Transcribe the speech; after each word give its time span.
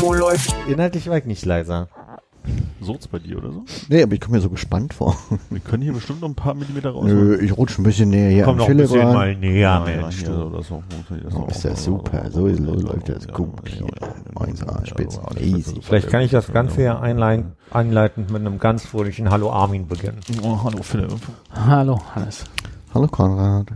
Wo 0.00 0.14
läuft? 0.14 0.54
Inhaltlich 0.66 1.08
war 1.08 1.18
ich 1.18 1.26
nicht 1.26 1.44
leiser. 1.44 1.88
Surz 2.80 3.06
bei 3.08 3.18
dir 3.18 3.36
oder 3.36 3.52
so? 3.52 3.64
Nee, 3.90 4.02
aber 4.02 4.14
ich 4.14 4.20
komme 4.20 4.36
mir 4.38 4.42
so 4.42 4.48
gespannt 4.48 4.94
vor. 4.94 5.14
Wir 5.50 5.60
können 5.60 5.82
hier 5.82 5.92
bestimmt 5.92 6.22
noch 6.22 6.28
ein 6.30 6.34
paar 6.34 6.54
Millimeter 6.54 6.90
raus. 6.90 7.04
Nö, 7.04 7.38
ich 7.38 7.54
rutsche 7.54 7.82
ein 7.82 7.84
bisschen 7.84 8.08
näher 8.08 8.30
hier 8.30 8.44
Komm 8.44 8.52
am 8.52 8.56
noch 8.58 8.64
ein 8.64 8.68
Philipp 8.68 8.88
bisschen 8.88 9.06
ran. 9.06 9.12
mal 9.12 9.36
näher, 9.36 9.60
ja, 9.60 9.80
Mensch. 9.80 10.24
du. 10.24 10.32
oder 10.46 10.62
so. 10.62 10.82
Oh, 11.34 11.46
ist 11.50 11.62
das 11.62 11.84
super. 11.84 12.30
So 12.30 12.46
läuft 12.48 13.10
das 13.10 13.28
gut 13.28 13.68
hier. 13.68 13.86
1A 14.34 14.86
Spitzen. 14.86 15.22
Easy. 15.38 15.80
Vielleicht 15.82 16.08
kann 16.08 16.22
ich 16.22 16.30
das 16.30 16.50
Ganze 16.50 16.82
ja 16.82 16.98
einleiten, 16.98 17.52
einleitend 17.70 18.30
mit 18.30 18.40
einem 18.40 18.58
ganz 18.58 18.86
fröhlichen 18.86 19.30
Hallo 19.30 19.52
Armin 19.52 19.86
beginnen. 19.86 20.20
Oh, 20.42 20.58
hallo 20.64 20.82
Philipp. 20.82 21.12
Hallo, 21.52 22.00
Hannes. 22.14 22.44
Hallo 22.94 23.06
Konrad. 23.08 23.66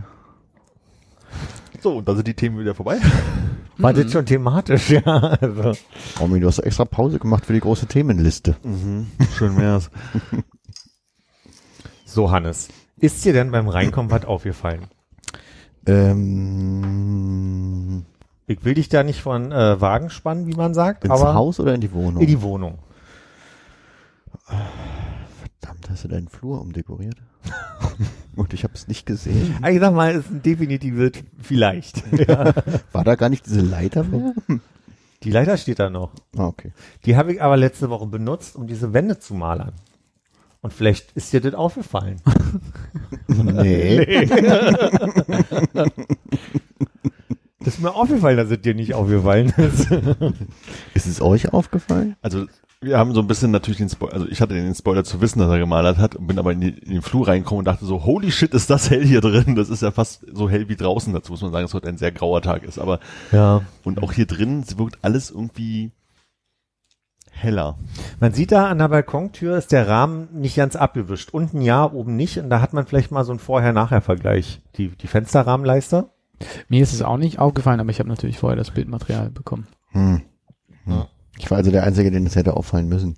So, 1.79 1.97
und 1.97 2.07
da 2.07 2.15
sind 2.15 2.27
die 2.27 2.33
Themen 2.33 2.57
wieder 2.57 2.73
vorbei. 2.73 2.97
War 3.77 3.93
das 3.93 4.11
schon 4.11 4.25
thematisch, 4.25 4.89
ja. 4.91 5.03
Also. 5.05 5.73
Romy, 6.19 6.39
du 6.39 6.47
hast 6.47 6.59
extra 6.59 6.85
Pause 6.85 7.19
gemacht 7.19 7.45
für 7.45 7.53
die 7.53 7.59
große 7.59 7.87
Themenliste. 7.87 8.55
Schön 9.37 9.57
wär's. 9.57 9.89
So, 12.07 12.31
Hannes. 12.31 12.69
Ist 12.97 13.25
dir 13.25 13.33
denn 13.33 13.51
beim 13.51 13.67
Reinkommen 13.67 14.09
was 14.09 14.23
aufgefallen? 14.23 14.85
Ähm, 16.75 18.05
Ich 18.47 18.63
will 18.63 18.75
dich 18.75 18.87
da 18.87 19.03
nicht 19.03 19.21
von 19.21 19.51
äh, 19.51 19.81
Wagen 19.81 20.09
spannen, 20.09 20.47
wie 20.47 20.53
man 20.55 20.73
sagt, 20.73 21.03
ins 21.03 21.11
aber 21.11 21.33
Haus 21.33 21.59
oder 21.59 21.73
in 21.75 21.81
die 21.81 21.91
Wohnung? 21.91 22.21
in 22.21 22.27
die 22.29 22.41
Wohnung. 22.41 22.79
Verdammt, 24.45 25.89
hast 25.89 26.03
du 26.05 26.07
deinen 26.07 26.29
Flur 26.29 26.61
umdekoriert? 26.61 27.17
Und 28.35 28.53
ich 28.53 28.63
habe 28.63 28.73
es 28.73 28.87
nicht 28.87 29.05
gesehen. 29.05 29.55
Ich 29.69 29.79
sag 29.79 29.93
mal, 29.93 30.13
ist 30.15 30.29
ein 30.29 30.41
definitives 30.41 31.11
vielleicht. 31.41 32.03
ja. 32.27 32.53
War 32.91 33.03
da 33.03 33.15
gar 33.15 33.29
nicht 33.29 33.45
diese 33.45 33.61
Leiter 33.61 34.03
mehr? 34.03 34.33
Die 35.23 35.31
Leiter 35.31 35.57
steht 35.57 35.79
da 35.79 35.89
noch. 35.89 36.11
Ah, 36.37 36.47
okay. 36.47 36.71
Die 37.05 37.15
habe 37.15 37.33
ich 37.33 37.41
aber 37.41 37.57
letzte 37.57 37.89
Woche 37.89 38.05
benutzt, 38.05 38.55
um 38.55 38.67
diese 38.67 38.93
Wände 38.93 39.17
zu 39.17 39.33
malern. 39.33 39.71
Und 40.61 40.71
vielleicht 40.71 41.13
ist 41.13 41.33
dir 41.33 41.41
das 41.41 41.55
aufgefallen. 41.55 42.21
Nee. 43.27 44.27
Das 47.65 47.73
ist 47.75 47.81
mir 47.81 47.93
aufgefallen, 47.93 48.37
dass 48.37 48.49
es 48.51 48.61
dir 48.61 48.75
nicht 48.75 48.93
aufgefallen 48.93 49.49
ist. 49.57 49.91
Ist 50.93 51.07
es 51.07 51.21
euch 51.21 51.51
aufgefallen? 51.51 52.15
Also, 52.21 52.45
wir 52.81 52.97
haben 52.99 53.13
so 53.15 53.21
ein 53.21 53.27
bisschen 53.27 53.49
natürlich 53.51 53.79
den 53.79 53.89
Spoiler, 53.89 54.13
also 54.13 54.27
ich 54.27 54.39
hatte 54.41 54.53
den 54.53 54.75
Spoiler 54.75 55.03
zu 55.03 55.19
wissen, 55.19 55.39
dass 55.39 55.49
er 55.49 55.57
gemalert 55.57 55.97
hat 55.97 56.15
und 56.15 56.27
bin 56.27 56.37
aber 56.37 56.51
in, 56.51 56.61
die, 56.61 56.69
in 56.69 56.91
den 56.91 57.01
Flur 57.01 57.27
reingekommen 57.27 57.59
und 57.59 57.65
dachte 57.65 57.85
so, 57.85 58.05
holy 58.05 58.31
shit, 58.31 58.53
ist 58.53 58.69
das 58.69 58.89
hell 58.91 59.03
hier 59.03 59.21
drin. 59.21 59.55
Das 59.55 59.69
ist 59.69 59.81
ja 59.81 59.91
fast 59.91 60.25
so 60.31 60.49
hell 60.49 60.69
wie 60.69 60.75
draußen. 60.75 61.11
Dazu 61.13 61.31
muss 61.31 61.41
man 61.41 61.51
sagen, 61.51 61.65
dass 61.65 61.73
heute 61.73 61.89
ein 61.89 61.97
sehr 61.97 62.11
grauer 62.11 62.41
Tag 62.43 62.63
ist. 62.63 62.77
Aber, 62.77 62.99
Ja. 63.31 63.61
und 63.83 64.03
auch 64.03 64.11
hier 64.11 64.27
drin 64.27 64.63
wirkt 64.77 64.99
alles 65.01 65.31
irgendwie 65.31 65.91
heller. 67.31 67.77
Man 68.19 68.33
sieht 68.33 68.51
da 68.51 68.67
an 68.69 68.77
der 68.77 68.89
Balkontür 68.89 69.57
ist 69.57 69.71
der 69.71 69.87
Rahmen 69.87 70.27
nicht 70.33 70.55
ganz 70.55 70.75
abgewischt. 70.75 71.31
Unten 71.33 71.61
ja, 71.61 71.91
oben 71.91 72.15
nicht. 72.15 72.37
Und 72.37 72.49
da 72.49 72.61
hat 72.61 72.73
man 72.73 72.85
vielleicht 72.85 73.11
mal 73.11 73.23
so 73.23 73.31
einen 73.31 73.39
Vorher-Nachher-Vergleich. 73.39 74.61
Die, 74.77 74.89
die 74.89 75.07
Fensterrahmenleister. 75.07 76.11
Mir 76.67 76.81
ist 76.81 76.93
es 76.93 77.01
auch 77.01 77.17
nicht 77.17 77.39
aufgefallen, 77.39 77.79
aber 77.79 77.91
ich 77.91 77.99
habe 77.99 78.09
natürlich 78.09 78.39
vorher 78.39 78.57
das 78.57 78.71
Bildmaterial 78.71 79.29
bekommen. 79.29 79.67
Hm. 79.89 80.21
Ja. 80.85 81.07
Ich 81.37 81.49
war 81.51 81.57
also 81.57 81.71
der 81.71 81.83
Einzige, 81.83 82.11
den 82.11 82.25
es 82.25 82.35
hätte 82.35 82.55
auffallen 82.55 82.87
müssen. 82.87 83.17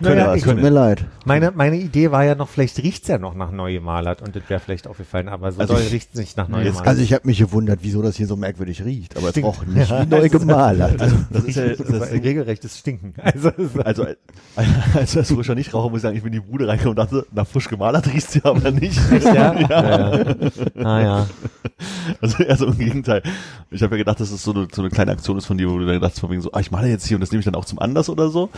Naja, 0.00 0.32
es 0.32 0.38
ich, 0.38 0.44
tut 0.44 0.56
mir 0.60 0.68
leid. 0.70 1.04
meine, 1.24 1.50
meine 1.50 1.76
Idee 1.76 2.10
war 2.12 2.24
ja 2.24 2.34
noch, 2.34 2.48
vielleicht 2.48 2.78
riecht's 2.78 3.08
ja 3.08 3.18
noch 3.18 3.34
nach 3.34 3.50
neu 3.50 3.72
gemalert 3.72 4.22
und 4.22 4.36
das 4.36 4.42
wäre 4.48 4.60
vielleicht 4.60 4.86
aufgefallen, 4.86 5.28
aber 5.28 5.50
so 5.52 5.60
Also 5.60 5.74
doll 5.74 5.82
riecht's 5.90 6.14
nicht 6.18 6.36
nach 6.36 6.48
neu 6.48 6.58
Jetzt- 6.58 6.68
gemalert. 6.74 6.88
Also 6.88 7.02
ich 7.02 7.12
habe 7.12 7.26
mich 7.26 7.38
gewundert, 7.38 7.80
wieso 7.82 8.00
das 8.02 8.16
hier 8.16 8.26
so 8.26 8.36
merkwürdig 8.36 8.84
riecht. 8.84 9.16
Aber 9.16 9.26
es 9.26 9.30
Stinkt. 9.32 9.48
braucht 9.50 9.66
nicht 9.68 9.90
Ja. 9.90 10.02
wie 10.02 10.06
neu 10.14 10.28
gemalert. 10.28 11.00
Also, 11.00 11.16
das 11.30 11.44
ist 11.44 11.56
ja, 11.56 11.66
das 11.68 11.78
das 11.78 11.88
ist, 11.88 12.12
ein 12.12 12.20
regelrechtes 12.20 12.78
Stinken. 12.78 13.14
Also, 13.22 13.48
es 13.56 13.78
also, 13.84 14.06
als 14.94 15.16
als 15.16 15.32
frischer 15.32 15.54
Nichtraucher 15.54 15.90
muss 15.90 15.98
ich 15.98 16.02
sagen, 16.02 16.16
ich 16.16 16.22
bin 16.22 16.32
in 16.32 16.42
die 16.42 16.46
Bude 16.48 16.66
reingekommen 16.68 16.98
und 16.98 17.04
dachte, 17.04 17.26
nach 17.32 17.46
frisch 17.46 17.68
gemalert 17.68 18.06
riecht 18.06 18.30
sie 18.30 18.44
aber 18.44 18.70
nicht. 18.70 18.98
ja? 19.24 19.54
ja. 19.54 20.16
ja. 20.18 20.24
Ah, 20.84 21.00
ja. 21.00 21.26
Also 22.20 22.42
eher 22.42 22.56
so 22.56 22.66
im 22.66 22.78
Gegenteil. 22.78 23.22
Ich 23.70 23.82
habe 23.82 23.94
ja 23.96 23.98
gedacht, 23.98 24.18
dass 24.20 24.30
es 24.30 24.42
so 24.42 24.52
eine, 24.52 24.66
so 24.72 24.82
eine 24.82 24.90
kleine 24.90 25.12
Aktion 25.12 25.36
ist 25.38 25.46
von 25.46 25.58
dir, 25.58 25.68
wo 25.70 25.78
du 25.78 25.84
dann 25.84 25.94
gedacht 25.94 26.12
hast, 26.12 26.20
von 26.20 26.30
wegen 26.30 26.40
so, 26.40 26.50
ah, 26.52 26.60
ich 26.60 26.70
male 26.70 26.88
jetzt 26.88 27.06
hier 27.06 27.16
und 27.16 27.20
das 27.20 27.30
nehme 27.30 27.40
ich 27.40 27.44
dann 27.44 27.54
auch 27.54 27.64
zum 27.64 27.78
Anlass 27.78 28.08
oder 28.08 28.30
so. 28.30 28.48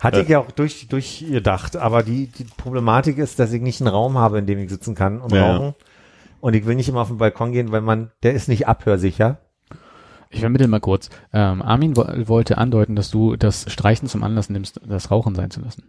Hatte 0.00 0.18
Äh. 0.18 0.22
ich 0.22 0.28
ja 0.28 0.38
auch 0.40 0.50
durch, 0.50 0.83
durchgedacht, 0.88 1.76
aber 1.76 2.02
die, 2.02 2.26
die 2.28 2.44
Problematik 2.44 3.18
ist, 3.18 3.38
dass 3.38 3.52
ich 3.52 3.60
nicht 3.62 3.80
einen 3.80 3.88
Raum 3.88 4.18
habe, 4.18 4.38
in 4.38 4.46
dem 4.46 4.58
ich 4.58 4.70
sitzen 4.70 4.94
kann 4.94 5.20
und 5.20 5.32
Ja. 5.32 5.56
rauchen. 5.56 5.74
Und 6.40 6.54
ich 6.54 6.66
will 6.66 6.74
nicht 6.74 6.88
immer 6.88 7.00
auf 7.00 7.08
den 7.08 7.18
Balkon 7.18 7.52
gehen, 7.52 7.72
weil 7.72 7.80
man, 7.80 8.10
der 8.22 8.34
ist 8.34 8.48
nicht 8.48 8.68
abhörsicher. 8.68 9.38
Ich 10.30 10.40
vermittle 10.40 10.66
mal 10.68 10.80
kurz. 10.80 11.10
Ähm, 11.32 11.62
Armin 11.62 11.96
wo 11.96 12.04
wollte 12.28 12.58
andeuten, 12.58 12.96
dass 12.96 13.10
du 13.10 13.36
das 13.36 13.70
Streichen 13.72 14.08
zum 14.08 14.22
Anlass 14.24 14.50
nimmst, 14.50 14.80
das 14.86 15.10
Rauchen 15.10 15.34
sein 15.34 15.50
zu 15.50 15.60
lassen. 15.60 15.84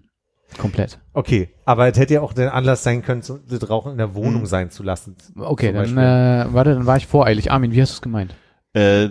Komplett. 0.60 1.00
Okay, 1.14 1.50
aber 1.66 1.88
es 1.88 1.98
hätte 1.98 2.14
ja 2.14 2.22
auch 2.22 2.32
der 2.32 2.54
Anlass 2.54 2.84
sein 2.84 3.02
können, 3.02 3.24
so- 3.24 3.40
das 3.50 3.68
Rauchen 3.70 3.94
in 3.94 3.98
der 3.98 4.14
Wohnung 4.14 4.42
Hm. 4.42 4.46
sein 4.46 4.70
zu 4.70 4.84
lassen. 4.84 5.16
Okay, 5.38 5.74
dann 5.74 5.98
äh, 5.98 6.46
warte, 6.54 6.76
dann 6.76 6.86
war 6.86 6.98
ich 6.98 7.08
voreilig. 7.08 7.52
Armin, 7.52 7.72
wie 7.74 7.82
hast 7.82 7.92
du 7.92 7.96
es 7.96 8.02
gemeint? 8.02 8.36
Äh, 8.76 9.10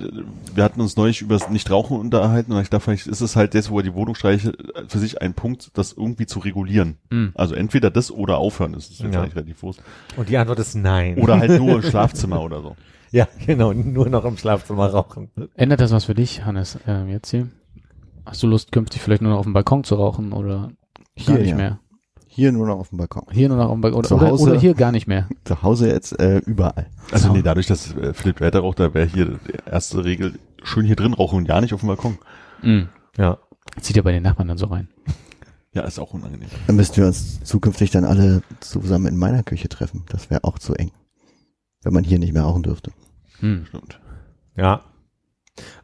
wir 0.54 0.62
hatten 0.62 0.80
uns 0.82 0.96
neulich 0.96 1.22
über 1.22 1.36
das 1.38 1.48
Nichtrauchen 1.48 1.98
unterhalten 1.98 2.52
und 2.52 2.60
ich 2.60 2.68
dachte, 2.68 2.84
vielleicht 2.84 3.06
ist 3.06 3.22
es 3.22 3.34
halt 3.34 3.54
das, 3.54 3.70
wo 3.70 3.78
er 3.78 3.82
die 3.82 3.94
Wohnung 3.94 4.14
streiche, 4.14 4.52
für 4.88 4.98
sich 4.98 5.22
ein 5.22 5.32
Punkt, 5.32 5.70
das 5.72 5.92
irgendwie 5.94 6.26
zu 6.26 6.38
regulieren. 6.40 6.98
Hm. 7.10 7.32
Also 7.34 7.54
entweder 7.54 7.90
das 7.90 8.10
oder 8.10 8.36
aufhören, 8.36 8.74
das 8.74 8.90
ist 8.90 9.00
jetzt 9.00 9.14
Ja. 9.14 9.22
eigentlich 9.22 9.36
relativ 9.36 9.60
groß. 9.60 9.78
Und 10.16 10.28
die 10.28 10.36
Antwort 10.36 10.58
ist 10.58 10.74
nein. 10.74 11.16
Oder 11.18 11.38
halt 11.38 11.58
nur 11.58 11.76
im 11.76 11.82
Schlafzimmer 11.90 12.42
oder 12.42 12.60
so. 12.60 12.76
ja, 13.10 13.26
genau, 13.46 13.72
nur 13.72 14.08
noch 14.10 14.26
im 14.26 14.36
Schlafzimmer 14.36 14.86
rauchen. 14.88 15.30
Ändert 15.54 15.80
das 15.80 15.92
was 15.92 16.04
für 16.04 16.14
dich, 16.14 16.44
Hannes, 16.44 16.78
ähm, 16.86 17.08
jetzt 17.08 17.30
hier? 17.30 17.48
Hast 18.26 18.42
du 18.42 18.46
Lust, 18.46 18.70
künftig 18.70 19.00
vielleicht 19.00 19.22
nur 19.22 19.32
noch 19.32 19.38
auf 19.38 19.44
dem 19.46 19.54
Balkon 19.54 19.82
zu 19.84 19.94
rauchen 19.94 20.32
oder 20.32 20.70
Hier, 21.16 21.34
gar 21.34 21.40
nicht 21.40 21.50
ja. 21.50 21.56
mehr? 21.56 21.78
Hier 22.34 22.50
nur 22.50 22.66
noch 22.66 22.78
auf 22.80 22.88
dem 22.88 22.98
Balkon. 22.98 23.22
Hier 23.30 23.48
nur 23.48 23.58
noch 23.58 23.66
auf 23.66 23.74
dem 23.74 23.80
Balkon 23.80 24.00
oder, 24.00 24.08
Zu 24.08 24.20
Hause? 24.20 24.42
oder 24.50 24.58
hier 24.58 24.74
gar 24.74 24.90
nicht 24.90 25.06
mehr? 25.06 25.28
Zu 25.44 25.62
Hause 25.62 25.88
jetzt 25.88 26.18
äh, 26.18 26.38
überall. 26.38 26.88
Also 27.12 27.28
So. 27.28 27.32
nee, 27.32 27.42
dadurch, 27.42 27.68
dass 27.68 27.94
äh, 27.94 28.12
Philipp 28.12 28.40
weiter 28.40 28.58
raucht, 28.60 28.80
da 28.80 28.92
wäre 28.92 29.06
hier 29.06 29.26
die 29.46 29.70
erste 29.70 30.04
Regel, 30.04 30.34
schön 30.64 30.84
hier 30.84 30.96
drin 30.96 31.12
rauchen 31.14 31.36
und 31.38 31.46
ja 31.48 31.60
nicht 31.60 31.72
auf 31.74 31.80
dem 31.80 31.86
Balkon. 31.86 32.18
Mhm. 32.62 32.88
Ja. 33.16 33.38
Zieht 33.80 33.94
ja 33.94 34.02
bei 34.02 34.10
den 34.10 34.24
Nachbarn 34.24 34.48
dann 34.48 34.58
so 34.58 34.66
rein. 34.66 34.88
Ja, 35.74 35.82
ist 35.82 36.00
auch 36.00 36.12
unangenehm. 36.12 36.48
Dann 36.66 36.74
müssten 36.74 36.96
wir 36.96 37.06
uns 37.06 37.40
zukünftig 37.44 37.92
dann 37.92 38.04
alle 38.04 38.42
zusammen 38.58 39.06
in 39.06 39.16
meiner 39.16 39.44
Küche 39.44 39.68
treffen. 39.68 40.02
Das 40.08 40.28
wäre 40.28 40.42
auch 40.42 40.58
zu 40.58 40.74
eng. 40.74 40.90
Wenn 41.84 41.92
man 41.92 42.02
hier 42.02 42.18
nicht 42.18 42.32
mehr 42.32 42.42
rauchen 42.42 42.64
dürfte. 42.64 42.90
Hm. 43.38 43.66
Stimmt. 43.68 44.00
Ja. 44.56 44.82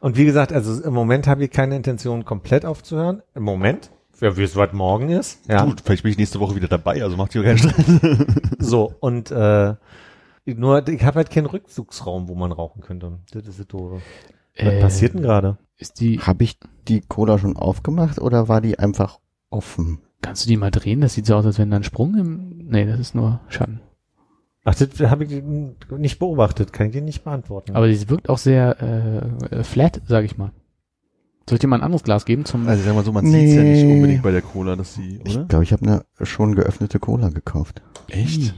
Und 0.01 0.17
wie 0.17 0.25
gesagt, 0.25 0.51
also 0.51 0.83
im 0.83 0.93
Moment 0.93 1.27
habe 1.27 1.45
ich 1.45 1.51
keine 1.51 1.77
Intention, 1.77 2.25
komplett 2.25 2.65
aufzuhören. 2.65 3.21
Im 3.35 3.43
Moment. 3.43 3.89
Ja, 4.21 4.37
wie 4.37 4.43
es 4.43 4.55
was 4.55 4.71
morgen 4.71 5.09
ist. 5.09 5.39
Ja. 5.49 5.65
Gut, 5.65 5.81
vielleicht 5.83 6.03
bin 6.03 6.11
ich 6.11 6.17
nächste 6.17 6.39
Woche 6.39 6.55
wieder 6.55 6.67
dabei, 6.67 7.03
also 7.03 7.17
macht 7.17 7.33
dir 7.33 7.43
keinen 7.43 7.57
Stress. 7.57 7.99
So, 8.59 8.93
und 8.99 9.31
äh, 9.31 9.73
nur, 10.45 10.87
ich 10.87 11.03
habe 11.03 11.15
halt 11.17 11.29
keinen 11.31 11.47
Rückzugsraum, 11.47 12.27
wo 12.27 12.35
man 12.35 12.51
rauchen 12.51 12.81
könnte. 12.81 13.19
Das 13.31 13.47
ist 13.47 13.59
das 13.59 13.67
Doofe. 13.67 14.01
Was 14.57 14.65
Äh, 14.65 14.79
passiert 14.81 15.13
denn 15.15 15.21
gerade? 15.21 15.57
Ist 15.77 15.99
die, 15.99 16.19
Habe 16.19 16.43
ich 16.43 16.57
die 16.87 17.01
Cola 17.01 17.39
schon 17.39 17.57
aufgemacht 17.57 18.19
oder 18.19 18.47
war 18.47 18.61
die 18.61 18.77
einfach 18.79 19.19
offen? 19.49 19.99
kannst 20.21 20.45
du 20.45 20.49
die 20.49 20.57
mal 20.57 20.69
drehen? 20.69 21.01
Das 21.01 21.15
sieht 21.15 21.25
so 21.25 21.35
aus, 21.35 21.45
als 21.47 21.57
wenn 21.57 21.71
da 21.71 21.77
ein 21.77 21.83
Sprung 21.83 22.15
im, 22.15 22.67
nee, 22.69 22.85
das 22.85 22.99
ist 22.99 23.15
nur 23.15 23.39
Schatten. 23.49 23.81
Ach, 24.63 24.75
das 24.75 24.99
habe 25.09 25.23
ich 25.23 25.41
nicht 25.97 26.19
beobachtet. 26.19 26.71
Kann 26.71 26.85
ich 26.87 26.93
dir 26.93 27.01
nicht 27.01 27.23
beantworten. 27.23 27.75
Aber 27.75 27.87
die 27.87 28.07
wirkt 28.09 28.29
auch 28.29 28.37
sehr 28.37 28.77
äh, 29.51 29.55
äh, 29.55 29.63
flat, 29.63 29.99
sag 30.05 30.23
ich 30.25 30.37
mal. 30.37 30.51
Soll 31.49 31.55
ich 31.55 31.59
dir 31.59 31.67
mal 31.67 31.77
ein 31.77 31.83
anderes 31.83 32.03
Glas 32.03 32.25
geben 32.25 32.45
zum, 32.45 32.67
Also 32.67 32.79
ich 32.81 32.85
sag 32.85 32.95
mal 32.95 33.03
so, 33.03 33.11
man 33.11 33.25
Nee. 33.25 33.41
sieht's 33.47 33.55
ja 33.55 33.63
nicht 33.63 33.83
unbedingt 33.85 34.21
bei 34.23 34.31
der 34.31 34.41
Cola, 34.41 34.75
dass 34.75 34.93
sie, 34.95 35.19
Ich 35.25 35.35
oder? 35.35 35.45
glaube, 35.45 35.63
ich 35.63 35.73
habe 35.73 35.83
eine 35.85 36.05
schon 36.25 36.55
geöffnete 36.55 36.99
Cola 36.99 37.29
gekauft. 37.29 37.81
Echt? 38.07 38.53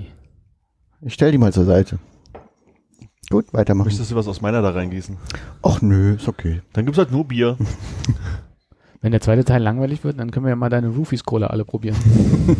Ich 1.02 1.14
stell 1.14 1.32
die 1.32 1.38
mal 1.38 1.54
zur 1.54 1.66
Seite. 1.66 2.00
Gut, 3.30 3.54
weitermachen. 3.54 3.88
Möchtest 3.88 4.12
du 4.12 4.16
was 4.16 4.28
aus 4.28 4.42
meiner 4.42 4.62
da 4.62 4.72
reingießen? 4.72 5.18
Ach 5.64 5.82
nö, 5.82 6.16
ist 6.16 6.28
okay. 6.28 6.62
Dann 6.74 6.86
gibt's 6.86 6.98
halt 7.00 7.12
nur 7.12 7.26
Bier. 7.26 7.58
Wenn 9.04 9.12
der 9.12 9.20
zweite 9.22 9.44
Teil 9.44 9.62
langweilig 9.62 10.04
wird, 10.06 10.18
dann 10.18 10.32
können 10.32 10.46
wir 10.46 10.50
ja 10.52 10.56
mal 10.56 10.70
deine 10.70 10.88
Roofies-Cola 10.88 11.48
alle 11.48 11.66
probieren. 11.66 11.98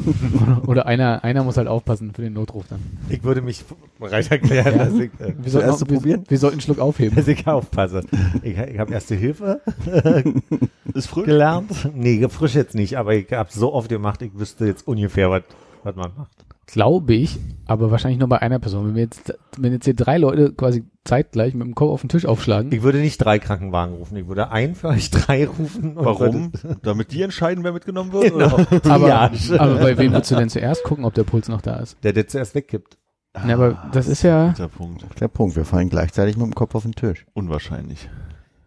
oder, 0.68 0.86
einer, 0.86 1.24
einer 1.24 1.44
muss 1.44 1.56
halt 1.58 1.68
aufpassen 1.70 2.12
für 2.14 2.22
den 2.22 2.34
Notruf 2.34 2.66
dann. 2.70 2.80
Ich 3.10 3.24
würde 3.24 3.42
mich 3.42 3.64
bereit 3.98 4.30
erklären, 4.30 4.76
Ja. 4.78 4.86
dass 4.86 4.94
ich, 4.96 5.12
äh, 5.20 5.34
Wir 5.42 5.52
sollten, 5.52 5.68
Zuerst 5.70 5.84
auch, 5.84 5.90
wir, 5.90 5.98
probieren? 5.98 6.24
wir 6.28 6.38
sollten 6.38 6.56
einen 6.56 6.62
Schluck 6.62 6.80
aufheben. 6.80 7.16
dass 7.16 7.28
ich 7.30 7.48
aufpasse. 7.48 8.04
Ich, 8.44 8.58
ich 8.58 8.78
habe 8.78 8.94
Erste 8.94 9.16
Hilfe 9.16 9.62
Ist 10.94 11.08
frisch. 11.08 11.26
gelernt. 11.26 11.72
Nee, 11.96 12.28
frisch 12.30 12.56
jetzt 12.56 12.76
nicht, 12.76 12.98
aber 12.98 13.16
ich 13.16 13.32
habe 13.32 13.50
so 13.52 13.74
oft 13.74 13.90
gemacht, 13.90 14.22
ich 14.22 14.38
wüsste 14.38 14.66
jetzt 14.66 14.86
ungefähr, 14.88 15.32
was 15.32 15.44
was 15.86 15.96
man 15.98 16.12
macht. 16.18 16.43
Glaube 16.66 17.14
ich, 17.14 17.40
aber 17.66 17.92
wahrscheinlich 17.92 18.20
nur 18.20 18.30
bei 18.30 18.42
einer 18.42 18.60
Person. 18.60 18.88
Wenn 18.88 18.96
wir 18.96 19.04
jetzt, 19.04 19.34
wenn 19.58 19.74
jetzt 19.74 19.86
hier 19.86 19.96
drei 19.96 20.18
Leute 20.18 20.54
quasi 20.54 20.84
zeitgleich 21.04 21.54
mit 21.54 21.68
dem 21.68 21.76
Kopf 21.76 21.92
auf 21.92 22.02
den 22.02 22.10
Tisch 22.10 22.26
aufschlagen, 22.26 22.72
Ich 22.72 22.84
würde 22.84 23.00
nicht 23.00 23.18
drei 23.18 23.38
Krankenwagen 23.40 23.96
rufen, 23.96 24.16
ich 24.16 24.28
würde 24.28 24.50
einen 24.52 24.76
für 24.76 24.88
euch 24.88 25.12
drei 25.12 25.46
rufen. 25.46 25.96
Warum? 25.96 26.52
Damit 26.84 27.12
die 27.12 27.22
entscheiden, 27.22 27.64
wer 27.64 27.74
mitgenommen 27.74 28.14
wird? 28.14 28.32
Genau. 28.32 28.54
Oder? 28.54 28.92
aber, 28.92 29.32
aber 29.60 29.76
bei 29.76 29.98
wem 29.98 30.14
würdest 30.14 30.32
du 30.32 30.36
denn 30.36 30.50
zuerst 30.50 30.84
gucken, 30.84 31.04
ob 31.06 31.14
der 31.14 31.24
Puls 31.24 31.50
noch 31.50 31.62
da 31.62 31.78
ist? 31.78 31.98
Der, 32.04 32.14
der 32.14 32.28
zuerst 32.28 32.56
wegkippt. 32.56 32.98
Na, 33.46 33.56
aber 33.56 33.90
das 33.92 34.08
ist 34.08 34.22
ja, 34.22 34.50
Der 34.50 34.68
Punkt. 34.68 35.04
Der 35.20 35.28
Punkt, 35.28 35.56
wir 35.56 35.66
fallen 35.66 35.90
gleichzeitig 35.90 36.38
mit 36.38 36.46
dem 36.46 36.56
Kopf 36.56 36.76
auf 36.76 36.84
den 36.84 36.94
Tisch. 36.94 37.26
Unwahrscheinlich. 37.34 38.10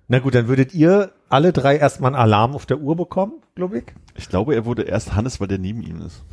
Na 0.09 0.19
gut, 0.19 0.35
dann 0.35 0.49
würdet 0.49 0.75
ihr 0.75 1.13
alle 1.29 1.53
drei 1.53 1.77
erstmal 1.77 2.15
einen 2.15 2.21
Alarm 2.21 2.55
auf 2.55 2.67
der 2.67 2.81
Uhr 2.81 2.97
bekommen, 2.97 3.35
glaube 3.55 3.79
ich. 3.79 3.85
Ich 4.15 4.29
glaube, 4.29 4.55
er 4.55 4.65
wurde 4.65 4.83
erst 4.83 5.15
Hannes, 5.15 5.41
weil 5.41 5.49
der 5.49 5.59
neben 5.59 5.83
ihm 5.83 6.01
ist. 6.01 6.25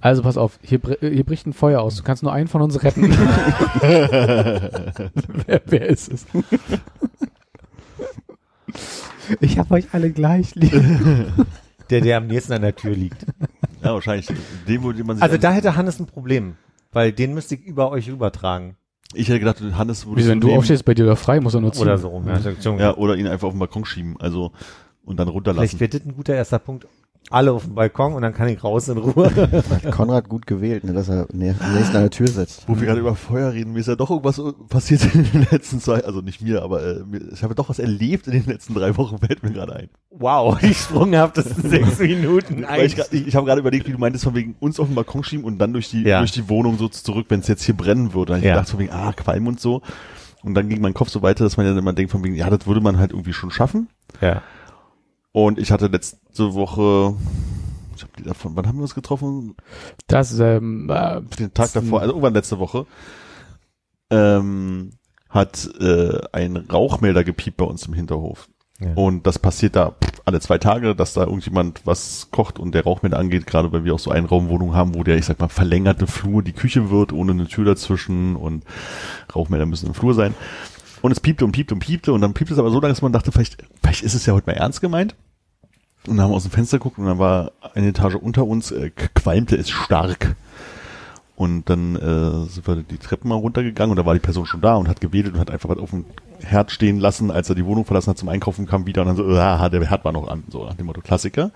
Also 0.00 0.22
pass 0.22 0.36
auf, 0.36 0.58
hier, 0.62 0.80
hier 1.00 1.24
bricht 1.24 1.46
ein 1.46 1.52
Feuer 1.52 1.80
aus. 1.80 1.96
Du 1.96 2.02
kannst 2.02 2.22
nur 2.22 2.32
einen 2.32 2.48
von 2.48 2.62
uns 2.62 2.82
retten. 2.82 3.10
wer, 3.80 5.62
wer 5.66 5.86
ist 5.86 6.12
es? 6.12 6.26
Ich 9.40 9.58
habe 9.58 9.74
euch 9.74 9.86
alle 9.92 10.10
gleich 10.10 10.54
lieb. 10.54 10.72
Der, 11.90 12.02
der 12.02 12.18
am 12.18 12.26
nächsten 12.26 12.52
an 12.52 12.60
der 12.60 12.76
Tür 12.76 12.94
liegt. 12.94 13.24
Ja, 13.82 13.94
wahrscheinlich. 13.94 14.28
Dem, 14.68 14.82
wo 14.82 14.92
man 14.92 15.16
sich 15.16 15.22
Also 15.22 15.38
da 15.38 15.52
hätte 15.52 15.74
Hannes 15.74 15.98
ein 15.98 16.04
Problem, 16.04 16.56
weil 16.92 17.12
den 17.12 17.32
müsste 17.32 17.54
ich 17.54 17.64
über 17.64 17.90
euch 17.90 18.08
übertragen. 18.08 18.76
ich 19.14 19.26
hätte 19.28 19.38
gedacht, 19.38 19.62
Hannes 19.72 20.04
würde 20.04 20.18
Wieso, 20.18 20.30
wenn 20.30 20.40
du 20.42 20.54
aufstehst, 20.54 20.84
bei 20.84 20.92
dir 20.92 21.06
da 21.06 21.16
frei, 21.16 21.40
muss 21.40 21.54
er 21.54 21.62
nur 21.62 21.72
ziehen. 21.72 21.84
Oder 21.84 21.96
so 21.96 22.08
rum. 22.08 22.28
Ja. 22.28 22.76
Ja, 22.78 22.94
oder 22.94 23.16
ihn 23.16 23.26
einfach 23.26 23.46
auf 23.46 23.54
den 23.54 23.58
Balkon 23.58 23.86
schieben. 23.86 24.16
Also, 24.20 24.52
und 25.02 25.16
dann 25.18 25.28
Vielleicht 25.28 25.34
runterlassen. 25.34 25.80
wird 25.80 25.94
das 25.94 26.04
ein 26.04 26.14
guter 26.14 26.34
erster 26.34 26.58
Punkt. 26.58 26.86
Alle 27.30 27.52
auf 27.52 27.64
dem 27.64 27.74
Balkon 27.74 28.14
und 28.14 28.22
dann 28.22 28.32
kann 28.32 28.48
ich 28.48 28.64
raus 28.64 28.88
in 28.88 28.96
Ruhe. 28.96 29.30
Konrad 29.90 30.30
gut 30.30 30.46
gewählt, 30.46 30.84
ne, 30.84 30.94
dass 30.94 31.10
er 31.10 31.26
nä- 31.26 31.54
nächst 31.74 31.94
an 31.94 32.00
der 32.00 32.10
Tür 32.10 32.26
sitzt. 32.28 32.66
Wo 32.66 32.78
wir 32.80 32.86
gerade 32.86 33.00
über 33.00 33.14
Feuer 33.14 33.52
reden, 33.52 33.74
mir 33.74 33.80
ist 33.80 33.86
ja 33.88 33.96
doch 33.96 34.08
irgendwas 34.10 34.40
passiert 34.70 35.14
in 35.14 35.24
den 35.30 35.46
letzten 35.50 35.78
zwei, 35.78 36.02
also 36.04 36.22
nicht 36.22 36.40
mir, 36.40 36.62
aber 36.62 36.82
äh, 36.82 37.00
ich 37.34 37.42
habe 37.42 37.54
doch 37.54 37.68
was 37.68 37.78
erlebt 37.78 38.26
in 38.28 38.32
den 38.32 38.46
letzten 38.46 38.72
drei 38.72 38.96
Wochen, 38.96 39.18
fällt 39.26 39.42
mir 39.42 39.50
gerade 39.50 39.76
ein. 39.76 39.88
Wow, 40.10 40.58
die 40.62 40.72
sprunghaftesten 40.72 41.68
sechs 41.68 41.98
Minuten. 41.98 42.64
Weil 42.66 42.86
ich, 42.86 42.96
grad- 42.96 43.12
ich, 43.12 43.26
ich 43.26 43.36
habe 43.36 43.44
gerade 43.44 43.60
überlegt, 43.60 43.86
wie 43.86 43.92
du 43.92 43.98
meintest, 43.98 44.24
von 44.24 44.34
wegen 44.34 44.56
uns 44.60 44.80
auf 44.80 44.86
den 44.86 44.94
Balkon 44.94 45.22
schieben 45.22 45.44
und 45.44 45.58
dann 45.58 45.74
durch 45.74 45.90
die, 45.90 46.04
Ja. 46.04 46.20
durch 46.20 46.32
die 46.32 46.48
Wohnung 46.48 46.78
so 46.78 46.88
zurück, 46.88 47.26
wenn 47.28 47.40
es 47.40 47.48
jetzt 47.48 47.62
hier 47.62 47.76
brennen 47.76 48.14
würde. 48.14 48.32
Dann 48.32 48.36
hab 48.36 48.42
ich 48.44 48.48
Ja. 48.48 48.54
gedacht, 48.54 48.70
von 48.70 48.78
wegen, 48.80 48.92
ah, 48.92 49.12
Qualm 49.12 49.46
und 49.48 49.60
so. 49.60 49.82
Und 50.44 50.54
dann 50.54 50.70
ging 50.70 50.80
mein 50.80 50.94
Kopf 50.94 51.10
so 51.10 51.20
weiter, 51.20 51.44
dass 51.44 51.58
man 51.58 51.66
ja 51.66 51.76
immer 51.76 51.92
denkt, 51.92 52.10
von 52.10 52.24
wegen, 52.24 52.36
ja, 52.36 52.48
das 52.48 52.66
würde 52.66 52.80
man 52.80 52.98
halt 52.98 53.10
irgendwie 53.10 53.34
schon 53.34 53.50
schaffen. 53.50 53.88
Ja. 54.22 54.40
Und 55.32 55.58
ich 55.58 55.70
hatte 55.70 55.88
letzte 55.88 56.54
Woche, 56.54 57.14
ich 57.96 58.02
habe 58.02 58.12
die 58.18 58.22
davon, 58.22 58.56
wann 58.56 58.66
haben 58.66 58.78
wir 58.78 58.82
uns 58.82 58.94
getroffen? 58.94 59.54
Das, 60.06 60.38
ähm, 60.38 60.90
äh, 60.90 61.20
Den 61.38 61.54
Tag 61.54 61.72
davor, 61.72 62.00
also 62.00 62.12
irgendwann 62.12 62.34
letzte 62.34 62.58
Woche, 62.58 62.86
ähm, 64.10 64.92
hat 65.28 65.68
äh, 65.80 66.20
ein 66.32 66.56
Rauchmelder 66.56 67.24
gepiept 67.24 67.58
bei 67.58 67.64
uns 67.64 67.86
im 67.86 67.92
Hinterhof. 67.92 68.48
Ja. 68.80 68.92
Und 68.94 69.26
das 69.26 69.38
passiert 69.38 69.74
da 69.76 69.96
alle 70.24 70.40
zwei 70.40 70.58
Tage, 70.58 70.94
dass 70.94 71.14
da 71.14 71.22
irgendjemand 71.22 71.82
was 71.84 72.28
kocht 72.30 72.58
und 72.58 72.74
der 72.74 72.84
Rauchmelder 72.84 73.18
angeht, 73.18 73.46
gerade 73.46 73.72
weil 73.72 73.84
wir 73.84 73.94
auch 73.94 73.98
so 73.98 74.10
Einraumwohnungen 74.10 74.74
haben, 74.74 74.94
wo 74.94 75.02
der, 75.02 75.16
ich 75.16 75.26
sag 75.26 75.40
mal, 75.40 75.48
verlängerte 75.48 76.06
Flur 76.06 76.42
die 76.42 76.52
Küche 76.52 76.90
wird, 76.90 77.12
ohne 77.12 77.32
eine 77.32 77.48
Tür 77.48 77.64
dazwischen 77.64 78.36
und 78.36 78.64
Rauchmelder 79.34 79.66
müssen 79.66 79.88
im 79.88 79.94
Flur 79.94 80.14
sein. 80.14 80.34
Und 81.02 81.12
es 81.12 81.20
piepte 81.20 81.44
und 81.44 81.52
piepte 81.52 81.74
und 81.74 81.80
piepte 81.80 82.12
und 82.12 82.20
dann 82.20 82.34
piepte 82.34 82.54
es 82.54 82.58
aber 82.58 82.70
so 82.70 82.80
lange, 82.80 82.92
dass 82.92 83.02
man 83.02 83.12
dachte, 83.12 83.32
vielleicht, 83.32 83.58
vielleicht 83.82 84.02
ist 84.02 84.14
es 84.14 84.26
ja 84.26 84.34
heute 84.34 84.46
mal 84.46 84.56
ernst 84.56 84.80
gemeint. 84.80 85.14
Und 86.06 86.16
dann 86.16 86.24
haben 86.24 86.30
wir 86.30 86.36
aus 86.36 86.44
dem 86.44 86.52
Fenster 86.52 86.78
geguckt 86.78 86.98
und 86.98 87.06
dann 87.06 87.18
war 87.18 87.52
eine 87.74 87.88
Etage 87.88 88.14
unter 88.14 88.46
uns, 88.46 88.70
äh, 88.70 88.90
qualmte 88.90 89.56
es 89.56 89.70
stark. 89.70 90.36
Und 91.38 91.70
dann 91.70 91.94
äh, 91.94 92.50
sind 92.50 92.66
wir 92.66 92.76
die 92.76 92.98
Treppen 92.98 93.28
mal 93.28 93.36
runtergegangen 93.36 93.92
und 93.92 93.96
da 93.96 94.04
war 94.04 94.14
die 94.14 94.20
Person 94.20 94.44
schon 94.44 94.60
da 94.60 94.74
und 94.74 94.88
hat 94.88 95.00
gewedelt 95.00 95.34
und 95.34 95.40
hat 95.40 95.52
einfach 95.52 95.68
was 95.68 95.78
auf 95.78 95.90
dem 95.90 96.04
Herd 96.40 96.72
stehen 96.72 96.98
lassen, 96.98 97.30
als 97.30 97.48
er 97.48 97.54
die 97.54 97.64
Wohnung 97.64 97.84
verlassen 97.84 98.10
hat 98.10 98.18
zum 98.18 98.28
Einkaufen, 98.28 98.66
kam 98.66 98.86
wieder 98.86 99.02
und 99.02 99.08
dann 99.08 99.16
so, 99.16 99.24
ah, 99.36 99.68
der 99.68 99.84
Herd 99.88 100.04
war 100.04 100.10
noch 100.10 100.26
an, 100.26 100.42
so 100.48 100.64
nach 100.64 100.74
dem 100.74 100.86
Motto 100.86 101.00
Klassiker. 101.00 101.52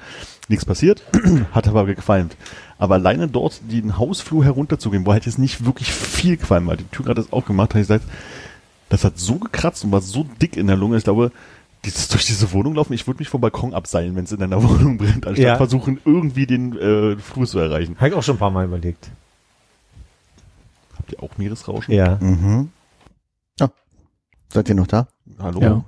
Nichts 0.48 0.64
passiert, 0.64 1.02
hat 1.52 1.66
aber 1.66 1.84
gequalmt. 1.84 2.36
Aber 2.78 2.94
alleine 2.94 3.26
dort 3.26 3.60
den 3.72 3.98
Hausflur 3.98 4.44
herunterzugehen, 4.44 5.04
wo 5.04 5.12
halt 5.12 5.26
jetzt 5.26 5.40
nicht 5.40 5.64
wirklich 5.64 5.92
viel 5.92 6.36
Qualm 6.36 6.68
war, 6.68 6.76
die 6.76 6.84
Tür 6.84 7.06
gerade 7.06 7.20
ist 7.20 7.32
aufgemacht, 7.32 7.70
habe 7.70 7.80
ich 7.80 7.88
gesagt, 7.88 8.04
das 8.92 9.04
hat 9.04 9.18
so 9.18 9.36
gekratzt 9.36 9.84
und 9.84 9.92
war 9.92 10.02
so 10.02 10.26
dick 10.42 10.56
in 10.58 10.66
der 10.66 10.76
Lunge, 10.76 10.98
ich 10.98 11.04
glaube, 11.04 11.32
dieses 11.84 12.08
durch 12.08 12.26
diese 12.26 12.52
Wohnung 12.52 12.74
laufen, 12.74 12.92
ich 12.92 13.06
würde 13.06 13.18
mich 13.20 13.28
vom 13.30 13.40
Balkon 13.40 13.72
abseilen, 13.72 14.14
wenn 14.14 14.24
es 14.24 14.32
in 14.32 14.38
deiner 14.38 14.62
Wohnung 14.68 14.98
brennt, 14.98 15.26
anstatt 15.26 15.38
Ja. 15.44 15.56
versuchen, 15.56 15.98
irgendwie 16.04 16.46
den 16.46 16.76
äh, 16.78 17.16
Flur 17.16 17.46
zu 17.46 17.58
erreichen. 17.58 17.96
Habe 17.96 18.08
ich 18.08 18.14
auch 18.14 18.22
schon 18.22 18.36
ein 18.36 18.38
paar 18.38 18.50
Mal 18.50 18.66
überlegt. 18.66 19.10
Habt 20.98 21.10
ihr 21.12 21.22
auch 21.22 21.38
Meeresrauschen? 21.38 21.94
Ja. 21.94 22.18
Mhm. 22.20 22.68
Ja. 23.58 23.70
Seid 24.52 24.68
ihr 24.68 24.74
noch 24.74 24.86
da? 24.86 25.08
Hallo? 25.38 25.60
Ja. 25.60 25.84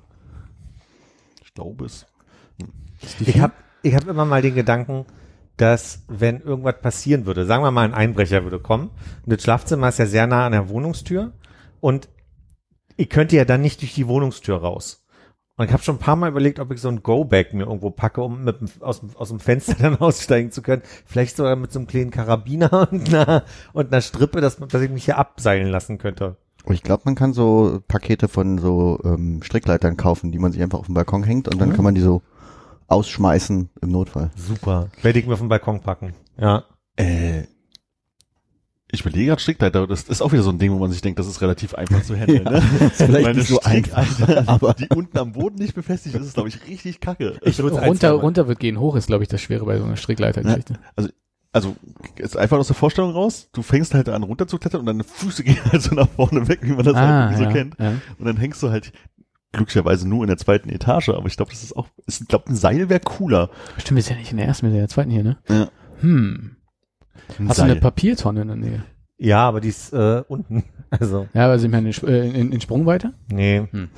Ich 1.45 1.53
glaube 1.55 1.85
es. 1.85 2.06
Ich 3.21 3.39
habe 3.39 3.53
ich 3.83 3.95
hab 3.95 4.09
immer 4.09 4.25
mal 4.25 4.41
den 4.41 4.55
Gedanken, 4.55 5.05
dass 5.59 6.03
wenn 6.09 6.41
irgendwas 6.41 6.81
passieren 6.81 7.27
würde, 7.27 7.45
sagen 7.45 7.62
wir 7.62 7.71
mal, 7.71 7.85
ein 7.85 7.93
Einbrecher 7.95 8.45
würde 8.45 8.59
kommen, 8.59 8.89
und 9.25 9.33
das 9.33 9.43
Schlafzimmer 9.43 9.91
ist 9.91 9.99
ja 9.99 10.06
sehr 10.06 10.27
nah 10.27 10.47
an 10.47 10.53
der 10.53 10.71
Wohnungstür 10.71 11.33
und 11.81 12.09
ich 12.96 13.08
könnte 13.08 13.37
ja 13.37 13.44
dann 13.44 13.61
nicht 13.62 13.81
durch 13.82 13.94
die 13.94 14.06
Wohnungstür 14.08 14.56
raus. 14.56 15.00
Und 15.56 15.67
ich 15.67 15.73
habe 15.73 15.82
schon 15.85 15.96
ein 15.96 16.00
paar 16.00 16.17
Mal 16.17 16.31
überlegt, 16.31 16.58
ob 16.58 16.73
ich 16.73 16.81
so 16.81 16.88
ein 16.88 17.05
Go-Bag 17.05 17.52
mir 17.55 17.64
irgendwo 17.67 17.91
packe, 17.91 18.20
um 18.23 18.43
mit 18.43 18.61
dem, 18.61 18.69
aus, 18.81 18.99
dem- 19.00 19.14
aus 19.17 19.29
dem 19.29 19.38
Fenster 19.38 19.75
dann 19.81 19.99
aussteigen 19.99 20.50
zu 20.50 20.62
können. 20.62 20.82
Vielleicht 21.06 21.37
sogar 21.37 21.55
mit 21.55 21.70
so 21.73 21.79
einem 21.79 21.87
kleinen 21.87 22.11
Karabiner 22.11 22.88
und 22.93 23.14
einer, 23.14 23.44
und 23.73 23.93
einer 23.93 24.00
Strippe, 24.02 24.41
dass, 24.41 24.56
dass 24.56 24.82
ich 24.82 24.91
mich 24.91 25.05
hier 25.05 25.17
abseilen 25.19 25.69
lassen 25.69 25.99
könnte. 25.99 26.37
Ich 26.70 26.82
glaube, 26.82 27.02
man 27.05 27.14
kann 27.14 27.35
so 27.35 27.81
Pakete 27.87 28.26
von 28.26 28.58
so 28.58 28.99
ähm, 29.05 29.43
Strickleitern 29.44 29.96
kaufen, 29.99 30.32
die 30.32 30.38
man 30.38 30.50
sich 30.50 30.62
einfach 30.62 30.79
auf 30.79 30.87
den 30.87 30.94
Balkon 30.94 31.23
hängt 31.23 31.46
und 31.46 31.61
dann 31.61 31.73
kann 31.75 31.85
man 31.85 31.94
die 31.94 32.00
so 32.00 32.23
ausschmeißen 32.88 33.70
im 33.81 33.88
Notfall. 33.91 34.31
Super. 34.37 34.88
Werde 35.02 35.19
ich 35.19 35.26
mir 35.26 35.35
auf 35.35 35.41
den 35.41 35.49
Balkon 35.49 35.81
packen. 35.81 36.14
Ja. 36.38 36.64
Äh, 36.96 37.44
ich 38.94 39.00
überlege 39.02 39.26
gerade 39.26 39.41
Strickleiter, 39.41 39.87
das 39.87 40.05
ist 40.05 40.23
auch 40.23 40.32
wieder 40.32 40.43
so 40.43 40.50
ein 40.50 40.58
Ding, 40.58 40.73
wo 40.73 40.79
man 40.79 40.91
sich 40.91 41.00
denkt, 41.02 41.19
das 41.19 41.26
ist 41.26 41.41
relativ 41.43 41.75
einfach 41.75 42.02
zu 42.02 42.17
handeln. 42.17 42.44
ne? 42.44 42.62
vielleicht 42.94 43.23
Meine 43.25 43.38
nicht 43.38 43.49
so 43.49 43.61
Strickleiter, 43.61 44.44
aber- 44.49 44.75
die 44.79 44.88
unten 44.88 45.19
am 45.19 45.32
Boden 45.32 45.56
nicht 45.56 45.75
befestigt 45.75 46.14
ist, 46.14 46.26
ist 46.26 46.35
glaube 46.35 46.49
ich 46.49 46.67
richtig 46.67 47.01
kacke. 47.01 47.39
Ich 47.43 47.58
würde 47.58 47.77
runter, 47.81 48.13
runter 48.13 48.48
wird 48.48 48.58
gehen, 48.60 48.79
hoch 48.81 48.96
ist, 48.96 49.06
glaube 49.08 49.22
ich, 49.22 49.29
das 49.29 49.41
Schwere 49.41 49.65
bei 49.67 49.79
so 49.79 49.84
einer 49.84 49.96
Strickleitergeschichte. 49.96 50.79
Also, 51.53 51.77
jetzt 52.19 52.36
einfach 52.36 52.58
aus 52.58 52.67
der 52.67 52.74
Vorstellung 52.74 53.13
raus, 53.13 53.48
du 53.53 53.63
fängst 53.63 53.94
halt 53.94 54.08
an 54.08 54.24
runterzuklettern 54.24 54.81
und 54.81 54.86
deine 54.86 55.05
Füße 55.05 55.44
gehen 55.44 55.58
halt 55.70 55.82
so 55.82 55.94
nach 55.94 56.08
vorne 56.08 56.48
weg, 56.48 56.58
wie 56.63 56.72
man 56.72 56.84
das 56.84 56.96
halt 56.96 57.32
irgendwie 57.32 57.36
so 57.36 57.44
Ah, 57.44 57.46
ja, 57.46 57.53
kennt. 57.53 57.77
ja. 57.79 57.93
Und 58.19 58.24
dann 58.27 58.36
hängst 58.36 58.60
du 58.63 58.70
halt 58.70 58.93
glücklicherweise 59.53 60.08
nur 60.08 60.24
in 60.24 60.27
der 60.29 60.36
zweiten 60.36 60.69
Etage, 60.69 61.10
aber 61.10 61.27
ich 61.29 61.36
glaube, 61.36 61.53
das 61.53 61.63
ist 61.63 61.77
auch, 61.77 61.86
ich 62.08 62.27
glaube, 62.27 62.46
ein 62.51 62.56
Seil 62.56 62.89
wäre 62.89 62.98
cooler. 62.98 63.51
Stimmt, 63.79 64.01
ist 64.01 64.08
ja 64.08 64.17
nicht 64.17 64.32
in 64.32 64.39
der 64.39 64.46
ersten, 64.46 64.67
mit 64.67 64.74
der 64.74 64.89
zweiten 64.89 65.10
hier, 65.13 65.22
ne? 65.22 65.36
Ja. 65.48 65.69
Hm. 66.01 66.56
Ein 67.39 67.49
Hast 67.49 67.59
du 67.59 67.63
Seil. 67.63 67.71
eine 67.73 67.81
Papiertonne 67.81 68.43
in 68.43 68.49
der 68.49 68.56
Nähe? 68.56 68.85
Ja, 69.19 69.47
aber 69.49 69.61
die 69.61 69.69
ist 69.69 69.93
äh, 69.93 70.23
unten. 70.29 70.65
Also, 70.91 71.27
Ja, 71.35 71.47
aber 71.47 71.59
sind 71.59 71.73
wir 71.73 71.79
in, 71.81 71.87
äh, 71.87 72.29
in, 72.41 72.53
in 72.53 72.61
Sprungweite? 72.61 73.15
nee. 73.29 73.67
Hm. 73.71 73.89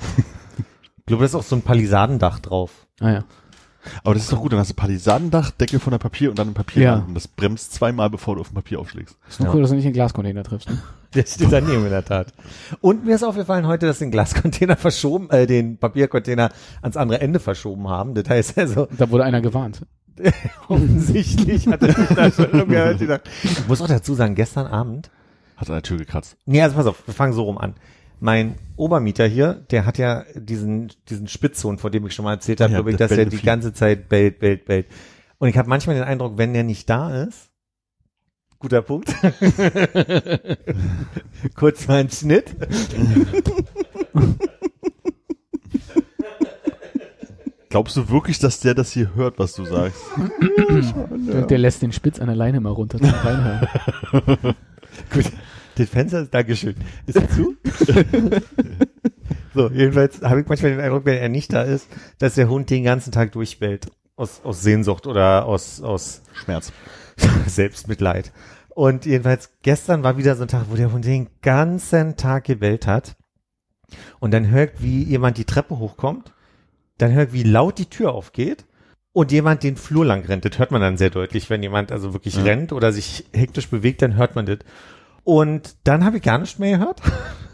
Ich 0.97 1.05
glaube, 1.05 1.21
da 1.21 1.25
ist 1.25 1.35
auch 1.35 1.43
so 1.43 1.55
ein 1.55 1.61
Palisadendach 1.61 2.39
drauf. 2.39 2.87
Ah 2.99 3.11
ja. 3.11 3.23
Aber 4.03 4.13
das 4.15 4.23
ist 4.23 4.33
doch 4.33 4.41
gut, 4.41 4.51
dann 4.51 4.59
hast 4.59 4.71
du 4.71 4.73
Palisadendach, 4.73 5.51
Deckel 5.51 5.79
von 5.79 5.91
der 5.91 5.99
Papier 5.99 6.29
und 6.31 6.37
dann 6.39 6.49
ein 6.49 6.53
Papier 6.53 6.81
Ja. 6.83 6.93
an. 6.95 7.13
Das 7.13 7.27
bremst 7.27 7.73
zweimal, 7.73 8.09
bevor 8.09 8.35
du 8.35 8.41
auf 8.41 8.49
dem 8.49 8.55
Papier 8.55 8.79
aufschlägst. 8.79 9.15
Ist 9.29 9.39
nur 9.39 9.47
Ja. 9.49 9.53
cool, 9.55 9.61
dass 9.61 9.69
du 9.69 9.75
nicht 9.77 9.85
in 9.85 9.91
den 9.91 9.93
Glascontainer 9.95 10.43
triffst. 10.43 10.69
Ne? 10.69 10.79
Der 11.13 11.25
steht 11.25 11.51
daneben 11.51 11.83
in 11.85 11.89
der 11.91 12.03
Tat. 12.03 12.33
Und 12.81 13.05
mir 13.05 13.15
ist 13.15 13.23
aufgefallen 13.23 13.65
heute, 13.67 13.85
dass 13.85 13.99
den 13.99 14.11
Glascontainer 14.11 14.75
verschoben, 14.77 15.29
äh, 15.29 15.45
den 15.47 15.77
Papiercontainer 15.77 16.49
ans 16.81 16.97
andere 16.97 17.21
Ende 17.21 17.39
verschoben 17.39 17.87
haben. 17.87 18.13
Das 18.15 18.27
heißt 18.27 18.57
also, 18.57 18.87
Da 18.97 19.09
wurde 19.09 19.23
einer 19.23 19.39
gewarnt. 19.41 19.83
offensichtlich 20.67 21.67
hatte 21.67 21.87
ich 21.87 22.15
da 22.15 22.31
schon 22.31 22.45
umgehört 22.61 22.99
gedacht. 22.99 23.21
Ich 23.43 23.67
muss 23.67 23.81
auch 23.81 23.87
dazu 23.87 24.13
sagen, 24.13 24.35
gestern 24.35 24.67
Abend, 24.67 25.09
Hat 25.55 25.69
an 25.69 25.75
der 25.75 25.83
Tür 25.83 25.97
gekratzt. 25.97 26.37
nee, 26.45 26.61
also 26.61 26.75
pass 26.75 26.85
auf, 26.85 27.05
wir 27.07 27.13
fangen 27.13 27.33
so 27.33 27.43
rum 27.43 27.57
an. 27.57 27.75
Mein 28.19 28.55
Obermieter 28.77 29.27
hier, 29.27 29.53
der 29.69 29.85
hat 29.85 29.97
ja 29.99 30.23
diesen, 30.33 30.91
diesen 31.07 31.27
Spitzhund, 31.27 31.79
von 31.79 31.91
dem 31.91 32.05
ich 32.07 32.13
schon 32.15 32.25
mal 32.25 32.33
erzählt 32.33 32.61
habe, 32.61 32.71
Ja, 32.71 32.77
glaube 32.79 32.91
ich, 32.91 32.97
das 32.97 33.09
dass 33.09 33.17
er 33.17 33.25
die 33.25 33.41
ganze 33.41 33.73
Zeit 33.73 34.09
bellt, 34.09 34.39
bellt, 34.39 34.65
bellt. 34.65 34.87
Und 35.37 35.49
ich 35.49 35.57
habe 35.57 35.69
manchmal 35.69 35.95
den 35.95 36.03
Eindruck, 36.05 36.37
wenn 36.37 36.53
der 36.53 36.63
nicht 36.63 36.89
da 36.89 37.23
ist, 37.23 37.51
guter 38.57 38.81
Punkt, 38.81 39.13
kurz 41.55 41.87
mal 41.87 41.99
ein 41.99 42.09
Schnitt, 42.09 42.55
Glaubst 47.69 47.97
du 47.97 48.09
wirklich, 48.09 48.39
dass 48.39 48.59
der 48.61 48.73
das 48.73 48.91
hier 48.91 49.13
hört, 49.15 49.39
was 49.39 49.53
du 49.53 49.65
sagst? 49.65 50.01
Der, 51.27 51.45
der 51.45 51.57
lässt 51.57 51.81
den 51.81 51.91
Spitz 51.91 52.19
an 52.19 52.27
der 52.27 52.35
Leine 52.35 52.59
mal 52.61 52.69
runter 52.69 52.99
zum 52.99 53.09
Reinhören. 53.09 53.67
Gut, 55.13 55.25
das 55.75 55.89
Fenster 55.89 56.21
ist, 56.21 56.33
Dankeschön. 56.33 56.75
Ist 57.05 57.17
er 57.17 57.29
zu? 57.29 57.55
so, 59.53 59.69
jedenfalls 59.69 60.21
habe 60.21 60.41
ich 60.41 60.47
manchmal 60.47 60.71
den 60.71 60.79
Eindruck, 60.79 61.05
wenn 61.05 61.17
er 61.17 61.29
nicht 61.29 61.51
da 61.51 61.63
ist, 61.63 61.87
dass 62.19 62.35
der 62.35 62.49
Hund 62.49 62.69
den 62.69 62.83
ganzen 62.83 63.11
Tag 63.11 63.31
durchbellt. 63.33 63.87
Aus, 64.15 64.41
aus 64.43 64.61
Sehnsucht 64.61 65.05
oder 65.05 65.45
aus, 65.45 65.81
aus 65.81 66.21
Schmerz. 66.33 66.71
Selbstmitleid. 67.47 68.31
Und 68.69 69.05
jedenfalls 69.05 69.51
gestern 69.63 70.03
war 70.03 70.17
wieder 70.17 70.35
so 70.35 70.43
ein 70.43 70.47
Tag, 70.47 70.65
wo 70.69 70.75
der 70.75 70.91
Hund 70.91 71.05
den 71.05 71.29
ganzen 71.41 72.15
Tag 72.15 72.45
gebellt 72.45 72.87
hat. 72.87 73.15
Und 74.19 74.31
dann 74.33 74.49
hört, 74.49 74.81
wie 74.81 75.03
jemand 75.03 75.37
die 75.37 75.45
Treppe 75.45 75.77
hochkommt. 75.77 76.33
Dann 76.97 77.11
hört, 77.13 77.33
wie 77.33 77.43
laut 77.43 77.77
die 77.77 77.89
Tür 77.89 78.13
aufgeht. 78.13 78.65
Und 79.13 79.31
jemand 79.31 79.63
den 79.63 79.77
Flur 79.77 80.05
lang 80.05 80.23
rennt. 80.25 80.45
Das 80.45 80.59
hört 80.59 80.69
man 80.69 80.79
dann 80.79 80.97
sehr 80.97 81.09
deutlich. 81.09 81.49
Wenn 81.49 81.63
jemand 81.63 81.91
also 81.91 82.13
wirklich 82.13 82.35
Ja. 82.35 82.43
rennt 82.43 82.71
oder 82.71 82.91
sich 82.91 83.25
hektisch 83.33 83.67
bewegt, 83.67 84.03
dann 84.03 84.15
hört 84.15 84.35
man 84.35 84.45
das. 84.45 84.59
Und 85.23 85.75
dann 85.85 86.05
habe 86.05 86.17
ich 86.17 86.23
gar 86.23 86.37
nicht 86.37 86.59
mehr 86.59 86.77
gehört. 86.77 87.01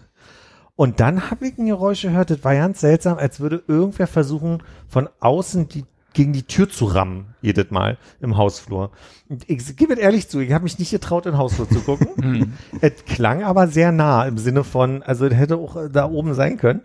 Und 0.75 0.99
dann 0.99 1.29
habe 1.29 1.47
ich 1.47 1.57
ein 1.57 1.67
Geräusch 1.67 2.01
gehört, 2.01 2.31
das 2.31 2.43
war 2.43 2.55
ganz 2.55 2.81
seltsam, 2.81 3.17
als 3.17 3.39
würde 3.39 3.63
irgendwer 3.67 4.07
versuchen, 4.07 4.63
von 4.87 5.07
außen 5.19 5.69
die 5.69 5.85
gegen 6.13 6.33
die 6.33 6.43
Tür 6.43 6.69
zu 6.69 6.85
rammen, 6.85 7.33
jedes 7.41 7.71
Mal 7.71 7.97
im 8.21 8.37
Hausflur. 8.37 8.91
Und 9.29 9.49
ich 9.49 9.75
gebe 9.75 9.95
ehrlich 9.95 10.29
zu, 10.29 10.39
ich 10.39 10.51
habe 10.51 10.63
mich 10.63 10.77
nicht 10.77 10.91
getraut, 10.91 11.25
in 11.25 11.31
den 11.31 11.37
Hausflur 11.39 11.67
zu 11.67 11.81
gucken. 11.81 12.53
es 12.81 13.05
klang 13.05 13.43
aber 13.43 13.67
sehr 13.67 13.91
nah 13.91 14.25
im 14.25 14.37
Sinne 14.37 14.63
von, 14.63 15.01
also 15.01 15.25
es 15.25 15.33
hätte 15.33 15.57
auch 15.57 15.89
da 15.91 16.05
oben 16.09 16.33
sein 16.35 16.57
können. 16.57 16.81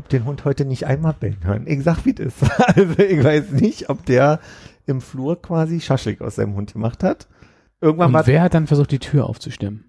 Hab 0.00 0.08
den 0.08 0.24
Hund 0.24 0.46
heute 0.46 0.64
nicht 0.64 0.86
einmal 0.86 1.12
bellen 1.12 1.44
hören. 1.44 1.66
Ich 1.66 1.82
sag, 1.82 2.06
wie 2.06 2.14
das 2.14 2.28
ist. 2.28 2.50
Also 2.58 2.98
ich 2.98 3.22
weiß 3.22 3.50
nicht, 3.50 3.90
ob 3.90 4.06
der 4.06 4.40
im 4.86 5.02
Flur 5.02 5.42
quasi 5.42 5.78
Schaschlik 5.78 6.22
aus 6.22 6.36
seinem 6.36 6.54
Hund 6.54 6.72
gemacht 6.72 7.04
hat. 7.04 7.28
Irgendwann 7.82 8.10
war 8.14 8.20
Und 8.20 8.26
wer 8.26 8.40
hat 8.40 8.54
dann 8.54 8.66
versucht, 8.66 8.92
die 8.92 8.98
Tür 8.98 9.26
aufzustemmen? 9.26 9.84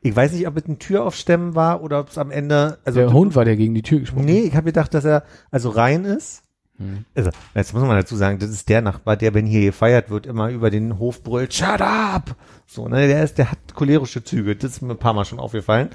ich 0.00 0.16
weiß 0.16 0.32
nicht, 0.32 0.48
ob 0.48 0.56
es 0.56 0.66
ein 0.66 0.78
Türaufstemmen 0.78 1.54
war 1.54 1.82
oder 1.82 2.00
ob 2.00 2.08
es 2.08 2.16
am 2.16 2.30
Ende, 2.30 2.78
also 2.86 3.00
der 3.00 3.12
Hund 3.12 3.36
war 3.36 3.44
der 3.44 3.56
gegen 3.56 3.74
die 3.74 3.82
Tür 3.82 4.00
gesprungen. 4.00 4.24
Nee, 4.24 4.40
ich 4.40 4.54
habe 4.54 4.64
gedacht, 4.64 4.94
dass 4.94 5.04
er 5.04 5.24
also 5.50 5.68
rein 5.68 6.06
ist. 6.06 6.42
Hm. 6.78 7.04
Also, 7.14 7.30
jetzt 7.54 7.74
muss 7.74 7.82
man 7.82 7.98
dazu 7.98 8.16
sagen, 8.16 8.38
das 8.38 8.48
ist 8.48 8.70
der 8.70 8.80
Nachbar, 8.80 9.18
der, 9.18 9.34
wenn 9.34 9.44
hier 9.44 9.60
gefeiert 9.60 10.08
wird, 10.08 10.24
immer 10.24 10.48
über 10.48 10.70
den 10.70 10.98
Hof 10.98 11.22
brüllt, 11.22 11.52
shut 11.52 11.82
up! 11.82 12.34
So, 12.66 12.88
ne, 12.88 13.06
der 13.06 13.22
ist, 13.22 13.38
der 13.38 13.50
hat 13.50 13.74
cholerische 13.74 14.24
Züge. 14.24 14.56
Das 14.56 14.72
ist 14.72 14.82
mir 14.82 14.92
ein 14.94 14.98
paar 14.98 15.12
Mal 15.12 15.24
schon 15.24 15.38
aufgefallen. 15.38 15.90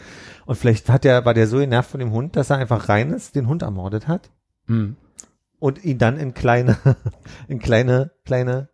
Und 0.45 0.55
vielleicht 0.55 0.89
hat 0.89 1.03
der, 1.03 1.25
war 1.25 1.33
der 1.33 1.47
so 1.47 1.57
genervt 1.57 1.91
von 1.91 1.99
dem 1.99 2.11
Hund, 2.11 2.35
dass 2.35 2.49
er 2.49 2.57
einfach 2.57 2.89
rein 2.89 3.11
ist, 3.11 3.35
den 3.35 3.47
Hund 3.47 3.61
ermordet 3.63 4.07
hat 4.07 4.29
Hm. 4.67 4.95
und 5.57 5.83
ihn 5.83 5.97
dann 5.97 6.17
in 6.17 6.33
kleine, 6.33 6.77
in 7.47 7.59
kleine, 7.59 8.11
kleine, 8.23 8.69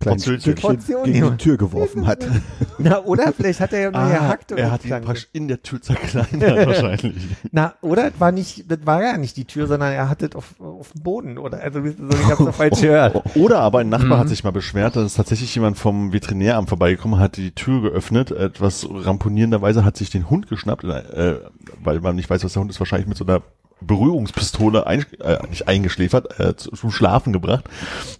Kleines 0.00 0.24
Portion- 0.26 0.40
Stückchen 0.40 0.78
gegen 1.04 1.30
die. 1.30 1.36
Tür 1.38 1.56
geworfen 1.56 2.06
hat. 2.06 2.26
na, 2.78 3.02
oder 3.04 3.32
vielleicht 3.32 3.58
hat 3.60 3.72
er 3.72 3.80
ja 3.80 3.90
nur 3.90 4.06
gehackt 4.06 4.52
und 4.52 4.58
Ah, 4.58 4.62
er 4.64 4.70
hat 4.70 4.84
ihn 4.84 5.16
in 5.32 5.48
der 5.48 5.62
Tür 5.62 5.80
zerkleinert 5.80 6.66
wahrscheinlich. 6.66 7.14
Na, 7.52 7.72
oder 7.80 8.08
es 8.08 8.20
war 8.20 8.32
nicht, 8.32 8.70
das 8.70 8.80
war 8.84 9.02
ja 9.02 9.16
nicht 9.16 9.34
die 9.38 9.46
Tür, 9.46 9.66
sondern 9.66 9.92
er 9.94 10.10
hat 10.10 10.22
es 10.22 10.34
auf, 10.34 10.60
auf 10.60 10.92
dem 10.92 11.02
Boden, 11.02 11.38
oder? 11.38 11.60
Also, 11.62 11.82
ich 11.82 11.96
hab's 12.26 12.40
noch 12.40 12.54
falsch 12.54 12.80
gehört. 12.82 13.22
Oder 13.34 13.60
aber 13.60 13.78
ein 13.78 13.88
Nachbar 13.88 14.18
Mhm. 14.18 14.20
hat 14.20 14.28
sich 14.28 14.44
mal 14.44 14.50
beschwert, 14.50 14.94
dass 14.96 15.14
tatsächlich 15.14 15.54
jemand 15.54 15.78
vom 15.78 16.12
Veterinäramt 16.12 16.68
vorbeigekommen 16.68 17.18
hat, 17.18 17.38
die 17.38 17.52
Tür 17.52 17.80
geöffnet, 17.80 18.30
etwas 18.30 18.86
ramponierenderweise 18.90 19.86
hat 19.86 19.96
sich 19.96 20.10
den 20.10 20.28
Hund 20.28 20.48
geschnappt, 20.48 20.84
äh, 20.84 21.36
weil 21.82 22.00
man 22.00 22.16
nicht 22.16 22.28
weiß, 22.28 22.44
was 22.44 22.52
der 22.52 22.60
Hund 22.60 22.70
ist, 22.70 22.78
wahrscheinlich 22.78 23.08
mit 23.08 23.16
so 23.16 23.24
einer 23.24 23.40
Berührungspistole 23.82 24.86
ein, 24.86 25.04
äh, 25.20 25.38
nicht 25.48 25.68
eingeschläfert, 25.68 26.38
äh, 26.40 26.56
zu- 26.56 26.70
zum 26.70 26.90
Schlafen 26.90 27.32
gebracht, 27.32 27.64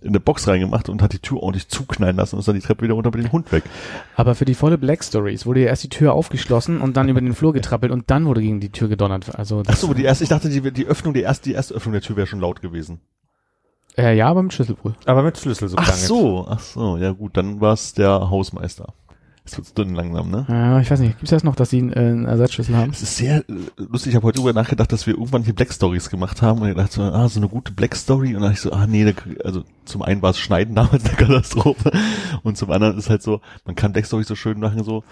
in 0.01 0.09
eine 0.09 0.21
Box 0.21 0.47
reingemacht 0.49 0.89
und 0.89 1.03
hat 1.03 1.13
die 1.13 1.19
Tür 1.19 1.43
ordentlich 1.43 1.69
zuknallen 1.69 2.17
lassen 2.17 2.37
und 2.37 2.41
ist 2.41 2.49
dann 2.49 2.55
die 2.55 2.61
Treppe 2.61 2.83
wieder 2.85 2.95
runter 2.95 3.11
mit 3.15 3.25
dem 3.25 3.33
Hund 3.33 3.51
weg. 3.53 3.65
Aber 4.17 4.35
für 4.35 4.45
die 4.45 4.55
volle 4.55 4.79
Black 4.79 5.03
Stories 5.05 5.47
wurde 5.47 5.61
ja 5.61 5.67
erst 5.69 5.85
die 5.85 5.89
Tür 5.89 6.13
aufgeschlossen 6.15 6.81
und 6.81 6.97
dann 6.97 7.09
über 7.09 7.21
den 7.21 7.35
Flur 7.35 7.53
getrappelt 7.53 7.93
und 7.93 8.11
dann 8.11 8.27
wurde 8.27 8.41
gegen 8.43 8.61
die 8.61 8.71
Tür 8.71 8.89
gedonnert. 8.89 9.35
Also 9.37 9.63
Ach 9.67 9.77
so, 9.77 9.95
die 9.95 10.05
erste, 10.05 10.25
ich 10.25 10.31
dachte, 10.31 10.49
die, 10.49 10.71
die 10.73 10.87
Öffnung, 10.87 11.15
die 11.15 11.23
erste, 11.23 11.45
die 11.49 11.55
erste 11.55 11.75
Öffnung 11.75 11.93
der 11.93 12.03
Tür 12.03 12.17
wäre 12.17 12.27
schon 12.27 12.41
laut 12.41 12.61
gewesen. 12.61 13.01
äh, 13.97 14.17
ja, 14.17 14.29
aber 14.29 14.43
mit 14.43 14.53
Schlüssel 14.53 14.77
wohl. 14.83 14.95
Aber 15.05 15.23
mit 15.23 15.37
Schlüssel 15.39 15.69
so 15.69 15.77
Ach 15.79 15.93
so, 15.93 16.47
ach 16.49 16.61
so, 16.61 16.97
ja 16.97 17.13
gut, 17.13 17.37
dann 17.37 17.61
war 17.61 17.75
es 17.75 17.93
der 17.95 18.31
Hausmeister. 18.31 18.95
Es 19.45 19.57
wird 19.57 19.77
dünn 19.77 19.95
langsam, 19.95 20.31
ne? 20.31 20.47
Ja, 20.49 20.79
ich 20.79 20.89
weiß 20.89 21.01
nicht, 21.01 21.19
gibt's 21.19 21.31
das 21.31 21.43
noch, 21.43 21.57
dass 21.57 21.71
sie 21.71 21.79
einen, 21.79 21.93
äh, 21.93 21.99
einen 21.99 22.27
Ersatzschlüssel 22.27 22.77
haben? 22.77 22.93
Es 22.93 23.03
ist 23.03 23.17
sehr 23.17 23.39
äh, 23.39 23.55
lustig. 23.77 24.11
Ich 24.11 24.17
habe 24.17 24.27
heute 24.27 24.37
darüber 24.37 24.53
nachgedacht, 24.53 24.93
dass 24.93 25.07
wir 25.07 25.15
irgendwann 25.15 25.43
hier 25.43 25.55
Black 25.55 25.73
Stories 25.73 26.11
gemacht 26.11 26.43
haben 26.43 26.61
und 26.61 26.69
ich 26.69 26.77
dachte 26.77 26.95
so, 26.95 27.03
ah, 27.03 27.29
so 27.29 27.41
eine 27.41 27.49
gute 27.49 27.73
Black 27.73 27.97
Story 27.97 28.29
und 28.29 28.43
dann 28.43 28.43
dachte 28.43 28.55
ich 28.55 28.61
so, 28.61 28.73
ah 28.73 28.87
nee, 28.87 29.05
da, 29.05 29.13
also 29.45 29.65
zum 29.85 30.03
einen 30.03 30.23
war 30.23 30.31
es 30.31 30.39
Schneiden 30.39 30.75
damals 30.77 31.05
eine 31.05 31.17
Katastrophe 31.17 31.91
und 32.45 32.57
zum 32.57 32.71
anderen 32.71 32.97
ist 32.97 33.11
halt 33.11 33.23
so, 33.23 33.41
man 33.65 33.75
kann 33.75 33.93
Black 33.93 34.07
Stories 34.07 34.29
so 34.29 34.37
schön 34.37 34.61
machen, 34.61 34.85
so, 34.85 35.03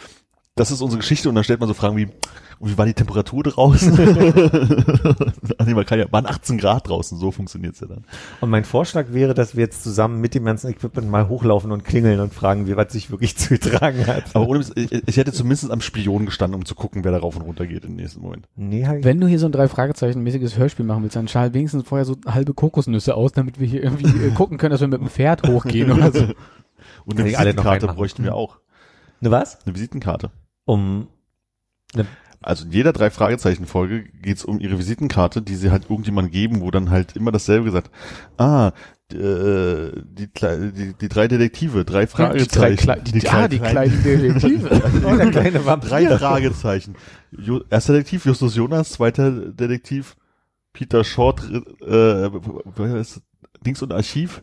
das 0.61 0.71
ist 0.71 0.83
unsere 0.83 1.01
Geschichte 1.01 1.29
und 1.29 1.35
dann 1.35 1.45
stellt 1.45 1.59
man 1.59 1.69
so 1.69 1.75
Fragen 1.75 1.97
wie, 1.97 2.09
und 2.59 2.71
wie 2.71 2.77
war 2.77 2.85
die 2.85 2.93
Temperatur 2.93 3.43
draußen? 3.43 3.99
Ach 5.59 5.65
nee, 5.67 5.73
man 5.73 5.87
kann 5.87 5.99
ja, 5.99 6.13
waren 6.13 6.27
18 6.27 6.59
Grad 6.59 6.87
draußen, 6.87 7.17
so 7.17 7.31
funktioniert's 7.31 7.81
ja 7.81 7.87
dann. 7.87 8.05
Und 8.43 8.51
mein 8.51 8.65
Vorschlag 8.65 9.07
wäre, 9.13 9.33
dass 9.33 9.57
wir 9.57 9.65
jetzt 9.65 9.83
zusammen 9.83 10.21
mit 10.21 10.35
dem 10.35 10.45
ganzen 10.45 10.71
Equipment 10.71 11.09
mal 11.09 11.31
hochlaufen 11.31 11.73
und 11.73 11.87
klingeln 11.87 12.21
und 12.21 12.35
fragen, 12.35 12.67
wie 12.67 12.77
was 12.77 12.93
sich 12.93 13.11
wirklich 13.11 13.39
zugetragen 13.39 14.07
hat. 14.07 14.25
Aber 14.35 14.47
ohne, 14.47 14.63
ich, 14.75 14.93
ich 14.93 15.17
hätte 15.17 15.33
zumindest 15.33 15.71
am 15.71 15.81
Spion 15.81 16.27
gestanden, 16.27 16.57
um 16.57 16.67
zu 16.67 16.75
gucken, 16.75 17.05
wer 17.05 17.13
da 17.13 17.19
rauf 17.19 17.37
und 17.37 17.43
runter 17.43 17.67
geht 17.67 17.87
im 17.87 17.97
nächsten 17.97 18.21
Moment. 18.21 18.47
Nee, 18.55 18.83
ich 18.83 19.05
Wenn 19.05 19.19
du 19.19 19.27
hier 19.27 19.39
so 19.39 19.47
ein 19.47 19.53
drei 19.53 19.67
Fragezeichen 19.67 20.23
mäßiges 20.23 20.59
Hörspiel 20.59 20.85
machen 20.85 21.03
willst, 21.03 21.17
dann 21.17 21.29
schal 21.29 21.55
wenigstens 21.55 21.85
vorher 21.89 22.05
so 22.05 22.17
halbe 22.27 22.53
Kokosnüsse 22.53 23.15
aus, 23.15 23.33
damit 23.33 23.59
wir 23.59 23.67
hier 23.67 23.83
irgendwie 23.83 24.27
äh, 24.27 24.31
gucken 24.33 24.59
können, 24.59 24.73
dass 24.73 24.83
wir 24.83 24.89
mit 24.89 25.01
dem 25.01 25.09
Pferd 25.09 25.49
hochgehen 25.49 25.91
oder 25.91 26.13
so. 26.13 26.27
Und 27.07 27.19
eine 27.19 27.31
Visitenkarte 27.31 27.87
bräuchten 27.87 28.25
wir 28.25 28.35
auch. 28.35 28.59
Ne 29.21 29.31
was? 29.31 29.65
Eine 29.65 29.75
Visitenkarte. 29.75 30.31
Um 30.71 31.09
Also 32.43 32.65
in 32.65 32.71
jeder 32.71 32.93
drei 32.93 33.11
Fragezeichen 33.11 33.67
Folge 33.67 34.05
geht's 34.23 34.45
um 34.45 34.61
ihre 34.61 34.79
Visitenkarte, 34.79 35.43
die 35.43 35.57
sie 35.57 35.73
halt 35.73 35.91
irgendjemand 35.91 36.31
geben, 36.31 36.61
wo 36.61 36.71
dann 36.71 36.91
halt 36.91 37.17
immer 37.17 37.33
dasselbe 37.33 37.65
gesagt. 37.65 37.91
Ah, 38.39 38.69
äh, 39.13 39.91
die, 40.05 40.29
die, 40.29 40.95
die 40.95 41.09
drei 41.09 41.27
Detektive, 41.27 41.85
drei 41.85 42.07
Die 42.07 42.13
drei 42.13 42.77
Fragezeichen. 42.77 42.77
Kle 42.77 43.03
die, 43.03 43.29
ah, 43.29 43.49
die 43.49 43.59
kleinen 43.59 44.03
Detektive. 44.05 44.71
oh, 45.05 45.17
der 45.17 45.31
kleine 45.33 45.67
Vampir. 45.67 45.89
drei 45.89 46.19
Fragezeichen. 46.19 46.95
Erster 47.69 47.95
Detektiv 47.95 48.25
Justus 48.27 48.55
Jonas, 48.55 48.93
zweiter 48.93 49.33
Detektiv 49.33 50.17
Peter 50.73 51.03
Short, 51.03 51.43
äh, 51.51 52.31
wer 52.31 52.97
ist 52.97 53.17
das? 53.17 53.23
Dings 53.67 53.83
und 53.83 53.93
Archiv. 53.93 54.43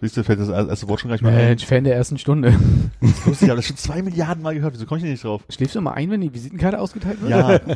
Siehst 0.00 0.16
du, 0.16 0.22
fällt 0.22 0.38
das 0.38 0.48
erste 0.48 0.88
Wort 0.88 1.00
schon 1.00 1.08
gleich 1.08 1.22
mal 1.22 1.30
ein. 1.30 1.36
Mensch, 1.36 1.66
Fan 1.66 1.82
der 1.82 1.96
ersten 1.96 2.18
Stunde. 2.18 2.54
Das 3.00 3.10
ist 3.10 3.26
lustig, 3.26 3.42
ich 3.46 3.50
habe 3.50 3.56
das 3.58 3.66
schon 3.66 3.76
zwei 3.76 4.02
Milliarden 4.02 4.42
Mal 4.42 4.54
gehört. 4.54 4.74
Wieso 4.74 4.84
komme 4.86 4.98
ich 4.98 5.02
denn 5.02 5.12
nicht 5.12 5.22
drauf? 5.24 5.42
Schläfst 5.48 5.76
du 5.76 5.80
mal 5.80 5.92
ein, 5.92 6.10
wenn 6.10 6.20
die 6.20 6.32
Visitenkarte 6.32 6.78
ausgeteilt 6.80 7.20
wird? 7.20 7.30
Ja. 7.30 7.60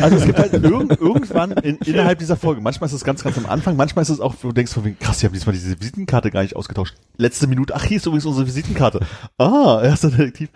Also 0.00 0.16
es 0.16 0.24
gibt 0.26 0.38
halt 0.38 0.52
irgend, 0.52 1.00
irgendwann 1.00 1.52
in, 1.52 1.76
innerhalb 1.76 2.18
dieser 2.18 2.36
Folge, 2.36 2.60
manchmal 2.60 2.88
ist 2.88 2.94
es 2.94 3.04
ganz, 3.04 3.22
ganz 3.22 3.38
am 3.38 3.46
Anfang, 3.46 3.76
manchmal 3.76 4.02
ist 4.02 4.08
es 4.08 4.20
auch, 4.20 4.34
wo 4.42 4.48
du 4.48 4.54
denkst, 4.54 4.72
von 4.72 4.84
wegen, 4.84 4.98
krass, 4.98 5.18
die 5.18 5.26
haben 5.26 5.32
diesmal 5.32 5.54
diese 5.54 5.78
Visitenkarte 5.78 6.30
gar 6.30 6.42
nicht 6.42 6.56
ausgetauscht. 6.56 6.94
Letzte 7.16 7.46
Minute, 7.46 7.74
ach, 7.74 7.84
hier 7.84 7.96
ist 7.98 8.06
übrigens 8.06 8.26
unsere 8.26 8.46
Visitenkarte. 8.46 9.00
Ah, 9.38 9.80
erster 9.82 10.10
Detektiv. 10.10 10.50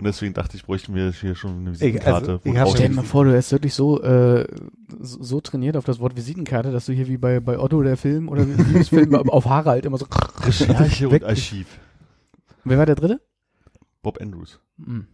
Und 0.00 0.06
deswegen 0.06 0.32
dachte 0.32 0.56
ich, 0.56 0.64
bräuchten 0.64 0.94
wir 0.94 1.12
hier 1.12 1.34
schon 1.34 1.58
eine 1.58 1.72
Visitenkarte. 1.72 2.14
also, 2.14 2.40
ich 2.42 2.54
wo 2.54 2.58
hab 2.58 2.64
drauf 2.64 2.74
Stell 2.74 2.88
dir 2.88 2.94
mal 2.94 3.02
vor, 3.02 3.26
du 3.26 3.32
wärst 3.32 3.52
wirklich 3.52 3.74
so, 3.74 4.02
äh, 4.02 4.46
so, 4.98 5.22
so 5.22 5.40
trainiert 5.42 5.76
auf 5.76 5.84
das 5.84 6.00
Wort 6.00 6.16
Visitenkarte, 6.16 6.72
dass 6.72 6.86
du 6.86 6.94
hier 6.94 7.06
wie 7.06 7.18
bei, 7.18 7.38
bei 7.38 7.58
Otto 7.58 7.82
der 7.82 7.98
Film 7.98 8.30
oder 8.30 8.46
wie 8.48 8.82
Film 8.82 9.14
auf 9.28 9.44
Harald 9.44 9.84
immer 9.84 9.98
so. 9.98 10.06
Recherche 10.40 11.06
und 11.06 11.22
Archiv. 11.22 11.66
Wer 12.64 12.78
war 12.78 12.86
der 12.86 12.94
dritte? 12.94 13.20
Bob 14.00 14.22
Andrews. 14.22 14.58
Hm. 14.82 15.06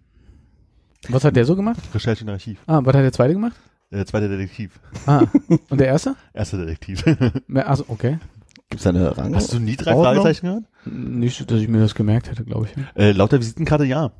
Was 1.08 1.24
hat 1.24 1.34
der 1.34 1.44
so 1.44 1.56
gemacht? 1.56 1.82
Recherche 1.92 2.22
und 2.22 2.30
Archiv. 2.30 2.60
Ah, 2.68 2.80
was 2.84 2.94
hat 2.94 3.02
der 3.02 3.12
zweite 3.12 3.34
gemacht? 3.34 3.56
Äh, 3.90 4.04
zweiter 4.04 4.28
Detektiv. 4.28 4.78
Ah, 5.06 5.24
und 5.68 5.80
der 5.80 5.88
erste? 5.88 6.14
Erster 6.32 6.58
Detektiv. 6.58 7.04
Also, 7.54 7.86
okay. 7.88 8.18
Gibt's 8.68 8.84
da 8.84 8.90
eine 8.90 9.16
Rang? 9.18 9.34
Hast 9.34 9.52
du 9.52 9.58
nie 9.58 9.74
drei? 9.74 9.94
Fragezeichen 9.94 10.46
gehört? 10.46 10.64
Nicht, 10.84 11.50
dass 11.50 11.60
ich 11.60 11.66
mir 11.66 11.80
das 11.80 11.96
gemerkt 11.96 12.30
hätte, 12.30 12.44
glaube 12.44 12.66
ich. 12.66 13.00
Äh, 13.00 13.10
laut 13.10 13.32
der 13.32 13.40
Visitenkarte 13.40 13.84
ja. 13.84 14.12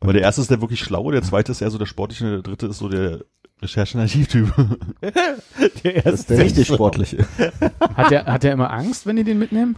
Aber 0.00 0.12
der 0.12 0.22
erste 0.22 0.40
ist 0.40 0.50
der 0.50 0.60
wirklich 0.60 0.80
schlaue, 0.80 1.12
der 1.12 1.22
zweite 1.22 1.52
ist 1.52 1.60
eher 1.60 1.70
so 1.70 1.78
der 1.78 1.86
sportliche, 1.86 2.24
und 2.24 2.30
der 2.32 2.42
dritte 2.42 2.66
ist 2.68 2.78
so 2.78 2.88
der 2.88 3.24
Recherche- 3.60 3.98
und 3.98 4.02
Archivtyp. 4.02 4.52
Der 5.84 6.02
Das 6.02 6.20
ist 6.20 6.30
der 6.30 6.38
richtig 6.38 6.66
sportliche. 6.68 7.26
Hat 7.94 8.10
der, 8.10 8.24
hat 8.24 8.42
der 8.42 8.52
immer 8.54 8.70
Angst, 8.70 9.04
wenn 9.06 9.16
die 9.16 9.24
den 9.24 9.38
mitnehmen? 9.38 9.76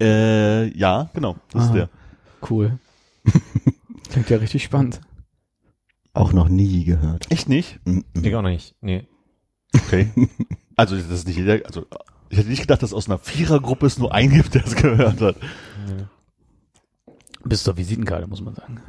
äh, 0.00 0.66
ja, 0.76 1.08
genau. 1.14 1.36
Das 1.52 1.64
ist 1.64 1.70
Ah. 1.70 1.74
der. 1.74 1.88
Cool. 2.50 2.78
Klingt 4.10 4.28
ja 4.28 4.36
richtig 4.36 4.64
spannend. 4.64 5.00
Auch 6.12 6.32
noch 6.34 6.48
nie 6.50 6.84
gehört. 6.84 7.30
Echt 7.30 7.48
nicht? 7.48 7.80
Mhm. 7.86 8.04
Ich 8.22 8.34
auch 8.34 8.42
nicht. 8.42 8.74
Nee. 8.82 9.06
Okay. 9.74 10.10
Also 10.76 10.96
das 10.96 11.06
ist 11.08 11.26
nicht 11.26 11.36
jeder, 11.38 11.64
also 11.64 11.86
ich 12.28 12.36
hätte 12.38 12.50
nicht 12.50 12.60
gedacht, 12.60 12.82
dass 12.82 12.92
aus 12.92 13.08
einer 13.08 13.18
Vierergruppe 13.18 13.86
es 13.86 13.98
nur 13.98 14.12
einen 14.14 14.34
gibt, 14.34 14.54
der 14.54 14.66
es 14.66 14.74
gehört 14.74 15.20
hat. 15.22 15.36
Bis 17.44 17.62
zur 17.62 17.76
Visitenkarte, 17.76 18.26
muss 18.26 18.40
man 18.40 18.54
sagen. 18.54 18.80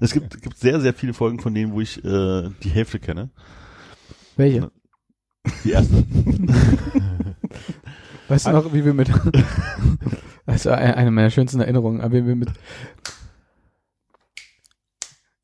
Es 0.00 0.12
gibt, 0.12 0.40
gibt 0.42 0.56
sehr, 0.58 0.80
sehr 0.80 0.94
viele 0.94 1.12
Folgen 1.12 1.40
von 1.40 1.54
denen, 1.54 1.72
wo 1.72 1.80
ich 1.80 2.02
äh, 2.04 2.50
die 2.62 2.70
Hälfte 2.70 2.98
kenne. 2.98 3.30
Welche? 4.36 4.70
Die 5.64 5.72
erste. 5.72 5.94
Weißt 8.28 8.46
du 8.46 8.52
noch, 8.52 8.72
wie 8.72 8.84
wir 8.84 8.94
mit, 8.94 9.10
das 10.46 10.64
war 10.64 10.78
eine 10.78 11.10
meiner 11.10 11.28
schönsten 11.30 11.60
Erinnerungen, 11.60 12.00
aber 12.00 12.14
wie 12.14 12.26
wir 12.26 12.36
mit, 12.36 12.50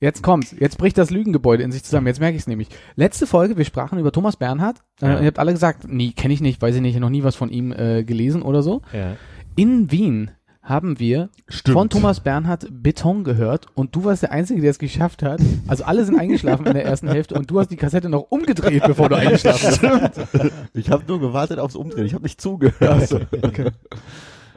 Jetzt 0.03 0.23
kommt's. 0.23 0.55
Jetzt 0.59 0.79
bricht 0.79 0.97
das 0.97 1.11
Lügengebäude 1.11 1.63
in 1.63 1.73
sich 1.73 1.85
zusammen. 1.85 2.07
Jetzt 2.07 2.21
merke 2.21 2.35
ich 2.35 2.43
es 2.43 2.47
nämlich. 2.47 2.69
Letzte 2.97 3.27
Folge, 3.27 3.59
wir 3.59 3.67
sprachen 3.67 3.99
über 3.99 4.13
Thomas 4.13 4.37
Bernhard. 4.37 4.79
Äh, 5.03 5.07
Ja. 5.07 5.21
Ihr 5.21 5.27
habt 5.27 5.39
alle 5.39 5.53
gesagt, 5.53 5.85
nee, 5.87 6.13
kenne 6.13 6.33
ich 6.33 6.41
nicht, 6.41 6.63
weiß 6.63 6.75
ich 6.75 6.81
nicht, 6.81 6.99
noch 6.99 7.11
nie 7.11 7.23
was 7.23 7.37
von 7.37 7.51
ihm 7.51 7.71
äh, 7.71 8.03
gelesen 8.03 8.41
oder 8.41 8.63
so. 8.63 8.81
Ja. 8.95 9.17
In 9.57 9.91
Wien 9.91 10.31
haben 10.63 10.99
wir 10.99 11.31
Stimmt. 11.49 11.75
von 11.75 11.89
Thomas 11.89 12.21
Bernhard 12.21 12.69
Beton 12.71 13.25
gehört 13.25 13.67
und 13.75 13.97
du 13.97 14.05
warst 14.05 14.23
der 14.23 14.33
Einzige, 14.33 14.61
der 14.61 14.71
es 14.71 14.79
geschafft 14.79 15.23
hat. 15.23 15.41
Also 15.67 15.85
alle 15.85 16.05
sind 16.05 16.19
eingeschlafen 16.19 16.67
in 16.67 16.75
der 16.75 16.85
ersten 16.85 17.09
Hälfte 17.09 17.35
und 17.35 17.51
du 17.51 17.59
hast 17.59 17.71
die 17.71 17.77
Kassette 17.77 18.09
noch 18.09 18.27
umgedreht, 18.31 18.83
bevor 18.87 19.09
du 19.09 19.17
eingeschlafen 19.17 20.11
bist. 20.33 20.53
Ich 20.75 20.91
habe 20.91 21.05
nur 21.09 21.21
gewartet 21.21 21.59
aufs 21.59 21.77
Umdrehen, 21.77 22.05
ich 22.07 22.15
habe 22.15 22.25
nicht 22.25 22.41
zugehört. 22.41 23.27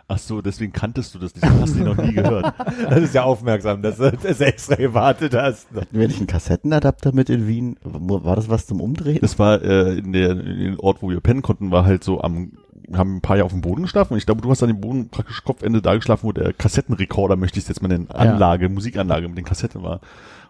Ach 0.09 0.17
so, 0.19 0.41
deswegen 0.41 0.73
kanntest 0.73 1.15
du 1.15 1.19
das 1.19 1.33
nicht. 1.33 1.45
Du 1.45 1.61
hast 1.61 1.75
ihn 1.77 1.85
noch 1.85 1.97
nie 1.97 2.11
gehört. 2.13 2.53
Das 2.89 2.99
ist 3.01 3.15
ja 3.15 3.23
aufmerksam, 3.23 3.81
dass 3.81 3.97
du 3.97 4.11
das 4.11 4.41
extra 4.41 4.75
gewartet 4.75 5.33
hast. 5.33 5.67
Wenn 5.91 6.09
ich 6.09 6.17
einen 6.17 6.27
Kassettenadapter 6.27 7.13
mit 7.13 7.29
in 7.29 7.47
Wien, 7.47 7.77
war 7.83 8.35
das 8.35 8.49
was 8.49 8.67
zum 8.67 8.81
Umdrehen? 8.81 9.19
Das 9.21 9.39
war 9.39 9.61
äh, 9.61 9.97
in, 9.97 10.11
der, 10.11 10.31
in 10.31 10.59
dem 10.59 10.79
Ort, 10.79 11.01
wo 11.01 11.09
wir 11.09 11.21
pennen 11.21 11.41
konnten, 11.41 11.71
war 11.71 11.85
halt 11.85 12.03
so 12.03 12.21
am, 12.21 12.51
haben 12.93 13.17
ein 13.17 13.21
paar 13.21 13.37
Jahre 13.37 13.45
auf 13.45 13.51
dem 13.51 13.61
Boden 13.61 13.83
geschlafen 13.83 14.13
und 14.13 14.19
ich 14.19 14.25
glaube, 14.25 14.41
du 14.41 14.49
hast 14.49 14.61
an 14.63 14.69
dem 14.69 14.81
Boden 14.81 15.09
praktisch 15.09 15.43
Kopfende 15.43 15.81
da 15.81 15.95
geschlafen, 15.95 16.23
wo 16.23 16.31
der 16.31 16.53
Kassettenrekorder, 16.53 17.35
möchte 17.35 17.59
ich 17.59 17.63
es 17.65 17.69
jetzt 17.69 17.81
mal 17.81 17.87
nennen, 17.87 18.09
Anlage, 18.11 18.69
Musikanlage 18.69 19.27
mit 19.27 19.37
den 19.37 19.45
Kassetten 19.45 19.83
war. 19.83 20.01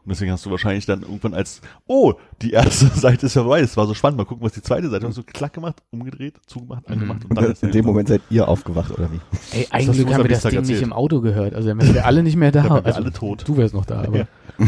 Und 0.05 0.09
deswegen 0.09 0.33
hast 0.33 0.45
du 0.45 0.51
wahrscheinlich 0.51 0.85
dann 0.85 1.03
irgendwann 1.03 1.33
als, 1.33 1.61
oh, 1.87 2.13
die 2.41 2.51
erste 2.51 2.87
Seite 2.99 3.27
ist 3.27 3.35
ja 3.35 3.43
vorbei, 3.43 3.61
es 3.61 3.77
war 3.77 3.87
so 3.87 3.93
spannend, 3.93 4.17
mal 4.17 4.25
gucken, 4.25 4.43
was 4.43 4.51
die 4.51 4.61
zweite 4.61 4.89
Seite, 4.89 5.07
hast 5.07 5.17
du 5.17 5.23
klack 5.23 5.53
gemacht, 5.53 5.81
umgedreht, 5.91 6.35
zugemacht, 6.45 6.89
angemacht 6.89 7.23
und 7.23 7.31
Und 7.31 7.41
dann 7.41 7.51
ist 7.51 7.63
in 7.63 7.71
dem 7.71 7.85
Moment 7.85 8.09
seid 8.09 8.21
ihr 8.29 8.47
aufgewacht, 8.47 8.91
oder 8.91 9.09
wie? 9.11 9.19
Ey, 9.57 9.63
hast 9.63 9.87
du 9.87 9.91
eigentlich 9.91 10.13
haben 10.13 10.23
wir 10.23 10.29
das 10.29 10.41
Ding 10.41 10.51
nicht 10.51 10.59
erzählt. 10.69 10.81
im 10.81 10.93
Auto 10.93 11.21
gehört. 11.21 11.53
Also 11.53 11.69
dann 11.69 11.79
wären 11.79 11.93
wir 11.93 12.05
alle 12.05 12.21
nicht 12.21 12.35
mehr 12.35 12.51
da. 12.51 12.63
Dann 12.63 12.71
wären 12.71 12.83
wir 12.83 12.87
also, 12.87 13.01
alle 13.01 13.13
tot. 13.13 13.43
Du 13.47 13.55
wärst 13.55 13.73
noch 13.73 13.85
da, 13.85 14.03
aber 14.03 14.17
Ja. 14.17 14.27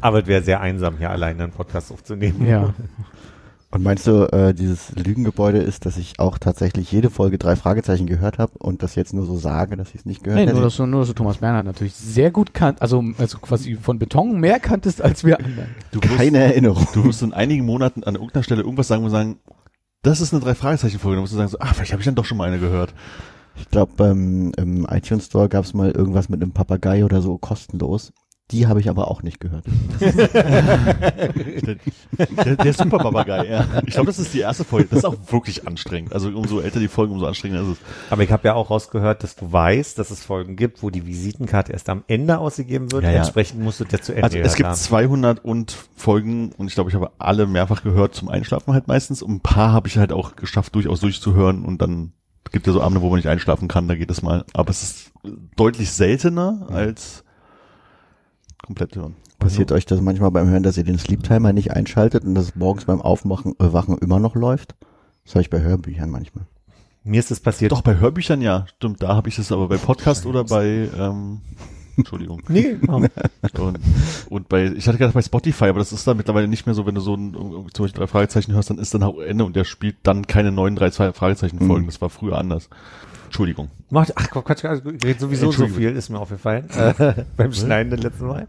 Aber 0.00 0.20
es 0.22 0.26
wäre 0.26 0.42
sehr 0.42 0.60
einsam, 0.60 0.98
hier 0.98 1.10
alleine 1.10 1.44
einen 1.44 1.52
Podcast 1.52 1.92
aufzunehmen. 1.92 2.46
ja. 2.46 2.74
Und 3.72 3.82
meinst 3.82 4.06
du, 4.06 4.30
äh, 4.30 4.52
dieses 4.52 4.94
Lügengebäude 4.96 5.56
ist, 5.56 5.86
dass 5.86 5.96
ich 5.96 6.20
auch 6.20 6.36
tatsächlich 6.36 6.92
jede 6.92 7.08
Folge 7.08 7.38
drei 7.38 7.56
Fragezeichen 7.56 8.06
gehört 8.06 8.36
habe 8.38 8.52
und 8.58 8.82
das 8.82 8.96
jetzt 8.96 9.14
nur 9.14 9.24
so 9.24 9.36
sage, 9.38 9.78
dass 9.78 9.88
ich 9.88 10.00
es 10.00 10.04
nicht 10.04 10.22
gehört 10.22 10.40
Nee, 10.40 10.42
hätte? 10.44 10.54
nur 10.54 10.62
dass, 10.64 10.76
du, 10.76 10.84
nur, 10.84 11.00
dass 11.00 11.08
du 11.08 11.14
Thomas 11.14 11.38
Bernhard 11.38 11.64
natürlich 11.64 11.94
sehr 11.94 12.30
gut 12.30 12.52
kannt, 12.52 12.82
also, 12.82 13.02
also 13.16 13.38
quasi 13.38 13.76
von 13.76 13.98
Beton 13.98 14.38
mehr 14.38 14.60
kanntest 14.60 15.00
als 15.00 15.24
wir 15.24 15.38
anderen. 15.38 15.74
Du 15.90 16.00
Keine 16.00 16.38
Erinnerung. 16.38 16.86
du 16.92 17.04
wirst 17.04 17.22
in 17.22 17.32
einigen 17.32 17.64
Monaten 17.64 18.04
an 18.04 18.14
irgendeiner 18.14 18.42
Stelle 18.42 18.60
irgendwas 18.60 18.88
sagen 18.88 19.04
und 19.04 19.10
sagen, 19.10 19.38
das 20.02 20.20
ist 20.20 20.34
eine 20.34 20.42
drei 20.42 20.54
Fragezeichen 20.54 20.98
Folge, 20.98 21.16
dann 21.16 21.22
musst 21.22 21.32
du 21.32 21.38
sagen 21.38 21.48
so, 21.48 21.58
ah, 21.58 21.72
vielleicht 21.72 21.92
habe 21.92 22.02
ich 22.02 22.06
dann 22.06 22.14
doch 22.14 22.26
schon 22.26 22.36
mal 22.36 22.48
eine 22.48 22.58
gehört. 22.58 22.92
Ich 23.56 23.70
glaube, 23.70 24.04
ähm, 24.04 24.52
im 24.58 24.86
iTunes 24.90 25.26
Store 25.26 25.48
gab 25.48 25.64
es 25.64 25.72
mal 25.72 25.90
irgendwas 25.92 26.28
mit 26.28 26.42
einem 26.42 26.52
Papagei 26.52 27.06
oder 27.06 27.22
so 27.22 27.38
kostenlos. 27.38 28.12
Die 28.52 28.66
habe 28.66 28.80
ich 28.80 28.90
aber 28.90 29.10
auch 29.10 29.22
nicht 29.22 29.40
gehört. 29.40 29.64
Der, 30.00 31.76
der, 32.44 32.56
der 32.56 32.72
Super-Papagei, 32.74 33.46
ja. 33.48 33.66
Ich 33.86 33.94
glaube, 33.94 34.06
das 34.06 34.18
ist 34.18 34.34
die 34.34 34.40
erste 34.40 34.64
Folge. 34.64 34.88
Das 34.90 34.98
ist 34.98 35.04
auch 35.04 35.16
wirklich 35.30 35.66
anstrengend. 35.66 36.12
Also 36.12 36.28
umso 36.28 36.60
älter 36.60 36.78
die 36.78 36.88
Folgen, 36.88 37.14
umso 37.14 37.26
anstrengender 37.26 37.62
ist 37.62 37.78
es. 37.78 37.84
Aber 38.10 38.22
ich 38.22 38.30
habe 38.30 38.46
ja 38.46 38.54
auch 38.54 38.70
rausgehört, 38.70 39.22
dass 39.22 39.36
du 39.36 39.50
weißt, 39.50 39.98
dass 39.98 40.10
es 40.10 40.22
Folgen 40.24 40.56
gibt, 40.56 40.82
wo 40.82 40.90
die 40.90 41.06
Visitenkarte 41.06 41.72
erst 41.72 41.88
am 41.88 42.04
Ende 42.08 42.38
ausgegeben 42.38 42.92
wird. 42.92 43.04
Ja, 43.04 43.12
ja. 43.12 43.18
Entsprechend 43.18 43.60
musst 43.62 43.80
du 43.80 43.84
das 43.84 44.02
zu 44.02 44.12
Ende 44.12 44.24
Also 44.24 44.38
es 44.38 44.54
gibt 44.54 44.68
haben. 44.68 44.76
200 44.76 45.44
und 45.44 45.74
Folgen 45.96 46.52
und 46.58 46.66
ich 46.66 46.74
glaube, 46.74 46.90
ich 46.90 46.94
habe 46.96 47.10
alle 47.18 47.46
mehrfach 47.46 47.82
gehört 47.82 48.14
zum 48.14 48.28
Einschlafen 48.28 48.74
halt 48.74 48.86
meistens. 48.86 49.22
Und 49.22 49.36
ein 49.36 49.40
paar 49.40 49.72
habe 49.72 49.88
ich 49.88 49.96
halt 49.96 50.12
auch 50.12 50.36
geschafft, 50.36 50.74
durchaus 50.74 51.00
durchzuhören 51.00 51.64
und 51.64 51.80
dann 51.80 52.12
gibt 52.50 52.66
ja 52.66 52.72
so 52.72 52.82
Abende, 52.82 53.00
wo 53.00 53.08
man 53.08 53.16
nicht 53.16 53.28
einschlafen 53.28 53.66
kann, 53.68 53.88
da 53.88 53.94
geht 53.94 54.10
es 54.10 54.22
mal. 54.22 54.44
Aber 54.52 54.70
es 54.70 54.82
ist 54.82 55.12
deutlich 55.56 55.90
seltener 55.90 56.66
als 56.70 57.21
komplett 58.62 58.96
hören. 58.96 59.16
Passiert 59.38 59.72
euch 59.72 59.86
das 59.86 60.00
manchmal 60.00 60.30
beim 60.30 60.48
Hören, 60.48 60.62
dass 60.62 60.76
ihr 60.76 60.84
den 60.84 60.98
Sleep 60.98 61.24
Timer 61.24 61.52
nicht 61.52 61.72
einschaltet 61.72 62.24
und 62.24 62.34
dass 62.34 62.46
es 62.46 62.56
morgens 62.56 62.84
beim 62.84 63.00
Aufmachen, 63.02 63.54
äh, 63.58 63.72
Wachen 63.72 63.98
immer 63.98 64.20
noch 64.20 64.36
läuft? 64.36 64.76
Das 65.24 65.34
habe 65.34 65.42
ich 65.42 65.50
bei 65.50 65.60
Hörbüchern 65.60 66.10
manchmal. 66.10 66.46
Mir 67.04 67.18
ist 67.18 67.32
es 67.32 67.40
passiert. 67.40 67.72
Doch, 67.72 67.82
bei 67.82 67.98
Hörbüchern 67.98 68.40
ja, 68.40 68.66
stimmt, 68.76 69.02
da 69.02 69.16
habe 69.16 69.28
ich 69.28 69.38
es 69.38 69.50
aber 69.50 69.68
bei 69.68 69.76
Podcast 69.76 70.26
oder 70.26 70.44
bei, 70.44 70.88
ähm, 70.96 71.40
Entschuldigung. 71.96 72.40
Nee, 72.48 72.76
komm. 72.86 73.08
Und, 73.58 73.78
und 74.28 74.48
bei, 74.48 74.66
ich 74.66 74.86
hatte 74.86 74.98
gedacht 74.98 75.14
bei 75.14 75.22
Spotify, 75.22 75.64
aber 75.64 75.80
das 75.80 75.92
ist 75.92 76.06
dann 76.06 76.16
mittlerweile 76.16 76.46
nicht 76.46 76.66
mehr 76.66 76.74
so, 76.74 76.86
wenn 76.86 76.94
du 76.94 77.00
so 77.00 77.14
ein, 77.14 77.32
zum 77.34 77.84
Beispiel 77.84 78.00
drei 78.00 78.06
Fragezeichen 78.06 78.52
hörst, 78.52 78.70
dann 78.70 78.78
ist 78.78 78.94
dann 78.94 79.02
auch 79.02 79.18
Ende 79.18 79.44
und 79.44 79.56
der 79.56 79.64
spielt 79.64 79.96
dann 80.04 80.26
keine 80.26 80.52
neuen 80.52 80.76
drei 80.76 80.90
zwei 80.90 81.12
Fragezeichen 81.12 81.58
Folgen. 81.58 81.82
Mhm. 81.82 81.90
Das 81.90 82.00
war 82.00 82.10
früher 82.10 82.38
anders. 82.38 82.68
Entschuldigung. 83.32 83.70
Macht, 83.88 84.12
ach 84.14 84.28
Quatsch, 84.28 84.62
also, 84.66 84.90
ich 84.90 85.02
rede 85.02 85.18
sowieso 85.18 85.50
so 85.52 85.66
viel, 85.66 85.96
ist 85.96 86.10
mir 86.10 86.20
aufgefallen, 86.20 86.68
äh, 86.76 87.14
beim 87.38 87.54
Schneiden 87.54 87.90
das 87.90 88.02
letzte 88.02 88.24
Mal. 88.24 88.46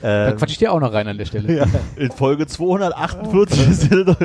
Da 0.00 0.30
Äh, 0.30 0.32
quatsch 0.32 0.52
ich 0.52 0.58
dir 0.58 0.72
auch 0.72 0.80
noch 0.80 0.94
rein 0.94 1.06
an 1.06 1.18
der 1.18 1.26
Stelle. 1.26 1.54
Ja, 1.54 1.66
in 1.96 2.10
Folge 2.10 2.46
248 2.46 3.68
ist 3.68 3.90
wieder 3.90 4.16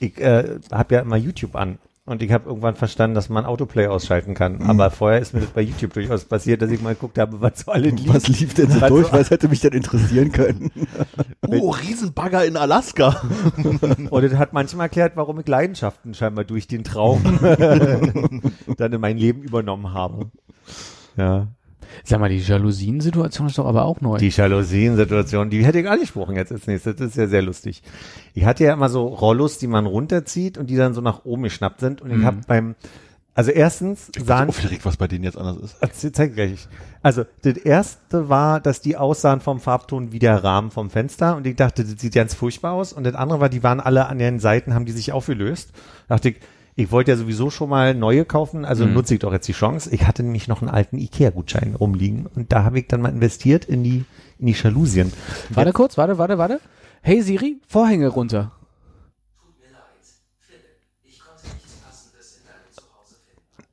ich 0.00 0.18
äh, 0.20 0.58
habe 0.70 0.94
ja 0.94 1.00
immer 1.00 1.16
YouTube 1.16 1.56
an 1.56 1.78
und 2.06 2.22
ich 2.22 2.32
habe 2.32 2.48
irgendwann 2.48 2.74
verstanden, 2.76 3.14
dass 3.14 3.28
man 3.28 3.44
Autoplay 3.44 3.88
ausschalten 3.88 4.34
kann. 4.34 4.62
Aber 4.62 4.90
vorher 4.90 5.20
ist 5.20 5.34
mir 5.34 5.40
das 5.40 5.50
bei 5.50 5.60
YouTube 5.60 5.92
durchaus 5.92 6.24
passiert, 6.24 6.62
dass 6.62 6.70
ich 6.70 6.80
mal 6.80 6.94
geguckt 6.94 7.18
habe, 7.18 7.40
was 7.40 7.60
so 7.60 7.72
alle 7.72 7.90
lief. 7.90 8.12
Was 8.14 8.28
lief 8.28 8.54
denn 8.54 8.70
so 8.70 8.80
Was 8.80 8.88
durch? 8.88 9.06
so- 9.08 9.12
Was 9.12 9.30
hätte 9.30 9.48
mich 9.48 9.60
denn 9.60 9.72
interessieren 9.72 10.32
können? 10.32 10.70
Oh, 11.48 11.70
Riesenbagger 11.70 12.44
in 12.44 12.56
Alaska. 12.56 13.22
Und 14.10 14.24
das 14.24 14.34
hat 14.34 14.52
manchmal 14.52 14.86
erklärt, 14.86 15.12
warum 15.16 15.38
ich 15.38 15.46
Leidenschaften 15.46 16.12
scheinbar 16.12 16.44
durch 16.44 16.66
den 16.66 16.82
Traum 16.82 17.22
dann 18.76 18.92
in 18.92 19.00
mein 19.00 19.16
Leben 19.16 19.42
übernommen 19.42 19.92
habe. 19.92 20.30
Ja. 21.16 21.48
Sag 22.04 22.20
mal, 22.20 22.28
die 22.28 22.38
Jalousien-Situation 22.38 23.46
ist 23.48 23.58
doch 23.58 23.66
aber 23.66 23.84
auch 23.84 24.00
neu. 24.00 24.18
Die 24.18 24.28
Jalousien-Situation, 24.28 25.50
die 25.50 25.64
hätte 25.64 25.80
ich 25.80 25.88
angesprochen 25.88 26.36
jetzt 26.36 26.52
als 26.52 26.66
nächstes. 26.66 26.96
Das 26.96 27.08
ist 27.08 27.16
ja 27.16 27.26
sehr 27.26 27.42
lustig. 27.42 27.82
Ich 28.34 28.44
hatte 28.44 28.64
ja 28.64 28.72
immer 28.72 28.88
so 28.88 29.06
Rollos, 29.06 29.58
die 29.58 29.66
man 29.66 29.86
runterzieht 29.86 30.58
und 30.58 30.68
die 30.68 30.76
dann 30.76 30.94
so 30.94 31.00
nach 31.00 31.24
oben 31.24 31.44
geschnappt 31.44 31.80
sind. 31.80 32.02
Und 32.02 32.10
ich 32.10 32.24
habe 32.24 32.38
beim, 32.46 32.74
also 33.34 33.50
erstens 33.50 34.10
sahen, 34.18 34.48
Aufgeregt, 34.48 34.84
was 34.84 34.96
bei 34.96 35.08
denen 35.08 35.24
jetzt 35.24 35.36
anders 35.36 35.58
ist. 35.58 35.82
Also, 35.82 36.10
zeig 36.10 36.34
gleich. 36.34 36.68
Also, 37.02 37.24
das 37.42 37.56
erste 37.58 38.28
war, 38.28 38.60
dass 38.60 38.80
die 38.80 38.96
aussahen 38.96 39.40
vom 39.40 39.60
Farbton 39.60 40.10
wie 40.10 40.18
der 40.18 40.42
Rahmen 40.42 40.70
vom 40.70 40.90
Fenster 40.90 41.36
und 41.36 41.46
ich 41.46 41.54
dachte, 41.54 41.84
das 41.84 42.00
sieht 42.00 42.14
ganz 42.14 42.34
furchtbar 42.34 42.72
aus. 42.72 42.92
Und 42.92 43.04
das 43.04 43.14
andere 43.14 43.40
war, 43.40 43.48
die 43.48 43.62
waren 43.62 43.80
alle 43.80 44.06
an 44.06 44.18
den 44.18 44.40
Seiten, 44.40 44.74
haben 44.74 44.86
die 44.86 44.92
sich 44.92 45.12
aufgelöst. 45.12 45.70
dachte 46.08 46.30
ich, 46.30 46.36
ich 46.76 46.92
wollte 46.92 47.10
ja 47.10 47.16
sowieso 47.16 47.48
schon 47.50 47.70
mal 47.70 47.94
neue 47.94 48.24
kaufen, 48.26 48.64
also 48.66 48.86
Mhm. 48.86 48.92
nutze 48.94 49.14
ich 49.14 49.20
doch 49.20 49.32
jetzt 49.32 49.48
die 49.48 49.52
Chance. 49.52 49.88
Ich 49.94 50.06
hatte 50.06 50.22
nämlich 50.22 50.46
noch 50.46 50.60
einen 50.60 50.70
alten 50.70 50.98
Ikea-Gutschein 50.98 51.74
rumliegen 51.74 52.26
und 52.26 52.52
da 52.52 52.64
habe 52.64 52.78
ich 52.78 52.86
dann 52.86 53.00
mal 53.00 53.08
investiert 53.08 53.64
in 53.64 53.82
die, 53.82 54.04
in 54.38 54.46
die 54.46 54.52
Jalousien. 54.52 55.12
Warte 55.50 55.72
kurz, 55.72 55.96
warte, 55.96 56.18
warte, 56.18 56.36
warte. 56.38 56.60
Hey 57.02 57.22
Siri, 57.22 57.60
Vorhänge 57.66 58.08
runter. 58.08 58.52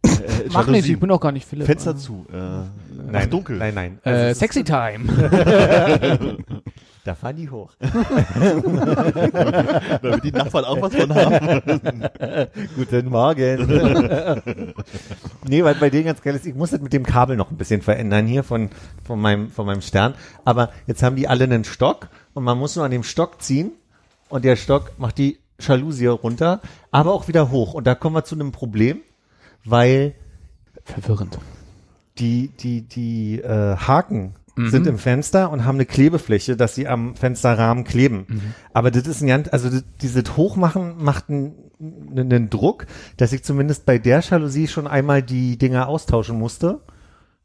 Äh, 0.04 0.50
Mach 0.52 0.68
nicht, 0.68 0.88
ich 0.90 1.00
bin 1.00 1.10
doch 1.10 1.20
gar 1.20 1.32
nicht 1.32 1.48
Philipp. 1.48 1.66
Fenster 1.66 1.96
zu. 1.96 2.26
Äh, 2.32 2.36
Nein, 2.36 2.70
ach, 3.14 3.26
dunkel. 3.28 3.58
Nein, 3.58 3.74
nein. 3.74 4.00
Äh, 4.04 4.34
sexy 4.34 4.64
Time. 4.64 5.06
Da 7.06 7.16
fahren 7.16 7.36
die 7.36 7.50
hoch. 7.50 7.74
Damit 10.02 10.24
die 10.24 10.32
Nachbarn 10.32 10.64
auch 10.64 10.82
was 10.82 10.96
von 10.96 11.14
haben. 11.14 11.62
Guten 12.78 13.10
Morgen. 13.10 13.68
nee, 15.46 15.62
weil 15.66 15.76
bei 15.76 15.90
denen 15.90 16.06
ganz 16.06 16.22
geil 16.22 16.34
ist, 16.36 16.46
ich 16.46 16.56
muss 16.56 16.72
das 16.72 16.80
mit 16.80 16.94
dem 16.94 17.06
Kabel 17.06 17.36
noch 17.36 17.52
ein 17.52 17.58
bisschen 17.58 17.82
verändern 17.82 18.26
hier 18.26 18.44
von, 18.44 18.70
von 19.04 19.20
meinem, 19.20 19.50
von 19.50 19.66
meinem 19.66 19.82
Stern. 19.82 20.14
Aber 20.46 20.72
jetzt 20.88 21.04
haben 21.04 21.18
die 21.18 21.28
alle 21.28 21.44
einen 21.44 21.66
Stock 21.66 22.08
und 22.36 22.46
man 22.46 22.58
muss 22.58 22.78
nur 22.78 22.86
an 22.86 22.92
dem 22.92 23.04
Stock 23.04 23.42
ziehen 23.42 23.74
und 24.30 24.46
der 24.46 24.56
Stock 24.56 24.94
macht 24.98 25.18
die 25.18 25.40
Jalousie 25.60 26.08
runter, 26.08 26.62
aber 26.92 27.12
auch 27.12 27.28
wieder 27.28 27.52
hoch. 27.52 27.74
Und 27.74 27.86
da 27.86 27.96
kommen 27.96 28.16
wir 28.16 28.24
zu 28.24 28.36
einem 28.36 28.54
Problem, 28.54 29.02
weil 29.66 30.16
Verwirrend. 30.86 31.38
die, 32.18 32.48
die, 32.48 32.84
die 32.84 33.42
äh, 33.42 33.76
Haken 33.76 34.36
sind 34.56 34.88
im 34.88 34.98
Fenster 35.00 35.50
und 35.52 35.66
haben 35.66 35.76
eine 35.76 35.86
Klebefläche, 35.86 36.56
dass 36.56 36.76
sie 36.76 36.88
am 36.88 37.16
Fensterrahmen 37.16 37.84
kleben. 37.84 38.54
Aber 38.74 38.92
das 38.92 39.08
ist 39.08 39.22
ein 39.22 39.28
ganz, 39.28 39.50
also 39.52 39.70
das, 39.70 39.84
dieses 40.02 40.38
Hochmachen 40.38 41.04
macht 41.04 41.30
einen, 41.30 41.54
einen 42.16 42.50
Druck, 42.50 42.86
dass 43.18 43.34
ich 43.34 43.44
zumindest 43.44 43.86
bei 43.86 43.98
der 43.98 44.20
Jalousie 44.20 44.68
schon 44.68 44.88
einmal 44.88 45.24
die 45.24 45.58
Dinger 45.58 45.88
austauschen 45.88 46.38
musste. 46.38 46.82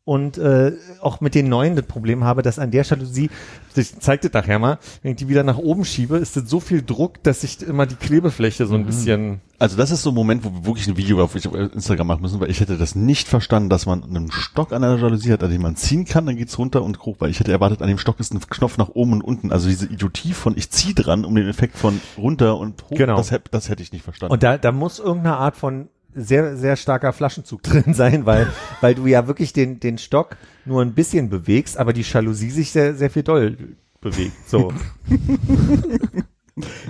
Und 0.08 0.38
äh, 0.38 0.72
auch 1.02 1.20
mit 1.20 1.34
den 1.34 1.50
neuen 1.50 1.76
das 1.76 1.84
Problem 1.84 2.24
habe, 2.24 2.40
dass 2.40 2.58
an 2.58 2.70
der 2.70 2.82
Jalousie, 2.82 3.28
ich 3.76 4.00
zeig 4.00 4.22
das 4.22 4.32
nachher 4.32 4.58
mal, 4.58 4.78
wenn 5.02 5.10
ich 5.10 5.18
die 5.18 5.28
wieder 5.28 5.42
nach 5.42 5.58
oben 5.58 5.84
schiebe, 5.84 6.16
ist 6.16 6.34
das 6.34 6.48
so 6.48 6.60
viel 6.60 6.80
Druck, 6.80 7.22
dass 7.24 7.42
sich 7.42 7.60
immer 7.60 7.84
die 7.84 7.94
Klebefläche 7.94 8.64
so 8.66 8.74
ein 8.74 8.86
bisschen 8.86 9.42
Also 9.58 9.76
das 9.76 9.90
ist 9.90 10.02
so 10.02 10.08
ein 10.08 10.14
Moment, 10.14 10.44
wo 10.44 10.50
wir 10.50 10.64
wirklich 10.64 10.88
ein 10.88 10.96
Video 10.96 11.22
auf 11.22 11.34
Instagram 11.34 12.06
machen 12.06 12.22
müssen, 12.22 12.40
weil 12.40 12.50
ich 12.50 12.58
hätte 12.60 12.78
das 12.78 12.94
nicht 12.94 13.28
verstanden, 13.28 13.68
dass 13.68 13.84
man 13.84 14.02
einen 14.02 14.32
Stock 14.32 14.72
an 14.72 14.82
einer 14.82 14.96
Jalousie 14.96 15.30
hat, 15.30 15.42
an 15.42 15.50
dem 15.50 15.60
man 15.60 15.76
ziehen 15.76 16.06
kann, 16.06 16.24
dann 16.24 16.36
geht's 16.36 16.58
runter 16.58 16.82
und 16.82 17.00
hoch, 17.02 17.16
weil 17.18 17.28
ich 17.28 17.38
hätte 17.38 17.52
erwartet, 17.52 17.82
an 17.82 17.88
dem 17.88 17.98
Stock 17.98 18.18
ist 18.18 18.32
ein 18.32 18.40
Knopf 18.40 18.78
nach 18.78 18.88
oben 18.88 19.12
und 19.12 19.20
unten. 19.20 19.52
Also 19.52 19.68
diese 19.68 19.84
Idiotie 19.84 20.32
von 20.32 20.56
ich 20.56 20.70
zieh 20.70 20.94
dran, 20.94 21.26
um 21.26 21.34
den 21.34 21.48
Effekt 21.48 21.76
von 21.76 22.00
runter 22.16 22.56
und 22.56 22.82
hoch, 22.84 22.96
Genau. 22.96 23.18
das, 23.18 23.30
das 23.50 23.68
hätte 23.68 23.82
ich 23.82 23.92
nicht 23.92 24.04
verstanden. 24.04 24.32
Und 24.32 24.42
da, 24.42 24.56
da 24.56 24.72
muss 24.72 25.00
irgendeine 25.00 25.36
Art 25.36 25.54
von 25.54 25.88
sehr, 26.22 26.56
sehr 26.56 26.76
starker 26.76 27.12
Flaschenzug 27.12 27.62
drin 27.64 27.94
sein, 27.94 28.26
weil, 28.26 28.48
weil 28.80 28.94
du 28.94 29.06
ja 29.06 29.26
wirklich 29.26 29.52
den, 29.52 29.80
den 29.80 29.98
Stock 29.98 30.36
nur 30.64 30.82
ein 30.82 30.94
bisschen 30.94 31.28
bewegst, 31.30 31.78
aber 31.78 31.92
die 31.92 32.02
Jalousie 32.02 32.50
sich 32.50 32.70
sehr, 32.70 32.94
sehr 32.94 33.10
viel 33.10 33.22
doll 33.22 33.56
bewegt. 34.00 34.48
So. 34.48 34.72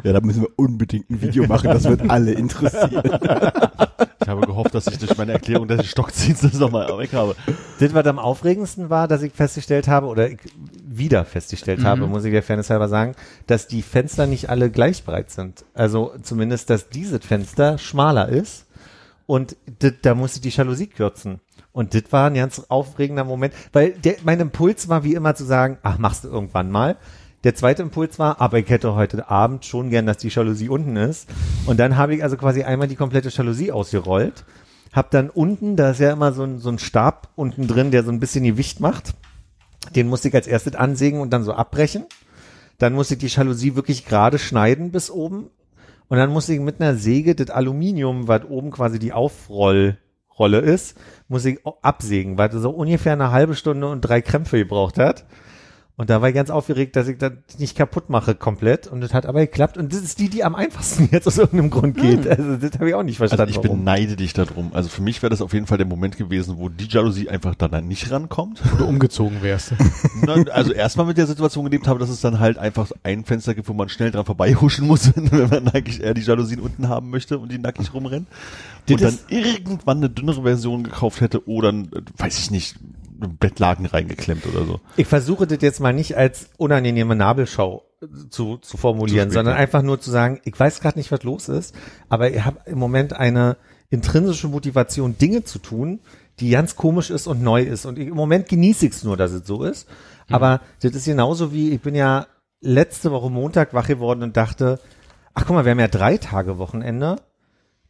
Ja, 0.03 0.13
da 0.13 0.21
müssen 0.21 0.43
wir 0.43 0.49
unbedingt 0.57 1.11
ein 1.11 1.21
Video 1.21 1.47
machen, 1.47 1.71
das 1.71 1.85
wird 1.85 2.09
alle 2.09 2.33
interessieren. 2.33 3.03
ich 4.21 4.29
habe 4.29 4.47
gehofft, 4.47 4.75
dass 4.75 4.87
ich 4.87 4.99
durch 4.99 5.17
meine 5.17 5.33
Erklärung 5.33 5.69
des 5.69 5.87
Stockziehens 5.87 6.41
das 6.41 6.55
nochmal 6.55 6.97
weg 6.99 7.13
habe. 7.13 7.37
das, 7.79 7.95
was 7.95 8.07
am 8.07 8.19
aufregendsten 8.19 8.91
war, 8.91 9.09
dass 9.09 9.23
ich 9.23 9.33
festgestellt 9.33 9.89
habe, 9.89 10.07
oder 10.07 10.31
ich 10.31 10.39
wieder 10.87 11.25
festgestellt 11.25 11.85
habe, 11.85 12.07
muss 12.07 12.25
ich 12.25 12.33
der 12.33 12.43
Fairness 12.43 12.71
halber 12.71 12.89
sagen, 12.89 13.15
dass 13.47 13.69
die 13.69 13.83
Fenster 13.83 14.27
nicht 14.27 14.51
alle 14.51 14.71
gleich 14.71 15.05
breit 15.05 15.31
sind. 15.31 15.65
Also 15.75 16.13
zumindest, 16.23 16.71
dass 16.71 16.89
dieses 16.89 17.25
Fenster 17.25 17.79
schmaler 17.79 18.29
ist 18.29 18.67
und 19.29 19.57
das, 19.81 19.93
da 20.01 20.15
muss 20.15 20.37
ich 20.37 20.41
die 20.41 20.49
Jalousie 20.49 20.87
kürzen. 20.87 21.41
Und 21.71 21.93
das 21.95 22.05
war 22.11 22.29
ein 22.29 22.35
ganz 22.35 22.63
aufregender 22.71 23.25
Moment, 23.25 23.53
weil 23.75 23.91
der, 23.93 24.17
mein 24.25 24.41
Impuls 24.41 24.89
war 24.89 25.05
wie 25.05 25.13
immer 25.13 25.35
zu 25.35 25.45
sagen, 25.45 25.77
ach, 25.83 25.99
machst 25.99 26.25
du 26.25 26.29
irgendwann 26.29 26.71
mal. 26.71 26.97
Der 27.45 27.55
zweite 27.55 27.83
Impuls 27.83 28.19
war, 28.19 28.41
aber 28.41 28.59
ich 28.59 28.71
hätte 28.71 28.95
heute 28.95 29.29
Abend 29.29 29.67
schon 29.67 29.91
gern, 29.91 30.07
dass 30.07 30.17
die 30.17 30.29
Jalousie 30.29 30.71
unten 30.71 30.97
ist. 30.97 31.29
Und 31.67 31.79
dann 31.79 31.99
habe 31.99 32.15
ich 32.15 32.23
also 32.23 32.39
quasi 32.39 32.63
einmal 32.63 32.89
die 32.89 32.97
komplette 32.97 33.29
Jalousie 33.29 33.71
ausgerollt, 33.71 34.47
hab 34.95 35.11
dann 35.11 35.29
unten, 35.29 35.77
da 35.77 35.91
ist 35.91 36.01
ja 36.01 36.11
immer 36.11 36.33
so 36.33 36.45
ein, 36.45 36.59
so 36.59 36.71
ein 36.71 36.79
Stab 36.79 37.29
unten 37.37 37.69
drin, 37.69 37.91
der 37.91 38.05
so 38.05 38.11
ein 38.11 38.21
bisschen 38.21 38.45
Gewicht 38.45 38.81
macht. 38.81 39.13
Den 39.95 40.09
musste 40.09 40.29
ich 40.29 40.35
als 40.35 40.47
erstes 40.47 40.75
ansägen 40.75 41.21
und 41.21 41.31
dann 41.31 41.45
so 41.45 41.53
abbrechen. 41.53 42.07
Dann 42.79 42.95
musste 42.95 43.13
ich 43.13 43.21
die 43.21 43.27
Jalousie 43.27 43.77
wirklich 43.77 44.07
gerade 44.07 44.39
schneiden 44.39 44.91
bis 44.91 45.11
oben. 45.11 45.51
Und 46.09 46.17
dann 46.19 46.33
musste 46.33 46.55
ich 46.55 46.61
mit 46.61 46.81
einer 46.81 46.97
Säge 46.97 47.35
das 47.35 47.51
Aluminium, 47.51 48.29
was 48.29 48.45
oben 48.45 48.71
quasi 48.71 48.99
die 48.99 49.13
Aufrollrolle 49.13 50.59
ist, 50.61 50.99
muss 51.29 51.45
ich 51.45 51.61
absägen, 51.83 52.39
weil 52.39 52.49
das 52.49 52.63
so 52.63 52.71
ungefähr 52.71 53.13
eine 53.13 53.31
halbe 53.31 53.55
Stunde 53.55 53.89
und 53.89 54.01
drei 54.01 54.23
Krämpfe 54.23 54.59
gebraucht 54.59 54.99
hat. 54.99 55.27
Und 55.99 56.11
da 56.11 56.23
war 56.23 56.29
ich 56.29 56.35
ganz 56.37 56.49
aufgeregt, 56.49 56.95
dass 56.95 57.09
ich 57.09 57.19
das 57.19 57.33
nicht 57.59 57.77
kaputt 57.77 58.09
mache 58.09 58.37
komplett. 58.37 58.87
Und 58.87 59.01
das 59.01 59.13
hat 59.13 59.27
aber 59.27 59.41
geklappt. 59.41 59.77
Und 59.77 59.93
das 59.93 60.01
ist 60.01 60.21
die, 60.21 60.29
die 60.29 60.45
am 60.45 60.55
einfachsten 60.55 61.09
jetzt 61.13 61.27
aus 61.27 61.39
irgendeinem 61.39 61.71
Grund 61.71 61.97
geht. 61.97 62.25
Also 62.27 62.57
das 62.57 62.75
habe 62.75 62.89
ich 62.89 62.95
auch 62.95 63.03
nicht 63.03 63.21
Also 63.21 63.35
verstanden. 63.35 63.51
ich 63.51 63.57
warum. 63.57 63.81
beneide 63.81 64.15
dich 64.15 64.33
darum. 64.33 64.71
Also 64.75 64.89
für 64.89 65.03
mich 65.03 65.21
wäre 65.23 65.31
das 65.31 65.43
auf 65.43 65.53
jeden 65.53 65.67
Fall 65.67 65.77
der 65.77 65.89
Moment 65.89 66.17
gewesen, 66.17 66.55
wo 66.57 66.69
die 66.69 66.87
Jalousie 66.87 67.29
einfach 67.29 67.57
dann 67.57 67.89
nicht 67.89 68.13
rankommt. 68.13 68.63
Du 68.79 68.87
umgezogen 68.87 69.43
wärst. 69.43 69.73
Nein, 70.25 70.49
also 70.49 70.73
erstmal 70.73 71.07
mit 71.07 71.19
der 71.19 71.27
Situation 71.27 71.65
gelebt 71.65 71.89
habe, 71.89 71.99
dass 71.99 72.11
es 72.11 72.21
dann 72.21 72.39
halt 72.39 72.59
einfach 72.59 72.93
ein 73.03 73.25
Fenster 73.25 73.57
gibt, 73.57 73.69
wo 73.69 73.73
man 73.73 73.89
schnell 73.89 74.13
dran 74.13 74.25
vorbeihuschen 74.25 74.87
muss, 74.87 75.11
wenn 75.17 75.51
man 75.51 75.67
eigentlich 75.67 76.01
eher 76.01 76.15
die 76.15 76.23
Jalousien 76.23 76.61
unten 76.61 76.89
haben 76.89 77.11
möchte 77.11 77.41
und 77.41 77.51
die 77.51 77.59
nackig 77.59 77.93
rumrennen. 77.93 78.29
Und 78.89 79.03
dann 79.03 79.19
irgendwann 79.29 79.97
eine 79.97 80.11
dünnere 80.11 80.43
Version 80.43 80.85
gekauft 80.85 81.21
hätte 81.21 81.49
oder, 81.49 81.71
äh, 81.71 81.85
weiß 82.19 82.39
ich 82.39 82.53
nicht, 82.53 82.77
Bettlaken 83.19 83.87
reingeklemmt 83.87 84.47
oder 84.47 84.65
so. 84.65 84.81
Ich 84.97 85.07
versuche 85.07 85.47
das 85.47 85.59
jetzt 85.61 85.81
mal 85.81 85.93
nicht 85.93 86.17
als 86.17 86.51
unangenehme 86.57 87.17
Nabelschau 87.17 87.85
zu, 88.31 88.59
zu 88.59 88.77
formulieren, 88.77 89.31
Zu 89.31 89.35
sondern 89.35 89.57
einfach 89.57 89.83
nur 89.83 90.01
zu 90.01 90.11
sagen, 90.11 90.41
ich 90.45 90.59
weiß 90.59 90.81
gerade 90.81 90.99
nicht, 90.99 91.11
was 91.11 91.25
los 91.25 91.49
ist, 91.49 91.75
aber 92.09 92.31
ich 92.31 92.45
habe 92.45 92.61
im 92.67 92.79
Moment 92.79 93.13
eine 93.15 93.57
intrinsische 93.91 94.49
Motivation, 94.49 95.19
Dinge 95.19 95.45
zu 95.45 95.59
tun, 95.59 96.01
die 96.41 96.51
ganz 96.51 96.77
komisch 96.77 97.11
ist 97.11 97.27
und 97.27 97.43
neu 97.43 97.63
ist. 97.63 97.87
Und 97.87 97.99
ich, 97.99 98.09
im 98.09 98.15
Moment 98.15 98.49
genieße 98.49 98.87
ich 98.87 98.93
es 98.93 99.05
nur, 99.05 99.17
dass 99.17 99.33
es 99.33 99.47
so 99.47 99.65
ist. 99.65 99.89
Aber 100.31 100.61
das 100.81 100.93
ist 100.93 101.07
genauso 101.07 101.53
wie, 101.53 101.71
ich 101.71 101.81
bin 101.81 101.95
ja 101.95 102.27
letzte 102.61 103.11
Woche 103.11 103.31
Montag 103.31 103.75
wach 103.75 103.87
geworden 103.87 104.23
und 104.23 104.37
dachte, 104.37 104.79
ach 105.35 105.47
guck 105.47 105.57
mal, 105.57 105.65
wir 105.65 105.73
haben 105.73 105.81
ja 105.81 105.89
drei 105.89 106.19
Tage 106.19 106.59
Wochenende, 106.59 107.17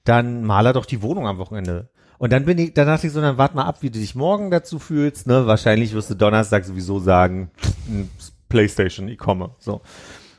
dann 0.05 0.45
maler 0.45 0.73
doch 0.73 0.87
die 0.87 1.03
Wohnung 1.03 1.27
am 1.27 1.39
Wochenende. 1.39 1.91
Und 2.19 2.33
dann 2.33 2.45
bin 2.45 2.59
ich, 2.59 2.75
dann 2.75 2.87
dachte 2.87 3.07
ich 3.07 3.13
so, 3.13 3.21
dann 3.21 3.39
warte 3.39 3.55
mal 3.57 3.65
ab, 3.65 3.79
wie 3.81 3.91
du 3.91 3.99
dich 3.99 4.15
morgen 4.15 4.51
dazu 4.51 4.79
fühlst, 4.79 5.27
ne? 5.27 5.47
Wahrscheinlich 5.47 5.95
wirst 5.95 6.11
du 6.11 6.15
Donnerstag 6.15 6.65
sowieso 6.65 6.99
sagen, 6.99 7.51
"Hm, 7.87 8.09
Playstation, 8.49 9.09
ich 9.09 9.19
komme, 9.19 9.51
so. 9.59 9.81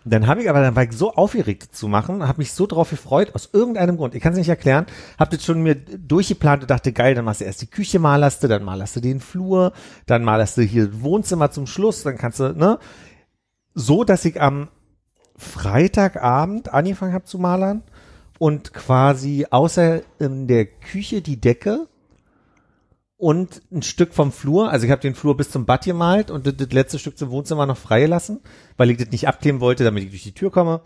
Dann 0.06 0.28
habe 0.28 0.42
ich 0.42 0.50
aber, 0.50 0.62
dann 0.62 0.76
war 0.76 0.84
ich 0.84 0.94
so 0.94 1.14
aufgeregt 1.14 1.76
zu 1.76 1.88
machen, 1.88 2.28
habe 2.28 2.40
mich 2.40 2.54
so 2.54 2.66
drauf 2.66 2.90
gefreut, 2.90 3.36
aus 3.36 3.50
irgendeinem 3.52 3.98
Grund, 3.98 4.16
ich 4.16 4.24
kann 4.24 4.32
es 4.32 4.40
nicht 4.40 4.50
erklären, 4.50 4.86
habe 5.20 5.36
das 5.36 5.46
schon 5.46 5.62
mir 5.62 5.76
durchgeplant 5.76 6.64
und 6.64 6.72
dachte, 6.72 6.94
geil, 6.94 7.16
dann 7.16 7.26
machst 7.26 7.42
du 7.42 7.46
erst 7.46 7.62
die 7.62 7.68
Küche 7.70 8.00
malerst 8.00 8.42
du, 8.42 8.48
dann 8.48 8.64
malerst 8.64 8.96
du 8.96 9.02
den 9.02 9.20
Flur, 9.20 9.74
dann 10.06 10.24
malerst 10.24 10.58
du 10.58 10.62
hier 10.62 11.02
Wohnzimmer 11.02 11.52
zum 11.52 11.68
Schluss, 11.68 12.04
dann 12.04 12.18
kannst 12.18 12.40
du, 12.40 12.54
ne? 12.54 12.80
So, 13.76 14.04
dass 14.04 14.26
ich 14.26 14.42
am 14.42 14.70
Freitagabend 15.36 16.74
angefangen 16.74 17.14
habe 17.14 17.26
zu 17.26 17.38
malern 17.38 17.84
und 18.40 18.74
quasi 18.74 19.46
außer 19.50 20.02
in 20.18 20.48
der 20.48 20.66
Küche 20.66 21.22
die 21.22 21.40
Decke 21.40 21.88
und 23.18 23.62
ein 23.72 23.82
Stück 23.82 24.14
vom 24.14 24.32
Flur, 24.32 24.72
also 24.72 24.86
ich 24.86 24.92
habe 24.92 25.02
den 25.02 25.14
Flur 25.14 25.38
bis 25.38 25.52
zum 25.52 25.66
Bad 25.66 25.84
gemalt 25.84 26.32
und 26.32 26.48
das, 26.48 26.56
das 26.56 26.72
letzte 26.72 27.00
Stück 27.00 27.18
zum 27.18 27.30
Wohnzimmer 27.30 27.66
noch 27.66 27.78
freigelassen, 27.78 28.40
weil 28.78 28.90
ich 28.90 28.98
das 28.98 29.12
nicht 29.12 29.28
abkleben 29.28 29.60
wollte, 29.60 29.84
damit 29.84 30.06
ich 30.06 30.10
durch 30.10 30.24
die 30.24 30.34
Tür 30.34 30.52
komme. 30.52 30.82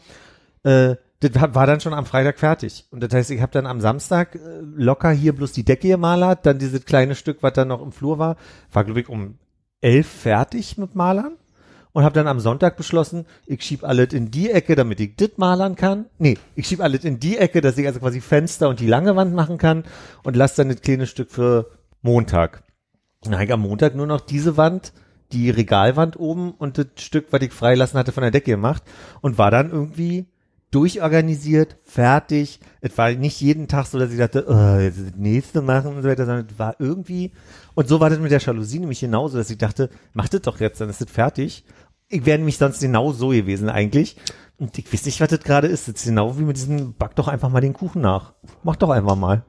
Äh, 0.63 0.95
das 1.19 1.31
war 1.55 1.67
dann 1.67 1.79
schon 1.79 1.93
am 1.93 2.05
Freitag 2.05 2.37
fertig. 2.39 2.85
Und 2.91 3.01
das 3.01 3.13
heißt, 3.13 3.31
ich 3.31 3.39
habe 3.39 3.51
dann 3.51 3.67
am 3.67 3.79
Samstag 3.79 4.35
äh, 4.35 4.39
locker 4.75 5.11
hier 5.11 5.33
bloß 5.33 5.53
die 5.53 5.63
Decke 5.63 5.87
gemalert, 5.87 6.45
dann 6.45 6.57
dieses 6.59 6.83
kleine 6.85 7.15
Stück, 7.15 7.43
was 7.43 7.53
dann 7.53 7.67
noch 7.67 7.81
im 7.81 7.91
Flur 7.91 8.17
war, 8.17 8.35
war 8.71 8.83
glaube 8.83 9.01
ich 9.01 9.09
um 9.09 9.37
elf 9.79 10.07
fertig 10.07 10.77
mit 10.77 10.95
Malern 10.95 11.37
und 11.93 12.03
habe 12.03 12.15
dann 12.15 12.27
am 12.27 12.39
Sonntag 12.39 12.75
beschlossen, 12.75 13.25
ich 13.45 13.63
schieb 13.63 13.83
alles 13.83 14.13
in 14.13 14.31
die 14.31 14.51
Ecke, 14.51 14.75
damit 14.75 14.99
ich 14.99 15.15
dit 15.15 15.37
malern 15.37 15.75
kann. 15.75 16.05
Nee, 16.17 16.37
ich 16.55 16.67
schieb 16.67 16.81
alles 16.81 17.03
in 17.05 17.19
die 17.19 17.37
Ecke, 17.37 17.61
dass 17.61 17.77
ich 17.77 17.87
also 17.87 17.99
quasi 17.99 18.19
Fenster 18.19 18.67
und 18.67 18.79
die 18.79 18.87
lange 18.87 19.15
Wand 19.15 19.33
machen 19.33 19.57
kann 19.57 19.83
und 20.23 20.35
lass 20.35 20.55
dann 20.55 20.69
das 20.69 20.81
kleine 20.81 21.07
Stück 21.07 21.31
für 21.31 21.69
Montag. 22.01 22.63
Ich 23.23 23.51
am 23.51 23.61
Montag 23.61 23.95
nur 23.95 24.07
noch 24.07 24.19
diese 24.19 24.57
Wand, 24.57 24.91
die 25.31 25.49
Regalwand 25.49 26.19
oben 26.19 26.51
und 26.51 26.77
das 26.77 26.87
Stück, 26.97 27.27
was 27.31 27.41
ich 27.41 27.53
freilassen 27.53 27.97
hatte, 27.97 28.11
von 28.11 28.21
der 28.21 28.31
Decke 28.31 28.51
gemacht 28.51 28.83
und 29.21 29.37
war 29.37 29.49
dann 29.49 29.71
irgendwie 29.71 30.25
durchorganisiert, 30.73 31.77
fertig. 31.83 32.59
Es 32.81 32.97
war 32.97 33.11
nicht 33.11 33.39
jeden 33.39 33.67
Tag 33.67 33.85
so, 33.85 33.99
dass 33.99 34.11
ich 34.11 34.17
dachte, 34.17 34.45
oh, 34.47 34.79
jetzt 34.79 34.99
das 34.99 35.15
nächste 35.15 35.61
machen 35.61 35.95
und 35.95 36.01
so 36.01 36.09
weiter, 36.09 36.25
sondern 36.25 36.47
es 36.49 36.57
war 36.57 36.75
irgendwie, 36.79 37.31
und 37.75 37.87
so 37.87 37.99
war 37.99 38.09
das 38.09 38.19
mit 38.19 38.31
der 38.31 38.39
Jalousie 38.39 38.79
nämlich 38.79 38.99
genauso, 38.99 39.37
dass 39.37 39.51
ich 39.51 39.57
dachte, 39.57 39.89
mach 40.13 40.29
das 40.29 40.41
doch 40.41 40.59
jetzt, 40.59 40.81
dann 40.81 40.89
ist 40.89 40.99
das 40.99 41.11
fertig. 41.11 41.63
Ich 42.13 42.25
wäre 42.25 42.37
nämlich 42.37 42.57
sonst 42.57 42.79
genau 42.79 43.11
so 43.11 43.29
gewesen 43.29 43.69
eigentlich. 43.69 44.17
Und 44.57 44.77
ich 44.77 44.91
weiß 44.93 45.05
nicht, 45.05 45.19
was 45.19 45.29
das 45.29 45.39
gerade 45.41 45.67
ist. 45.67 45.87
Das 45.87 45.95
ist 45.95 46.05
genau 46.05 46.37
wie 46.37 46.43
mit 46.43 46.55
diesem, 46.57 46.93
back 46.93 47.15
doch 47.15 47.27
einfach 47.27 47.49
mal 47.49 47.59
den 47.61 47.73
Kuchen 47.73 48.01
nach. 48.01 48.33
Mach 48.63 48.75
doch 48.75 48.89
einfach 48.91 49.15
mal. 49.15 49.43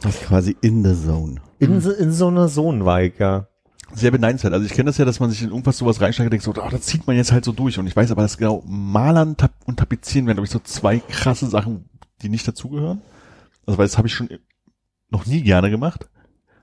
Das 0.00 0.16
ist 0.16 0.24
quasi 0.24 0.56
in 0.62 0.84
the 0.84 0.94
zone. 1.06 1.36
In, 1.58 1.80
so- 1.80 1.92
in 1.92 2.12
so 2.12 2.28
einer 2.28 2.48
Zone 2.48 2.84
war 2.84 3.02
ich, 3.02 3.18
ja. 3.18 3.48
Sehr 3.94 4.10
beneidenswert. 4.10 4.52
Also 4.52 4.66
ich 4.66 4.72
kenne 4.72 4.86
das 4.90 4.98
ja, 4.98 5.04
dass 5.04 5.20
man 5.20 5.30
sich 5.30 5.42
in 5.42 5.50
irgendwas 5.50 5.78
sowas 5.78 6.00
reinsteigt 6.00 6.26
und 6.26 6.30
denkt 6.32 6.44
so, 6.44 6.50
oh, 6.60 6.68
das 6.70 6.82
zieht 6.82 7.06
man 7.06 7.14
jetzt 7.16 7.30
halt 7.32 7.44
so 7.44 7.52
durch. 7.52 7.78
Und 7.78 7.86
ich 7.86 7.94
weiß 7.94 8.10
aber, 8.10 8.22
dass 8.22 8.36
genau 8.36 8.62
Malern 8.66 9.36
und 9.64 9.78
Tapezieren 9.78 10.26
wären, 10.26 10.36
glaube 10.36 10.46
ich, 10.46 10.50
so 10.50 10.58
zwei 10.58 10.98
krasse 10.98 11.46
Sachen, 11.46 11.88
die 12.22 12.28
nicht 12.28 12.48
dazugehören. 12.48 13.02
Also 13.64 13.78
weil 13.78 13.86
das 13.86 13.96
habe 13.96 14.08
ich 14.08 14.14
schon 14.14 14.28
noch 15.10 15.26
nie 15.26 15.42
gerne 15.42 15.70
gemacht. 15.70 16.08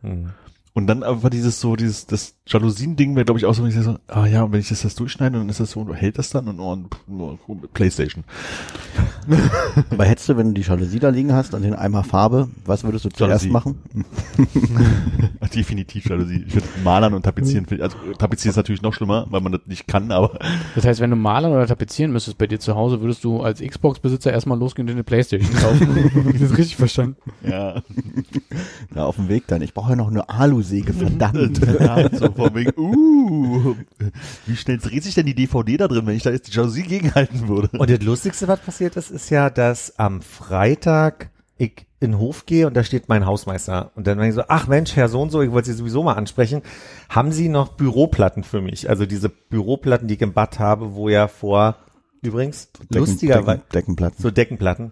Hm. 0.01 0.31
Und 0.75 0.87
dann 0.87 1.03
aber 1.03 1.29
dieses 1.29 1.61
so, 1.61 1.75
dieses, 1.75 2.07
das 2.07 2.35
Jalousien-Ding 2.47 3.15
wäre, 3.15 3.25
glaube 3.25 3.37
ich, 3.37 3.45
auch 3.45 3.53
so, 3.53 3.61
wenn 3.61 3.69
ich 3.69 3.75
so, 3.75 3.97
ah 4.07 4.25
ja, 4.25 4.41
und 4.41 4.53
wenn 4.53 4.59
ich 4.59 4.69
das, 4.69 4.81
das 4.81 4.95
durchschneide, 4.95 5.37
dann 5.37 5.47
ist 5.47 5.59
das 5.59 5.71
so, 5.71 5.93
hält 5.93 6.17
das 6.17 6.31
dann 6.31 6.47
und, 6.47 6.59
oh, 6.59 7.37
und 7.45 7.73
Playstation. 7.73 8.23
Aber 9.91 10.05
hättest 10.05 10.29
du, 10.29 10.37
wenn 10.37 10.47
du 10.47 10.53
die 10.61 10.67
Jalousie 10.67 10.97
da 10.97 11.09
liegen 11.09 11.31
hast 11.31 11.53
und 11.53 11.61
den 11.61 11.75
Eimer 11.75 12.03
Farbe, 12.03 12.49
was 12.65 12.83
würdest 12.83 13.05
du 13.05 13.09
zuerst 13.09 13.45
Jalousie. 13.45 13.49
machen? 13.51 13.77
Definitiv 15.53 16.09
Jalousie. 16.09 16.43
Ich 16.47 16.53
finde 16.53 16.67
Malern 16.83 17.13
und 17.13 17.21
Tapezieren, 17.21 17.67
also 17.79 17.95
Tapezieren 18.17 18.49
ist 18.49 18.57
natürlich 18.57 18.81
noch 18.81 18.95
schlimmer, 18.95 19.27
weil 19.29 19.41
man 19.41 19.51
das 19.51 19.61
nicht 19.67 19.87
kann, 19.87 20.11
aber 20.11 20.39
Das 20.75 20.85
heißt, 20.85 21.01
wenn 21.01 21.11
du 21.11 21.15
malern 21.15 21.51
oder 21.51 21.67
tapezieren 21.67 22.11
müsstest 22.11 22.39
bei 22.39 22.47
dir 22.47 22.59
zu 22.59 22.73
Hause, 22.73 22.99
würdest 22.99 23.23
du 23.23 23.41
als 23.41 23.61
Xbox-Besitzer 23.61 24.33
erstmal 24.33 24.57
losgehen 24.57 24.87
und 24.87 24.93
eine 24.93 25.03
Playstation 25.03 25.53
kaufen. 25.53 26.11
Hab 26.15 26.33
ich 26.33 26.41
das 26.41 26.57
richtig 26.57 26.77
verstanden? 26.77 27.17
ja. 27.47 27.83
Ja, 28.95 29.05
auf 29.05 29.15
dem 29.15 29.29
Weg 29.29 29.47
dann. 29.47 29.61
Ich 29.61 29.73
brauche 29.73 29.91
ja 29.91 29.95
noch 29.95 30.09
eine 30.09 30.29
Alusäge, 30.63 30.93
verdammt. 30.93 31.59
ja, 31.79 32.09
so 32.17 32.31
von 32.31 32.55
wegen, 32.55 32.71
uh, 32.77 33.75
wie 34.45 34.55
schnell 34.55 34.77
dreht 34.77 35.03
sich 35.03 35.15
denn 35.15 35.25
die 35.25 35.35
DVD 35.35 35.77
da 35.77 35.87
drin, 35.87 36.05
wenn 36.05 36.15
ich 36.15 36.23
da 36.23 36.31
jetzt 36.31 36.47
die 36.47 36.55
Jalousie 36.55 36.83
gegenhalten 36.83 37.47
würde? 37.47 37.69
Und 37.77 37.89
das 37.89 38.01
Lustigste, 38.01 38.47
was 38.47 38.61
passiert 38.61 38.95
ist, 38.95 39.11
ist 39.11 39.29
ja, 39.29 39.49
dass 39.49 39.99
am 39.99 40.21
Freitag 40.21 41.29
ich 41.57 41.85
in 41.99 42.11
den 42.11 42.19
Hof 42.19 42.45
gehe 42.45 42.67
und 42.67 42.75
da 42.75 42.83
steht 42.83 43.09
mein 43.09 43.25
Hausmeister. 43.25 43.91
Und 43.95 44.07
dann 44.07 44.17
meine 44.17 44.29
ich 44.29 44.35
so, 44.35 44.43
ach 44.47 44.67
Mensch, 44.67 44.95
Herr 44.95 45.07
so 45.07 45.21
und 45.21 45.31
so, 45.31 45.41
ich 45.41 45.51
wollte 45.51 45.71
Sie 45.71 45.77
sowieso 45.77 46.03
mal 46.03 46.13
ansprechen. 46.13 46.61
Haben 47.09 47.31
Sie 47.31 47.49
noch 47.49 47.69
Büroplatten 47.73 48.43
für 48.43 48.61
mich? 48.61 48.89
Also 48.89 49.05
diese 49.05 49.29
Büroplatten, 49.29 50.07
die 50.07 50.15
ich 50.15 50.21
im 50.21 50.33
Bad 50.33 50.59
habe, 50.59 50.95
wo 50.95 51.09
ja 51.09 51.27
vor, 51.27 51.75
übrigens, 52.21 52.69
lustigerweise, 52.89 53.59
Decken, 53.59 53.71
Deckenplatten. 53.73 54.21
so 54.21 54.31
Deckenplatten, 54.31 54.91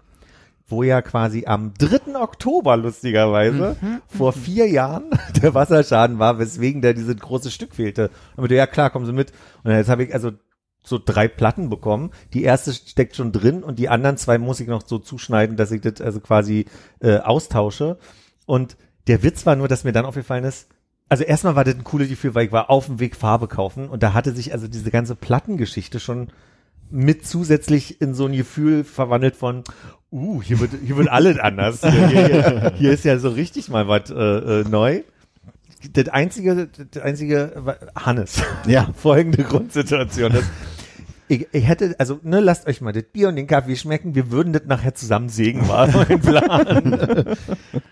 wo 0.71 0.83
ja 0.83 1.01
quasi 1.01 1.45
am 1.45 1.73
3. 1.77 2.15
Oktober 2.19 2.77
lustigerweise 2.77 3.75
vor 4.07 4.33
vier 4.33 4.69
Jahren 4.69 5.05
der 5.41 5.53
Wasserschaden 5.53 6.19
war, 6.19 6.39
weswegen 6.39 6.81
da 6.81 6.93
dieses 6.93 7.17
große 7.17 7.51
Stück 7.51 7.75
fehlte. 7.75 8.09
Aber 8.37 8.49
ja 8.49 8.67
klar, 8.67 8.89
kommen 8.89 9.05
Sie 9.05 9.13
mit. 9.13 9.31
Und 9.63 9.71
jetzt 9.71 9.89
habe 9.89 10.03
ich 10.03 10.13
also 10.13 10.31
so 10.83 10.99
drei 11.03 11.27
Platten 11.27 11.69
bekommen. 11.69 12.11
Die 12.33 12.43
erste 12.43 12.73
steckt 12.73 13.15
schon 13.15 13.31
drin 13.31 13.63
und 13.63 13.77
die 13.77 13.89
anderen 13.89 14.17
zwei 14.17 14.37
muss 14.37 14.59
ich 14.59 14.67
noch 14.67 14.83
so 14.85 14.97
zuschneiden, 14.97 15.55
dass 15.55 15.71
ich 15.71 15.81
das 15.81 16.01
also 16.01 16.19
quasi 16.19 16.65
äh, 16.99 17.17
austausche. 17.17 17.97
Und 18.45 18.77
der 19.07 19.23
Witz 19.23 19.45
war 19.45 19.55
nur, 19.55 19.67
dass 19.67 19.83
mir 19.83 19.91
dann 19.91 20.05
aufgefallen 20.05 20.43
ist, 20.43 20.69
also 21.11 21.25
erstmal 21.25 21.57
war 21.57 21.65
das 21.65 21.75
ein 21.75 21.83
cooles 21.83 22.07
Gefühl, 22.07 22.35
weil 22.35 22.45
ich 22.45 22.51
war 22.53 22.69
auf 22.69 22.85
dem 22.85 23.01
Weg 23.01 23.17
Farbe 23.17 23.49
kaufen 23.49 23.89
und 23.89 24.01
da 24.01 24.13
hatte 24.13 24.31
sich 24.31 24.53
also 24.53 24.69
diese 24.69 24.91
ganze 24.91 25.13
Plattengeschichte 25.13 25.99
schon 25.99 26.29
mit 26.91 27.25
zusätzlich 27.25 28.01
in 28.01 28.13
so 28.13 28.25
ein 28.25 28.33
Gefühl 28.33 28.83
verwandelt 28.83 29.35
von, 29.35 29.63
uh, 30.11 30.41
hier 30.41 30.59
wird, 30.59 30.71
hier 30.85 30.97
wird 30.97 31.09
alles 31.09 31.39
anders. 31.39 31.81
Hier, 31.81 32.07
hier, 32.07 32.73
hier, 32.75 32.91
ist 32.91 33.05
ja 33.05 33.17
so 33.17 33.29
richtig 33.29 33.69
mal 33.69 33.87
was 33.87 34.09
äh, 34.09 34.13
äh, 34.13 34.63
neu. 34.67 35.03
Das 35.93 36.09
einzige, 36.09 36.67
das 36.91 37.01
einzige, 37.01 37.77
Hannes. 37.95 38.43
Ja. 38.67 38.89
Folgende 38.95 39.43
Grundsituation 39.43 40.33
ist, 40.33 40.47
ich, 41.31 41.47
ich 41.53 41.65
hätte, 41.65 41.95
also, 41.97 42.19
ne, 42.23 42.41
lasst 42.41 42.67
euch 42.67 42.81
mal 42.81 42.91
das 42.91 43.03
Bier 43.03 43.29
und 43.29 43.37
den 43.37 43.47
Kaffee 43.47 43.77
schmecken, 43.77 44.15
wir 44.15 44.31
würden 44.31 44.51
das 44.51 44.63
nachher 44.65 44.93
zusammen 44.93 45.29
sägen, 45.29 45.65
war 45.69 45.87
mein 45.87 46.19
Plan. 46.19 47.37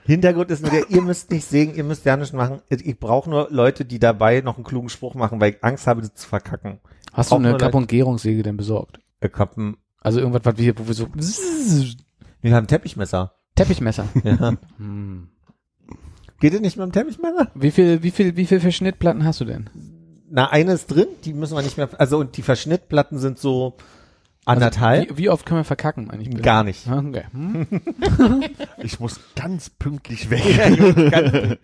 Hintergrund 0.06 0.52
ist 0.52 0.62
nur 0.62 0.72
der, 0.72 0.90
ihr 0.90 1.02
müsst 1.02 1.32
nicht 1.32 1.46
sägen, 1.46 1.74
ihr 1.74 1.86
müsst 1.86 2.04
ja 2.04 2.18
nichts 2.18 2.34
machen. 2.34 2.62
Ich 2.70 3.00
brauche 3.00 3.30
nur 3.30 3.48
Leute, 3.50 3.86
die 3.86 3.98
dabei 3.98 4.42
noch 4.42 4.58
einen 4.58 4.66
klugen 4.66 4.90
Spruch 4.90 5.16
machen, 5.16 5.40
weil 5.40 5.52
ich 5.52 5.64
Angst 5.64 5.88
habe, 5.88 6.02
das 6.02 6.14
zu 6.16 6.28
verkacken. 6.28 6.80
Hast 7.14 7.32
du 7.32 7.36
eine 7.36 7.50
nur 7.50 7.58
Kapp- 7.58 7.76
und 7.76 7.88
Gärungssäge 7.88 8.44
denn 8.44 8.58
besorgt? 8.58 9.00
Hab 9.22 9.58
ein, 9.58 9.78
Also 10.02 10.20
irgendwas, 10.20 10.46
was 10.46 10.58
wir, 10.58 10.78
wo 10.78 10.88
wir 10.88 10.94
so 10.94 11.08
wir 12.42 12.56
haben 12.56 12.68
Teppichmesser. 12.68 13.34
Teppichmesser. 13.56 14.06
Ja. 14.24 14.54
Hm. 14.78 15.30
Geht 16.40 16.54
es 16.54 16.62
nicht 16.62 16.78
mit 16.78 16.86
dem 16.86 16.92
Teppichmesser? 16.94 17.52
Wie 17.54 17.72
viel, 17.72 18.02
wie 18.02 18.12
viel, 18.12 18.38
wie 18.38 18.46
viel 18.46 18.62
Verschnittplatten 18.62 19.26
hast 19.26 19.42
du 19.42 19.46
denn? 19.46 19.70
Na, 20.30 20.50
eine 20.50 20.74
ist 20.74 20.88
drin, 20.88 21.08
die 21.26 21.34
müssen 21.34 21.56
wir 21.56 21.64
nicht 21.64 21.78
mehr, 21.78 21.90
also 21.98 22.18
und 22.20 22.38
die 22.38 22.44
Verschnittplatten 22.44 23.18
sind 23.18 23.40
so 23.40 23.76
anderthalb. 24.46 25.02
Also, 25.02 25.18
wie, 25.18 25.24
wie 25.24 25.30
oft 25.30 25.46
können 25.46 25.60
wir 25.60 25.66
verkacken, 25.66 26.06
meine 26.06 26.22
ich? 26.22 26.30
bitte? 26.30 26.42
Gar 26.42 26.64
nicht. 26.64 26.88
Okay. 26.88 27.24
Hm? 27.32 27.68
Ich 28.78 29.00
muss 29.00 29.20
ganz 29.36 29.70
pünktlich 29.70 30.30
weg. 30.30 30.44
Ja, 31.12 31.56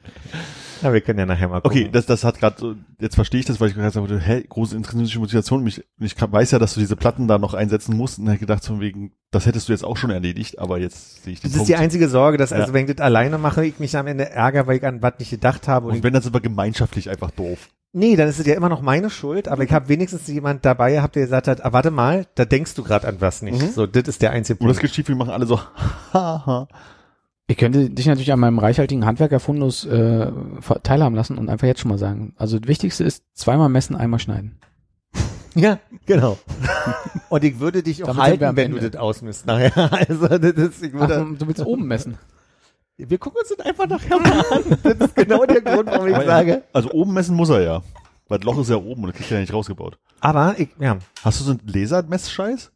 wir 0.82 1.02
können 1.02 1.20
ja 1.20 1.26
nachher 1.26 1.48
mal 1.48 1.62
gucken. 1.62 1.80
Okay, 1.82 1.90
das, 1.92 2.06
das 2.06 2.24
hat 2.24 2.40
gerade 2.40 2.56
so, 2.60 2.76
jetzt 3.00 3.16
verstehe 3.16 3.40
ich 3.40 3.46
das, 3.46 3.60
weil 3.60 3.70
ich 3.70 3.76
gerade 3.76 3.92
sagte, 3.92 4.20
hä, 4.20 4.44
große 4.48 4.76
intrinsische 4.76 5.20
Motivation. 5.20 5.64
Mich, 5.64 5.84
ich 6.00 6.16
kann- 6.16 6.32
weiß 6.32 6.52
ja, 6.52 6.60
dass 6.60 6.74
du 6.74 6.80
diese 6.80 6.96
Platten 6.96 7.28
da 7.28 7.38
noch 7.38 7.54
einsetzen 7.54 7.96
musst 7.96 8.20
und 8.20 8.28
habe 8.28 8.38
gedacht, 8.38 8.66
von 8.66 8.80
wegen, 8.80 9.12
das 9.32 9.46
hättest 9.46 9.68
du 9.70 9.74
jetzt 9.74 9.84
auch 9.84 9.98
schon 9.98 10.10
erledigt, 10.10 10.60
aber 10.60 10.78
jetzt 10.80 11.24
sehe 11.24 11.34
ich 11.34 11.42
den 11.42 11.52
Das 11.52 11.60
ist 11.62 11.68
die 11.68 11.74
Punkt. 11.74 11.84
einzige 11.84 12.08
Sorge, 12.10 12.38
dass 12.38 12.52
also 12.54 12.68
Ja. 12.68 12.74
wenn 12.74 12.88
ich 12.88 12.96
das 12.96 13.04
alleine 13.06 13.38
mache, 13.38 13.66
ich 13.66 13.80
mich 13.80 13.96
am 13.98 14.08
Ende 14.08 14.30
ärgere, 14.30 14.68
weil 14.68 14.78
ich 14.78 14.86
an 14.86 15.02
was 15.02 15.14
nicht 15.20 15.30
gedacht 15.32 15.68
habe. 15.68 15.88
Und 15.88 15.96
Und 15.98 16.04
wenn, 16.04 16.14
dann 16.14 16.22
sind 16.22 16.34
wir 16.34 16.42
gemeinschaftlich 16.42 17.10
einfach 17.10 17.32
doof. 17.32 17.70
nee, 17.94 18.16
dann 18.18 18.28
ist 18.28 18.40
es 18.40 18.46
ja 18.46 18.56
immer 18.56 18.68
noch 18.70 18.82
meine 18.82 19.10
Schuld, 19.10 19.48
aber 19.48 19.64
ich 19.64 19.72
habe 19.72 19.88
wenigstens 19.88 20.28
jemand 20.28 20.66
dabei 20.66 20.92
gehabt, 20.94 21.16
der 21.16 21.24
gesagt 21.24 21.48
hat, 21.48 21.64
ah, 21.64 21.72
warte 21.74 21.92
mal, 21.92 22.26
da 22.36 22.44
denkst 22.46 22.74
du 22.76 22.84
gerade 22.84 23.08
an 23.08 23.18
was 23.22 23.42
nicht. 23.42 23.74
So, 23.74 23.88
das 23.88 24.04
ist 24.10 24.22
der 24.22 24.32
einzige 24.32 24.60
Und 24.60 24.68
das 24.68 24.78
Punkt. 24.78 24.90
geschieht, 24.90 25.08
wir 25.08 25.16
machen 25.16 25.32
alle 25.32 25.46
so, 25.46 25.60
haha. 26.14 26.68
Ich 27.48 27.58
könnte 27.58 27.90
dich 27.92 28.08
natürlich 28.08 28.34
an 28.34 28.40
meinem 28.40 28.58
reichhaltigen 28.58 29.06
Handwerkerfundus 29.06 29.86
äh, 29.86 30.32
teilhaben 30.82 31.16
lassen 31.16 31.38
und 31.38 31.48
einfach 31.50 31.68
jetzt 31.68 31.80
schon 31.82 31.90
mal 31.92 31.98
sagen. 32.00 32.34
Also 32.38 32.58
das 32.58 32.68
Wichtigste 32.68 33.04
ist 33.04 33.24
zweimal 33.34 33.70
messen, 33.70 33.96
einmal 33.96 34.20
schneiden. 34.20 34.58
Ja, 35.58 35.80
genau. 36.06 36.38
Und 37.30 37.46
ich 37.46 37.62
würde 37.62 37.82
dich 37.82 38.04
auch 38.04 38.08
Damit 38.08 38.24
halten, 38.24 38.58
wenn 38.58 38.66
Ende. 38.74 38.82
du 38.82 38.90
das 38.92 39.00
ausmisst 39.00 39.46
nachher. 39.46 39.72
Also, 40.10 40.28
das 40.28 40.52
ist, 40.52 40.84
ich 40.84 40.92
Ach, 40.94 41.08
würde, 41.08 41.38
du 41.40 41.48
willst 41.48 41.66
oben 41.66 41.88
messen. 41.88 42.18
wir 42.98 43.18
gucken 43.18 43.40
uns 43.40 43.56
das 43.56 43.66
einfach 43.66 43.88
nachher 43.88 44.20
mal 44.20 44.44
an. 44.52 44.78
Das 44.84 45.08
ist 45.08 45.16
genau 45.16 45.46
der 45.46 45.62
Grund, 45.62 45.90
warum 45.90 46.08
ich 46.08 46.26
sage. 46.26 46.64
Also 46.74 46.92
oben 46.92 47.14
messen 47.14 47.38
muss 47.38 47.48
er 47.48 47.62
ja. 47.62 47.82
Weil 48.28 48.40
das 48.40 48.46
Loch 48.46 48.60
ist 48.60 48.70
ja 48.70 48.76
oben 48.76 49.04
und 49.04 49.08
das 49.12 49.16
kriegt 49.16 49.32
er 49.32 49.38
ja 49.38 49.42
nicht 49.42 49.54
rausgebaut. 49.54 49.98
Aber 50.20 50.56
ich, 50.58 50.68
ja, 50.78 50.98
Hast 51.24 51.40
du 51.40 51.46
so 51.46 51.52
einen 51.52 51.62
Lasermessscheiß? 51.66 52.74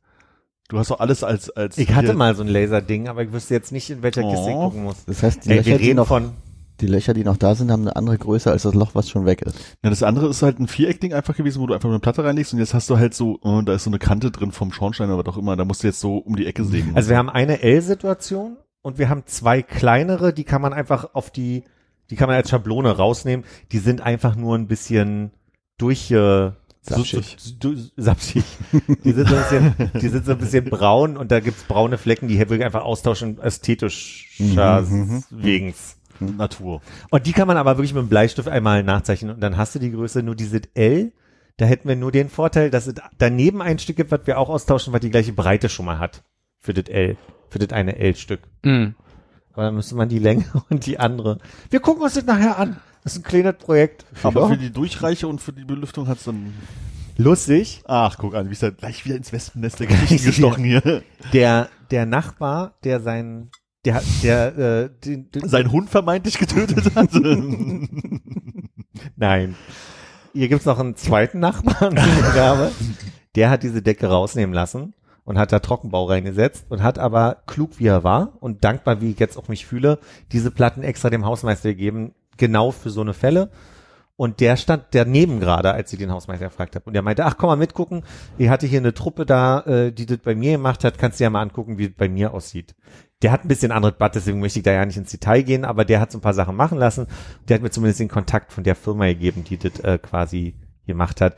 Du 0.69 0.77
hast 0.77 0.91
doch 0.91 0.99
alles 0.99 1.23
als, 1.23 1.49
als. 1.49 1.79
ich 1.79 1.93
hatte 1.95 2.13
mal 2.13 2.35
so 2.35 2.43
ein 2.43 2.47
Laserding, 2.47 3.07
aber 3.07 3.23
ich 3.23 3.33
wüsste 3.33 3.55
jetzt 3.55 3.71
nicht, 3.71 3.89
in 3.89 4.03
welcher 4.03 4.23
Oh. 4.23 4.31
Kiste 4.31 4.49
ich 4.51 4.55
gucken 4.55 4.83
muss. 4.83 5.03
Das 5.05 5.23
heißt, 5.23 5.45
die 5.45 5.49
Ey, 5.49 5.57
Löcher, 5.57 5.71
wir 5.71 5.77
die 5.79 5.83
reden 5.85 5.95
noch, 5.97 6.07
von, 6.07 6.31
die 6.79 6.85
Löcher, 6.85 7.15
die 7.15 7.23
noch 7.23 7.37
da 7.37 7.55
sind, 7.55 7.71
haben 7.71 7.81
eine 7.81 7.95
andere 7.95 8.19
Größe 8.19 8.51
als 8.51 8.61
das 8.63 8.75
Loch, 8.75 8.91
was 8.93 9.09
schon 9.09 9.25
weg 9.25 9.41
ist. 9.41 9.57
Ja, 9.83 9.89
das 9.89 10.03
andere 10.03 10.29
ist 10.29 10.43
halt 10.43 10.59
ein 10.59 10.67
Viereckding 10.67 11.11
einfach 11.13 11.35
gewesen, 11.35 11.59
wo 11.59 11.65
du 11.65 11.73
einfach 11.73 11.89
eine 11.89 11.99
Platte 11.99 12.23
reinlegst 12.23 12.53
und 12.53 12.59
jetzt 12.59 12.75
hast 12.75 12.87
du 12.87 12.99
halt 12.99 13.15
so, 13.15 13.39
oh, 13.41 13.61
da 13.63 13.73
ist 13.73 13.83
so 13.85 13.89
eine 13.89 13.97
Kante 13.97 14.29
drin 14.29 14.51
vom 14.51 14.71
Schornstein 14.71 15.09
oder 15.09 15.25
was 15.25 15.33
auch 15.33 15.39
immer, 15.39 15.55
da 15.55 15.65
musst 15.65 15.81
du 15.81 15.87
jetzt 15.87 16.01
so 16.01 16.17
um 16.17 16.35
die 16.35 16.45
Ecke 16.45 16.63
sägen. 16.63 16.95
Also 16.95 17.09
wir 17.09 17.17
haben 17.17 17.31
eine 17.31 17.63
L-Situation 17.63 18.57
und 18.83 18.99
wir 18.99 19.09
haben 19.09 19.23
zwei 19.25 19.63
kleinere, 19.63 20.33
die 20.33 20.43
kann 20.43 20.61
man 20.61 20.73
einfach 20.73 21.15
auf 21.15 21.31
die, 21.31 21.63
die 22.11 22.15
kann 22.15 22.27
man 22.27 22.35
als 22.37 22.51
Schablone 22.51 22.95
rausnehmen. 22.95 23.43
Die 23.71 23.79
sind 23.79 24.01
einfach 24.01 24.35
nur 24.35 24.55
ein 24.55 24.67
bisschen 24.67 25.31
durch, 25.79 26.11
äh, 26.11 26.51
Sapschig. 26.89 27.37
So, 27.37 27.75
so, 27.75 27.89
sapschig. 27.97 28.43
Die 29.03 29.11
sind 29.11 29.29
so 29.29 29.35
ein 29.35 29.41
bisschen, 29.41 29.91
die 30.01 30.07
sind 30.09 30.25
so 30.25 30.31
ein 30.31 30.37
bisschen 30.37 30.65
braun 30.65 31.17
und 31.17 31.31
da 31.31 31.39
gibt's 31.39 31.63
braune 31.63 31.97
Flecken, 31.97 32.27
die 32.27 32.37
will 32.49 32.59
ich 32.59 32.65
einfach 32.65 32.83
austauschen, 32.83 33.39
ästhetischer 33.39 34.83
wegens. 35.29 35.95
Natur. 36.19 36.81
Und 37.09 37.27
die 37.27 37.31
kann 37.31 37.47
man 37.47 37.55
aber 37.55 37.77
wirklich 37.77 37.93
mit 37.93 38.03
dem 38.03 38.09
Bleistift 38.09 38.49
einmal 38.49 38.83
nachzeichnen 38.83 39.33
und 39.33 39.41
dann 39.41 39.55
hast 39.55 39.75
du 39.75 39.79
die 39.79 39.91
Größe 39.91 40.21
nur 40.21 40.35
diese 40.35 40.61
L. 40.73 41.13
Da 41.57 41.65
hätten 41.65 41.87
wir 41.87 41.95
nur 41.95 42.11
den 42.11 42.29
Vorteil, 42.29 42.69
dass 42.69 42.87
es 42.87 42.95
daneben 43.17 43.61
ein 43.61 43.79
Stück 43.79 43.95
gibt, 43.95 44.11
was 44.11 44.21
wir 44.25 44.37
auch 44.37 44.49
austauschen, 44.49 44.93
was 44.93 45.01
die 45.01 45.11
gleiche 45.11 45.33
Breite 45.33 45.69
schon 45.69 45.85
mal 45.85 45.99
hat. 45.99 46.23
Für 46.59 46.73
das 46.73 46.89
L. 46.89 47.17
Für 47.49 47.59
das 47.59 47.71
eine 47.71 47.97
L-Stück. 47.97 48.41
Mhm. 48.63 48.95
Aber 49.53 49.63
dann 49.63 49.75
müsste 49.75 49.95
man 49.95 50.09
die 50.09 50.19
Länge 50.19 50.45
und 50.69 50.85
die 50.85 50.99
andere. 50.99 51.39
Wir 51.69 51.79
gucken 51.79 52.03
uns 52.03 52.13
das 52.13 52.25
nachher 52.25 52.57
an. 52.57 52.77
Das 53.03 53.13
ist 53.13 53.19
ein 53.19 53.23
kleines 53.23 53.55
Projekt. 53.55 54.05
Aber 54.23 54.49
für 54.49 54.57
die 54.57 54.71
Durchreiche 54.71 55.27
und 55.27 55.41
für 55.41 55.53
die 55.53 55.63
Belüftung 55.63 56.07
hat's 56.07 56.25
dann, 56.25 56.53
lustig. 57.17 57.81
ach, 57.87 58.17
guck 58.17 58.35
an, 58.35 58.49
wie 58.49 58.53
ist 58.53 58.63
er 58.63 58.71
gleich 58.71 59.05
wieder 59.05 59.15
ins 59.15 59.31
Wespennest 59.31 59.79
der 59.79 59.87
Geschichten 59.87 60.27
gestochen 60.27 60.63
hier. 60.63 61.03
Der, 61.33 61.69
der 61.91 62.05
Nachbar, 62.05 62.75
der 62.83 62.99
sein, 62.99 63.49
der, 63.85 64.01
der, 64.23 64.57
äh, 64.57 64.89
den, 65.03 65.31
den, 65.31 65.47
Sein 65.47 65.71
Hund 65.71 65.89
vermeintlich 65.89 66.37
getötet 66.37 66.95
hat. 66.95 67.13
Nein. 69.15 69.55
Hier 70.33 70.47
gibt's 70.47 70.65
noch 70.65 70.79
einen 70.79 70.95
zweiten 70.95 71.39
Nachbarn. 71.39 71.97
Der 73.35 73.49
hat 73.49 73.63
diese 73.63 73.81
Decke 73.81 74.07
rausnehmen 74.07 74.53
lassen 74.53 74.93
und 75.23 75.37
hat 75.37 75.51
da 75.51 75.59
Trockenbau 75.59 76.05
reingesetzt 76.05 76.65
und 76.69 76.81
hat 76.81 76.97
aber 76.97 77.43
klug 77.45 77.71
wie 77.77 77.87
er 77.87 78.03
war 78.03 78.33
und 78.39 78.63
dankbar 78.63 78.99
wie 78.99 79.11
ich 79.11 79.19
jetzt 79.19 79.37
auch 79.37 79.47
mich 79.47 79.65
fühle, 79.65 79.99
diese 80.31 80.51
Platten 80.51 80.81
extra 80.81 81.09
dem 81.09 81.25
Hausmeister 81.25 81.69
gegeben, 81.69 82.13
genau 82.39 82.71
für 82.71 82.89
so 82.89 83.01
eine 83.01 83.13
Fälle. 83.13 83.51
Und 84.15 84.41
der 84.41 84.57
stand 84.57 84.83
daneben 84.91 85.39
gerade, 85.39 85.71
als 85.71 85.93
ich 85.93 85.99
den 85.99 86.11
Hausmeister 86.11 86.47
gefragt 86.47 86.75
habe. 86.75 86.83
Und 86.85 86.93
der 86.93 87.03
meinte, 87.03 87.23
ach 87.23 87.37
komm 87.37 87.47
mal 87.47 87.55
mitgucken, 87.55 88.03
ich 88.37 88.49
hatte 88.49 88.67
hier 88.67 88.79
eine 88.79 88.93
Truppe 88.93 89.25
da, 89.25 89.61
äh, 89.61 89.93
die 89.93 90.05
das 90.05 90.17
bei 90.17 90.35
mir 90.35 90.51
gemacht 90.51 90.83
hat, 90.83 90.97
kannst 90.97 91.19
du 91.19 91.23
ja 91.23 91.29
mal 91.29 91.41
angucken, 91.41 91.77
wie 91.77 91.85
es 91.85 91.93
bei 91.95 92.09
mir 92.09 92.33
aussieht. 92.33 92.75
Der 93.21 93.31
hat 93.31 93.45
ein 93.45 93.47
bisschen 93.47 93.71
anderes 93.71 93.97
Bad, 93.97 94.15
deswegen 94.15 94.41
möchte 94.41 94.59
ich 94.59 94.63
da 94.63 94.73
ja 94.73 94.85
nicht 94.85 94.97
ins 94.97 95.11
Detail 95.11 95.43
gehen, 95.43 95.63
aber 95.63 95.85
der 95.85 96.01
hat 96.01 96.11
so 96.11 96.17
ein 96.17 96.21
paar 96.21 96.33
Sachen 96.33 96.57
machen 96.57 96.77
lassen. 96.77 97.07
Der 97.47 97.55
hat 97.55 97.61
mir 97.61 97.69
zumindest 97.69 98.01
den 98.01 98.09
Kontakt 98.09 98.51
von 98.51 98.65
der 98.65 98.75
Firma 98.75 99.05
gegeben, 99.05 99.45
die 99.45 99.57
das 99.57 99.79
äh, 99.79 99.97
quasi 99.97 100.55
gemacht 100.85 101.21
hat. 101.21 101.37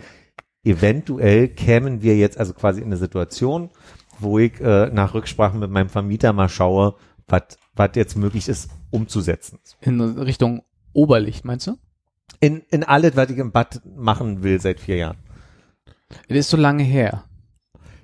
Eventuell 0.63 1.49
kämen 1.49 2.01
wir 2.01 2.17
jetzt 2.17 2.39
also 2.39 2.53
quasi 2.53 2.81
in 2.81 2.87
eine 2.87 2.97
Situation, 2.97 3.69
wo 4.17 4.39
ich 4.39 4.59
äh, 4.59 4.89
nach 4.91 5.13
Rücksprachen 5.13 5.59
mit 5.59 5.69
meinem 5.69 5.89
Vermieter 5.89 6.33
mal 6.33 6.49
schaue, 6.49 6.95
was 7.27 7.43
was 7.75 7.91
jetzt 7.95 8.17
möglich 8.17 8.47
ist, 8.49 8.69
umzusetzen. 8.89 9.59
In 9.81 10.01
Richtung 10.01 10.63
Oberlicht, 10.93 11.45
meinst 11.45 11.67
du? 11.67 11.77
In, 12.39 12.61
in 12.69 12.83
alles, 12.83 13.15
was 13.15 13.29
ich 13.29 13.37
im 13.37 13.51
Bad 13.51 13.81
machen 13.95 14.43
will 14.43 14.59
seit 14.59 14.79
vier 14.79 14.97
Jahren. 14.97 15.17
Das 16.27 16.37
ist 16.37 16.49
so 16.49 16.57
lange 16.57 16.83
her. 16.83 17.23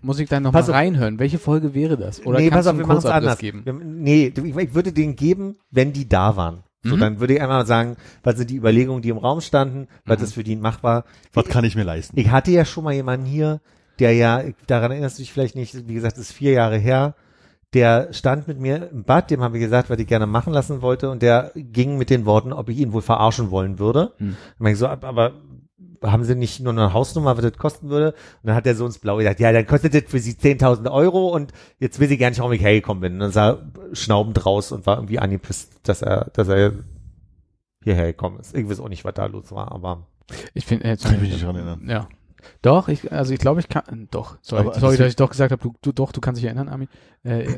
Muss 0.02 0.20
ich 0.20 0.30
da 0.30 0.40
noch 0.40 0.54
mal 0.54 0.60
Pass 0.60 0.70
auf. 0.70 0.76
reinhören? 0.76 1.20
Welche 1.20 1.40
Folge 1.40 1.74
wäre 1.74 1.98
das? 1.98 2.24
Oder 2.26 2.38
nee, 2.40 2.50
kannst 2.50 2.66
pass 2.66 2.68
auf, 2.68 2.74
du 2.74 2.78
wir 2.80 2.84
einen 2.84 2.88
machen 2.88 2.98
es 3.00 3.04
Kurzabriss 3.04 3.28
anders. 3.28 3.40
geben? 3.40 3.66
Wir, 3.66 3.74
nee, 3.74 4.28
ich, 4.36 4.56
ich 4.56 4.74
würde 4.74 4.94
den 4.94 5.16
geben, 5.16 5.58
wenn 5.72 5.92
die 5.92 6.08
da 6.08 6.36
waren. 6.36 6.64
So, 6.84 6.96
Mhm. 6.96 7.00
dann 7.00 7.20
würde 7.20 7.34
ich 7.34 7.42
einmal 7.42 7.66
sagen, 7.66 7.98
was 8.24 8.38
sind 8.38 8.50
die 8.52 8.56
Überlegungen, 8.56 9.02
die 9.02 9.10
im 9.10 9.18
Raum 9.18 9.42
standen, 9.42 9.88
was 10.06 10.20
Mhm. 10.20 10.24
ist 10.26 10.34
für 10.36 10.44
die 10.44 10.56
machbar. 10.56 11.04
Was 11.34 11.46
kann 11.48 11.66
ich 11.66 11.76
mir 11.76 11.84
leisten? 11.84 12.18
Ich 12.20 12.30
hatte 12.30 12.52
ja 12.52 12.64
schon 12.64 12.84
mal 12.84 12.94
jemanden 12.94 13.26
hier, 13.26 13.60
der 14.00 14.14
ja, 14.14 14.44
daran 14.68 14.92
erinnerst 14.92 15.18
du 15.18 15.24
dich 15.24 15.34
vielleicht 15.34 15.56
nicht, 15.56 15.88
wie 15.88 15.94
gesagt, 15.96 16.18
das 16.18 16.26
ist 16.30 16.32
vier 16.34 16.52
Jahre 16.52 16.78
her, 16.78 17.16
der 17.74 18.14
stand 18.14 18.48
mit 18.48 18.60
mir 18.60 18.90
im 18.92 19.04
Bad, 19.04 19.30
dem 19.30 19.42
habe 19.42 19.58
ich 19.58 19.64
gesagt, 19.64 19.90
was 19.90 20.00
ich 20.00 20.08
gerne 20.08 20.26
machen 20.26 20.54
lassen 20.54 20.82
wollte 20.82 21.10
und 21.10 21.22
der 21.22 21.52
ging 21.56 21.98
mit 21.98 22.10
den 22.10 22.26
Worten, 22.26 22.54
ob 22.54 22.70
ich 22.70 22.78
ihn 22.78 22.94
wohl 22.94 23.02
verarschen 23.02 23.52
wollen 23.52 23.78
würde. 23.80 24.14
Hm. 24.18 24.38
Dann 24.60 24.68
ich 24.72 24.78
so, 24.78 24.88
ab- 24.88 25.04
aber 25.04 25.34
haben 26.04 26.24
sie 26.24 26.36
nicht 26.36 26.60
nur 26.60 26.74
eine 26.74 26.94
Hausnummer, 26.94 27.36
was 27.38 27.44
das 27.44 27.58
kosten 27.58 27.90
würde? 27.90 28.10
Und 28.42 28.48
dann 28.48 28.56
hat 28.56 28.68
er 28.68 28.76
so 28.76 28.86
ins 28.86 29.00
Blaue 29.00 29.20
gesagt, 29.24 29.40
ja, 29.40 29.52
dann 29.52 29.66
kostet 29.68 29.94
das 29.94 30.04
für 30.08 30.20
sie 30.20 30.34
10.000 30.34 30.92
Euro 30.92 31.30
und 31.36 31.52
jetzt 31.80 32.00
will 32.00 32.08
sie 32.08 32.18
gar 32.18 32.30
nicht, 32.30 32.40
warum 32.40 32.54
ich 32.54 32.62
hergekommen 32.62 33.02
bin. 33.02 33.14
Und 33.14 33.20
dann 33.20 33.32
sag, 33.32 33.60
schnaubend 33.94 34.46
raus 34.46 34.72
und 34.72 34.86
war 34.86 34.98
irgendwie 34.98 35.20
angepisst, 35.20 35.80
dass 35.84 36.02
er, 36.02 36.30
dass 36.34 36.48
er 36.48 36.72
hierher 37.84 38.08
gekommen 38.08 38.40
ist. 38.40 38.56
Ich 38.56 38.70
weiß 38.70 38.80
auch 38.80 38.90
nicht, 38.90 39.06
was 39.06 39.14
da 39.14 39.26
los 39.26 39.52
war, 39.52 39.72
aber 39.72 40.08
Ich 40.54 40.66
finde, 40.66 40.86
äh, 40.86 40.98
Kann 40.98 41.16
ich 41.16 41.22
mich 41.22 41.32
nicht 41.32 41.44
dran 41.46 41.56
erinnern. 41.56 41.82
Ja. 41.88 42.08
Doch, 42.62 42.88
ich, 42.88 43.12
also 43.12 43.34
ich 43.34 43.40
glaube, 43.40 43.60
ich 43.60 43.70
kann, 43.70 43.84
äh, 43.88 44.08
doch, 44.12 44.38
sorry, 44.42 44.62
Aber 44.62 44.74
sorry, 44.80 44.94
das- 44.98 45.00
dass 45.00 45.08
ich 45.10 45.16
doch 45.16 45.30
gesagt 45.30 45.52
habe, 45.52 45.62
du, 45.62 45.74
du, 45.82 45.92
doch, 45.92 46.12
du 46.12 46.22
kannst 46.22 46.40
dich 46.40 46.46
erinnern, 46.46 46.70
Armin. 46.70 46.88
Äh, 47.26 47.44
ich 47.44 47.50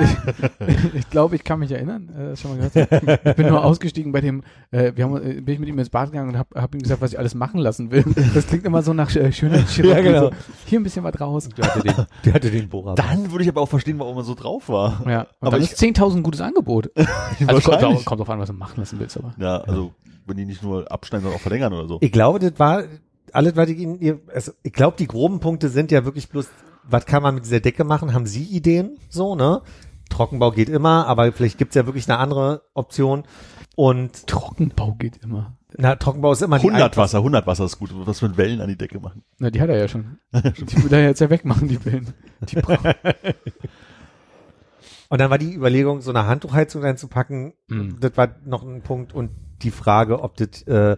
ich, 0.00 0.68
ich, 0.68 0.94
ich 0.94 1.10
glaube, 1.10 1.36
ich 1.36 1.44
kann 1.44 1.58
mich 1.58 1.70
erinnern, 1.72 2.08
äh, 2.10 2.36
schon 2.36 2.56
mal 2.56 2.68
gehört. 2.70 3.20
Ich 3.26 3.34
bin 3.36 3.48
nur 3.48 3.64
ausgestiegen 3.64 4.12
bei 4.12 4.20
dem, 4.20 4.42
äh, 4.70 4.92
wir 4.94 5.04
haben, 5.04 5.16
äh, 5.16 5.40
bin 5.40 5.54
ich 5.54 5.60
mit 5.60 5.68
ihm 5.68 5.78
ins 5.78 5.90
Bad 5.90 6.10
gegangen 6.10 6.30
und 6.30 6.38
habe 6.38 6.60
hab 6.60 6.74
ihm 6.74 6.80
gesagt, 6.82 7.00
was 7.02 7.12
ich 7.12 7.18
alles 7.18 7.34
machen 7.34 7.58
lassen 7.60 7.90
will. 7.90 8.04
Das 8.34 8.46
klingt 8.46 8.64
immer 8.64 8.82
so 8.82 8.92
nach 8.94 9.14
äh, 9.14 9.32
Schönheitschirurgie. 9.32 9.96
Ja, 9.96 10.02
genau. 10.02 10.20
so, 10.30 10.30
hier 10.66 10.80
ein 10.80 10.82
bisschen 10.84 11.04
was 11.04 11.20
raus. 11.20 11.48
der 11.56 11.66
hatte 11.66 11.80
den, 11.82 12.06
der 12.24 12.34
hatte 12.34 12.50
den 12.50 12.68
Bohrer. 12.68 12.94
Dann 12.94 13.30
würde 13.30 13.42
ich 13.44 13.48
aber 13.50 13.60
auch 13.60 13.68
verstehen, 13.68 13.98
warum 13.98 14.16
man 14.16 14.24
so 14.24 14.34
drauf 14.34 14.68
war. 14.68 15.02
Ja, 15.08 15.20
und 15.22 15.28
Aber 15.48 15.50
dann 15.52 15.62
ich- 15.62 15.72
ist 15.72 15.80
10.000 15.82 16.16
ein 16.18 16.22
gutes 16.22 16.40
Angebot. 16.40 16.90
Also 17.46 17.70
kommt, 17.70 17.82
auch- 17.84 18.04
kommt 18.04 18.20
drauf 18.20 18.30
an, 18.30 18.38
was 18.38 18.48
du 18.48 18.54
machen 18.54 18.74
lassen 18.78 18.98
willst, 19.00 19.16
aber. 19.16 19.34
Ja, 19.38 19.58
also 19.62 19.92
wenn 20.26 20.36
die 20.36 20.44
nicht 20.44 20.62
nur 20.62 20.90
abschneiden, 20.90 21.24
sondern 21.24 21.38
auch 21.38 21.42
verlängern 21.42 21.72
oder 21.72 21.88
so. 21.88 21.98
Ich 22.00 22.12
glaube, 22.12 22.38
das 22.38 22.52
war 22.58 22.84
alles, 23.32 23.56
was 23.56 23.68
ich 23.68 23.78
Ihnen, 23.78 24.00
ihr- 24.00 24.20
also 24.34 24.52
ich 24.62 24.72
glaube, 24.72 24.96
die 24.98 25.06
groben 25.08 25.40
Punkte 25.40 25.68
sind 25.68 25.90
ja 25.92 26.04
wirklich 26.04 26.28
bloß, 26.28 26.48
was 26.84 27.06
kann 27.06 27.22
man 27.22 27.34
mit 27.34 27.44
dieser 27.44 27.60
Decke 27.60 27.84
machen? 27.84 28.12
Haben 28.14 28.26
Sie 28.26 28.44
Ideen? 28.44 28.98
So, 29.08 29.34
ne? 29.34 29.62
Trockenbau 30.10 30.50
geht 30.50 30.68
immer, 30.68 31.06
aber 31.06 31.32
vielleicht 31.32 31.56
gibt's 31.58 31.74
ja 31.74 31.86
wirklich 31.86 32.08
eine 32.10 32.18
andere 32.18 32.62
Option. 32.74 33.24
Und 33.76 34.26
Trockenbau 34.26 34.96
geht 34.98 35.16
immer. 35.22 35.56
na, 35.78 35.96
Trockenbau 35.96 36.32
ist 36.32 36.42
immer 36.42 36.58
die 36.58 36.66
100 36.66 36.92
einfachste- 36.92 36.96
Wasser, 36.98 37.18
100 37.18 37.46
Wasser 37.46 37.64
ist 37.64 37.78
gut. 37.78 37.90
Was 37.94 38.20
mit 38.20 38.36
Wellen 38.36 38.60
an 38.60 38.68
die 38.68 38.76
Decke 38.76 39.00
machen. 39.00 39.22
Na, 39.38 39.48
die 39.50 39.60
hat 39.62 39.70
er 39.70 39.78
ja 39.78 39.88
schon. 39.88 40.18
Die 40.32 40.84
will 40.84 40.92
er 40.92 41.04
jetzt 41.04 41.20
ja 41.20 41.30
wegmachen, 41.30 41.68
die 41.68 41.78
Pillen. 41.78 42.12
Die 42.42 42.56
Und 45.08 45.20
dann 45.20 45.30
war 45.30 45.38
die 45.38 45.54
Überlegung, 45.54 46.00
so 46.00 46.10
eine 46.10 46.26
Handtuchheizung 46.26 46.82
reinzupacken. 46.82 47.52
Mhm. 47.68 47.98
Das 48.00 48.16
war 48.16 48.28
noch 48.44 48.62
ein 48.62 48.82
Punkt. 48.82 49.14
Und 49.14 49.30
die 49.62 49.70
Frage, 49.70 50.22
ob 50.22 50.36
das, 50.36 50.62
äh, 50.62 50.96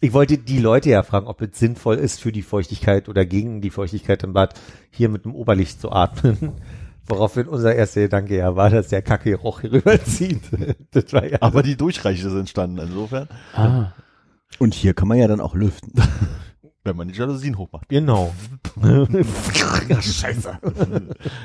ich 0.00 0.12
wollte 0.12 0.38
die 0.38 0.58
Leute 0.58 0.90
ja 0.90 1.02
fragen, 1.02 1.26
ob 1.26 1.40
es 1.42 1.58
sinnvoll 1.58 1.96
ist 1.96 2.20
für 2.20 2.32
die 2.32 2.42
Feuchtigkeit 2.42 3.08
oder 3.08 3.26
gegen 3.26 3.60
die 3.60 3.70
Feuchtigkeit 3.70 4.22
im 4.22 4.32
Bad, 4.32 4.54
hier 4.90 5.08
mit 5.08 5.24
dem 5.24 5.34
Oberlicht 5.34 5.80
zu 5.80 5.90
atmen. 5.90 6.52
Woraufhin 7.06 7.48
unser 7.48 7.74
erster 7.74 8.02
Gedanke 8.02 8.36
ja 8.36 8.54
war, 8.54 8.68
dass 8.68 8.88
der 8.88 9.00
Kacke-Geruch 9.00 9.62
hier 9.62 9.72
rüberzieht. 9.72 10.42
das 10.90 11.12
war 11.12 11.24
ja. 11.24 11.38
Aber 11.40 11.62
die 11.62 11.76
Durchreiche 11.76 12.26
ist 12.26 12.34
entstanden. 12.34 12.78
Insofern, 12.78 13.28
ah. 13.54 13.92
Und 14.58 14.74
hier 14.74 14.94
kann 14.94 15.08
man 15.08 15.18
ja 15.18 15.26
dann 15.26 15.40
auch 15.40 15.54
lüften. 15.54 15.92
wenn 16.84 16.96
man 16.96 17.08
die 17.08 17.14
Jalousien 17.14 17.58
hochmacht. 17.58 17.88
Genau. 17.88 18.32
ja, 18.82 20.00
scheiße. 20.00 20.58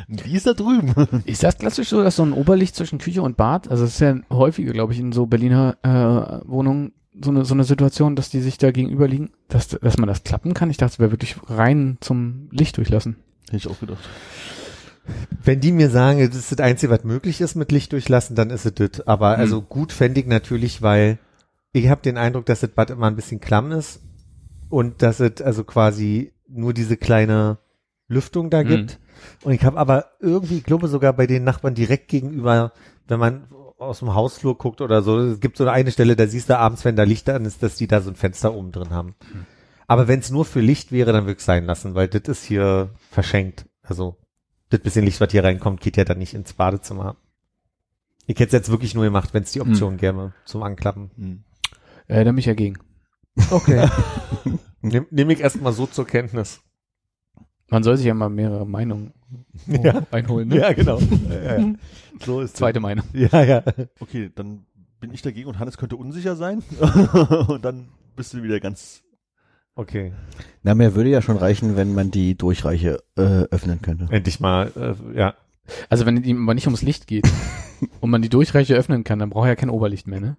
Die 0.08 0.36
ist 0.36 0.48
da 0.48 0.54
drüben. 0.54 0.94
Ist 1.26 1.44
das 1.44 1.58
klassisch 1.58 1.90
so, 1.90 2.02
dass 2.02 2.16
so 2.16 2.24
ein 2.24 2.32
Oberlicht 2.32 2.76
zwischen 2.76 2.98
Küche 2.98 3.22
und 3.22 3.36
Bad, 3.36 3.68
also 3.68 3.84
es 3.84 3.96
ist 3.96 4.00
ja 4.00 4.16
häufiger, 4.30 4.72
glaube 4.72 4.94
ich, 4.94 5.00
in 5.00 5.12
so 5.12 5.26
Berliner 5.26 5.76
äh, 5.84 6.48
Wohnungen 6.50 6.94
so 7.22 7.30
eine, 7.32 7.46
so 7.46 7.54
eine 7.54 7.64
Situation, 7.64 8.16
dass 8.16 8.30
die 8.30 8.42
sich 8.42 8.58
da 8.58 8.72
gegenüber 8.72 9.08
liegen, 9.08 9.32
dass, 9.48 9.68
dass 9.68 9.98
man 9.98 10.08
das 10.08 10.24
klappen 10.24 10.54
kann? 10.54 10.70
Ich 10.70 10.78
dachte, 10.78 10.94
es 10.94 11.00
wäre 11.00 11.12
wirklich 11.12 11.36
rein 11.48 11.98
zum 12.02 12.48
Licht 12.52 12.78
durchlassen. 12.78 13.18
Hätte 13.46 13.58
ich 13.58 13.68
auch 13.68 13.80
gedacht. 13.80 14.08
Wenn 15.44 15.60
die 15.60 15.72
mir 15.74 15.90
sagen, 15.90 16.20
das 16.26 16.36
ist 16.38 16.52
das 16.54 16.60
Einzige, 16.60 16.92
was 16.92 17.04
möglich 17.04 17.42
ist 17.42 17.56
mit 17.56 17.72
Licht 17.72 17.92
durchlassen, 17.92 18.36
dann 18.36 18.50
ist 18.50 18.66
es 18.66 18.74
das. 18.74 19.06
Aber 19.06 19.38
also 19.38 19.62
gut 19.62 19.92
fände 19.92 20.22
ich 20.22 20.28
natürlich, 20.28 20.82
weil 20.82 21.20
ich 21.74 21.90
habe 21.90 22.02
den 22.02 22.18
Eindruck, 22.18 22.46
dass 22.46 22.62
das 22.62 22.70
Bad 22.70 22.90
immer 22.90 23.08
ein 23.08 23.16
bisschen 23.16 23.42
klamm 23.42 23.72
ist 23.74 24.00
und 24.70 25.02
dass 25.02 25.20
es 25.20 25.42
also 25.42 25.64
quasi 25.66 26.32
nur 26.48 26.74
diese 26.74 26.96
kleine 26.98 27.58
Lüftung 28.08 28.50
da 28.50 28.64
Mhm. 28.64 28.68
gibt. 28.68 29.00
Und 29.44 29.52
ich 29.54 29.64
habe 29.66 29.78
aber 29.78 30.06
irgendwie, 30.20 30.58
ich 30.58 30.64
glaube 30.64 30.88
sogar 30.88 31.14
bei 31.14 31.28
den 31.28 31.44
Nachbarn 31.44 31.76
direkt 31.76 32.08
gegenüber, 32.08 32.72
wenn 33.08 33.20
man 33.20 33.48
aus 33.84 34.00
dem 34.00 34.14
Hausflur 34.14 34.58
guckt 34.58 34.82
oder 34.82 35.02
so, 35.02 35.20
es 35.20 35.40
gibt 35.40 35.58
so 35.58 35.68
eine 35.68 35.92
Stelle, 35.92 36.16
da 36.16 36.28
siehst 36.28 36.50
du 36.50 36.58
abends, 36.58 36.86
wenn 36.86 36.96
da 36.96 37.04
Licht 37.04 37.30
an 37.30 37.46
ist, 37.46 37.64
dass 37.64 37.76
die 37.76 37.88
da 37.88 38.02
so 38.02 38.10
ein 38.10 38.16
Fenster 38.16 38.54
oben 38.54 38.72
drin 38.72 38.92
haben. 38.92 39.16
Aber 39.88 40.08
wenn 40.08 40.20
es 40.20 40.32
nur 40.32 40.46
für 40.46 40.62
Licht 40.62 40.92
wäre, 40.92 41.12
dann 41.12 41.26
würde 41.26 41.38
ich 41.38 41.44
sein 41.44 41.66
lassen, 41.66 41.96
weil 41.96 42.08
das 42.08 42.24
ist 42.24 42.44
hier 42.44 42.90
verschenkt. 43.12 43.66
Also 43.82 44.18
das 44.70 44.80
bisschen 44.80 45.06
Licht, 45.06 45.22
was 45.22 45.32
hier 45.32 45.44
reinkommt, 45.44 45.82
geht 45.82 45.98
ja 45.98 46.06
dann 46.06 46.18
nicht 46.18 46.34
ins 46.34 46.54
Badezimmer. 46.54 47.18
Ich 48.26 48.36
hätte 48.40 48.46
es 48.46 48.54
jetzt 48.54 48.72
wirklich 48.72 48.96
nur 48.96 49.04
gemacht, 49.04 49.34
wenn 49.34 49.44
es 49.44 49.52
die 49.52 49.62
Option 49.62 49.98
gäbe 49.98 50.34
zum 50.46 50.64
Anklappen. 50.64 51.12
Hm. 51.16 51.44
Äh, 52.08 52.24
da 52.24 52.32
bin 52.32 52.38
ich 52.38 52.46
ja 52.46 52.54
gegen. 52.54 52.80
Okay. 53.52 53.90
Nimm, 54.86 55.08
nimm 55.12 55.30
ich 55.30 55.40
erstmal 55.40 55.72
so 55.72 55.86
zur 55.86 56.06
Kenntnis. 56.06 56.60
Man 57.70 57.84
soll 57.84 57.96
sich 57.96 58.06
ja 58.06 58.14
mal 58.14 58.30
mehrere 58.30 58.68
Meinungen 58.68 59.14
Ja. 59.68 60.06
einholen. 60.12 60.50
Ne? 60.50 60.58
Ja, 60.58 60.74
genau. 60.74 61.00
Ja, 61.00 61.58
ja. 61.58 61.74
So 62.24 62.42
ist 62.42 62.56
Zweite 62.58 62.80
Meinung. 62.80 63.06
Ja, 63.14 63.44
ja. 63.44 63.64
Okay, 64.00 64.32
dann 64.34 64.66
bin 65.00 65.14
ich 65.14 65.22
dagegen 65.22 65.50
und 65.50 65.60
Hannes 65.60 65.78
könnte 65.78 65.96
unsicher 65.96 66.36
sein. 66.36 66.64
und 67.48 67.66
dann 67.66 67.90
bist 68.16 68.34
du 68.34 68.44
wieder 68.44 68.60
ganz. 68.60 69.04
Okay. 69.76 70.14
Na, 70.62 70.76
mir 70.76 70.96
würde 70.96 71.10
ja 71.10 71.22
schon 71.22 71.38
reichen, 71.38 71.76
wenn 71.76 71.94
man 71.94 72.12
die 72.12 72.38
Durchreiche 72.38 73.04
äh, 73.18 73.46
öffnen 73.50 73.82
könnte. 73.82 74.08
Endlich 74.12 74.40
mal, 74.40 74.72
äh, 74.76 75.18
ja. 75.18 75.34
Also 75.90 76.06
wenn 76.06 76.18
es 76.18 76.26
ihm 76.26 76.44
aber 76.44 76.54
nicht 76.54 76.68
ums 76.68 76.84
Licht 76.84 77.08
geht 77.08 77.28
und 78.00 78.10
man 78.10 78.22
die 78.22 78.30
Durchreiche 78.30 78.76
öffnen 78.76 79.04
kann, 79.04 79.20
dann 79.20 79.30
braucht 79.30 79.46
er 79.46 79.50
ja 79.50 79.56
kein 79.56 79.70
Oberlicht 79.70 80.08
mehr, 80.08 80.20
ne? 80.20 80.38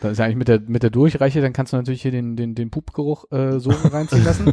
Dann 0.00 0.12
ist 0.12 0.20
eigentlich 0.20 0.36
mit 0.36 0.48
der, 0.48 0.60
mit 0.66 0.82
der 0.82 0.90
Durchreiche, 0.90 1.40
dann 1.40 1.52
kannst 1.52 1.72
du 1.72 1.76
natürlich 1.76 2.02
hier 2.02 2.10
den, 2.10 2.36
den, 2.36 2.54
den 2.54 2.70
Pupgeruch 2.70 3.30
äh, 3.32 3.58
so 3.58 3.70
reinziehen 3.84 4.24
lassen. 4.24 4.52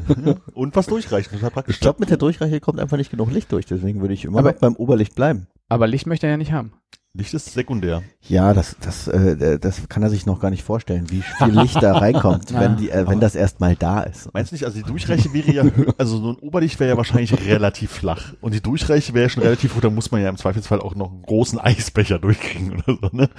Und 0.53 0.75
was 0.75 0.87
durchreichen, 0.87 1.33
total 1.33 1.51
praktisch. 1.51 1.75
Ich 1.75 1.81
glaube, 1.81 1.99
mit 1.99 2.09
der 2.09 2.17
Durchreiche 2.17 2.59
kommt 2.59 2.79
einfach 2.79 2.97
nicht 2.97 3.11
genug 3.11 3.31
Licht 3.31 3.51
durch, 3.51 3.65
deswegen 3.65 4.01
würde 4.01 4.13
ich 4.13 4.25
immer 4.25 4.39
Aber- 4.39 4.53
beim 4.53 4.75
Oberlicht 4.75 5.15
bleiben. 5.15 5.47
Aber 5.69 5.87
Licht 5.87 6.05
möchte 6.07 6.27
er 6.27 6.31
ja 6.31 6.37
nicht 6.37 6.51
haben. 6.51 6.73
Licht 7.13 7.33
ist 7.33 7.51
sekundär. 7.51 8.03
Ja, 8.21 8.53
das, 8.53 8.77
das, 8.79 9.09
äh, 9.09 9.59
das 9.59 9.89
kann 9.89 10.01
er 10.01 10.09
sich 10.09 10.25
noch 10.25 10.39
gar 10.39 10.49
nicht 10.49 10.63
vorstellen, 10.63 11.09
wie 11.09 11.21
viel 11.21 11.59
Licht 11.59 11.83
da 11.83 11.97
reinkommt, 11.97 12.53
wenn, 12.53 12.77
die, 12.77 12.89
äh, 12.89 13.05
wenn 13.05 13.19
das 13.19 13.35
erstmal 13.35 13.75
da 13.75 14.01
ist. 14.03 14.33
Meinst 14.33 14.51
du 14.51 14.55
nicht, 14.55 14.63
also 14.63 14.77
die 14.77 14.83
Durchreiche 14.83 15.33
wäre 15.33 15.51
ja, 15.51 15.63
also 15.97 16.17
so 16.21 16.29
ein 16.31 16.37
Oberlicht 16.37 16.79
wäre 16.79 16.91
ja 16.91 16.97
wahrscheinlich 16.97 17.33
relativ 17.45 17.91
flach. 17.91 18.33
Und 18.39 18.53
die 18.53 18.61
Durchreiche 18.61 19.13
wäre 19.13 19.23
ja 19.23 19.29
schon 19.29 19.43
relativ 19.43 19.75
hoch, 19.75 19.81
da 19.81 19.89
muss 19.89 20.09
man 20.11 20.21
ja 20.21 20.29
im 20.29 20.37
Zweifelsfall 20.37 20.79
auch 20.79 20.95
noch 20.95 21.11
einen 21.11 21.23
großen 21.23 21.59
Eisbecher 21.59 22.17
durchkriegen 22.17 22.75
oder 22.75 22.97
so, 23.01 23.09
ne? 23.11 23.29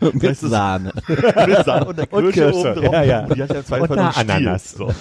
Mit 0.12 0.38
Sahne. 0.38 0.92
Mit 1.08 1.64
Sahne 1.64 1.86
und 1.86 1.98
der 1.98 2.12
Und 2.12 2.30
Kirsche 2.30 2.54
oben 2.54 2.74
drauf. 2.80 2.92
ja, 2.92 3.02
ja. 3.02 3.24
Und 3.24 3.36
die 3.36 3.42
hat 3.42 3.50
ja 3.50 3.56
im 3.56 3.66
Zweifelsfall 3.66 3.98
einen 3.98 4.06
eine 4.06 4.12
Stiel. 4.12 4.30
Ananas. 4.30 4.70
So. 4.70 4.94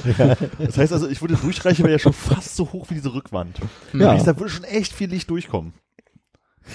Das 0.58 0.78
heißt 0.80 0.94
also, 0.94 1.08
ich 1.08 1.22
würde, 1.22 1.36
Durchreiche 1.36 1.84
wäre 1.84 1.92
ja 1.94 2.00
schon 2.00 2.14
fast 2.14 2.56
so 2.56 2.74
hoch 2.74 2.90
wie 2.90 2.96
diese 2.96 3.14
Rückwand. 3.14 3.60
Ja. 3.94 4.00
Das 4.00 4.14
heißt, 4.16 4.28
da 4.28 4.40
würde 4.40 4.50
schon 4.50 4.64
echt 4.64 4.94
viel 4.94 5.10
Licht 5.12 5.30
durchkommen. 5.30 5.74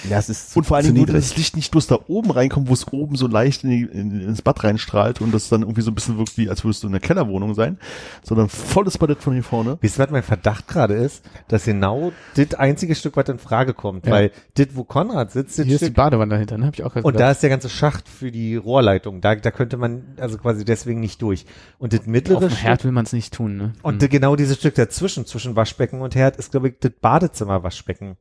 Ja, 0.09 0.17
es 0.17 0.29
ist 0.29 0.55
Und 0.55 0.65
vor 0.65 0.77
allen 0.77 0.85
Dingen 0.85 0.97
niedrig. 0.97 1.15
das 1.15 1.35
Licht 1.35 1.55
nicht 1.55 1.71
bloß 1.71 1.87
da 1.87 1.99
oben 2.07 2.31
reinkommen, 2.31 2.69
wo 2.69 2.73
es 2.73 2.87
oben 2.91 3.15
so 3.15 3.27
leicht 3.27 3.63
in 3.63 3.69
die, 3.69 3.81
in, 3.81 4.21
ins 4.21 4.41
Bad 4.41 4.63
reinstrahlt 4.63 5.21
und 5.21 5.33
das 5.33 5.49
dann 5.49 5.61
irgendwie 5.61 5.81
so 5.81 5.91
ein 5.91 5.95
bisschen 5.95 6.17
wirkt, 6.17 6.37
wie 6.37 6.49
als 6.49 6.63
würdest 6.63 6.83
du 6.83 6.87
in 6.87 6.93
einer 6.93 6.99
Kellerwohnung 6.99 7.53
sein, 7.53 7.77
sondern 8.23 8.49
volles 8.49 8.97
Bad 8.97 9.17
von 9.21 9.33
hier 9.33 9.43
vorne. 9.43 9.77
Wisst 9.81 9.99
ihr, 9.99 10.03
was 10.03 10.11
mein 10.11 10.23
Verdacht 10.23 10.67
gerade 10.67 10.93
ist? 10.93 11.23
Dass 11.47 11.65
genau 11.65 12.11
das 12.35 12.53
einzige 12.55 12.95
Stück, 12.95 13.17
was 13.17 13.27
in 13.29 13.39
Frage 13.39 13.73
kommt. 13.73 14.05
Ja. 14.05 14.13
Weil 14.13 14.31
das, 14.55 14.67
wo 14.73 14.83
Konrad 14.83 15.31
sitzt, 15.31 15.59
das 15.59 15.65
Hier 15.65 15.75
ist 15.75 15.81
die 15.81 15.85
Stück, 15.85 15.95
Badewanne 15.95 16.31
dahinter, 16.31 16.57
ne? 16.57 16.67
Hab 16.67 16.73
ich 16.73 16.83
auch 16.83 16.93
gerade 16.93 17.05
und 17.05 17.15
da 17.15 17.19
gedacht. 17.19 17.31
ist 17.33 17.43
der 17.43 17.49
ganze 17.49 17.69
Schacht 17.69 18.07
für 18.07 18.31
die 18.31 18.55
Rohrleitung. 18.55 19.21
Da, 19.21 19.35
da 19.35 19.51
könnte 19.51 19.77
man 19.77 20.03
also 20.17 20.37
quasi 20.37 20.65
deswegen 20.65 20.99
nicht 20.99 21.21
durch. 21.21 21.45
Und 21.77 21.93
das 21.93 22.05
mittlere 22.05 22.37
Auf 22.37 22.43
dem 22.43 22.49
Stück, 22.51 22.63
Herd 22.63 22.83
will 22.83 22.91
man 22.91 23.05
es 23.05 23.13
nicht 23.13 23.33
tun, 23.33 23.57
ne? 23.57 23.73
und 23.81 24.07
genau 24.09 24.35
dieses 24.35 24.57
Stück 24.57 24.75
dazwischen, 24.75 25.25
zwischen 25.25 25.55
Waschbecken 25.55 26.01
und 26.01 26.15
Herd, 26.15 26.37
ist, 26.37 26.51
glaube 26.51 26.69
ich, 26.69 26.75
das 26.79 26.91
Badezimmer-Waschbecken. 27.01 28.17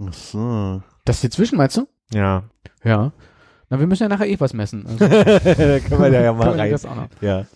Ach 0.00 0.12
so. 0.12 0.82
Das 1.04 1.20
hier 1.20 1.30
zwischen, 1.30 1.56
meinst 1.56 1.76
du? 1.76 1.88
Ja. 2.12 2.44
Ja. 2.84 3.12
Na, 3.70 3.78
wir 3.80 3.86
müssen 3.86 4.02
ja 4.02 4.08
nachher 4.08 4.28
eh 4.28 4.38
was 4.38 4.52
messen. 4.52 4.84
Also, 5.00 5.06
da 5.06 5.80
können 5.80 6.02
wir 6.02 6.10
da 6.10 6.20
ja 6.20 6.32
mal 6.32 6.50
rein. 6.50 6.76
Ja. 7.20 7.46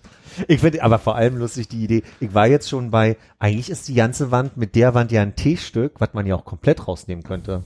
Ich 0.48 0.60
finde 0.60 0.82
aber 0.82 0.98
vor 0.98 1.16
allem 1.16 1.36
lustig 1.38 1.68
die 1.68 1.84
Idee. 1.84 2.02
Ich 2.20 2.34
war 2.34 2.46
jetzt 2.46 2.68
schon 2.68 2.90
bei, 2.90 3.16
eigentlich 3.38 3.70
ist 3.70 3.88
die 3.88 3.94
ganze 3.94 4.30
Wand 4.30 4.56
mit 4.56 4.74
der 4.74 4.94
Wand 4.94 5.12
ja 5.12 5.22
ein 5.22 5.36
T-Stück, 5.36 5.94
was 6.00 6.12
man 6.14 6.26
ja 6.26 6.34
auch 6.34 6.44
komplett 6.44 6.86
rausnehmen 6.86 7.24
könnte. 7.24 7.62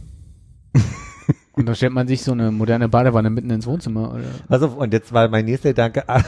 Und 1.53 1.67
dann 1.67 1.75
stellt 1.75 1.93
man 1.93 2.09
sich 2.09 2.23
so 2.23 2.33
eine 2.33 2.51
moderne 2.51 2.89
Badewanne 2.89 3.31
mitten 3.31 3.51
ins 3.51 3.67
Wohnzimmer. 3.67 4.15
Oder? 4.15 4.25
Also, 4.49 4.69
und 4.69 4.93
jetzt 4.93 5.13
war 5.13 5.29
mein 5.29 5.45
nächster 5.45 5.71
Gedanke, 5.71 6.05
ach, 6.07 6.25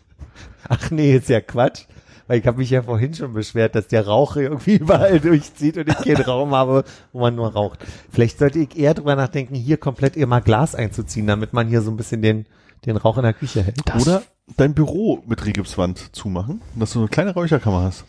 ach 0.68 0.90
nee, 0.90 1.14
ist 1.14 1.28
ja 1.28 1.40
Quatsch. 1.40 1.84
Weil 2.28 2.40
ich 2.40 2.46
habe 2.46 2.58
mich 2.58 2.70
ja 2.70 2.82
vorhin 2.82 3.14
schon 3.14 3.32
beschwert, 3.34 3.74
dass 3.74 3.86
der 3.88 4.06
Rauch 4.06 4.36
irgendwie 4.36 4.76
überall 4.80 5.20
durchzieht 5.20 5.76
und 5.78 5.88
ich 5.88 5.96
keinen 5.96 6.22
Raum 6.22 6.54
habe, 6.54 6.84
wo 7.12 7.20
man 7.20 7.34
nur 7.34 7.52
raucht. 7.52 7.78
Vielleicht 8.10 8.38
sollte 8.38 8.58
ich 8.58 8.76
eher 8.76 8.94
drüber 8.94 9.14
nachdenken, 9.16 9.54
hier 9.54 9.76
komplett 9.76 10.16
immer 10.16 10.40
Glas 10.40 10.74
einzuziehen, 10.74 11.26
damit 11.26 11.52
man 11.52 11.68
hier 11.68 11.82
so 11.82 11.90
ein 11.90 11.96
bisschen 11.96 12.22
den, 12.22 12.46
den 12.84 12.96
Rauch 12.96 13.16
in 13.16 13.22
der 13.24 13.34
Küche 13.34 13.62
hält. 13.62 13.76
Das- 13.84 14.02
Oder 14.02 14.22
dein 14.56 14.74
Büro 14.74 15.22
mit 15.26 15.44
Rigipswand 15.44 16.14
zumachen, 16.14 16.60
dass 16.74 16.92
du 16.92 17.00
eine 17.00 17.08
kleine 17.08 17.32
Räucherkammer 17.34 17.82
hast. 17.82 18.04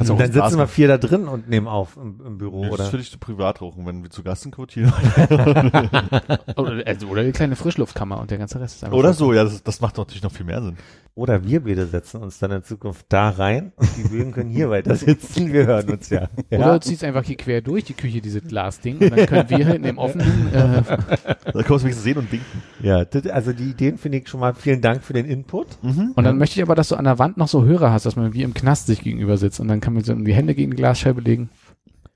Kannst 0.00 0.08
du 0.08 0.14
auch 0.14 0.18
dann 0.18 0.32
sitzen 0.32 0.56
wir 0.56 0.66
vier 0.66 0.88
da 0.88 0.96
drin 0.96 1.28
und 1.28 1.50
nehmen 1.50 1.68
auf 1.68 1.98
im, 1.98 2.22
im 2.24 2.38
Büro, 2.38 2.62
Nee, 2.62 2.70
das 2.70 2.74
oder? 2.74 2.84
ist 2.84 2.90
für 2.90 2.96
dich 2.96 3.10
zu 3.10 3.18
privat 3.18 3.60
rauchen, 3.60 3.84
wenn 3.86 4.02
wir 4.02 4.08
zu 4.08 4.22
Gast 4.22 4.42
sind, 4.42 4.54
Quartier. 4.54 4.90
Oder, 6.56 6.82
also, 6.86 7.06
oder 7.08 7.22
die 7.22 7.32
kleine 7.32 7.56
Frischluftkammer 7.56 8.18
und 8.20 8.30
der 8.30 8.38
ganze 8.38 8.60
Rest 8.60 8.76
ist 8.76 8.84
einfach 8.84 8.96
Oder 8.96 9.12
so, 9.12 9.32
ja, 9.32 9.44
das, 9.44 9.62
das 9.62 9.80
macht 9.80 9.98
natürlich 9.98 10.22
noch 10.22 10.32
viel 10.32 10.46
mehr 10.46 10.62
Sinn. 10.62 10.76
Oder 11.14 11.44
wir 11.44 11.64
beide 11.64 11.86
setzen 11.86 12.22
uns 12.22 12.38
dann 12.38 12.50
in 12.52 12.62
Zukunft 12.62 13.06
da 13.08 13.30
rein 13.30 13.72
und 13.76 13.88
die 13.96 14.08
Bögen 14.08 14.32
können 14.32 14.48
hier 14.48 14.70
weiter 14.70 14.94
sitzen. 14.96 15.52
Wir 15.52 15.66
hören 15.66 15.90
uns 15.90 16.08
ja. 16.08 16.28
Oder 16.50 16.58
ja. 16.60 16.72
du 16.74 16.80
ziehst 16.80 17.04
einfach 17.04 17.24
hier 17.24 17.36
quer 17.36 17.60
durch 17.60 17.84
die 17.84 17.94
Küche, 17.94 18.20
diese 18.20 18.40
Glasding, 18.40 18.98
und 18.98 19.10
dann 19.10 19.26
können 19.26 19.50
wir 19.50 19.58
hinten 19.66 19.84
im 19.84 19.98
offenen, 19.98 20.48
äh, 20.54 20.82
Da 20.82 21.62
kannst 21.62 21.70
du 21.70 21.82
wenigstens 21.82 22.04
sehen 22.04 22.16
und 22.18 22.30
winken. 22.32 22.62
ja, 22.82 23.04
das, 23.04 23.26
also 23.26 23.52
die 23.52 23.70
Ideen 23.70 23.98
finde 23.98 24.18
ich 24.18 24.28
schon 24.28 24.40
mal. 24.40 24.54
Vielen 24.54 24.80
Dank 24.80 25.02
für 25.02 25.12
den 25.12 25.26
Input. 25.26 25.66
Mhm. 25.82 26.12
und 26.14 26.24
dann 26.24 26.38
möchte 26.38 26.58
ich 26.58 26.62
aber, 26.62 26.74
dass 26.74 26.88
du 26.88 26.96
an 26.96 27.04
der 27.04 27.18
Wand 27.18 27.36
noch 27.36 27.48
so 27.48 27.64
Hörer 27.64 27.92
hast, 27.92 28.06
dass 28.06 28.16
man 28.16 28.32
wie 28.32 28.42
im 28.42 28.54
Knast 28.54 28.86
sich 28.86 29.02
gegenüber 29.02 29.36
sitzt 29.36 29.60
und 29.60 29.68
dann 29.68 29.80
kann 29.80 29.89
man 29.94 30.02
so 30.04 30.14
die 30.14 30.34
Hände 30.34 30.54
gegen 30.54 30.70
die 30.72 30.76
Glasscheibe 30.76 31.20
legen. 31.20 31.50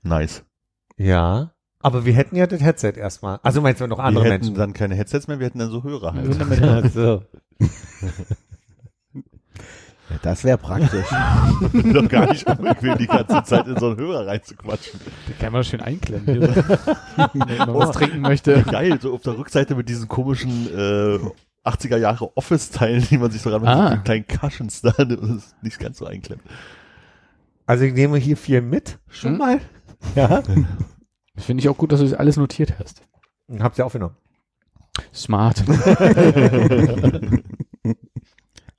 Nice. 0.03 0.43
Ja. 0.97 1.51
Aber 1.81 2.05
wir 2.05 2.13
hätten 2.13 2.35
ja 2.35 2.47
das 2.47 2.61
Headset 2.61 2.93
erstmal. 2.97 3.39
Also 3.43 3.61
meinst 3.61 3.79
du 3.81 3.87
noch 3.87 3.99
andere 3.99 4.23
wir 4.25 4.31
hätten 4.31 4.45
Menschen? 4.45 4.57
dann 4.57 4.73
keine 4.73 4.95
Headsets 4.95 5.27
mehr, 5.27 5.39
wir 5.39 5.45
hätten 5.47 5.59
dann 5.59 5.69
so 5.69 5.83
Hörer 5.83 6.13
halt. 6.13 6.37
Ach 6.61 6.89
so. 6.89 7.23
Ja, 10.09 10.17
das 10.21 10.43
wäre 10.43 10.59
praktisch. 10.59 11.07
doch 11.93 12.07
gar 12.07 12.27
nicht 12.31 12.45
unbequem, 12.47 12.95
die 12.99 13.07
ganze 13.07 13.41
Zeit 13.43 13.65
in 13.67 13.75
so 13.79 13.87
einen 13.87 13.97
Hörer 13.97 14.27
reinzuquatschen. 14.27 14.99
Den 15.27 15.37
kann 15.39 15.51
man 15.51 15.63
schön 15.63 15.81
einklemmen. 15.81 16.27
Wenn 16.27 17.57
man 17.57 17.73
was 17.73 17.91
trinken 17.91 18.21
möchte. 18.21 18.61
Geil, 18.63 18.99
so 19.01 19.15
auf 19.15 19.23
der 19.23 19.35
Rückseite 19.35 19.73
mit 19.73 19.89
diesen 19.89 20.07
komischen 20.07 20.67
äh, 20.67 21.19
80er 21.67 21.97
Jahre 21.97 22.37
Office-Teilen, 22.37 23.07
die 23.09 23.17
man 23.17 23.31
sich 23.31 23.41
so 23.41 23.49
ran 23.49 23.65
Ah. 23.67 23.89
mit 23.89 23.93
den 23.93 24.03
kleinen 24.03 24.25
Cushions 24.27 24.81
da, 24.81 24.91
das 24.91 25.07
ist 25.27 25.55
nicht 25.63 25.79
ganz 25.79 25.97
so 25.97 26.05
einklemmt. 26.05 26.43
Also 27.65 27.83
ich 27.83 27.93
nehme 27.93 28.17
hier 28.17 28.37
viel 28.37 28.61
mit, 28.61 28.99
schon 29.09 29.31
Hm? 29.33 29.37
mal. 29.37 29.61
Ja. 30.15 30.43
Finde 31.35 31.61
ich 31.61 31.69
auch 31.69 31.77
gut, 31.77 31.91
dass 31.91 31.99
du 31.99 32.05
das 32.05 32.13
alles 32.13 32.37
notiert 32.37 32.75
hast. 32.77 33.01
Habt 33.59 33.77
ihr 33.79 33.85
aufgenommen. 33.87 34.15
Smart. 35.13 35.63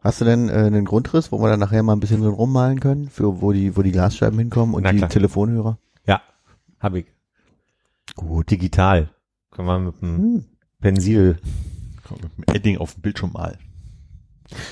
Hast 0.01 0.21
du 0.21 0.25
denn 0.25 0.49
äh, 0.49 0.53
einen 0.53 0.85
Grundriss, 0.85 1.33
wo 1.33 1.41
wir 1.41 1.49
dann 1.49 1.59
nachher 1.61 1.83
mal 1.83 1.95
ein 1.95 2.01
bisschen 2.01 2.23
so 2.23 2.31
rummalen 2.31 2.79
können, 2.81 3.09
für 3.11 3.41
wo 3.41 3.53
die, 3.53 3.77
wo 3.77 3.83
die 3.83 3.91
Glasscheiben 3.93 4.39
hinkommen 4.39 4.75
und 4.75 4.85
Na 4.85 4.93
die 4.93 4.99
klar. 4.99 5.11
Telefonhörer? 5.11 5.79
Ja, 6.07 6.21
hab 6.79 6.95
ich. 6.95 7.07
Gut, 8.15 8.51
digital. 8.51 9.11
Können 9.51 9.67
wir 9.69 9.79
mit 9.81 10.01
dem 10.01 10.17
Hm. 10.19 10.45
Pensil. 10.81 11.39
Komm, 12.07 12.19
mit 12.23 12.37
dem 12.49 12.55
Edding 12.55 12.79
auf 12.79 12.95
dem 12.95 13.03
Bildschirm 13.03 13.33
malen. 13.33 13.59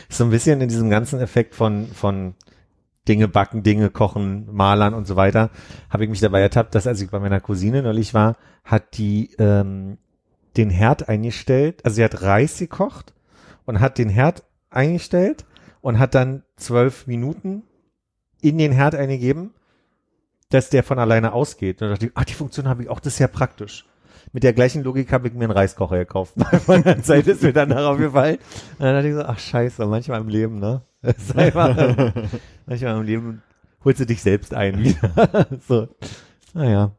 So 0.09 0.23
ein 0.25 0.31
bisschen 0.31 0.61
in 0.61 0.69
diesem 0.69 0.89
ganzen 0.89 1.19
Effekt 1.21 1.57
von, 1.57 1.89
von 1.89 2.35
Dinge 3.09 3.28
backen, 3.28 3.62
Dinge 3.62 3.90
kochen, 3.90 4.48
malern 4.52 4.94
und 4.94 5.07
so 5.07 5.16
weiter, 5.16 5.50
habe 5.90 6.05
ich 6.05 6.11
mich 6.11 6.20
dabei 6.20 6.40
ertappt, 6.40 6.74
dass 6.74 6.86
als 6.86 7.00
ich 7.00 7.11
bei 7.11 7.20
meiner 7.20 7.40
Cousine 7.40 7.82
neulich 7.82 8.14
war, 8.14 8.36
hat 8.64 8.96
die 8.96 9.30
ähm, 9.38 9.98
den 10.57 10.70
Herd 10.70 11.09
eingestellt, 11.09 11.84
also 11.84 11.96
sie 11.96 12.05
hat 12.05 12.22
Reis 12.22 12.59
gekocht 12.59 13.12
und 13.66 13.80
hat 13.80 13.98
den 13.98 14.09
Herd 14.09 14.44
eingestellt 14.70 15.44
und 15.80 15.98
hat 15.98 16.14
dann 16.14 16.42
zwölf 16.57 17.07
Minuten 17.07 17.62
in 18.40 18.59
den 18.59 18.72
Herd 18.72 18.94
eingegeben, 18.94 19.52
dass 20.50 20.70
der 20.70 20.82
von 20.82 20.98
alleine 20.98 21.32
ausgeht. 21.32 21.82
Und 21.82 21.88
da 21.88 21.94
dachte 21.94 22.07
ich, 22.07 22.12
ach, 22.14 22.24
die 22.24 22.34
Funktion 22.34 22.68
habe 22.68 22.82
ich 22.82 22.88
auch, 22.88 23.00
das 23.00 23.14
ist 23.14 23.18
ja 23.18 23.28
praktisch. 23.28 23.84
Mit 24.32 24.42
der 24.42 24.52
gleichen 24.52 24.82
Logik 24.82 25.12
habe 25.12 25.28
ich 25.28 25.34
mir 25.34 25.44
einen 25.44 25.52
Reiskocher 25.52 25.98
gekauft. 25.98 26.34
Von 26.64 26.82
der 26.82 27.02
Zeit 27.02 27.26
ist 27.26 27.42
mir 27.42 27.52
dann 27.52 27.68
darauf 27.68 27.98
gefallen. 27.98 28.38
Und 28.78 28.84
dann 28.84 28.94
dachte 28.94 29.09
ich 29.09 29.14
so, 29.14 29.22
ach 29.22 29.38
scheiße, 29.38 29.86
manchmal 29.86 30.20
im 30.20 30.28
Leben, 30.28 30.59
ne? 30.59 30.82
Das 31.02 31.16
ist 31.18 31.36
einfach, 31.36 32.12
manchmal 32.67 32.97
im 32.97 33.03
Leben 33.03 33.43
holst 33.85 34.01
du 34.01 34.07
dich 34.07 34.23
selbst 34.23 34.55
ein 34.55 34.79
wieder. 34.83 35.47
so. 35.69 35.89
Naja. 36.55 36.93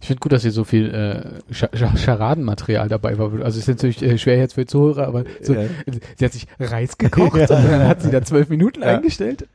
Ich 0.00 0.08
finde 0.08 0.20
gut, 0.20 0.32
dass 0.32 0.42
hier 0.42 0.50
so 0.52 0.64
viel 0.64 0.90
äh, 0.90 1.54
Scha 1.54 1.70
Scha 1.72 1.96
Scharadenmaterial 1.96 2.88
dabei 2.88 3.16
war. 3.18 3.32
Also 3.32 3.58
es 3.58 3.66
ist 3.66 3.68
natürlich 3.68 4.02
äh, 4.02 4.18
schwer 4.18 4.36
jetzt 4.36 4.52
für 4.54 4.66
Zuhörer, 4.66 5.06
aber 5.06 5.24
so, 5.40 5.54
Ja. 5.54 5.68
sie 6.18 6.24
hat 6.24 6.32
sich 6.32 6.46
Reis 6.58 6.98
gekocht 6.98 7.36
Ja. 7.50 7.56
und 7.56 7.64
dann 7.70 7.88
hat 7.88 8.02
sie 8.02 8.10
da 8.10 8.22
zwölf 8.22 8.50
Minuten 8.50 8.82
Ja. 8.82 8.96
eingestellt. 8.96 9.48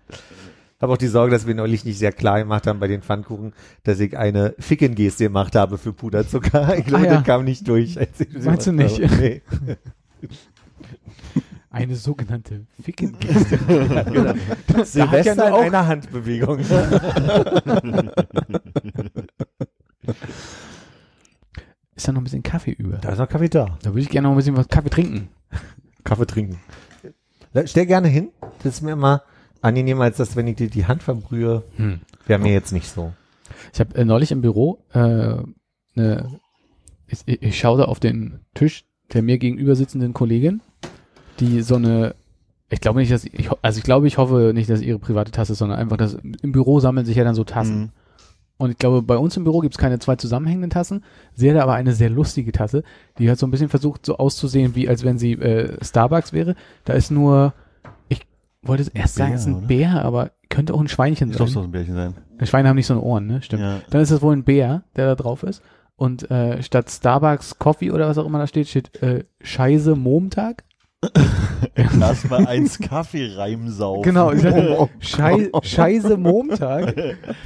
Habe 0.81 0.93
auch 0.93 0.97
die 0.97 1.07
Sorge, 1.07 1.31
dass 1.31 1.45
wir 1.47 1.53
neulich 1.55 1.85
nicht 1.85 1.99
sehr 1.99 2.11
klar 2.11 2.39
gemacht 2.39 2.65
haben 2.67 2.79
bei 2.79 2.87
den 2.87 3.01
Pfannkuchen, 3.01 3.53
dass 3.83 3.99
ich 3.99 4.17
eine 4.17 4.55
Ficken-Geste 4.59 5.25
gemacht 5.25 5.55
habe 5.55 5.77
für 5.77 5.93
Puderzucker. 5.93 6.75
Ich 6.77 6.85
glaube, 6.85 7.05
Ah, 7.05 7.07
ja. 7.07 7.15
das 7.17 7.23
kam 7.23 7.45
nicht 7.45 7.67
durch. 7.67 7.95
Meinst 8.43 8.67
du 8.67 8.71
nicht? 8.73 8.99
Nee. 8.99 9.41
Eine 11.75 11.95
sogenannte 11.97 12.65
Ficken-Geste. 12.81 13.59
Ja, 13.67 14.03
genau. 14.03 14.33
Da 14.67 14.77
hat 14.77 14.77
ja 14.77 14.85
Silvester 14.85 15.49
nur 15.49 15.59
in 15.59 15.65
einer 15.65 15.85
Handbewegung. 15.87 16.59
ist 21.95 22.07
da 22.07 22.13
noch 22.13 22.21
ein 22.21 22.23
bisschen 22.23 22.43
Kaffee 22.43 22.71
über. 22.71 22.97
Da 22.99 23.09
ist 23.09 23.17
noch 23.17 23.27
Kaffee 23.27 23.49
da. 23.49 23.77
Da 23.81 23.89
würde 23.89 23.99
ich 23.99 24.09
gerne 24.09 24.27
noch 24.29 24.35
ein 24.35 24.37
bisschen 24.37 24.55
was 24.55 24.69
Kaffee 24.69 24.89
trinken. 24.89 25.27
Kaffee 26.05 26.25
trinken. 26.25 26.61
Stell 27.65 27.87
gerne 27.87 28.07
hin. 28.07 28.29
Das 28.63 28.75
ist 28.75 28.81
mir 28.81 28.93
immer 28.93 29.23
angenehmer, 29.61 30.05
als 30.05 30.15
dass, 30.15 30.37
wenn 30.37 30.47
ich 30.47 30.55
dir 30.55 30.69
die 30.69 30.85
Hand 30.85 31.03
verbrühe, 31.03 31.63
Hm. 31.75 31.99
wäre 32.25 32.39
mir 32.39 32.53
jetzt 32.53 32.71
nicht 32.71 32.87
so. 32.87 33.11
Ich 33.73 33.81
habe 33.81 33.93
äh, 33.95 34.05
neulich 34.05 34.31
im 34.31 34.39
Büro 34.39 34.79
äh, 34.93 35.39
ne, 35.95 36.39
ich, 37.07 37.19
ich, 37.25 37.41
ich 37.41 37.59
schaute 37.59 37.89
auf 37.89 37.99
den 37.99 38.39
Tisch 38.53 38.85
der 39.13 39.21
mir 39.21 39.37
gegenüber 39.37 39.75
sitzenden 39.75 40.13
Kollegin, 40.13 40.61
die 41.39 41.61
so 41.61 41.75
eine, 41.75 42.15
ich 42.69 42.81
glaube 42.81 42.99
nicht, 42.99 43.11
dass 43.11 43.25
ich, 43.25 43.49
also 43.61 43.77
ich 43.77 43.83
glaube, 43.83 44.07
ich 44.07 44.17
hoffe 44.17 44.51
nicht, 44.53 44.69
dass 44.69 44.81
ihre 44.81 44.99
private 44.99 45.31
Tasse 45.31 45.53
ist, 45.53 45.59
sondern 45.59 45.79
einfach, 45.79 45.97
dass 45.97 46.17
im 46.41 46.51
Büro 46.51 46.79
sammeln 46.79 47.05
sich 47.05 47.15
ja 47.17 47.23
dann 47.23 47.35
so 47.35 47.43
Tassen. 47.43 47.79
Mhm. 47.79 47.89
Und 48.57 48.71
ich 48.71 48.77
glaube, 48.77 49.01
bei 49.01 49.17
uns 49.17 49.35
im 49.35 49.43
Büro 49.43 49.59
gibt 49.59 49.73
es 49.73 49.77
keine 49.77 49.99
zwei 49.99 50.15
zusammenhängenden 50.15 50.69
Tassen. 50.69 51.03
Sie 51.33 51.49
hatte 51.49 51.61
aber 51.61 51.73
eine 51.73 51.93
sehr 51.93 52.09
lustige 52.09 52.51
Tasse, 52.53 52.83
die 53.19 53.29
hat 53.29 53.37
so 53.37 53.45
ein 53.45 53.51
bisschen 53.51 53.69
versucht, 53.69 54.05
so 54.05 54.17
auszusehen, 54.17 54.75
wie 54.75 54.87
als 54.87 55.03
wenn 55.03 55.17
sie 55.17 55.33
äh, 55.33 55.77
Starbucks 55.83 56.31
wäre. 56.31 56.55
Da 56.85 56.93
ist 56.93 57.11
nur, 57.11 57.53
ich 58.07 58.21
wollte 58.61 58.89
erst 58.93 59.15
sagen, 59.15 59.33
es 59.33 59.41
ist 59.41 59.47
ein 59.47 59.55
oder? 59.57 59.67
Bär, 59.67 60.05
aber 60.05 60.31
könnte 60.49 60.73
auch 60.73 60.79
ein 60.79 60.87
Schweinchen 60.87 61.31
Das 61.31 61.39
muss 61.39 61.51
sein. 61.51 61.63
doch 61.63 61.67
ein 61.67 61.71
Bärchen 61.71 61.95
sein. 61.95 62.13
Schweine 62.43 62.69
haben 62.69 62.75
nicht 62.75 62.87
so 62.87 62.93
eine 62.93 63.01
Ohren, 63.03 63.27
ne? 63.27 63.41
Stimmt. 63.41 63.61
Ja. 63.61 63.81
Dann 63.89 64.01
ist 64.01 64.11
es 64.11 64.21
wohl 64.21 64.35
ein 64.35 64.43
Bär, 64.43 64.83
der 64.95 65.05
da 65.07 65.15
drauf 65.15 65.43
ist. 65.43 65.61
Und 65.97 66.29
äh, 66.29 66.61
statt 66.61 66.89
Starbucks 66.89 67.57
Coffee 67.57 67.91
oder 67.91 68.07
was 68.07 68.17
auch 68.17 68.25
immer 68.25 68.39
da 68.39 68.47
steht, 68.47 68.67
steht 68.67 69.01
äh, 69.01 69.23
Scheiße 69.41 69.95
Momtag. 69.95 70.64
Lass 71.97 72.29
mal 72.29 72.45
eins 72.47 72.79
Kaffee 72.79 73.33
reimsaufen. 73.35 74.03
Genau, 74.03 74.31
ich 74.31 74.41
dachte, 74.41 74.89
Schei 74.99 75.49
Scheiße 75.61 76.17
Momtag. 76.17 76.95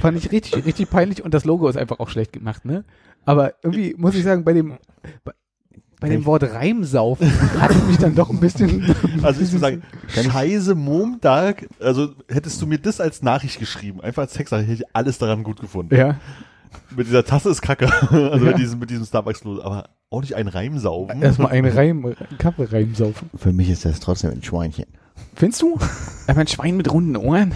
Fand 0.00 0.18
ich 0.18 0.30
richtig, 0.32 0.64
richtig 0.64 0.90
peinlich 0.90 1.24
und 1.24 1.34
das 1.34 1.44
Logo 1.44 1.68
ist 1.68 1.76
einfach 1.76 1.98
auch 2.00 2.08
schlecht 2.08 2.32
gemacht, 2.32 2.64
ne? 2.64 2.84
Aber 3.24 3.54
irgendwie 3.62 3.94
muss 3.98 4.14
ich 4.14 4.24
sagen, 4.24 4.44
bei 4.44 4.52
dem 4.52 4.78
bei, 5.24 5.32
bei 6.00 6.08
dem 6.08 6.24
Wort 6.24 6.42
Reimsaufen 6.42 7.30
hat 7.60 7.74
mich 7.86 7.98
dann 7.98 8.14
doch 8.14 8.30
ein 8.30 8.40
bisschen. 8.40 8.94
Also 9.22 9.42
ich 9.42 9.52
muss 9.52 9.60
sagen, 9.60 9.82
scheiße 10.08 10.74
Montag, 10.74 11.66
also 11.78 12.08
hättest 12.28 12.60
du 12.62 12.66
mir 12.66 12.78
das 12.78 13.00
als 13.00 13.22
Nachricht 13.22 13.58
geschrieben, 13.58 14.00
einfach 14.00 14.22
als 14.22 14.32
Text, 14.32 14.52
hätte 14.52 14.72
ich 14.72 14.82
alles 14.94 15.18
daran 15.18 15.42
gut 15.42 15.60
gefunden. 15.60 15.94
ja. 15.94 16.16
Mit 16.96 17.08
dieser 17.08 17.24
Tasse 17.24 17.50
ist 17.50 17.62
kacke, 17.62 17.86
also 18.10 18.44
Ja. 18.44 18.50
mit 18.52 18.58
diesem, 18.58 18.78
mit 18.78 18.90
diesem 18.90 19.04
Starbucks-Los, 19.04 19.60
aber 19.60 19.90
auch 20.10 20.20
nicht 20.20 20.34
ein 20.34 20.48
Reimsaufen. 20.48 21.22
Erstmal 21.22 21.52
einen 21.52 21.72
Reim, 21.72 22.04
einen 22.04 22.38
Kaffee 22.38 22.64
reimsaufen. 22.64 23.30
Für 23.36 23.52
mich 23.52 23.70
ist 23.70 23.84
das 23.84 24.00
trotzdem 24.00 24.32
ein 24.32 24.42
Schweinchen. 24.42 24.86
Findest 25.34 25.62
du? 25.62 25.78
Aber 26.26 26.40
ein 26.40 26.48
Schwein 26.48 26.76
mit 26.76 26.92
runden 26.92 27.16
Ohren. 27.16 27.54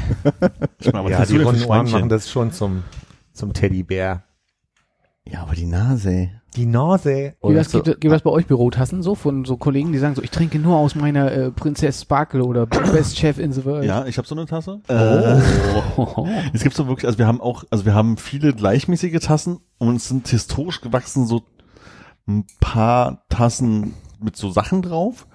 Ich 0.78 0.92
meine, 0.92 1.10
ja, 1.10 1.24
die 1.26 1.38
runden 1.38 1.64
Ohren 1.64 1.90
machen 1.90 2.08
das 2.08 2.30
schon 2.30 2.52
zum, 2.52 2.84
zum 3.32 3.52
Teddybär. 3.52 4.22
Ja, 5.26 5.42
aber 5.42 5.54
die 5.54 5.66
Nase. 5.66 6.30
Die 6.54 6.66
Nase. 6.66 7.34
Oder 7.40 7.56
das, 7.56 7.72
so- 7.72 7.82
gibt, 7.82 8.00
gibt 8.00 8.12
das 8.12 8.22
bei 8.22 8.30
euch 8.30 8.46
Bürotassen 8.46 9.02
so 9.02 9.16
von 9.16 9.44
so 9.44 9.56
Kollegen, 9.56 9.90
die 9.90 9.98
sagen 9.98 10.14
so, 10.14 10.22
ich 10.22 10.30
trinke 10.30 10.58
nur 10.60 10.76
aus 10.76 10.94
meiner 10.94 11.32
äh, 11.32 11.50
Prinzess 11.50 12.02
Sparkle 12.02 12.44
oder 12.44 12.66
Best 12.92 13.18
Chef 13.18 13.38
in 13.38 13.52
the 13.52 13.64
World. 13.64 13.84
Ja, 13.84 14.06
ich 14.06 14.16
habe 14.18 14.28
so 14.28 14.36
eine 14.36 14.46
Tasse. 14.46 14.80
Oh. 15.96 16.28
Es 16.52 16.62
gibt 16.62 16.76
so 16.76 16.86
wirklich, 16.86 17.06
also 17.06 17.18
wir 17.18 17.26
haben 17.26 17.40
auch, 17.40 17.64
also 17.70 17.84
wir 17.84 17.94
haben 17.94 18.16
viele 18.16 18.52
gleichmäßige 18.52 19.18
Tassen 19.20 19.58
und 19.78 19.96
es 19.96 20.08
sind 20.08 20.28
historisch 20.28 20.80
gewachsen 20.80 21.26
so 21.26 21.42
ein 22.26 22.46
paar 22.60 23.24
Tassen 23.28 23.94
mit 24.20 24.36
so 24.36 24.50
Sachen 24.50 24.82
drauf. 24.82 25.26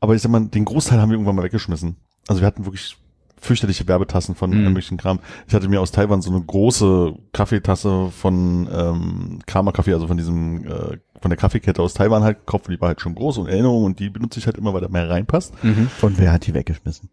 Aber 0.00 0.14
ich 0.14 0.22
sag 0.22 0.30
mal, 0.30 0.46
den 0.46 0.64
Großteil 0.64 1.00
haben 1.00 1.10
wir 1.10 1.14
irgendwann 1.14 1.36
mal 1.36 1.42
weggeschmissen. 1.44 1.96
Also 2.28 2.40
wir 2.40 2.46
hatten 2.46 2.64
wirklich 2.64 2.96
fürchterliche 3.40 3.88
Werbetassen 3.88 4.34
von 4.34 4.50
Mhm. 4.50 4.58
irgendwelchen 4.58 4.98
Kram. 4.98 5.18
Ich 5.48 5.54
hatte 5.54 5.68
mir 5.68 5.80
aus 5.80 5.92
Taiwan 5.92 6.20
so 6.22 6.30
eine 6.30 6.42
große 6.42 7.14
Kaffeetasse 7.32 8.10
von 8.10 8.68
ähm, 8.72 9.38
Karma 9.46 9.72
Kaffee, 9.72 9.94
also 9.94 10.06
von 10.06 10.16
diesem 10.18 10.64
äh, 10.66 10.98
von 11.20 11.30
der 11.30 11.36
Kaffeekette 11.36 11.82
aus 11.82 11.94
Taiwan 11.94 12.22
halt 12.22 12.40
gekauft. 12.40 12.68
Die 12.68 12.80
war 12.80 12.88
halt 12.88 13.00
schon 13.00 13.14
groß 13.14 13.38
und 13.38 13.48
Erinnerung 13.48 13.84
und 13.84 13.98
die 13.98 14.10
benutze 14.10 14.38
ich 14.38 14.46
halt 14.46 14.56
immer, 14.58 14.72
weil 14.74 14.80
da 14.82 14.88
mehr 14.88 15.08
reinpasst. 15.08 15.52
Mhm. 15.64 15.90
Und 16.02 16.18
wer 16.18 16.32
hat 16.32 16.46
die 16.46 16.54
weggeschmissen? 16.54 17.08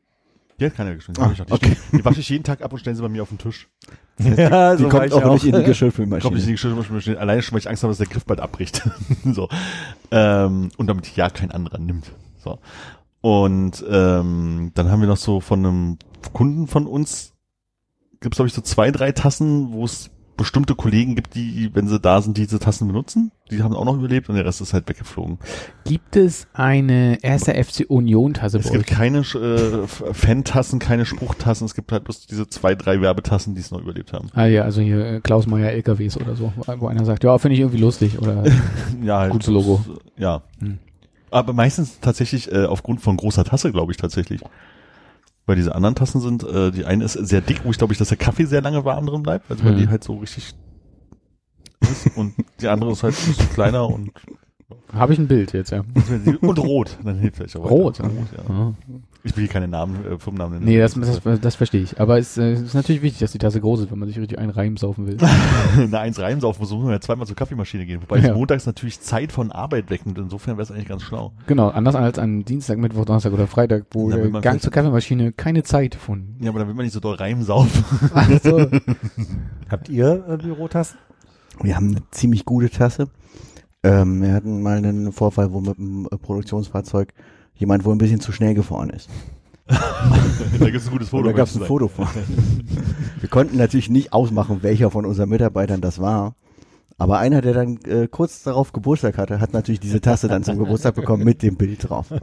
Die 0.60 0.66
hat 0.66 0.76
keiner 0.76 0.96
geschmissen. 0.96 1.24
Ah, 1.24 1.28
Die, 1.34 1.40
hab 1.40 1.48
ich 1.48 1.52
noch. 1.52 1.60
die, 1.60 1.98
die 1.98 2.06
wasche 2.06 2.20
ich 2.20 2.30
jeden 2.30 2.44
Tag 2.44 2.62
ab 2.64 2.74
und 2.74 2.80
stelle 2.80 2.96
sie 2.96 3.02
bei 3.02 3.10
mir 3.10 3.22
auf 3.24 3.30
den 3.30 3.38
Tisch. 3.38 3.68
Ja, 4.20 4.76
Die 4.76 4.82
so 4.84 4.90
kommt 4.90 5.14
auch, 5.14 5.24
auch. 5.24 5.34
nicht 5.34 5.44
in 5.44 5.50
die 5.50 5.58
Kommt 5.58 5.66
Geschirrspülmaschine. 5.68 6.34
nicht 6.34 6.44
in 6.44 6.48
die 6.48 6.54
Geschirrmaschine, 6.54 7.20
alleine 7.20 7.42
schon, 7.44 7.54
weil 7.54 7.60
ich 7.60 7.70
Angst 7.70 7.84
habe, 7.84 7.92
dass 7.92 8.00
der 8.00 8.08
Griff 8.08 8.26
bald 8.26 8.40
abbricht. 8.40 8.82
so. 9.26 9.48
Ähm, 10.10 10.70
und 10.78 10.88
damit 10.88 11.16
ja 11.16 11.30
kein 11.30 11.52
anderer 11.52 11.78
nimmt. 11.78 12.12
So. 12.44 12.58
Und 13.22 13.86
ähm, 13.88 14.72
dann 14.74 14.90
haben 14.90 15.02
wir 15.02 15.08
noch 15.08 15.18
so 15.18 15.40
von 15.42 15.60
einem 15.66 15.98
Kunden 16.34 16.66
von 16.68 16.88
uns 16.88 17.34
gibt 18.20 18.34
es, 18.34 18.38
glaube 18.38 18.48
ich, 18.48 18.54
so 18.54 18.62
zwei, 18.62 18.90
drei 18.90 19.12
Tassen, 19.12 19.72
wo 19.72 19.86
es 19.86 20.10
bestimmte 20.38 20.76
Kollegen 20.76 21.16
gibt, 21.16 21.36
die, 21.36 21.70
wenn 21.74 21.88
sie 21.88 22.00
da 22.00 22.22
sind, 22.22 22.38
diese 22.38 22.60
Tassen 22.60 22.88
benutzen. 22.88 23.32
Die 23.52 23.64
haben 23.64 23.76
auch 23.76 23.86
noch 23.86 23.96
überlebt 23.96 24.30
und 24.30 24.36
der 24.36 24.46
Rest 24.46 24.62
ist 24.62 24.74
halt 24.74 24.88
weggeflogen. 24.88 25.40
Gibt 25.86 26.16
es 26.16 26.48
eine 26.54 27.18
erste 27.24 27.54
FC 27.54 27.86
Union 27.88 28.34
Tasse 28.34 28.60
Es 28.60 28.72
gibt 28.72 28.90
euch? 28.90 28.98
keine 28.98 29.20
äh, 29.20 29.88
Fan-Tassen, 29.88 30.80
keine 30.80 31.06
Spruchtassen. 31.06 31.66
Es 31.66 31.74
gibt 31.74 31.92
halt 31.92 32.04
bloß 32.04 32.28
diese 32.28 32.48
zwei, 32.48 32.76
drei 32.76 33.02
Werbetassen, 33.02 33.56
die 33.56 33.62
es 33.62 33.72
noch 33.72 33.82
überlebt 33.82 34.14
haben. 34.14 34.30
Ah 34.34 34.46
ja, 34.46 34.64
also 34.64 34.82
hier 34.82 35.06
äh, 35.06 35.20
Klaus 35.22 35.48
Meier 35.48 35.72
LKWs 35.72 36.18
oder 36.18 36.36
so, 36.36 36.54
wo 36.78 36.88
einer 36.88 37.04
sagt, 37.06 37.24
ja, 37.24 37.38
finde 37.38 37.56
ich 37.56 37.62
irgendwie 37.62 37.80
lustig 37.80 38.20
oder 38.20 38.44
Ja, 39.04 39.20
halt. 39.20 39.32
Gutes 39.32 39.48
Logo. 39.48 39.84
Ja. 40.18 40.44
Hm. 40.60 40.78
Aber 41.32 41.54
meistens 41.54 42.00
tatsächlich 42.00 42.52
äh, 42.52 42.66
aufgrund 42.66 43.02
von 43.02 43.18
großer 43.18 43.44
Tasse, 43.44 43.72
glaube 43.72 43.92
ich 43.92 43.98
tatsächlich. 43.98 44.42
Weil 45.48 45.56
diese 45.56 45.74
anderen 45.74 45.96
Tassen 45.96 46.22
sind, 46.22 46.44
äh, 46.44 46.70
die 46.72 46.86
eine 46.86 47.04
ist 47.06 47.14
sehr 47.14 47.42
dick, 47.42 47.62
wo 47.64 47.72
ich 47.72 47.78
glaube 47.80 47.94
ich, 47.94 47.98
dass 48.00 48.10
der 48.10 48.18
Kaffee 48.18 48.46
sehr 48.46 48.62
lange 48.62 48.86
warm 48.86 49.08
drin 49.08 49.24
bleibt, 49.24 49.50
also 49.50 49.64
weil 49.64 49.74
Mhm. 49.74 49.78
die 49.80 49.88
halt 49.88 50.04
so 50.04 50.18
richtig 50.18 50.54
ist. 51.82 52.18
Und 52.18 52.34
die 52.62 52.68
andere 52.68 52.92
ist 52.92 53.02
halt 53.04 53.16
ein 53.18 53.28
bisschen 53.28 53.50
kleiner 53.50 53.88
und 53.88 54.12
habe 54.94 55.14
ich 55.14 55.20
ein 55.20 55.28
Bild 55.28 55.54
jetzt, 55.54 55.72
ja. 55.72 55.84
und 56.42 56.60
rot. 56.60 56.98
Dann 57.04 57.18
hilft 57.20 57.38
vielleicht 57.38 57.56
auch 57.56 57.64
weiter. 57.64 57.74
Rot. 57.74 58.00
ja. 58.00 58.74
Ich 59.28 59.36
will 59.36 59.44
hier 59.44 59.52
keine 59.54 59.68
Namen, 59.68 60.06
äh, 60.06 60.18
Firmennamen 60.18 60.60
nennen. 60.60 60.66
Nee, 60.66 60.80
das, 60.80 60.94
das, 60.94 61.40
das 61.42 61.56
verstehe 61.56 61.82
ich. 61.82 62.00
Aber 62.00 62.18
es 62.18 62.38
äh, 62.38 62.54
ist 62.54 62.74
natürlich 62.74 63.02
wichtig, 63.02 63.20
dass 63.20 63.32
die 63.32 63.38
Tasse 63.38 63.60
groß 63.60 63.82
ist, 63.82 63.92
wenn 63.92 64.00
man 64.00 64.08
sich 64.08 64.18
richtig 64.18 64.40
einen 64.40 64.52
reinsaufen 64.52 65.06
will. 65.06 65.18
Eine 65.78 66.00
eins 66.00 66.20
reinsaufen, 66.20 66.62
muss 66.62 66.72
man 66.72 66.92
ja 66.92 67.02
zweimal 67.02 67.28
zur 67.28 67.36
Kaffeemaschine 67.36 67.86
gehen. 67.86 68.02
Wobei 68.02 68.20
Ja. 68.20 68.34
montags 68.34 68.66
natürlich 68.66 69.02
Zeit 69.02 69.32
von 69.32 69.52
Arbeit 69.52 69.90
wegnimmt. 69.90 70.18
Insofern 70.18 70.56
wäre 70.58 70.64
es 70.64 70.72
eigentlich 70.72 70.88
ganz 70.88 71.04
schlau. 71.04 71.34
genau, 71.46 71.70
anders 71.70 71.96
als 71.96 72.20
an 72.20 72.46
Dienstag, 72.46 72.78
Mittwoch, 72.78 73.06
Donnerstag 73.06 73.34
oder 73.34 73.48
Freitag, 73.48 73.86
wo 73.92 74.10
der 74.10 74.30
man 74.30 74.42
Gang 74.42 74.62
zur 74.62 74.72
Kaffeemaschine 74.72 75.34
keine 75.34 75.64
Zeit 75.64 75.96
von. 75.96 76.36
Ja, 76.40 76.50
aber 76.50 76.60
dann 76.60 76.70
will 76.70 76.76
man 76.76 76.86
nicht 76.86 76.94
so 76.94 77.00
doll 77.00 77.16
reinsaufen. 77.16 77.84
Ach 78.14 78.30
so. 78.42 78.68
Habt 79.70 79.90
ihr 79.90 80.24
äh, 80.28 80.38
Bürotassen? 80.38 80.98
Wir 81.62 81.76
haben 81.76 81.90
eine 81.90 82.04
ziemlich 82.12 82.46
gute 82.46 82.70
Tasse. 82.70 83.10
Ähm, 83.84 84.22
wir 84.22 84.34
hatten 84.34 84.62
mal 84.62 84.78
einen 84.78 85.12
Vorfall, 85.12 85.52
wo 85.52 85.60
mit 85.60 85.78
einem 85.78 86.08
äh, 86.12 86.18
Produktionsfahrzeug 86.18 87.14
jemand 87.58 87.86
wohl 87.86 87.96
ein 87.96 87.98
bisschen 87.98 88.20
zu 88.20 88.32
schnell 88.32 88.54
gefahren 88.54 88.90
ist. 88.90 89.10
da 89.68 90.66
gibt 90.66 90.78
es 90.78 90.88
ein 90.88 90.92
gutes 90.92 91.08
Und 91.12 91.20
Foto. 91.20 91.24
da 91.24 91.32
gab 91.34 91.48
es 91.48 91.56
ein 91.56 91.60
möchte 91.60 91.68
Foto 91.68 91.88
von. 91.88 92.08
Wir 93.20 93.30
konnten 93.30 93.58
natürlich 93.58 93.90
nicht 93.90 94.14
ausmachen, 94.14 94.60
welcher 94.62 94.92
von 94.92 95.06
unseren 95.06 95.30
Mitarbeitern 95.30 95.82
das 95.82 96.00
war. 96.00 96.36
Aber 96.98 97.20
einer, 97.20 97.42
der 97.42 97.54
dann 97.54 97.78
äh, 97.86 98.08
kurz 98.08 98.44
darauf 98.44 98.74
Geburtstag 98.74 99.18
hatte, 99.18 99.40
hat 99.40 99.54
natürlich 99.54 99.80
diese 99.80 100.02
Tasse 100.02 100.28
dann 100.28 100.44
zum 100.44 100.58
Geburtstag 100.58 100.96
bekommen 100.96 101.24
mit 101.24 101.44
dem 101.44 101.56
Bild 101.56 101.90
drauf. 101.90 102.08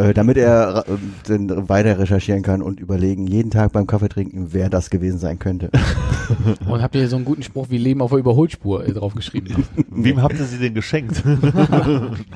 äh, 0.00 0.14
damit 0.14 0.36
er 0.38 0.84
äh, 0.88 0.96
dann 1.26 1.68
weiter 1.68 1.98
recherchieren 1.98 2.42
kann 2.42 2.62
und 2.62 2.80
überlegen, 2.80 3.26
jeden 3.26 3.50
Tag 3.50 3.72
beim 3.72 3.86
Kaffee 3.86 4.08
trinken, 4.08 4.48
wer 4.52 4.70
das 4.70 4.88
gewesen 4.90 5.18
sein 5.18 5.38
könnte. 5.38 5.70
Und 6.68 6.80
habt 6.80 6.94
ihr 6.94 7.08
so 7.08 7.16
einen 7.16 7.24
guten 7.24 7.42
Spruch 7.42 7.70
wie 7.70 7.78
Leben 7.78 8.00
auf 8.00 8.10
der 8.10 8.20
Überholspur 8.20 8.86
äh, 8.86 8.92
draufgeschrieben? 8.92 9.64
Wem 9.90 10.22
habt 10.22 10.38
ihr 10.38 10.44
sie 10.44 10.58
denn 10.58 10.74
geschenkt? 10.74 11.24
Wir 11.24 11.36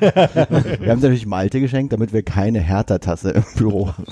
haben 0.01 1.01
natürlich 1.01 1.27
Malte 1.27 1.61
geschenkt, 1.61 1.93
damit 1.93 2.13
wir 2.13 2.23
keine 2.23 2.61
Hertha-Tasse 2.61 3.31
im 3.31 3.45
Büro 3.57 3.89
haben. 3.89 4.05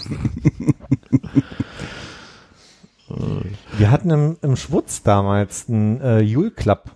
Wir 3.77 3.91
hatten 3.91 4.11
im, 4.11 4.37
im 4.41 4.57
Schwutz 4.57 5.03
damals 5.03 5.69
einen 5.69 6.01
äh, 6.01 6.21
Jule 6.21 6.51
Club, 6.51 6.93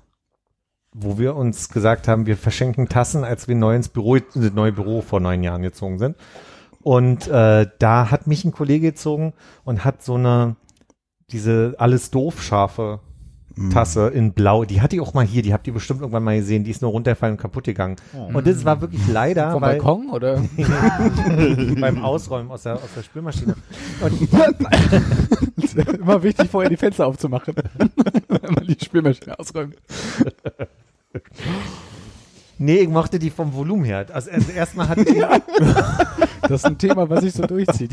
wo 0.99 1.19
wir 1.19 1.37
uns 1.37 1.69
gesagt 1.69 2.09
haben, 2.09 2.27
wir 2.27 2.37
verschenken 2.37 2.89
Tassen, 2.89 3.23
als 3.23 3.49
wir 3.49 3.55
neu 3.55 3.77
ins 3.77 3.89
Büro, 3.89 4.17
ins 4.17 4.55
neue 4.55 4.73
Büro 4.73 5.03
vor 5.03 5.21
neun 5.21 5.43
Jahren 5.43 5.63
gezogen 5.63 5.99
sind. 5.99 6.17
Und 6.83 7.29
äh, 7.29 7.67
da 7.79 8.11
hat 8.11 8.27
mich 8.27 8.45
ein 8.45 8.53
Kollege 8.53 8.93
gezogen 8.93 9.35
und 9.65 9.85
hat 9.85 10.03
so 10.03 10.15
eine 10.15 10.57
diese 11.31 11.75
alles 11.79 12.11
doof 12.11 12.43
scharfe 12.43 13.01
Tasse 13.73 14.09
in 14.09 14.33
Blau. 14.35 14.65
Die 14.65 14.83
hatte 14.83 14.97
ich 14.97 15.03
auch 15.03 15.15
mal 15.15 15.25
hier. 15.25 15.41
Die 15.41 15.55
habt 15.55 15.67
ihr 15.67 15.73
bestimmt 15.73 16.01
irgendwann 16.01 16.25
mal 16.25 16.37
gesehen. 16.37 16.63
Die 16.65 16.71
ist 16.71 16.83
nur 16.83 16.91
runtergefallen 16.91 17.37
und 17.37 17.41
kaputt 17.41 17.65
geganng. 17.65 17.97
Und 18.13 18.47
das 18.47 18.67
war 18.67 18.83
wirklich 18.83 19.01
leider, 19.09 19.53
Vom 19.53 19.63
weil 19.63 19.79
Balkon 19.79 20.11
oder? 20.11 20.43
beim 21.81 22.05
Ausräumen 22.05 22.51
aus 22.51 22.65
der, 22.65 22.75
aus 22.75 22.93
der 22.95 23.03
Spülmaschine. 23.03 23.55
Und 24.03 24.29
Immer 26.01 26.23
wichtig, 26.23 26.51
vorher 26.51 26.69
die 26.69 26.77
Fenster 26.77 27.07
aufzumachen. 27.07 27.55
Wenn 28.29 28.55
man 28.55 28.67
die 28.67 28.77
Spülmaschine 28.85 29.39
ausräumt. 29.39 29.77
Nee, 32.59 32.79
ich 32.79 32.89
mochte 32.89 33.19
die 33.19 33.31
vom 33.31 33.53
Volumen 33.55 33.85
her. 33.85 34.07
Also, 34.13 34.31
also 34.31 34.53
erstmal 34.53 34.89
hatte 34.89 35.05
die, 35.05 35.23
Das 36.43 36.61
ist 36.61 36.65
ein 36.67 36.79
Thema, 36.79 37.09
was 37.09 37.23
sich 37.23 37.33
so 37.33 37.45
durchzieht. 37.47 37.91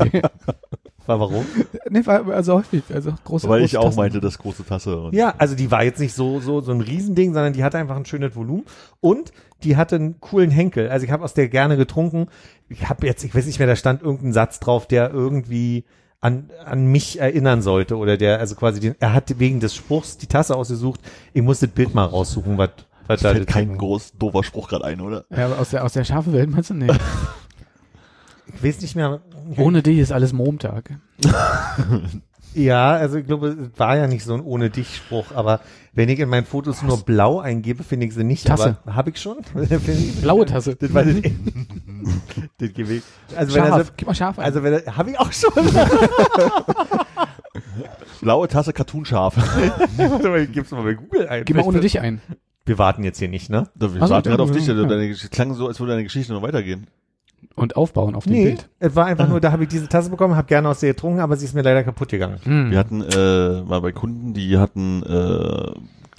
war 1.06 1.20
warum? 1.20 1.44
nee, 1.90 2.04
war 2.06 2.26
also 2.28 2.54
häufig, 2.54 2.82
also 2.92 3.12
große 3.24 3.48
Weil 3.48 3.60
große 3.60 3.64
ich 3.72 3.76
auch 3.78 3.84
Tassen. 3.84 3.96
meinte, 3.96 4.20
das 4.20 4.38
große 4.38 4.64
Tasse. 4.64 4.96
Und 5.00 5.14
Ja, 5.14 5.34
also 5.38 5.54
die 5.54 5.70
war 5.70 5.84
jetzt 5.84 6.00
nicht 6.00 6.14
so 6.14 6.40
so 6.40 6.60
so 6.60 6.72
ein 6.72 6.80
Riesending, 6.80 7.34
sondern 7.34 7.52
die 7.52 7.64
hatte 7.64 7.78
einfach 7.78 7.96
ein 7.96 8.06
schönes 8.06 8.34
Volumen 8.36 8.64
und 9.00 9.32
die 9.64 9.76
hatte 9.76 9.96
einen 9.96 10.20
coolen 10.20 10.50
Henkel. 10.50 10.88
Also 10.88 11.04
ich 11.04 11.12
habe 11.12 11.24
aus 11.24 11.34
der 11.34 11.48
gerne 11.48 11.76
getrunken. 11.76 12.28
Ich 12.68 12.88
habe 12.88 13.06
jetzt, 13.06 13.24
ich 13.24 13.34
weiß 13.34 13.46
nicht 13.46 13.58
mehr, 13.58 13.68
da 13.68 13.76
stand 13.76 14.02
irgendein 14.02 14.32
Satz 14.32 14.60
drauf, 14.60 14.86
der 14.86 15.10
irgendwie 15.10 15.84
an, 16.20 16.50
an 16.64 16.86
mich 16.86 17.20
erinnern 17.20 17.60
sollte 17.60 17.96
oder 17.98 18.16
der, 18.16 18.38
also 18.38 18.54
quasi, 18.54 18.80
den, 18.80 18.94
er 18.98 19.12
hat 19.12 19.38
wegen 19.38 19.60
des 19.60 19.74
Spruchs 19.74 20.16
die 20.16 20.26
Tasse 20.26 20.56
ausgesucht. 20.56 21.00
Ich 21.34 21.42
muss 21.42 21.60
das 21.60 21.68
Bild 21.70 21.94
mal 21.94 22.06
raussuchen, 22.06 22.56
was, 22.56 22.70
was 23.06 23.20
da 23.20 23.30
fällt 23.32 23.48
das- 23.48 23.54
kein 23.54 23.76
groß 23.78 24.12
doofer 24.18 24.42
Spruch 24.44 24.68
gerade 24.68 24.84
ein, 24.84 25.00
oder? 25.00 25.24
Ja, 25.30 25.48
aus 25.54 25.70
der, 25.70 25.84
aus 25.84 25.92
der 25.92 26.04
scharfen 26.04 26.32
Welt 26.32 26.50
meinst 26.50 26.70
du? 26.70 26.74
Nee. 26.74 26.88
Ich 28.56 28.62
weiß 28.62 28.82
nicht 28.82 28.94
mehr. 28.94 29.20
Ohne 29.56 29.82
dich 29.82 29.98
ist 29.98 30.12
alles 30.12 30.32
Montag. 30.32 30.90
Ja, 32.56 32.92
also 32.92 33.18
ich 33.18 33.26
glaube, 33.26 33.48
es 33.48 33.78
war 33.80 33.96
ja 33.96 34.06
nicht 34.06 34.22
so 34.24 34.32
ein 34.32 34.40
ohne 34.40 34.70
dich 34.70 34.94
Spruch, 34.98 35.32
aber 35.34 35.58
wenn 35.92 36.08
ich 36.08 36.20
in 36.20 36.28
meinen 36.28 36.46
Fotos 36.46 36.82
nur 36.84 36.98
blau 36.98 37.40
eingebe, 37.40 37.82
finde 37.82 38.06
ich 38.06 38.14
sie 38.14 38.22
nicht. 38.22 38.46
Tasse. 38.46 38.76
Aber 38.84 38.94
habe 38.94 39.10
ich 39.10 39.20
schon? 39.20 39.38
Ich- 39.60 40.20
Blaue 40.22 40.46
Tasse. 40.46 40.76
Das 40.76 40.94
war 40.94 41.02
das, 41.04 41.16
das 42.58 42.72
Gewicht. 42.72 43.04
Also 43.34 43.54
wenn 43.56 43.62
er 43.64 43.68
Scharf. 43.70 43.86
so, 43.88 43.92
Gib 43.96 44.06
mal 44.06 44.14
scharf 44.14 44.38
ein. 44.38 44.44
also 44.44 44.62
wenn 44.62 44.72
er, 44.74 44.96
habe 44.96 45.10
ich 45.10 45.18
auch 45.18 45.32
schon. 45.32 45.50
Blaue 48.20 48.46
Tasse, 48.48 48.72
Cartoonscharf. 48.72 49.36
Warte 49.96 50.28
mal, 50.28 50.46
gib's 50.46 50.70
mal 50.70 50.82
bei 50.84 50.94
Google 50.94 51.26
ein. 51.28 51.44
Gib 51.44 51.56
mal 51.56 51.64
ohne 51.64 51.80
dich 51.80 51.98
ein. 52.00 52.20
Wir 52.66 52.78
warten 52.78 53.04
jetzt 53.04 53.18
hier 53.18 53.28
nicht, 53.28 53.50
ne? 53.50 53.68
Wir 53.74 53.88
Ach 54.00 54.06
so, 54.06 54.14
warten 54.14 54.28
gerade 54.30 54.42
auf 54.42 54.50
dich. 54.50 54.66
ja. 54.66 54.74
Deine, 54.74 55.04
Gesch- 55.04 55.28
klang 55.30 55.52
so, 55.54 55.66
als 55.68 55.78
würde 55.80 55.92
deine 55.92 56.04
Geschichte 56.04 56.32
noch 56.32 56.42
weitergehen. 56.42 56.86
Und 57.56 57.76
aufbauen 57.76 58.14
auf 58.14 58.24
dem 58.24 58.32
Nee, 58.32 58.44
Bild. 58.46 58.68
es 58.80 58.96
war 58.96 59.06
einfach 59.06 59.28
nur, 59.28 59.38
da 59.40 59.52
habe 59.52 59.64
ich 59.64 59.68
diese 59.68 59.88
Tasse 59.88 60.08
bekommen, 60.10 60.34
habe 60.34 60.48
gerne 60.48 60.68
aus 60.68 60.80
der 60.80 60.94
getrunken, 60.94 61.20
aber 61.20 61.36
sie 61.36 61.44
ist 61.44 61.54
mir 61.54 61.62
leider 61.62 61.84
kaputt 61.84 62.08
gegangen. 62.08 62.38
Hm. 62.42 62.70
Wir 62.70 62.78
hatten 62.78 63.02
äh, 63.02 63.62
mal 63.62 63.80
bei 63.80 63.92
Kunden, 63.92 64.32
die 64.32 64.56
hatten 64.58 65.02
äh, 65.02 65.72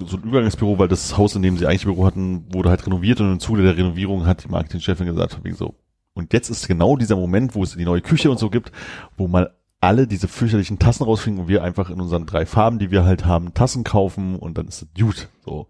so 0.06 0.18
ein 0.18 0.24
Übergangsbüro, 0.24 0.78
weil 0.78 0.88
das 0.88 1.18
Haus, 1.18 1.36
in 1.36 1.42
dem 1.42 1.58
sie 1.58 1.66
eigentlich 1.66 1.84
ein 1.86 1.94
Büro 1.94 2.06
hatten, 2.06 2.46
wurde 2.54 2.70
halt 2.70 2.86
renoviert 2.86 3.20
und 3.22 3.32
im 3.34 3.40
Zuge 3.40 3.64
der 3.64 3.76
Renovierung 3.76 4.26
hat 4.28 4.44
die 4.44 4.50
Marketingchefin 4.50 5.08
gesagt, 5.08 5.40
wegen 5.44 5.56
so, 5.56 5.74
und 6.14 6.32
jetzt 6.32 6.50
ist 6.50 6.68
genau 6.68 6.96
dieser 6.96 7.16
Moment, 7.18 7.56
wo 7.56 7.64
es 7.64 7.76
die 7.76 7.84
neue 7.86 8.02
Küche 8.02 8.30
und 8.32 8.38
so 8.40 8.50
gibt, 8.50 8.72
wo 9.18 9.28
mal 9.28 9.52
alle 9.82 10.08
diese 10.08 10.28
fürchterlichen 10.28 10.80
Tassen 10.80 11.04
rausfliegen 11.04 11.40
und 11.42 11.48
wir 11.48 11.64
einfach 11.64 11.90
in 11.90 12.00
unseren 12.00 12.26
drei 12.26 12.46
Farben, 12.46 12.80
die 12.80 12.92
wir 12.92 13.04
halt 13.04 13.26
haben, 13.26 13.54
Tassen 13.54 13.84
kaufen 13.84 14.38
und 14.38 14.58
dann 14.58 14.68
ist 14.68 14.84
es 14.84 14.88
gut. 14.98 15.28
So. 15.44 15.68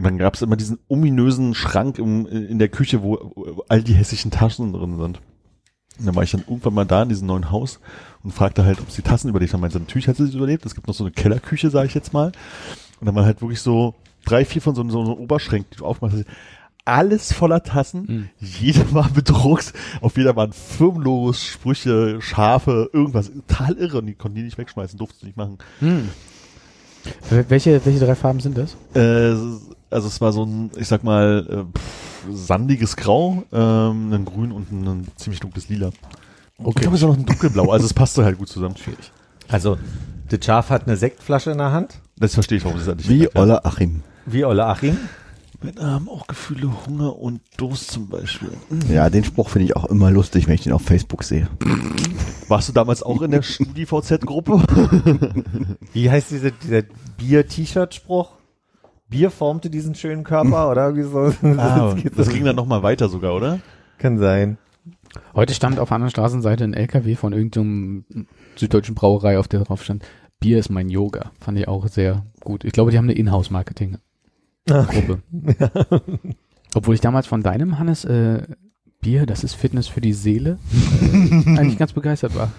Und 0.00 0.04
dann 0.04 0.16
gab 0.16 0.34
es 0.34 0.40
immer 0.40 0.56
diesen 0.56 0.78
ominösen 0.88 1.54
Schrank 1.54 1.98
im, 1.98 2.26
in 2.26 2.58
der 2.58 2.70
Küche, 2.70 3.02
wo, 3.02 3.32
wo 3.34 3.64
all 3.68 3.82
die 3.82 3.92
hässlichen 3.92 4.30
Taschen 4.30 4.72
drin 4.72 4.96
sind. 4.96 5.20
Und 5.98 6.06
dann 6.06 6.16
war 6.16 6.22
ich 6.22 6.30
dann 6.30 6.40
irgendwann 6.40 6.72
mal 6.72 6.86
da 6.86 7.02
in 7.02 7.10
diesem 7.10 7.26
neuen 7.26 7.50
Haus 7.50 7.80
und 8.22 8.32
fragte 8.32 8.64
halt, 8.64 8.80
ob 8.80 8.90
sie 8.90 9.02
Tassen 9.02 9.28
überlebt 9.28 9.52
haben. 9.52 9.60
Meinte, 9.60 9.78
natürlich 9.78 10.08
hat 10.08 10.16
sie 10.16 10.26
sie 10.26 10.38
überlebt. 10.38 10.64
Es 10.64 10.74
gibt 10.74 10.88
noch 10.88 10.94
so 10.94 11.04
eine 11.04 11.10
Kellerküche, 11.10 11.68
sage 11.68 11.86
ich 11.86 11.92
jetzt 11.92 12.14
mal. 12.14 12.32
Und 12.98 13.06
dann 13.06 13.14
war 13.14 13.26
halt 13.26 13.42
wirklich 13.42 13.60
so 13.60 13.94
drei, 14.24 14.46
vier 14.46 14.62
von 14.62 14.74
so, 14.74 14.88
so, 14.88 15.04
so 15.04 15.18
Oberschränken, 15.18 15.68
die 15.70 15.76
du 15.76 15.84
aufmachst. 15.84 16.24
Alles 16.86 17.34
voller 17.34 17.62
Tassen. 17.62 18.06
Mhm. 18.08 18.30
Jeder 18.38 18.94
war 18.94 19.10
bedruckt. 19.10 19.74
Auf 20.00 20.16
jeder 20.16 20.34
waren 20.34 20.54
Firmenlogos, 20.54 21.44
Sprüche, 21.44 22.22
Schafe, 22.22 22.88
irgendwas. 22.94 23.30
Total 23.30 23.74
irre. 23.74 23.98
Und 23.98 24.06
die 24.06 24.14
konnten 24.14 24.36
die 24.36 24.44
nicht 24.44 24.56
wegschmeißen, 24.56 24.98
durften 24.98 25.18
sie 25.20 25.26
nicht 25.26 25.36
machen. 25.36 25.58
Hm. 25.80 26.08
Welche, 27.48 27.84
welche 27.84 28.00
drei 28.00 28.14
Farben 28.14 28.40
sind 28.40 28.56
das? 28.56 28.76
Äh, 28.94 29.36
also 29.90 30.08
es 30.08 30.20
war 30.20 30.32
so 30.32 30.44
ein, 30.44 30.70
ich 30.76 30.88
sag 30.88 31.04
mal, 31.04 31.46
äh, 31.48 31.78
pff, 31.78 32.26
sandiges 32.32 32.96
Grau, 32.96 33.44
ähm, 33.52 34.12
ein 34.12 34.24
Grün 34.24 34.52
und 34.52 34.70
ein, 34.72 35.06
ziemlich 35.16 35.40
dunkles 35.40 35.68
Lila. 35.68 35.90
Ich 36.64 36.74
glaube, 36.74 36.96
es 36.96 37.02
war 37.02 37.08
noch 37.10 37.16
ein 37.16 37.26
dunkelblau. 37.26 37.70
Also 37.70 37.86
es 37.86 37.94
passte 37.94 38.24
halt 38.24 38.38
gut 38.38 38.48
zusammen. 38.48 38.76
Schwierig. 38.76 39.10
Also, 39.48 39.78
das 40.28 40.44
Schaf 40.44 40.70
hat 40.70 40.86
eine 40.86 40.96
Sektflasche 40.96 41.50
in 41.50 41.58
der 41.58 41.72
Hand, 41.72 42.00
Das 42.18 42.34
verstehe 42.34 42.58
ich, 42.58 42.64
warum 42.64 42.78
sie 42.78 42.90
es 42.90 42.96
nicht 42.96 43.08
Wie. 43.08 43.28
Olle 43.34 43.64
Achim. 43.64 44.02
wie 44.26 44.44
Olle 44.44 44.66
Achim. 44.66 44.96
Männer 45.62 45.90
haben 45.90 46.08
auch 46.08 46.26
Gefühle, 46.26 46.70
Hunger 46.86 47.18
und 47.18 47.40
Durst 47.58 47.90
zum 47.90 48.08
Beispiel. 48.08 48.50
Ja, 48.88 49.10
den 49.10 49.24
Spruch 49.24 49.50
finde 49.50 49.66
ich 49.66 49.76
auch 49.76 49.84
immer 49.86 50.10
lustig, 50.10 50.46
wenn 50.46 50.54
ich 50.54 50.62
den 50.62 50.72
auf 50.72 50.82
Facebook 50.82 51.22
sehe. 51.22 51.48
Warst 52.48 52.68
du 52.70 52.72
damals 52.72 53.02
auch 53.02 53.20
in 53.20 53.30
der 53.30 53.42
StudiVZ-Gruppe? 53.42 54.62
Wie 55.92 56.10
heißt 56.10 56.30
diese, 56.30 56.52
dieser 56.52 56.82
Bier-T-Shirt-Spruch? 57.18 58.30
Bier 59.10 59.30
formte 59.30 59.68
diesen 59.70 59.94
schönen 59.96 60.24
Körper, 60.24 60.70
oder 60.70 60.96
wie 60.96 61.02
so? 61.02 61.32
Ah, 61.58 61.94
das 62.16 62.26
so. 62.26 62.32
ging 62.32 62.44
dann 62.44 62.56
nochmal 62.56 62.82
weiter 62.82 63.08
sogar, 63.08 63.34
oder? 63.34 63.60
Kann 63.98 64.18
sein. 64.18 64.58
Heute 65.34 65.52
stand 65.52 65.78
auf 65.80 65.88
der 65.88 65.96
anderen 65.96 66.12
Straßenseite 66.12 66.62
ein 66.64 66.74
LKW 66.74 67.16
von 67.16 67.32
irgendeinem 67.32 68.04
süddeutschen 68.54 68.94
Brauerei, 68.94 69.38
auf 69.38 69.48
der 69.48 69.60
drauf 69.60 69.82
stand, 69.82 70.04
Bier 70.38 70.58
ist 70.58 70.70
mein 70.70 70.88
Yoga. 70.88 71.32
Fand 71.40 71.58
ich 71.58 71.66
auch 71.68 71.88
sehr 71.88 72.24
gut. 72.40 72.64
Ich 72.64 72.72
glaube, 72.72 72.92
die 72.92 72.98
haben 72.98 73.06
eine 73.06 73.14
Inhouse-Marketing-Gruppe. 73.14 75.22
Obwohl 76.74 76.94
ich 76.94 77.00
damals 77.00 77.26
von 77.26 77.42
deinem, 77.42 77.80
Hannes, 77.80 78.04
äh, 78.04 78.42
Bier, 79.00 79.26
das 79.26 79.42
ist 79.44 79.54
Fitness 79.54 79.88
für 79.88 80.00
die 80.00 80.12
Seele, 80.12 80.58
eigentlich 81.46 81.78
ganz 81.78 81.92
begeistert 81.92 82.36
war. 82.36 82.52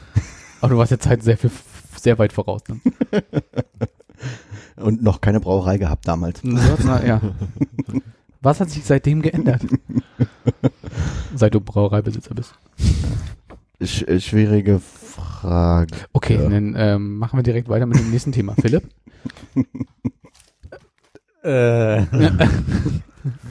Aber 0.59 0.73
du 0.73 0.77
warst 0.77 0.91
ja 0.91 0.99
Zeit 0.99 1.23
sehr, 1.23 1.37
viel, 1.37 1.51
sehr 1.95 2.19
weit 2.19 2.33
voraus. 2.33 2.61
Ne? 2.67 2.81
Und 4.75 5.01
noch 5.03 5.21
keine 5.21 5.39
Brauerei 5.39 5.77
gehabt 5.77 6.07
damals. 6.07 6.41
Na, 6.43 7.05
ja. 7.05 7.21
Was 8.41 8.59
hat 8.59 8.69
sich 8.69 8.83
seitdem 8.83 9.21
geändert? 9.21 9.61
Seit 11.35 11.53
du 11.53 11.61
Brauereibesitzer 11.61 12.33
bist. 12.33 12.53
Sch 13.83 14.03
äh, 14.03 14.19
schwierige 14.19 14.79
Frage. 14.79 15.95
Okay, 16.13 16.37
dann 16.37 16.75
ähm, 16.77 17.17
machen 17.17 17.37
wir 17.37 17.43
direkt 17.43 17.69
weiter 17.69 17.85
mit 17.85 17.99
dem 17.99 18.09
nächsten 18.11 18.31
Thema. 18.31 18.55
Philipp? 18.59 18.83
Äh, 21.43 22.05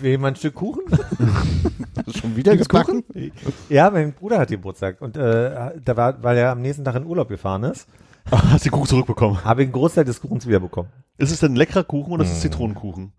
will 0.01 0.13
jemand 0.13 0.37
ein 0.37 0.39
Stück 0.39 0.55
Kuchen? 0.55 0.85
Schon 2.15 2.37
wieder 2.37 2.53
Gibt's 2.53 2.69
gebacken? 2.69 3.03
Ja, 3.69 3.91
mein 3.91 4.13
Bruder 4.13 4.39
hat 4.39 4.49
Geburtstag 4.51 5.01
und 5.01 5.17
äh, 5.17 5.73
da 5.85 5.97
war, 5.97 6.23
weil 6.23 6.37
er 6.37 6.53
am 6.53 6.63
nächsten 6.63 6.85
Tag 6.85 6.95
in 6.95 7.05
Urlaub 7.05 7.29
gefahren 7.29 7.65
ist, 7.65 7.89
Hast 8.51 8.65
du 8.65 8.69
den 8.71 8.73
Kuchen 8.73 8.87
zurückbekommen? 8.89 9.45
habe 9.45 9.63
ich 9.63 9.67
einen 9.67 9.73
Großteil 9.73 10.05
des 10.05 10.21
Kuchens 10.21 10.47
wiederbekommen. 10.47 10.91
Ist 11.19 11.31
es 11.33 11.41
denn 11.41 11.53
ein 11.53 11.57
leckerer 11.57 11.85
Kuchen 11.85 12.13
oder 12.13 12.25
ist 12.25 12.33
es 12.33 12.41
Zitronenkuchen? 12.41 13.13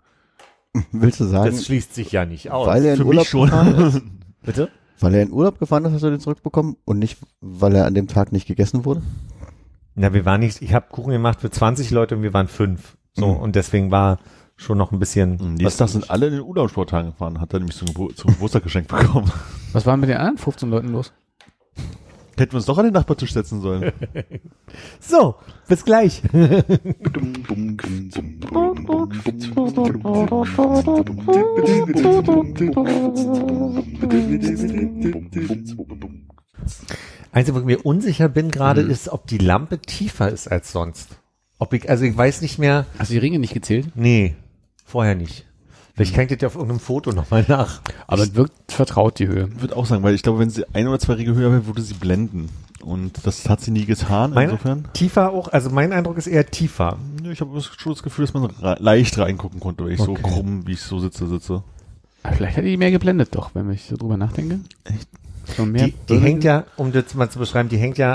Willst 0.92 1.20
du 1.20 1.26
sagen, 1.26 1.52
Das 1.52 1.66
schließt 1.66 1.94
sich 1.94 2.12
ja 2.12 2.26
nicht 2.26 2.50
aus. 2.52 2.66
weil 2.68 2.86
er 2.86 2.94
in 2.94 3.00
Für 3.00 3.06
Urlaub 3.06 3.22
mich 3.24 3.30
schon. 3.30 3.46
gefahren 3.50 3.76
ist? 3.88 4.02
Bitte? 4.44 4.70
Weil 5.00 5.16
er 5.16 5.24
in 5.24 5.32
Urlaub 5.32 5.60
gefahren 5.60 5.84
ist, 5.86 5.94
hast 5.94 6.04
du 6.04 6.10
den 6.10 6.20
zurückbekommen 6.20 6.78
und 6.86 7.00
nicht, 7.00 7.18
weil 7.42 7.76
er 7.76 7.86
an 7.86 7.94
dem 7.94 8.08
Tag 8.08 8.32
nicht 8.32 8.48
gegessen 8.48 8.86
wurde? 8.86 9.02
Na, 9.96 10.14
wir 10.14 10.24
waren 10.26 10.40
nicht, 10.40 10.62
ich 10.62 10.74
habe 10.74 10.88
Kuchen 10.90 11.12
gemacht 11.12 11.42
für 11.42 11.50
20 11.52 11.92
Leute 11.92 12.16
und 12.16 12.24
wir 12.24 12.34
waren 12.34 12.48
fünf. 12.48 12.98
So, 13.14 13.28
Mhm. 13.28 13.38
und 13.38 13.56
deswegen 13.58 13.92
war 13.92 14.20
schon 14.56 14.78
noch 14.78 14.92
ein 14.94 15.00
bisschen. 15.00 15.56
Nächsten 15.56 15.80
Tag 15.80 15.90
sind 15.90 16.10
alle 16.10 16.28
in 16.28 16.34
den 16.34 16.42
Urlaubssporttagen 16.42 17.12
gefahren, 17.12 17.42
hat 17.42 17.52
er 17.54 17.60
nämlich 17.60 17.76
zum, 17.76 17.88
Gebur 17.90 18.16
zum 18.16 18.32
Geburtstag 18.32 18.64
geschenkt 18.64 18.90
bekommen. 18.90 19.30
Was 19.74 19.86
war 19.86 19.98
mit 19.98 20.08
den 20.10 20.18
anderen 20.18 20.38
15 20.38 20.70
Leuten 20.70 20.90
los? 20.94 21.12
Hätten 22.38 22.54
wir 22.54 22.58
uns 22.58 22.66
doch 22.66 22.78
an 22.78 22.86
den 22.86 22.94
Nachbartisch 22.94 23.34
setzen 23.34 23.62
sollen. 23.62 23.92
So, 25.02 25.36
bis 25.68 25.84
gleich. 25.84 26.22
Einzige, 37.32 37.56
wo 37.56 37.60
ich 37.60 37.66
mir 37.66 37.86
unsicher 37.86 38.30
bin 38.30 38.52
gerade, 38.52 38.82
ist, 38.82 39.10
ob 39.10 39.28
die 39.28 39.38
Lampe 39.38 39.80
tiefer 39.80 40.30
ist 40.30 40.48
als 40.48 40.72
sonst. 40.72 41.20
Ob 41.60 41.74
ich, 41.74 41.90
also 41.90 42.04
ich 42.04 42.16
weiß 42.16 42.42
nicht 42.42 42.60
mehr, 42.60 42.86
Hast 42.98 43.10
du 43.10 43.14
die 43.14 43.20
Ringe 43.20 43.40
nicht 43.40 43.54
gezählt? 43.54 43.88
nee, 43.96 44.36
vorher 44.84 45.16
nicht. 45.16 45.46
Vielleicht 45.96 46.14
kann 46.16 46.24
ich 46.24 46.30
das 46.32 46.42
ja 46.42 46.48
auf 46.48 46.56
irgendeinem 46.56 46.80
Foto 46.80 47.12
nochmal 47.12 47.46
nach. 47.48 47.82
Aber 48.08 48.24
es 48.24 48.34
wirkt 48.36 48.72
vertraut, 48.72 49.20
die 49.20 49.28
Höhe. 49.28 49.50
Ich 49.56 49.62
würde 49.62 49.76
auch 49.76 49.86
sagen, 49.86 50.04
weil 50.04 50.16
ich 50.16 50.24
glaube, 50.24 50.40
wenn 50.40 50.50
sie 50.50 50.64
ein 50.74 50.88
oder 50.88 51.00
zwei 51.00 51.14
Riege 51.14 51.34
höher 51.36 51.52
wäre, 51.52 51.66
würde 51.68 51.82
sie 51.82 51.94
blenden. 51.96 52.50
Und 52.84 53.28
das 53.28 53.48
hat 53.48 53.62
sie 53.62 53.70
nie 53.72 53.86
getan, 53.86 54.32
Meine- 54.34 54.52
insofern. 54.54 54.88
Tiefer 54.94 55.32
auch, 55.32 55.50
also 55.50 55.70
mein 55.70 55.94
Eindruck 55.94 56.18
ist 56.18 56.28
eher 56.28 56.46
tiefer. 56.50 56.98
Nö, 57.22 57.32
Ich 57.32 57.42
habe 57.42 57.62
schon 57.62 57.94
das 57.94 58.02
Gefühl, 58.02 58.26
dass 58.26 58.34
man 58.34 58.46
re 58.46 58.78
leicht 58.80 59.18
reingucken 59.20 59.60
konnte, 59.60 59.84
weil 59.84 59.92
ich 59.92 60.00
so 60.00 60.12
Okay. 60.14 60.24
krumm, 60.24 60.66
wie 60.66 60.72
ich 60.74 60.82
so 60.82 61.00
sitze, 61.00 61.28
sitze. 61.28 61.62
Aber 62.24 62.36
vielleicht 62.36 62.58
hätte 62.58 62.68
die 62.68 62.78
mehr 62.78 62.92
geblendet 62.92 63.36
doch, 63.36 63.52
wenn 63.54 63.70
ich 63.72 63.84
so 63.86 63.98
drüber 63.98 64.18
nachdenke. 64.18 64.60
Echt? 64.86 65.08
So 65.58 65.66
mehr 65.66 65.86
Die, 65.88 65.94
die 66.08 66.20
hängt 66.20 66.44
ja, 66.44 66.64
um 66.78 66.92
das 66.92 67.14
mal 67.16 67.30
zu 67.30 67.38
beschreiben, 67.40 67.68
die 67.70 67.78
hängt 67.78 67.98
ja 67.98 68.14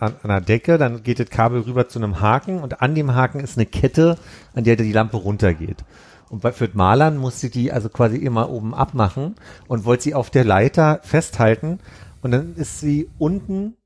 äh, 0.00 0.04
an, 0.04 0.14
an 0.22 0.28
der 0.28 0.40
Decke, 0.40 0.78
dann 0.78 1.02
geht 1.02 1.20
das 1.20 1.28
Kabel 1.28 1.60
rüber 1.60 1.88
zu 1.88 1.98
einem 1.98 2.20
Haken 2.20 2.60
und 2.60 2.80
an 2.80 2.94
dem 2.94 3.14
Haken 3.14 3.40
ist 3.40 3.56
eine 3.58 3.66
Kette, 3.66 4.16
an 4.54 4.64
der 4.64 4.76
die 4.76 4.92
Lampe 4.92 5.16
runtergeht. 5.18 5.84
Und 6.30 6.42
bei, 6.42 6.52
für 6.52 6.68
Malern 6.72 7.16
musste 7.16 7.50
die 7.50 7.72
also 7.72 7.88
quasi 7.88 8.16
immer 8.16 8.50
oben 8.50 8.74
abmachen 8.74 9.34
und 9.66 9.84
wollte 9.84 10.04
sie 10.04 10.14
auf 10.14 10.30
der 10.30 10.44
Leiter 10.44 11.00
festhalten. 11.02 11.78
Und 12.22 12.32
dann 12.32 12.54
ist 12.56 12.80
sie 12.80 13.08
unten 13.18 13.76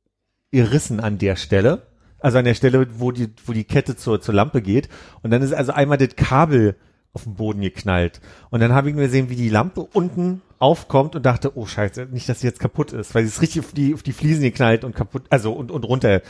gerissen 0.50 1.00
an 1.00 1.18
der 1.18 1.36
Stelle, 1.36 1.86
also 2.18 2.38
an 2.38 2.44
der 2.44 2.54
Stelle, 2.54 2.86
wo 2.98 3.10
die, 3.10 3.28
wo 3.46 3.52
die 3.52 3.64
Kette 3.64 3.96
zur, 3.96 4.20
zur 4.20 4.34
Lampe 4.34 4.62
geht. 4.62 4.88
Und 5.22 5.30
dann 5.30 5.42
ist 5.42 5.52
also 5.52 5.72
einmal 5.72 5.98
das 5.98 6.16
Kabel 6.16 6.76
auf 7.12 7.24
den 7.24 7.34
Boden 7.34 7.60
geknallt. 7.60 8.20
Und 8.50 8.60
dann 8.60 8.72
habe 8.72 8.88
ich 8.88 8.94
nur 8.94 9.04
gesehen, 9.04 9.28
wie 9.28 9.36
die 9.36 9.48
Lampe 9.48 9.82
unten 9.92 10.40
aufkommt 10.58 11.16
und 11.16 11.26
dachte, 11.26 11.56
oh 11.56 11.66
scheiße, 11.66 12.06
nicht, 12.10 12.28
dass 12.28 12.40
sie 12.40 12.46
jetzt 12.46 12.60
kaputt 12.60 12.92
ist, 12.92 13.14
weil 13.14 13.24
sie 13.24 13.28
ist 13.28 13.42
richtig 13.42 13.64
auf 13.64 13.72
die, 13.72 13.94
auf 13.94 14.02
die 14.02 14.12
Fliesen 14.12 14.42
geknallt 14.42 14.84
und 14.84 14.94
kaputt, 14.94 15.24
also 15.28 15.52
und, 15.52 15.70
und 15.70 15.84
runter 15.84 16.22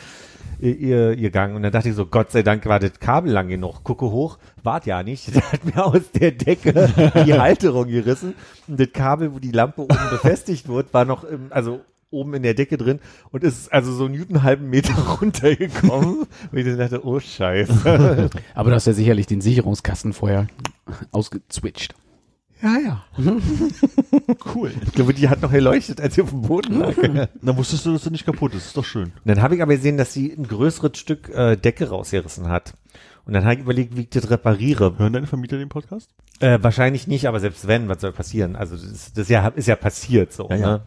ihr, 0.70 1.12
ihr 1.12 1.16
gegangen. 1.16 1.56
Und 1.56 1.62
dann 1.62 1.72
dachte 1.72 1.88
ich 1.88 1.94
so, 1.94 2.06
Gott 2.06 2.30
sei 2.30 2.42
Dank 2.42 2.64
war 2.66 2.78
das 2.78 3.00
Kabel 3.00 3.32
lang 3.32 3.48
genug. 3.48 3.82
Gucke 3.82 4.10
hoch, 4.10 4.38
wart 4.62 4.86
ja 4.86 5.02
nicht. 5.02 5.34
Der 5.34 5.52
hat 5.52 5.64
mir 5.64 5.84
aus 5.84 6.10
der 6.12 6.32
Decke 6.32 6.72
die 7.26 7.34
Halterung 7.38 7.88
gerissen. 7.88 8.34
Und 8.68 8.78
das 8.78 8.92
Kabel, 8.92 9.34
wo 9.34 9.38
die 9.38 9.50
Lampe 9.50 9.82
oben 9.82 10.10
befestigt 10.10 10.68
wird, 10.68 10.94
war 10.94 11.04
noch 11.04 11.24
im, 11.24 11.46
also 11.50 11.80
oben 12.10 12.34
in 12.34 12.42
der 12.42 12.54
Decke 12.54 12.76
drin 12.76 13.00
und 13.30 13.42
ist 13.42 13.72
also 13.72 13.92
so 13.92 14.04
einen 14.04 14.14
Newton 14.14 14.42
halben 14.42 14.68
Meter 14.68 14.94
runtergekommen. 15.20 16.26
und 16.52 16.58
ich 16.58 16.76
dachte, 16.76 17.06
oh 17.06 17.18
scheiße. 17.18 18.30
Aber 18.54 18.70
du 18.70 18.76
hast 18.76 18.86
ja 18.86 18.92
sicherlich 18.92 19.26
den 19.26 19.40
Sicherungskasten 19.40 20.12
vorher 20.12 20.46
ausgezwitcht. 21.10 21.94
Ja, 22.62 22.78
ja. 22.78 23.02
Cool. 24.54 24.72
Ich 24.86 24.92
glaube, 24.92 25.14
die 25.14 25.28
hat 25.28 25.40
noch 25.42 25.52
erleuchtet, 25.52 26.00
als 26.00 26.14
sie 26.14 26.22
auf 26.22 26.30
dem 26.30 26.42
Boden 26.42 26.78
lag. 26.78 26.96
Und 26.96 27.28
Dann 27.42 27.56
wusstest 27.56 27.86
du, 27.86 27.92
dass 27.92 28.04
sie 28.04 28.10
nicht 28.10 28.26
kaputt 28.26 28.54
ist. 28.54 28.66
Ist 28.66 28.76
doch 28.76 28.84
schön. 28.84 29.12
dann 29.24 29.40
habe 29.42 29.56
ich 29.56 29.62
aber 29.62 29.74
gesehen, 29.74 29.96
dass 29.96 30.12
sie 30.12 30.32
ein 30.32 30.46
größeres 30.46 30.98
Stück 30.98 31.28
äh, 31.30 31.56
Decke 31.56 31.88
rausgerissen 31.88 32.48
hat. 32.48 32.74
Und 33.24 33.34
dann 33.34 33.44
habe 33.44 33.54
ich 33.54 33.60
überlegt, 33.60 33.96
wie 33.96 34.02
ich 34.02 34.10
das 34.10 34.30
repariere. 34.30 34.98
Hören 34.98 35.12
deine 35.12 35.26
Vermieter 35.26 35.56
den 35.56 35.68
Podcast? 35.68 36.10
Äh, 36.40 36.58
wahrscheinlich 36.60 37.06
nicht, 37.06 37.26
aber 37.28 37.38
selbst 37.40 37.68
wenn, 37.68 37.88
was 37.88 38.00
soll 38.00 38.12
passieren? 38.12 38.56
Also 38.56 38.74
das, 38.76 38.84
ist- 38.84 39.16
das 39.16 39.22
ist, 39.24 39.28
ja, 39.30 39.46
ist 39.48 39.68
ja 39.68 39.76
passiert 39.76 40.32
so. 40.32 40.48
Ja, 40.50 40.56
ja. 40.56 40.80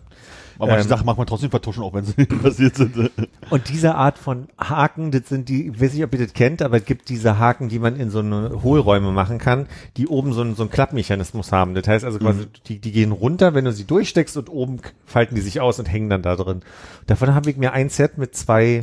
Aber 0.57 0.67
manche 0.67 0.83
Ähm. 0.83 0.89
Sachen 0.89 1.05
mag 1.05 1.17
man 1.17 1.27
trotzdem 1.27 1.49
vertuschen, 1.49 1.83
auch 1.83 1.93
wenn 1.93 2.05
sie 2.05 2.13
nicht 2.17 2.41
passiert 2.41 2.75
sind. 2.75 3.11
Und 3.49 3.69
diese 3.69 3.95
Art 3.95 4.17
von 4.17 4.47
Haken, 4.57 5.11
das 5.11 5.29
sind 5.29 5.49
die, 5.49 5.67
ich 5.67 5.81
weiß 5.81 5.93
nicht, 5.93 6.03
ob 6.03 6.13
ihr 6.13 6.19
das 6.19 6.33
kennt, 6.33 6.61
aber 6.61 6.77
es 6.77 6.85
gibt 6.85 7.09
diese 7.09 7.37
Haken, 7.39 7.69
die 7.69 7.79
man 7.79 7.95
in 7.95 8.09
so 8.09 8.19
eine 8.19 8.63
Hohlräume 8.63 9.11
machen 9.11 9.37
kann, 9.37 9.67
die 9.97 10.07
oben 10.07 10.33
so 10.33 10.41
einen, 10.41 10.55
so 10.55 10.63
einen 10.63 10.71
Klappmechanismus 10.71 11.51
haben. 11.51 11.75
Das 11.75 11.87
heißt 11.87 12.05
also 12.05 12.19
quasi, 12.19 12.47
die, 12.67 12.79
die 12.79 12.91
gehen 12.91 13.11
runter, 13.11 13.53
wenn 13.53 13.65
du 13.65 13.71
sie 13.71 13.85
durchsteckst 13.85 14.37
und 14.37 14.49
oben 14.49 14.79
falten 15.05 15.35
die 15.35 15.41
sich 15.41 15.61
aus 15.61 15.79
und 15.79 15.91
hängen 15.91 16.09
dann 16.09 16.21
da 16.21 16.35
drin. 16.35 16.61
Davon 17.07 17.33
habe 17.33 17.49
ich 17.49 17.57
mir 17.57 17.73
ein 17.73 17.89
Set 17.89 18.17
mit 18.17 18.35
zwei 18.35 18.81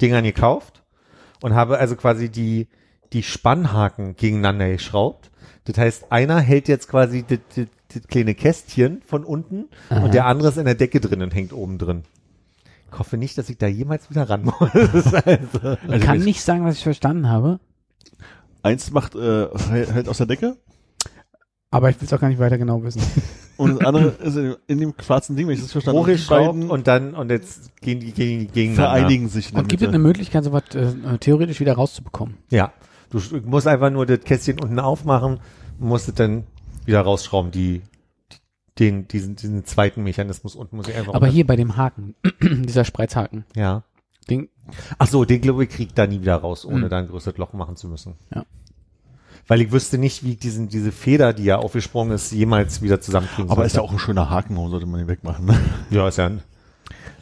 Dingern 0.00 0.24
gekauft 0.24 0.82
und 1.42 1.54
habe 1.54 1.78
also 1.78 1.96
quasi 1.96 2.28
die, 2.30 2.68
die 3.12 3.22
Spannhaken 3.22 4.16
gegeneinander 4.16 4.68
geschraubt. 4.70 5.30
Das 5.64 5.78
heißt, 5.78 6.12
einer 6.12 6.40
hält 6.40 6.68
jetzt 6.68 6.88
quasi 6.88 7.24
das, 7.26 7.38
das 7.54 7.66
kleine 8.00 8.34
Kästchen 8.34 9.02
von 9.06 9.24
unten 9.24 9.66
und 9.90 10.14
der 10.14 10.26
andere 10.26 10.48
ist 10.48 10.58
in 10.58 10.64
der 10.64 10.74
Decke 10.74 11.00
drin 11.00 11.22
und 11.22 11.34
hängt 11.34 11.52
oben 11.52 11.78
drin. 11.78 12.02
Ich 12.92 12.98
hoffe 12.98 13.16
nicht, 13.16 13.36
dass 13.38 13.48
ich 13.48 13.58
da 13.58 13.66
jemals 13.66 14.08
wieder 14.10 14.28
ran 14.30 14.44
muss. 14.44 14.54
also, 15.14 15.76
Ich 15.92 16.00
kann 16.00 16.20
nicht 16.20 16.42
sagen, 16.42 16.64
was 16.64 16.76
ich 16.76 16.84
verstanden 16.84 17.28
habe, 17.28 17.58
Eins 18.62 18.90
macht, 18.92 19.14
äh, 19.14 19.48
hält 19.68 20.08
aus 20.08 20.16
der 20.16 20.26
Decke 20.26 20.56
aber 21.74 21.90
ich 21.90 22.00
will 22.00 22.06
es 22.06 22.12
auch 22.12 22.20
gar 22.20 22.28
nicht 22.28 22.38
weiter 22.38 22.56
genau 22.56 22.84
wissen. 22.84 23.02
und 23.56 23.80
das 23.80 23.86
andere 23.86 24.14
ist 24.22 24.36
in, 24.36 24.54
in 24.68 24.78
dem 24.78 24.94
schwarzen 24.96 25.34
Ding, 25.34 25.48
wenn 25.48 25.54
ich 25.54 25.60
das 25.60 25.72
verstanden 25.72 25.98
habe. 25.98 26.08
hochgeschraubt 26.08 26.70
und 26.70 26.86
dann, 26.86 27.14
und 27.14 27.32
jetzt 27.32 27.76
gehen 27.80 27.98
die, 27.98 28.12
die 28.12 28.46
gegeneinander. 28.46 28.74
vereinigen 28.74 29.28
sich 29.28 29.52
Und 29.52 29.68
gibt 29.68 29.82
es 29.82 29.88
eine 29.88 29.98
Möglichkeit, 29.98 30.44
sowas 30.44 30.62
äh, 30.74 31.18
theoretisch 31.18 31.58
wieder 31.58 31.72
rauszubekommen? 31.72 32.36
Ja. 32.50 32.72
Du 33.10 33.18
musst 33.44 33.66
einfach 33.66 33.90
nur 33.90 34.06
das 34.06 34.20
Kästchen 34.20 34.60
unten 34.60 34.78
aufmachen 34.78 35.40
musst 35.80 36.08
es 36.08 36.14
dann 36.14 36.44
wieder 36.86 37.00
rausschrauben, 37.00 37.50
die, 37.50 37.80
die- 38.32 38.36
den, 38.78 39.06
diesen, 39.08 39.36
diesen 39.36 39.64
zweiten 39.64 40.02
Mechanismus 40.02 40.54
unten 40.56 40.76
muss 40.76 40.88
ich 40.88 40.94
einfach 40.96 41.14
Aber 41.14 41.26
runter- 41.26 41.32
hier 41.34 41.46
bei 41.46 41.56
dem 41.56 41.76
Haken, 41.76 42.14
dieser 42.42 42.84
Spreizhaken, 42.84 43.44
Ja. 43.54 43.84
den, 44.28 44.48
Ach 44.98 45.06
so, 45.06 45.24
den 45.24 45.40
glaube 45.42 45.64
ich 45.64 45.70
kriegt 45.70 45.96
da 45.98 46.06
nie 46.06 46.20
wieder 46.22 46.36
raus, 46.36 46.64
ohne 46.64 46.86
Mhm. 46.86 46.88
da 46.88 46.98
ein 46.98 47.08
größeres 47.08 47.36
Loch 47.38 47.52
machen 47.52 47.76
zu 47.76 47.86
müssen. 47.88 48.14
Ja. 48.34 48.44
Weil 49.46 49.60
ich 49.60 49.70
wüsste 49.72 49.98
nicht, 49.98 50.24
wie 50.24 50.32
ich 50.32 50.38
diesen, 50.38 50.68
diese 50.68 50.90
Feder, 50.90 51.34
die 51.34 51.44
ja 51.44 51.58
aufgesprungen 51.58 52.12
ist, 52.14 52.32
jemals 52.32 52.80
wieder 52.80 53.00
zusammenkriegen 53.00 53.44
Aber 53.50 53.56
sollte. 53.56 53.66
ist 53.66 53.76
ja 53.76 53.82
auch 53.82 53.92
ein 53.92 53.98
schöner 53.98 54.30
Haken, 54.30 54.56
warum 54.56 54.70
sollte 54.70 54.86
man 54.86 55.00
ihn 55.00 55.08
wegmachen? 55.08 55.44
Ne? 55.44 55.60
Ja, 55.90 56.08
ist 56.08 56.16
ja 56.16 56.26
ein, 56.26 56.42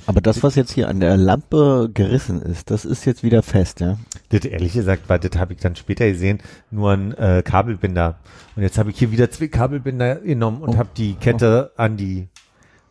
Aber 0.07 0.21
das, 0.21 0.43
was 0.43 0.57
jetzt 0.57 0.73
hier 0.73 0.89
an 0.89 0.99
der 1.01 1.17
Lampe 1.17 1.89
gerissen 1.93 2.43
ist, 2.43 2.71
das 2.71 2.85
ist 2.85 3.05
jetzt 3.05 3.23
wieder 3.23 3.43
fest, 3.43 3.81
ja? 3.81 3.99
das 4.31 4.45
ehrlich 4.45 4.73
gesagt, 4.73 5.09
weil 5.09 5.21
das 5.21 5.39
habe 5.39 5.53
ich 5.53 5.61
dann 5.61 5.77
später 5.77 6.09
gesehen, 6.09 6.41
nur 6.71 6.93
ein 6.93 7.13
äh, 7.15 7.43
Kabelbinder. 7.45 8.19
Und 8.57 8.63
jetzt 8.63 8.79
habe 8.79 8.91
ich 8.91 8.99
hier 8.99 9.13
wieder 9.13 9.31
zwei 9.31 9.49
Kabelbinder 9.49 10.17
genommen 10.17 10.61
und 10.63 10.71
Oh. 10.71 10.79
habe 10.79 10.89
die 10.97 11.15
Kette 11.15 11.73
an 11.77 11.97
die, 11.97 12.29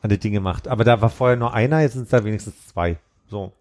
an 0.02 0.10
das 0.10 0.20
Ding 0.20 0.32
gemacht. 0.34 0.68
Aber 0.68 0.84
da 0.86 1.02
war 1.02 1.10
vorher 1.10 1.36
nur 1.38 1.54
einer, 1.54 1.82
jetzt 1.82 1.94
sind 1.94 2.04
es 2.04 2.10
da 2.10 2.24
wenigstens 2.24 2.68
zwei. 2.68 2.98
So. 3.30 3.52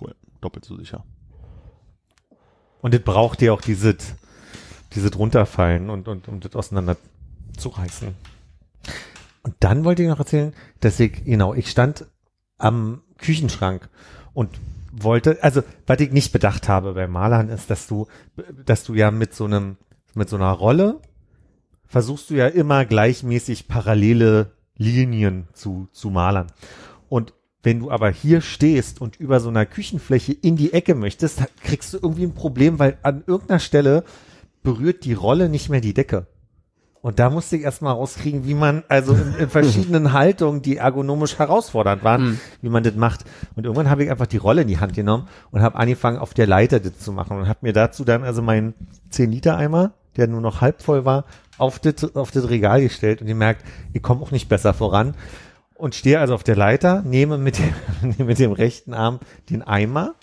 Cool. 0.00 0.14
Doppelt 0.40 0.64
so 0.64 0.76
sicher. 0.76 1.04
Und 2.80 2.94
das 2.94 3.00
braucht 3.00 3.42
ja 3.42 3.52
auch 3.52 3.60
dieses, 3.60 3.96
dieses 4.94 5.18
runterfallen 5.18 5.90
und, 5.90 6.06
und 6.06 6.28
um 6.28 6.40
das 6.40 6.54
auseinander 6.54 6.96
zu 7.56 7.70
reißen. 7.70 8.08
Und 9.42 9.54
dann 9.60 9.84
wollte 9.84 10.02
ich 10.02 10.08
noch 10.08 10.20
erzählen, 10.20 10.52
dass 10.80 11.00
ich, 11.00 11.24
genau, 11.24 11.54
ich 11.54 11.68
stand 11.68 12.06
am 12.58 13.02
Küchenschrank 13.18 13.88
und 14.34 14.50
wollte, 14.92 15.42
also 15.42 15.62
was 15.86 16.00
ich 16.00 16.12
nicht 16.12 16.32
bedacht 16.32 16.68
habe 16.68 16.92
bei 16.92 17.06
Malern 17.06 17.48
ist, 17.48 17.70
dass 17.70 17.86
du, 17.86 18.06
dass 18.64 18.84
du 18.84 18.94
ja 18.94 19.10
mit 19.10 19.34
so 19.34 19.44
einem, 19.44 19.76
mit 20.14 20.28
so 20.28 20.36
einer 20.36 20.52
Rolle 20.52 21.00
versuchst 21.86 22.30
du 22.30 22.34
ja 22.34 22.46
immer 22.46 22.84
gleichmäßig 22.84 23.68
parallele 23.68 24.52
Linien 24.76 25.48
zu, 25.52 25.88
zu 25.92 26.10
malern. 26.10 26.50
Und 27.08 27.34
wenn 27.62 27.80
du 27.80 27.90
aber 27.90 28.10
hier 28.10 28.40
stehst 28.40 29.00
und 29.00 29.20
über 29.20 29.40
so 29.40 29.48
einer 29.48 29.66
Küchenfläche 29.66 30.32
in 30.32 30.56
die 30.56 30.72
Ecke 30.72 30.94
möchtest, 30.94 31.42
kriegst 31.62 31.92
du 31.92 31.98
irgendwie 32.02 32.24
ein 32.24 32.34
Problem, 32.34 32.78
weil 32.78 32.98
an 33.02 33.22
irgendeiner 33.26 33.60
Stelle 33.60 34.04
berührt 34.62 35.04
die 35.04 35.12
Rolle 35.12 35.48
nicht 35.48 35.68
mehr 35.68 35.80
die 35.80 35.94
Decke. 35.94 36.26
Und 37.02 37.18
da 37.18 37.30
musste 37.30 37.56
ich 37.56 37.62
erstmal 37.62 37.94
rauskriegen, 37.94 38.46
wie 38.46 38.54
man, 38.54 38.84
also 38.88 39.12
in, 39.12 39.34
in 39.34 39.50
verschiedenen 39.50 40.12
Haltungen, 40.12 40.62
die 40.62 40.76
ergonomisch 40.76 41.36
herausfordernd 41.38 42.04
waren, 42.04 42.22
Mhm. 42.22 42.40
wie 42.62 42.68
man 42.68 42.84
das 42.84 42.94
macht. 42.94 43.24
Und 43.56 43.64
irgendwann 43.64 43.90
habe 43.90 44.04
ich 44.04 44.10
einfach 44.10 44.28
die 44.28 44.36
Rolle 44.36 44.62
in 44.62 44.68
die 44.68 44.78
Hand 44.78 44.94
genommen 44.94 45.26
und 45.50 45.62
habe 45.62 45.76
angefangen, 45.76 46.18
auf 46.18 46.32
der 46.32 46.46
Leiter 46.46 46.78
das 46.78 46.98
zu 47.00 47.10
machen 47.12 47.36
und 47.36 47.48
habe 47.48 47.58
mir 47.62 47.72
dazu 47.72 48.04
dann 48.04 48.22
also 48.22 48.40
meinen 48.40 48.74
10-Liter-Eimer, 49.12 49.94
der 50.16 50.28
nur 50.28 50.40
noch 50.40 50.60
halb 50.60 50.80
voll 50.80 51.04
war, 51.04 51.24
auf 51.58 51.80
das, 51.80 52.14
auf 52.14 52.30
das 52.30 52.48
Regal 52.48 52.80
gestellt 52.80 53.20
und 53.20 53.26
gemerkt, 53.26 53.64
ich 53.92 54.00
komme 54.02 54.22
auch 54.22 54.30
nicht 54.30 54.48
besser 54.48 54.72
voran. 54.72 55.14
Und 55.74 55.96
stehe 55.96 56.20
also 56.20 56.34
auf 56.34 56.44
der 56.44 56.54
Leiter, 56.54 57.02
nehme 57.02 57.36
mit 57.36 57.58
dem, 57.58 57.74
nehme 58.02 58.26
mit 58.26 58.38
dem 58.38 58.52
rechten 58.52 58.94
Arm 58.94 59.18
den 59.50 59.62
Eimer, 59.62 60.14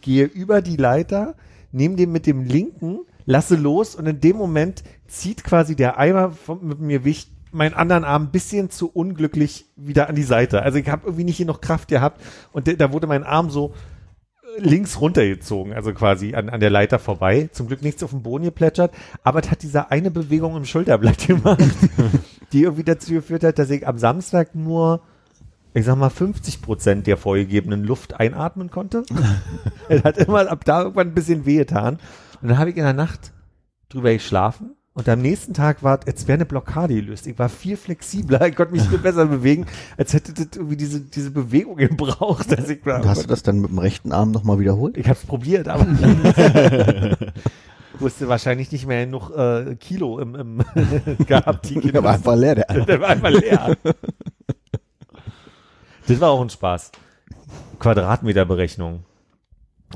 gehe 0.00 0.24
über 0.26 0.62
die 0.62 0.76
Leiter, 0.76 1.34
nehme 1.72 1.96
den 1.96 2.12
mit 2.12 2.26
dem 2.26 2.44
linken, 2.44 3.00
lasse 3.24 3.56
los 3.56 3.94
und 3.94 4.06
in 4.06 4.20
dem 4.20 4.36
Moment 4.36 4.82
zieht 5.06 5.44
quasi 5.44 5.76
der 5.76 5.98
Eimer 5.98 6.30
vom, 6.32 6.66
mit 6.66 6.80
mir 6.80 7.04
Wicht 7.04 7.30
meinen 7.52 7.74
anderen 7.74 8.04
Arm 8.04 8.24
ein 8.24 8.30
bisschen 8.30 8.70
zu 8.70 8.88
unglücklich 8.90 9.66
wieder 9.76 10.08
an 10.08 10.14
die 10.14 10.22
Seite. 10.22 10.62
Also 10.62 10.78
ich 10.78 10.88
habe 10.88 11.02
irgendwie 11.06 11.24
nicht 11.24 11.38
genug 11.38 11.60
Kraft 11.60 11.88
gehabt 11.88 12.20
und 12.52 12.66
de- 12.66 12.76
da 12.76 12.92
wurde 12.92 13.06
mein 13.06 13.24
Arm 13.24 13.50
so 13.50 13.74
äh, 14.56 14.60
links 14.62 15.00
runtergezogen, 15.00 15.74
also 15.74 15.92
quasi 15.92 16.34
an, 16.34 16.48
an 16.48 16.60
der 16.60 16.70
Leiter 16.70 16.98
vorbei. 16.98 17.50
Zum 17.52 17.66
Glück 17.68 17.82
nichts 17.82 18.02
auf 18.02 18.10
dem 18.10 18.22
Boden 18.22 18.44
geplätschert, 18.44 18.92
aber 19.22 19.40
es 19.44 19.50
hat 19.50 19.62
diese 19.62 19.90
eine 19.90 20.10
Bewegung 20.10 20.56
im 20.56 20.64
Schulterblatt 20.64 21.26
gemacht, 21.26 21.62
die 22.52 22.62
irgendwie 22.62 22.84
dazu 22.84 23.12
geführt 23.12 23.44
hat, 23.44 23.58
dass 23.58 23.68
ich 23.70 23.86
am 23.86 23.98
Samstag 23.98 24.54
nur 24.54 25.02
ich 25.74 25.86
sag 25.86 25.96
mal, 25.96 26.10
50 26.10 26.60
Prozent 26.60 27.06
der 27.06 27.16
vorgegebenen 27.16 27.82
Luft 27.84 28.18
einatmen 28.20 28.70
konnte. 28.70 29.04
es 29.88 30.04
hat 30.04 30.18
immer 30.18 30.50
ab 30.50 30.64
da 30.66 30.82
irgendwann 30.82 31.08
ein 31.08 31.14
bisschen 31.14 31.46
wehgetan. 31.46 31.98
Und 32.42 32.48
dann 32.48 32.58
habe 32.58 32.70
ich 32.70 32.76
in 32.76 32.82
der 32.84 32.92
Nacht 32.92 33.32
drüber 33.88 34.12
geschlafen. 34.12 34.72
Und 34.94 35.08
am 35.08 35.22
nächsten 35.22 35.54
Tag 35.54 35.82
war, 35.82 36.00
als 36.06 36.26
wäre 36.28 36.34
eine 36.36 36.44
Blockade 36.44 36.94
gelöst. 36.94 37.26
Ich 37.26 37.38
war 37.38 37.48
viel 37.48 37.78
flexibler, 37.78 38.46
ich 38.46 38.54
konnte 38.56 38.74
mich 38.74 38.82
viel 38.82 38.98
besser 39.02 39.24
bewegen, 39.24 39.64
als 39.96 40.12
hätte 40.12 40.34
das 40.34 40.48
irgendwie 40.54 40.76
diese, 40.76 41.00
diese 41.00 41.30
Bewegung 41.30 41.76
gebraucht. 41.76 42.52
Dass 42.52 42.68
ich, 42.68 42.84
Und 42.84 43.06
hast 43.06 43.22
du 43.22 43.28
das 43.28 43.42
dann 43.42 43.60
mit 43.60 43.70
dem 43.70 43.78
rechten 43.78 44.12
Arm 44.12 44.32
nochmal 44.32 44.58
wiederholt? 44.58 44.98
ich 44.98 45.06
habe 45.08 45.18
es 45.18 45.24
probiert, 45.24 45.68
aber 45.68 45.86
wusste 47.98 48.28
wahrscheinlich 48.28 48.70
nicht 48.70 48.86
mehr 48.86 49.06
genug 49.06 49.30
äh, 49.30 49.76
Kilo 49.76 50.18
im, 50.18 50.34
im 50.34 50.64
gehabt. 51.26 51.70
Die 51.70 51.80
Der 51.80 52.04
war 52.04 52.14
einfach 52.14 52.36
leer, 52.36 52.56
der 52.56 52.68
Arm. 52.70 52.84
der 52.84 53.00
war 53.00 53.08
einfach 53.08 53.30
leer. 53.30 53.76
Das 56.06 56.20
war 56.20 56.30
auch 56.30 56.42
ein 56.42 56.50
Spaß. 56.50 56.92
Quadratmeterberechnung. 57.78 59.04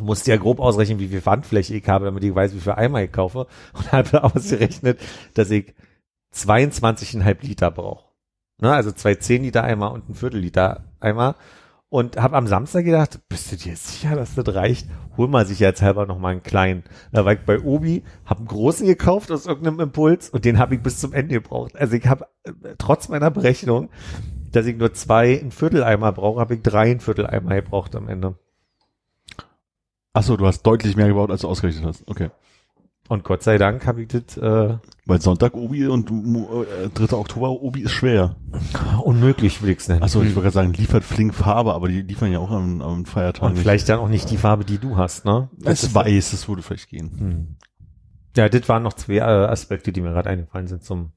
Musste 0.02 0.30
ja 0.30 0.36
grob 0.36 0.60
ausrechnen, 0.60 0.98
wie 0.98 1.08
viel 1.08 1.24
Wandfläche 1.24 1.74
ich 1.74 1.88
habe, 1.88 2.06
damit 2.06 2.24
ich 2.24 2.34
weiß, 2.34 2.54
wie 2.54 2.60
viel 2.60 2.72
Eimer 2.72 3.02
ich 3.02 3.12
kaufe. 3.12 3.46
Und 3.72 3.92
habe 3.92 4.24
ausgerechnet, 4.24 5.00
dass 5.34 5.50
ich 5.50 5.74
22,5 6.34 7.36
Liter 7.42 7.70
brauche. 7.70 8.06
Ne, 8.60 8.72
also 8.72 8.90
zwei 8.90 9.14
10 9.14 9.42
Liter 9.42 9.64
Eimer 9.64 9.92
und 9.92 10.08
ein 10.08 10.14
Viertel 10.14 10.40
Liter 10.40 10.84
Eimer. 11.00 11.36
Und 11.88 12.16
habe 12.16 12.36
am 12.36 12.48
Samstag 12.48 12.84
gedacht, 12.84 13.20
bist 13.28 13.52
du 13.52 13.56
dir 13.56 13.76
sicher, 13.76 14.16
dass 14.16 14.34
das 14.34 14.54
reicht? 14.54 14.88
Hol 15.16 15.28
mal 15.28 15.46
sicherheitshalber 15.46 16.04
noch 16.04 16.18
mal 16.18 16.30
einen 16.32 16.42
kleinen. 16.42 16.82
Da 17.12 17.24
war 17.24 17.32
ich 17.32 17.40
bei 17.40 17.60
Obi, 17.60 18.02
habe 18.24 18.40
einen 18.40 18.48
großen 18.48 18.86
gekauft 18.86 19.30
aus 19.30 19.46
irgendeinem 19.46 19.80
Impuls 19.80 20.28
und 20.28 20.44
den 20.44 20.58
habe 20.58 20.74
ich 20.74 20.82
bis 20.82 20.98
zum 20.98 21.12
Ende 21.12 21.34
gebraucht. 21.36 21.76
Also 21.76 21.94
ich 21.94 22.06
habe 22.06 22.26
äh, 22.42 22.52
trotz 22.76 23.08
meiner 23.08 23.30
Berechnung, 23.30 23.88
dass 24.50 24.66
ich 24.66 24.76
nur 24.76 24.94
zwei 24.94 25.40
ein 25.40 25.52
Vierteleimer 25.52 26.12
brauche, 26.12 26.40
habe 26.40 26.54
ich 26.54 26.62
drei 26.62 26.90
ein 26.90 27.00
Vierteleimer 27.00 27.54
gebraucht 27.54 27.94
am 27.94 28.08
Ende. 28.08 28.36
Achso, 30.16 30.38
du 30.38 30.46
hast 30.46 30.62
deutlich 30.62 30.96
mehr 30.96 31.08
gebaut, 31.08 31.30
als 31.30 31.42
du 31.42 31.48
ausgerechnet 31.48 31.84
hast. 31.84 32.08
Okay. 32.08 32.30
Und 33.08 33.22
Gott 33.22 33.42
sei 33.42 33.58
Dank 33.58 33.86
habe 33.86 34.00
ich 34.00 34.08
das 34.08 34.38
äh, 34.38 34.78
Weil 35.04 35.20
Sonntag 35.20 35.54
Obi 35.54 35.86
und 35.86 36.10
äh, 36.10 36.88
3. 36.88 37.14
Oktober 37.14 37.50
Obi 37.50 37.82
ist 37.82 37.92
schwer. 37.92 38.34
unmöglich, 39.04 39.62
will 39.62 39.68
ich's 39.68 39.88
nennen. 39.88 40.02
Achso, 40.02 40.22
ich 40.22 40.28
wollte 40.28 40.40
gerade 40.40 40.54
sagen, 40.54 40.72
liefert 40.72 41.04
flink 41.04 41.34
Farbe, 41.34 41.74
aber 41.74 41.88
die 41.88 42.00
liefern 42.00 42.32
ja 42.32 42.38
auch 42.38 42.50
am, 42.50 42.80
am 42.80 43.04
Feiertag. 43.04 43.42
und 43.42 43.52
nicht. 43.52 43.62
vielleicht 43.62 43.90
dann 43.90 43.98
auch 43.98 44.08
nicht 44.08 44.30
die 44.30 44.38
Farbe, 44.38 44.64
die 44.64 44.78
du 44.78 44.96
hast, 44.96 45.26
ne? 45.26 45.50
es 45.64 45.94
weiß, 45.94 46.32
es 46.32 46.48
würde 46.48 46.62
vielleicht 46.62 46.88
gehen. 46.88 47.10
Hm. 47.18 47.56
Ja, 48.38 48.48
das 48.48 48.66
waren 48.70 48.82
noch 48.82 48.94
zwei 48.94 49.16
äh, 49.16 49.20
Aspekte, 49.20 49.92
die 49.92 50.00
mir 50.00 50.12
gerade 50.12 50.30
eingefallen 50.30 50.66
sind 50.66 50.82
zum 50.82 51.12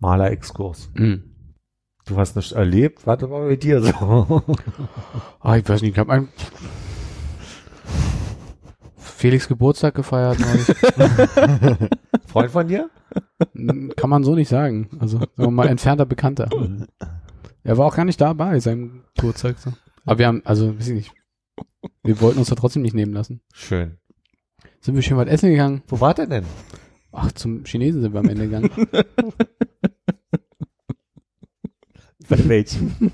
Maler-Exkurs. 0.00 0.90
Mhm. 0.92 1.34
Du 2.04 2.18
hast 2.18 2.36
nichts 2.36 2.52
erlebt, 2.52 3.06
warte 3.06 3.26
mal 3.26 3.48
bei 3.48 3.56
dir 3.56 3.80
so. 3.82 4.42
Ah, 5.40 5.56
ich 5.56 5.66
weiß 5.66 5.80
nicht, 5.80 5.92
ich 5.92 5.98
habe 5.98 6.12
einen 6.12 6.28
Felix 9.04 9.48
Geburtstag 9.48 9.94
gefeiert. 9.94 10.36
Freund 12.26 12.50
von 12.50 12.66
dir? 12.66 12.90
Kann 13.96 14.10
man 14.10 14.24
so 14.24 14.34
nicht 14.34 14.48
sagen. 14.48 14.88
Also, 14.98 15.20
mal, 15.36 15.68
entfernter 15.68 16.06
Bekannter. 16.06 16.48
Er 17.62 17.78
war 17.78 17.86
auch 17.86 17.96
gar 17.96 18.04
nicht 18.04 18.20
da 18.20 18.32
bei 18.32 18.58
seinem 18.60 19.04
Geburtstag. 19.14 19.58
So. 19.58 19.72
Aber 20.04 20.18
wir 20.18 20.26
haben, 20.26 20.42
also, 20.44 20.78
weiß 20.78 20.88
ich 20.88 20.94
nicht. 20.94 21.12
Wir 22.02 22.20
wollten 22.20 22.38
uns 22.38 22.48
da 22.48 22.54
trotzdem 22.54 22.82
nicht 22.82 22.94
nehmen 22.94 23.12
lassen. 23.12 23.40
Schön. 23.52 23.98
Sind 24.80 24.94
wir 24.94 25.02
schön 25.02 25.16
was 25.16 25.28
essen 25.28 25.50
gegangen? 25.50 25.82
Wo 25.88 26.00
war 26.00 26.14
der 26.14 26.26
denn? 26.26 26.44
Ach, 27.12 27.30
zum 27.32 27.64
Chinesen 27.64 28.02
sind 28.02 28.12
wir 28.12 28.20
am 28.20 28.28
Ende 28.28 28.48
gegangen. 28.48 28.70
Bei 32.28 32.48
welchem? 32.48 32.94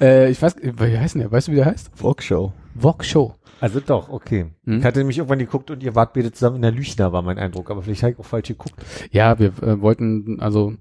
äh, 0.00 0.30
ich 0.30 0.40
weiß, 0.40 0.56
wie 0.62 0.98
heißt 0.98 1.14
denn 1.14 1.22
der? 1.22 1.32
Weißt 1.32 1.48
du, 1.48 1.52
wie 1.52 1.56
der 1.56 1.66
heißt? 1.66 1.90
Vlogshow. 1.94 2.52
Wok 2.74 3.04
Show. 3.04 3.34
Also 3.60 3.80
doch, 3.80 4.08
okay. 4.08 4.46
Hm? 4.64 4.78
Ich 4.78 4.84
hatte 4.84 5.00
nämlich 5.00 5.18
irgendwann 5.18 5.40
geguckt 5.40 5.70
und 5.70 5.82
ihr 5.82 5.94
wart 5.94 6.12
beide 6.12 6.30
zusammen 6.32 6.56
in 6.56 6.62
der 6.62 6.70
Lüchner, 6.70 7.12
war 7.12 7.22
mein 7.22 7.38
Eindruck, 7.38 7.70
aber 7.70 7.82
vielleicht 7.82 8.02
habe 8.02 8.12
ich 8.12 8.18
auch 8.18 8.24
falsch 8.24 8.48
geguckt. 8.48 8.74
Ja, 9.10 9.38
wir 9.38 9.48
äh, 9.62 9.80
wollten, 9.80 10.40
also 10.40 10.74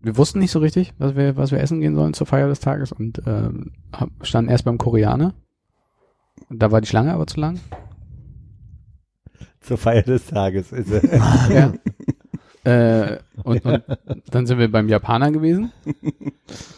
wir 0.00 0.16
wussten 0.16 0.38
nicht 0.38 0.52
so 0.52 0.60
richtig, 0.60 0.94
was 0.98 1.16
wir, 1.16 1.36
was 1.36 1.50
wir 1.50 1.58
essen 1.58 1.80
gehen 1.80 1.96
sollen 1.96 2.14
zur 2.14 2.26
Feier 2.26 2.46
des 2.46 2.60
Tages 2.60 2.92
und 2.92 3.22
ähm, 3.26 3.72
standen 4.22 4.50
erst 4.50 4.64
beim 4.64 4.78
Koreaner. 4.78 5.34
Da 6.48 6.70
war 6.70 6.80
die 6.80 6.86
Schlange 6.86 7.12
aber 7.12 7.26
zu 7.26 7.40
lang. 7.40 7.58
Zur 9.60 9.78
Feier 9.78 10.02
des 10.02 10.26
Tages. 10.26 10.70
Ist 10.70 10.92
er. 10.92 11.50
Ja. 11.50 11.72
äh, 13.14 13.18
und, 13.42 13.64
und 13.64 13.82
dann 14.30 14.46
sind 14.46 14.58
wir 14.58 14.70
beim 14.70 14.88
Japaner 14.88 15.32
gewesen. 15.32 15.72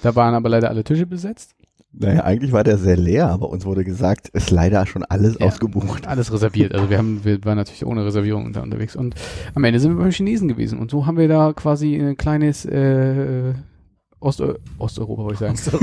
Da 0.03 0.17
waren 0.17 0.35
aber 0.35 0.49
leider 0.49 0.71
alle 0.71 0.85
Tische 0.85 1.07
besetzt. 1.07 1.55
Naja, 1.93 2.23
eigentlich 2.25 2.53
war 2.53 2.65
der 2.65 2.79
sehr 2.79 2.97
leer, 2.97 3.29
aber 3.29 3.49
uns 3.49 3.65
wurde 3.65 3.83
gesagt, 3.85 4.29
ist 4.29 4.51
leider 4.51 4.85
schon 4.87 5.05
alles 5.05 5.39
Ja. 5.39 5.47
ausgebucht. 5.47 6.07
Alles 6.07 6.33
reserviert. 6.33 6.75
Also 6.75 6.91
wir 6.91 6.99
haben, 6.99 7.25
wir 7.25 7.45
waren 7.45 7.57
natürlich 7.57 7.85
ohne 7.87 8.05
Reservierung 8.05 8.53
da 8.53 8.61
unterwegs. 8.63 8.95
Und 8.95 9.15
am 9.55 9.65
Ende 9.65 9.81
sind 9.81 9.97
wir 9.97 10.03
beim 10.03 10.11
Chinesen 10.13 10.49
gewesen. 10.49 10.79
Und 10.79 10.91
so 10.91 11.07
haben 11.07 11.17
wir 11.17 11.29
da 11.29 11.53
quasi 11.55 11.97
ein 11.97 12.17
kleines 12.17 12.65
äh, 12.67 13.55
Ost 14.21 14.43
Osteuropa, 14.79 15.23
wollte 15.25 15.47
ich 15.47 15.59
sagen. 15.61 15.83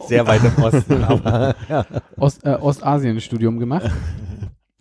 Sehr 0.08 0.26
weit 0.26 0.40
im 0.44 0.62
Osten, 0.62 1.02
aber 1.04 1.54
ja. 1.68 1.86
Ost, 2.18 2.44
äh, 2.44 2.50
Ostasien-Studium 2.54 3.58
gemacht. 3.60 3.90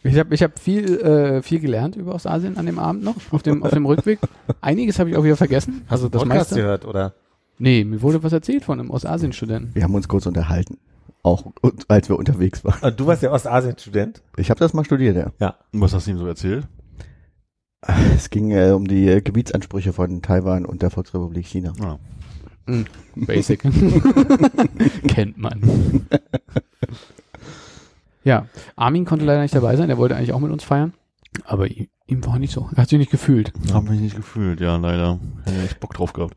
Ich 0.04 0.18
habe 0.18 0.34
ich 0.34 0.42
hab 0.42 0.58
viel, 0.58 1.00
äh, 1.00 1.42
viel 1.44 1.60
gelernt 1.60 1.96
über 1.96 2.16
Ostasien 2.16 2.58
an 2.58 2.66
dem 2.66 2.80
Abend 2.80 3.04
noch, 3.04 3.16
auf 3.32 3.44
dem, 3.44 3.62
auf 3.64 3.70
dem 3.70 3.86
Rückweg. 3.86 4.20
Einiges 4.60 4.98
habe 4.98 5.12
ich 5.12 5.16
auch 5.16 5.24
wieder 5.24 5.38
vergessen. 5.38 5.84
Also 5.88 6.10
das 6.10 6.24
Podcast 6.24 6.52
meiste. 6.52 6.56
gehört, 6.56 6.86
oder? 6.86 7.14
Nee, 7.62 7.84
mir 7.84 8.02
wurde 8.02 8.24
was 8.24 8.34
erzählt 8.34 8.64
von 8.66 8.80
einem 8.80 8.90
Ostasien-Studenten. 8.90 9.76
Wir 9.76 9.84
haben 9.84 9.94
uns 9.94 10.08
kurz 10.08 10.26
unterhalten. 10.26 10.80
Auch 11.22 11.46
als 11.88 12.10
wir 12.10 12.18
unterwegs 12.18 12.66
waren. 12.66 12.74
Und 12.80 12.84
Ah, 12.84 12.90
du 12.90 13.06
warst 13.06 13.22
ja 13.22 13.32
Ostasien-Student? 13.32 14.24
Ich 14.36 14.50
habe 14.50 14.60
das 14.60 14.74
mal 14.74 14.84
studiert, 14.84 15.16
ja. 15.16 15.32
Ja. 15.40 15.56
Und 15.72 15.80
was 15.82 15.94
hast 15.94 16.08
du 16.08 16.12
ihm 16.12 16.18
so 16.18 16.26
erzählt? 16.26 16.68
Es 18.16 18.32
ging 18.32 18.50
äh, 18.50 18.72
um 18.72 18.88
die 18.88 19.08
äh, 19.08 19.22
Gebietsansprüche 19.22 19.94
von 19.94 20.24
Taiwan 20.24 20.66
und 20.66 20.82
der 20.82 20.90
Volksrepublik 20.90 21.46
China. 21.46 21.74
Ja. 21.80 22.00
Basic. 23.16 23.62
Kennt 25.08 25.38
man. 25.38 26.08
ja, 28.24 28.48
Armin 28.76 29.06
konnte 29.06 29.26
leider 29.26 29.42
nicht 29.44 29.54
dabei 29.54 29.76
sein. 29.76 29.92
Er 29.92 29.98
wollte 30.00 30.16
eigentlich 30.16 30.34
auch 30.34 30.40
mit 30.40 30.52
uns 30.52 30.64
feiern. 30.64 30.94
Aber 31.44 31.68
ihm, 31.68 31.88
ihm 32.08 32.26
war 32.26 32.40
nicht 32.40 32.54
so. 32.54 32.70
Er 32.76 32.82
hat 32.82 32.90
sich 32.90 32.98
nicht 32.98 33.12
gefühlt. 33.12 33.54
Hab 33.72 33.88
mich 33.88 34.00
nicht 34.00 34.16
gefühlt, 34.16 34.60
ja, 34.62 34.78
leider. 34.78 35.20
Hätte 35.46 35.62
echt 35.62 35.80
Bock 35.80 35.94
drauf 35.94 36.14
gehabt. 36.14 36.36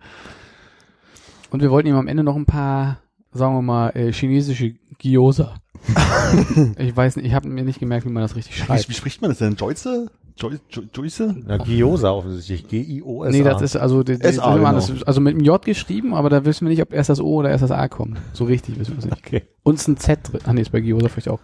Und 1.55 1.61
wir 1.61 1.71
wollten 1.71 1.89
ihm 1.89 1.95
am 1.95 2.09
Ende 2.09 2.25
noch 2.25 2.35
ein 2.35 2.47
paar, 2.47 2.99
sagen 3.31 3.55
wir 3.55 3.63
mal, 3.63 3.91
äh, 3.91 4.13
chinesische 4.13 4.75
Gyoza. 4.99 5.55
ich 6.79 6.97
weiß 6.97 7.15
nicht, 7.15 7.27
ich 7.27 7.33
habe 7.33 7.49
mir 7.49 7.63
nicht 7.63 7.79
gemerkt, 7.79 8.05
wie 8.05 8.11
man 8.11 8.25
das 8.25 8.35
richtig 8.35 8.57
schreibt. 8.57 8.89
wie 8.89 8.93
spricht 8.93 9.23
man 9.23 9.31
das 9.31 9.39
denn? 9.39 9.55
Joyce? 9.55 10.11
Joy, 10.37 10.59
Joy, 10.69 10.89
Joyce? 10.93 11.33
Na, 11.47 11.59
Gyoza 11.59 12.11
offensichtlich. 12.11 12.67
G-I-O-S-A. 12.67 13.31
Nee, 13.31 13.45
das 13.45 13.63
ist 13.63 13.77
also, 13.77 14.03
das, 14.03 14.19
das, 14.19 14.35
SA, 14.35 14.57
genau. 14.57 14.73
das, 14.73 15.05
also 15.05 15.21
mit 15.21 15.35
dem 15.37 15.45
J 15.45 15.65
geschrieben, 15.65 16.13
aber 16.13 16.29
da 16.29 16.45
wissen 16.45 16.67
wir 16.67 16.71
nicht, 16.71 16.83
ob 16.83 16.93
erst 16.93 17.11
das 17.11 17.21
O 17.21 17.37
oder 17.37 17.51
erst 17.51 17.63
das 17.63 17.71
A 17.71 17.87
kommt. 17.87 18.19
So 18.33 18.47
richtig 18.47 18.77
wissen 18.81 18.95
wir 18.95 18.99
es 18.99 19.05
nicht. 19.05 19.25
Okay. 19.25 19.43
Und 19.63 19.77
es 19.77 19.83
ist 19.83 19.87
ein 19.87 19.97
Z 19.97 20.33
drin. 20.33 20.41
Ah, 20.47 20.53
nee, 20.55 20.63
ist 20.63 20.73
bei 20.73 20.81
Gyoza 20.81 21.09
vielleicht 21.09 21.29
auch. 21.29 21.39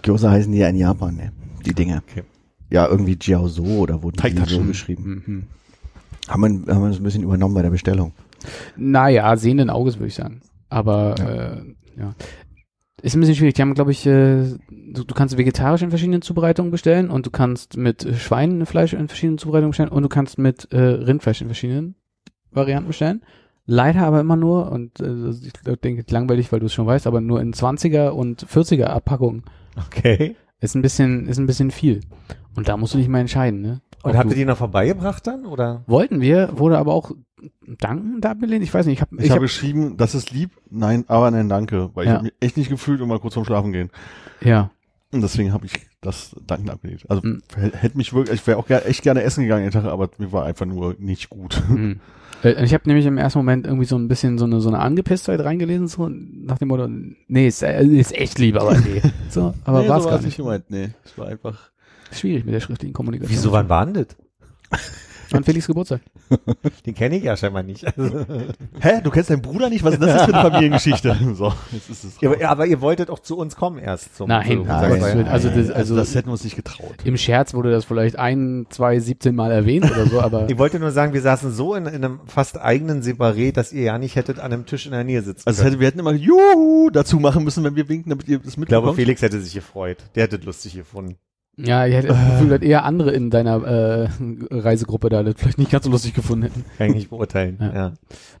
Gyoza 0.00 0.30
heißen 0.30 0.50
die 0.50 0.60
ja 0.60 0.68
in 0.68 0.76
Japan, 0.76 1.16
ne? 1.16 1.32
Die 1.66 1.74
Dinge. 1.74 2.02
Okay. 2.10 2.22
Ja, 2.70 2.88
irgendwie 2.88 3.18
Jiaozo 3.20 3.62
oder 3.62 4.02
wurden 4.02 4.16
die 4.26 4.50
so 4.54 4.62
geschrieben. 4.62 5.22
Mhm. 5.26 5.42
Haben 6.28 6.64
wir, 6.66 6.74
haben 6.74 6.82
wir 6.82 6.88
das 6.88 6.98
ein 6.98 7.02
bisschen 7.02 7.24
übernommen 7.24 7.54
bei 7.54 7.60
der 7.60 7.70
Bestellung. 7.70 8.14
Naja, 8.76 9.36
sehenden 9.36 9.70
Auges 9.70 9.98
würde 9.98 10.08
ich 10.08 10.14
sagen. 10.14 10.40
Aber 10.68 11.14
ja. 11.18 11.28
Äh, 11.28 11.62
ja. 11.98 12.14
Ist 13.02 13.16
ein 13.16 13.20
bisschen 13.20 13.36
schwierig. 13.36 13.54
Die 13.54 13.62
haben, 13.62 13.74
glaube 13.74 13.92
ich, 13.92 14.06
äh, 14.06 14.44
du, 14.68 15.04
du 15.04 15.14
kannst 15.14 15.38
vegetarisch 15.38 15.82
in 15.82 15.90
verschiedenen 15.90 16.22
Zubereitungen 16.22 16.70
bestellen 16.70 17.10
und 17.10 17.26
du 17.26 17.30
kannst 17.30 17.76
mit 17.76 18.06
Schweinefleisch 18.16 18.92
in 18.92 19.08
verschiedenen 19.08 19.38
Zubereitungen 19.38 19.70
bestellen 19.70 19.90
und 19.90 20.02
du 20.02 20.08
kannst 20.08 20.38
mit 20.38 20.70
äh, 20.72 20.78
Rindfleisch 20.78 21.40
in 21.40 21.48
verschiedenen 21.48 21.94
Varianten 22.50 22.88
bestellen. 22.88 23.22
Leider 23.64 24.02
aber 24.02 24.20
immer 24.20 24.36
nur, 24.36 24.70
und 24.70 25.00
äh, 25.00 25.30
ich 25.30 25.52
denke 25.80 26.04
langweilig, 26.10 26.52
weil 26.52 26.60
du 26.60 26.66
es 26.66 26.74
schon 26.74 26.86
weißt, 26.86 27.06
aber 27.06 27.20
nur 27.20 27.40
in 27.40 27.54
20er 27.54 28.08
und 28.08 28.44
40er 28.44 28.86
Abpackungen. 28.86 29.44
Okay. 29.86 30.36
Ist 30.60 30.74
ein 30.74 30.82
bisschen, 30.82 31.26
ist 31.26 31.38
ein 31.38 31.46
bisschen 31.46 31.70
viel. 31.70 32.00
Und 32.54 32.68
da 32.68 32.76
musst 32.76 32.92
du 32.92 32.98
dich 32.98 33.08
mal 33.08 33.20
entscheiden, 33.20 33.62
ne? 33.62 33.80
Und 34.02 34.16
habt 34.16 34.30
ihr 34.30 34.36
die 34.36 34.44
noch 34.44 34.56
vorbeigebracht 34.56 35.26
dann, 35.26 35.44
oder? 35.46 35.82
Wollten 35.86 36.20
wir, 36.20 36.58
wurde 36.58 36.78
aber 36.78 36.94
auch 36.94 37.12
dankend 37.78 38.24
abgelehnt. 38.24 38.62
Ich 38.64 38.72
weiß 38.72 38.86
nicht, 38.86 38.94
ich 38.98 39.00
habe 39.02 39.16
Ich, 39.16 39.24
ich 39.24 39.30
habe 39.30 39.36
hab, 39.40 39.42
geschrieben, 39.42 39.96
das 39.96 40.14
ist 40.14 40.30
lieb, 40.30 40.50
nein, 40.70 41.04
aber 41.08 41.30
nein, 41.30 41.48
danke, 41.48 41.90
weil 41.94 42.04
ich 42.04 42.08
Ja. 42.08 42.14
habe 42.16 42.24
mich 42.24 42.32
echt 42.40 42.56
nicht 42.56 42.70
gefühlt 42.70 43.00
und 43.00 43.08
mal 43.08 43.18
kurz 43.18 43.34
vorm 43.34 43.44
Schlafen 43.46 43.72
gehen. 43.72 43.90
ja. 44.40 44.70
Und 45.12 45.22
deswegen 45.22 45.52
habe 45.52 45.66
ich 45.66 45.72
das 46.02 46.36
Danken 46.46 46.70
abgelehnt. 46.70 47.04
Also 47.10 47.20
Mhm. 47.26 47.42
hätte 47.56 47.96
mich 47.98 48.12
wirklich, 48.14 48.40
ich 48.40 48.46
wäre 48.46 48.58
auch 48.58 48.66
ger 48.68 48.86
echt 48.86 49.02
gerne 49.02 49.24
essen 49.24 49.42
gegangen 49.42 49.64
den 49.64 49.72
Tag, 49.72 49.84
aber 49.86 50.08
mir 50.18 50.30
war 50.30 50.44
einfach 50.44 50.66
nur 50.66 50.94
nicht 50.98 51.30
gut. 51.30 51.60
Mhm. 51.68 51.98
Ich 52.42 52.72
habe 52.72 52.84
nämlich 52.86 53.04
im 53.04 53.18
ersten 53.18 53.38
Moment 53.40 53.66
irgendwie 53.66 53.84
so 53.84 53.96
ein 53.98 54.08
bisschen 54.08 54.38
so 54.38 54.46
eine 54.46 54.62
so 54.62 54.70
eine 54.70 54.78
Angepisstheit 54.78 55.40
reingelesen, 55.40 55.88
so 55.88 56.08
nach 56.08 56.56
dem 56.56 56.68
Motto, 56.68 56.88
nee, 57.28 57.46
ist, 57.46 57.62
äh, 57.62 57.84
ist 57.84 58.14
echt 58.16 58.38
lieb, 58.38 58.56
aber 58.58 58.78
nee. 58.78 59.02
So, 59.28 59.52
aber 59.64 59.82
Nee, 59.82 59.88
war's 59.90 60.04
so 60.04 60.08
gar 60.08 60.14
war's 60.18 60.24
nicht. 60.24 60.38
gemeint. 60.38 60.64
Nee, 60.70 60.88
es 61.04 61.18
war 61.18 61.26
einfach. 61.26 61.69
Schwierig 62.12 62.44
mit 62.44 62.54
der 62.54 62.60
schriftlichen 62.60 62.92
Kommunikation. 62.94 63.36
Wieso, 63.36 63.52
wann 63.52 63.68
war 63.68 63.84
denn 63.86 63.94
das? 63.94 64.16
An 65.32 65.44
Felix 65.44 65.68
Geburtstag. 65.68 66.00
Den 66.86 66.94
kenne 66.96 67.16
ich 67.16 67.22
ja 67.22 67.36
scheinbar 67.36 67.62
nicht. 67.62 67.86
Also, 67.86 68.26
Hä, 68.80 69.00
du 69.04 69.10
kennst 69.10 69.30
deinen 69.30 69.42
Bruder 69.42 69.70
nicht? 69.70 69.84
Was 69.84 69.94
ist 69.94 70.02
das 70.02 70.24
für 70.24 70.34
eine 70.34 70.50
Familiengeschichte? 70.50 71.16
So, 71.36 71.52
jetzt 71.70 71.88
ist 71.88 72.02
es. 72.02 72.20
ja, 72.20 72.50
aber, 72.50 72.66
ihr 72.66 72.80
wolltet 72.80 73.10
auch 73.10 73.20
zu 73.20 73.36
uns 73.38 73.54
kommen 73.54 73.78
erst 73.78 74.16
zum 74.16 74.26
Nein, 74.28 74.44
zur 74.44 74.56
nein, 74.66 74.90
Geburtstagsfeier. 74.90 75.22
das 75.24 75.32
also 75.32 75.48
das- 75.50 75.70
also 75.70 75.94
das 75.96 76.14
hätten 76.16 76.26
wir 76.28 76.32
uns 76.32 76.42
nicht 76.42 76.56
getraut. 76.56 76.96
Im 77.04 77.16
Scherz 77.16 77.54
wurde 77.54 77.70
das 77.70 77.84
vielleicht 77.84 78.16
ein, 78.16 78.66
zwei, 78.70 78.98
17 78.98 79.32
Mal 79.36 79.52
erwähnt 79.52 79.88
oder 79.88 80.06
so, 80.06 80.20
aber 80.20 80.50
Ich 80.50 80.58
wollte 80.58 80.80
nur 80.80 80.90
sagen, 80.90 81.12
wir 81.12 81.22
saßen 81.22 81.52
so 81.52 81.76
in, 81.76 81.86
in 81.86 82.04
einem 82.04 82.20
fast 82.26 82.60
eigenen 82.60 83.00
Separé, 83.02 83.52
dass 83.52 83.72
ihr 83.72 83.82
ja 83.82 83.98
nicht 83.98 84.16
hättet 84.16 84.40
an 84.40 84.52
einem 84.52 84.66
Tisch 84.66 84.86
in 84.86 84.90
der 84.92 85.04
Nähe 85.04 85.22
sitzen 85.22 85.44
Also 85.46 85.62
können. 85.62 85.70
hätte, 85.74 85.80
wir 85.80 85.86
hätten 85.86 86.00
immer 86.00 86.12
Juhu 86.12 86.90
dazu 86.90 87.20
machen 87.20 87.44
müssen, 87.44 87.62
wenn 87.62 87.76
wir 87.76 87.88
winken, 87.88 88.10
damit 88.10 88.26
ihr 88.26 88.38
das 88.38 88.48
Ich 88.48 88.54
glaube, 88.56 88.62
mitbekommt. 88.88 88.96
Felix 88.96 89.22
hätte 89.22 89.40
sich 89.40 89.54
gefreut. 89.54 89.98
Der 90.16 90.24
hätte 90.24 90.36
es 90.38 90.44
lustig 90.44 90.74
gefunden. 90.74 91.14
Ja, 91.64 91.86
ich 91.86 91.94
hätte 91.94 92.08
das 92.08 92.30
Gefühl, 92.30 92.48
dass 92.50 92.62
eher 92.62 92.84
andere 92.84 93.12
in 93.12 93.30
deiner 93.30 93.64
äh, 93.64 94.08
Reisegruppe 94.50 95.08
da 95.08 95.22
das 95.22 95.34
vielleicht 95.38 95.58
nicht 95.58 95.70
ganz 95.70 95.84
so 95.84 95.90
lustig 95.90 96.14
gefunden 96.14 96.44
hätten. 96.44 96.64
Kann 96.78 96.88
ich 96.88 96.94
nicht 96.94 97.10
beurteilen. 97.10 97.58
Ja. 97.60 97.74
ja. 97.74 97.92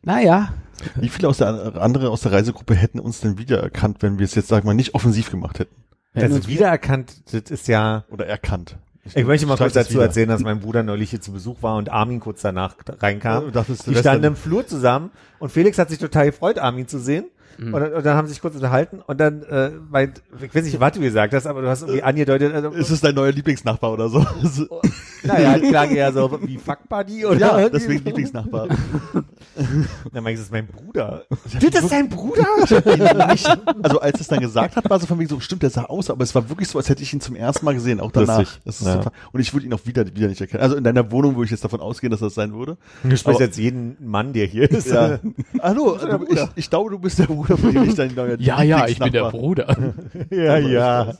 Naja, 0.02 0.48
Wie 0.96 1.08
viele 1.08 1.28
aus 1.28 1.38
der 1.38 1.76
andere 1.76 2.10
aus 2.10 2.22
der 2.22 2.32
Reisegruppe 2.32 2.74
hätten 2.74 3.00
uns 3.00 3.20
denn 3.20 3.38
wiedererkannt, 3.38 4.02
wenn 4.02 4.18
wir 4.18 4.24
es 4.24 4.34
jetzt, 4.34 4.48
sag 4.48 4.64
mal, 4.64 4.74
nicht 4.74 4.94
offensiv 4.94 5.30
gemacht 5.30 5.58
hätten? 5.58 5.74
Also 6.14 6.46
wiedererkannt, 6.46 7.32
das 7.32 7.50
ist 7.50 7.68
ja. 7.68 8.04
Oder 8.10 8.26
erkannt. 8.26 8.76
Ich 9.14 9.24
möchte 9.24 9.46
mal 9.46 9.56
kurz 9.56 9.72
dazu 9.72 9.94
wieder. 9.94 10.04
erzählen, 10.04 10.28
dass 10.28 10.42
mein 10.42 10.60
Bruder 10.60 10.82
neulich 10.82 11.10
hier 11.10 11.20
zu 11.20 11.32
Besuch 11.32 11.62
war 11.62 11.76
und 11.76 11.90
Armin 11.90 12.20
kurz 12.20 12.42
danach 12.42 12.76
reinkam. 13.00 13.44
Oh, 13.48 13.50
das 13.50 13.68
ist 13.70 13.86
Die 13.86 13.94
standen 13.94 14.24
im 14.24 14.36
Flur 14.36 14.66
zusammen 14.66 15.10
und 15.38 15.50
Felix 15.50 15.78
hat 15.78 15.88
sich 15.88 15.98
total 15.98 16.26
gefreut, 16.26 16.58
Armin 16.58 16.86
zu 16.86 16.98
sehen. 16.98 17.24
Mhm. 17.60 17.74
Und, 17.74 17.80
dann, 17.82 17.92
und 17.92 18.06
dann 18.06 18.16
haben 18.16 18.26
sie 18.26 18.32
sich 18.32 18.40
kurz 18.42 18.54
unterhalten 18.54 19.00
und 19.06 19.20
dann, 19.20 19.42
äh, 19.42 19.70
meint, 19.90 20.22
ich 20.42 20.54
weiß 20.54 20.64
nicht, 20.64 20.80
was 20.80 20.92
du 20.92 21.00
gesagt 21.00 21.34
hast, 21.34 21.46
aber 21.46 21.60
du 21.62 21.68
hast 21.68 21.82
irgendwie 21.82 22.02
angedeutet, 22.02 22.54
also, 22.54 22.70
Ist 22.70 22.90
es 22.90 23.00
dein 23.00 23.14
neuer 23.14 23.32
Lieblingsnachbar 23.32 23.92
oder 23.92 24.08
so? 24.08 24.24
naja, 25.22 25.58
klang 25.58 25.90
eher 25.90 26.12
so 26.12 26.38
wie 26.42 26.56
Fuck 26.56 26.88
Buddy 26.88 27.26
oder 27.26 27.38
ja, 27.60 27.68
deswegen 27.68 27.98
so. 28.00 28.04
Lieblingsnachbar. 28.06 28.68
Dann 30.12 30.24
meinst 30.24 30.38
du, 30.38 30.40
das 30.40 30.40
ist 30.46 30.52
mein 30.52 30.66
Bruder. 30.66 31.24
Das 31.44 31.62
ist 31.62 31.92
dein 31.92 32.08
Bruder? 32.08 32.46
nicht, 33.30 33.58
also 33.82 34.00
als 34.00 34.20
es 34.20 34.28
dann 34.28 34.40
gesagt 34.40 34.76
hat, 34.76 34.88
war 34.88 34.98
so 34.98 35.06
von 35.06 35.18
wegen 35.18 35.28
so, 35.28 35.40
stimmt, 35.40 35.62
der 35.62 35.70
sah 35.70 35.84
aus, 35.84 36.08
aber 36.08 36.22
es 36.24 36.34
war 36.34 36.48
wirklich 36.48 36.68
so, 36.68 36.78
als 36.78 36.88
hätte 36.88 37.02
ich 37.02 37.12
ihn 37.12 37.20
zum 37.20 37.36
ersten 37.36 37.64
Mal 37.64 37.74
gesehen, 37.74 38.00
auch 38.00 38.12
danach. 38.12 38.38
Lustig. 38.38 38.60
Das 38.64 38.80
ist 38.80 38.86
Ja. 38.86 38.96
total, 38.96 39.12
und 39.32 39.40
ich 39.40 39.52
würde 39.52 39.66
ihn 39.66 39.74
auch 39.74 39.84
wieder, 39.84 40.06
wieder 40.06 40.28
nicht 40.28 40.40
erkennen. 40.40 40.62
Also 40.62 40.76
in 40.76 40.84
deiner 40.84 41.10
Wohnung 41.10 41.34
würde 41.36 41.44
ich 41.46 41.50
jetzt 41.50 41.64
davon 41.64 41.80
ausgehen, 41.80 42.10
dass 42.10 42.20
das 42.20 42.34
sein 42.34 42.54
würde. 42.54 42.78
Du 43.02 43.08
sprichst 43.16 43.26
Aber- 43.26 43.40
jetzt 43.40 43.58
jeden 43.58 43.96
Mann, 44.00 44.32
der 44.32 44.46
hier 44.46 44.70
ist. 44.70 44.86
Ja. 44.88 45.18
Hallo, 45.60 45.98
ich, 46.30 46.40
ich 46.56 46.70
glaube, 46.70 46.90
du 46.90 46.98
bist 46.98 47.18
der 47.18 47.24
Bruder 47.26 47.49
ich 47.86 47.94
dein 47.94 48.14
neuer 48.14 48.36
ja, 48.38 48.62
ja, 48.62 48.86
ich 48.86 48.98
bin 48.98 49.12
der. 49.12 49.30
Bruder. 49.30 49.92
ja. 50.30 50.58
ja. 50.58 51.14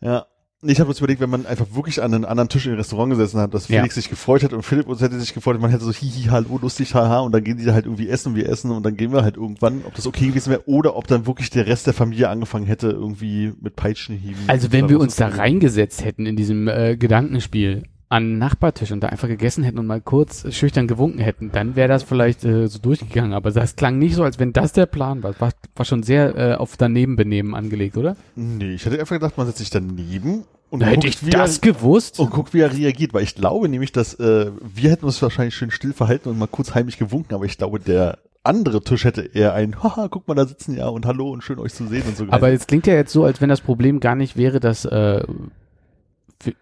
Ja. 0.00 0.26
Ich 0.62 0.78
habe 0.78 0.90
uns 0.90 0.98
überlegt, 0.98 1.22
wenn 1.22 1.30
man 1.30 1.46
einfach 1.46 1.68
wirklich 1.74 2.02
an 2.02 2.12
einem 2.12 2.26
anderen 2.26 2.50
Tisch 2.50 2.66
im 2.66 2.74
Restaurant 2.74 3.10
gesessen 3.10 3.40
hat, 3.40 3.54
dass 3.54 3.68
Ja. 3.68 3.78
Felix 3.78 3.94
sich 3.94 4.10
gefreut 4.10 4.42
hat 4.44 4.52
und 4.52 4.62
Philipp 4.62 4.88
uns 4.88 5.00
hätte 5.00 5.18
sich 5.18 5.32
gefreut, 5.32 5.58
man 5.58 5.70
hätte 5.70 5.84
so 5.84 5.92
hihi, 5.92 6.28
hallo, 6.28 6.58
lustig, 6.60 6.94
haha, 6.94 7.20
und 7.20 7.32
dann 7.32 7.42
gehen 7.42 7.56
die 7.56 7.70
halt 7.72 7.86
irgendwie 7.86 8.10
essen 8.10 8.30
und 8.30 8.36
wir 8.36 8.46
essen 8.46 8.70
und 8.70 8.84
dann 8.84 8.94
gehen 8.94 9.10
wir 9.10 9.22
halt 9.22 9.38
irgendwann, 9.38 9.80
ob 9.86 9.94
das 9.94 10.06
okay 10.06 10.26
gewesen 10.26 10.50
wäre 10.50 10.68
oder 10.68 10.96
ob 10.96 11.06
dann 11.06 11.26
wirklich 11.26 11.48
der 11.48 11.66
Rest 11.66 11.86
der 11.86 11.94
Familie 11.94 12.28
angefangen 12.28 12.66
hätte, 12.66 12.90
irgendwie 12.90 13.54
mit 13.58 13.74
Peitschenhieben. 13.74 14.36
Also 14.48 14.70
wenn 14.70 14.90
wir 14.90 15.00
uns 15.00 15.16
da 15.16 15.28
reingesetzt 15.28 16.04
hätten 16.04 16.26
in 16.26 16.36
diesem 16.36 16.68
äh, 16.68 16.98
Gedankenspiel 16.98 17.84
an 18.10 18.38
Nachbartisch 18.38 18.90
und 18.90 19.00
da 19.00 19.08
einfach 19.08 19.28
gegessen 19.28 19.62
hätten 19.62 19.78
und 19.78 19.86
mal 19.86 20.00
kurz 20.00 20.52
schüchtern 20.52 20.88
gewunken 20.88 21.20
hätten, 21.20 21.52
dann 21.52 21.76
wäre 21.76 21.88
das 21.88 22.02
vielleicht 22.02 22.44
äh, 22.44 22.66
so 22.66 22.80
durchgegangen. 22.80 23.32
Aber 23.32 23.52
das 23.52 23.76
klang 23.76 23.98
nicht 23.98 24.16
so, 24.16 24.24
als 24.24 24.40
wenn 24.40 24.52
das 24.52 24.72
der 24.72 24.86
Plan 24.86 25.22
war. 25.22 25.40
War, 25.40 25.52
war 25.76 25.84
schon 25.84 26.02
sehr 26.02 26.36
äh, 26.36 26.54
auf 26.54 26.76
Danebenbenehmen 26.76 27.54
angelegt, 27.54 27.96
oder? 27.96 28.16
Nee, 28.34 28.74
ich 28.74 28.84
hätte 28.84 28.98
einfach 28.98 29.14
gedacht, 29.14 29.38
man 29.38 29.46
setzt 29.46 29.58
sich 29.58 29.70
daneben 29.70 30.44
und 30.70 30.82
hätte 30.82 30.94
guckt, 30.96 31.04
ich 31.06 31.26
wie 31.26 31.30
das 31.30 31.58
er, 31.58 31.72
gewusst. 31.72 32.18
und 32.18 32.30
guckt, 32.30 32.52
wie 32.52 32.60
er 32.60 32.72
reagiert, 32.72 33.14
weil 33.14 33.22
ich 33.22 33.36
glaube 33.36 33.68
nämlich, 33.68 33.92
dass 33.92 34.14
äh, 34.14 34.50
wir 34.60 34.90
hätten 34.90 35.04
uns 35.04 35.22
wahrscheinlich 35.22 35.54
schön 35.54 35.70
still 35.70 35.92
verhalten 35.92 36.30
und 36.30 36.38
mal 36.38 36.48
kurz 36.48 36.74
heimlich 36.74 36.98
gewunken, 36.98 37.32
aber 37.34 37.44
ich 37.44 37.58
glaube, 37.58 37.78
der 37.78 38.18
andere 38.42 38.82
Tisch 38.82 39.04
hätte 39.04 39.22
eher 39.22 39.54
ein, 39.54 39.82
haha, 39.84 40.08
guck 40.08 40.26
mal, 40.26 40.34
da 40.34 40.46
sitzen 40.46 40.76
ja 40.76 40.88
und 40.88 41.06
hallo 41.06 41.30
und 41.30 41.44
schön 41.44 41.60
euch 41.60 41.74
zu 41.74 41.86
sehen 41.86 42.02
und 42.08 42.16
so. 42.16 42.26
Aber 42.28 42.50
es 42.50 42.66
klingt 42.66 42.88
ja 42.88 42.94
jetzt 42.94 43.12
so, 43.12 43.24
als 43.24 43.40
wenn 43.40 43.48
das 43.48 43.60
Problem 43.60 44.00
gar 44.00 44.16
nicht 44.16 44.36
wäre, 44.36 44.58
dass 44.58 44.84
äh, 44.84 45.22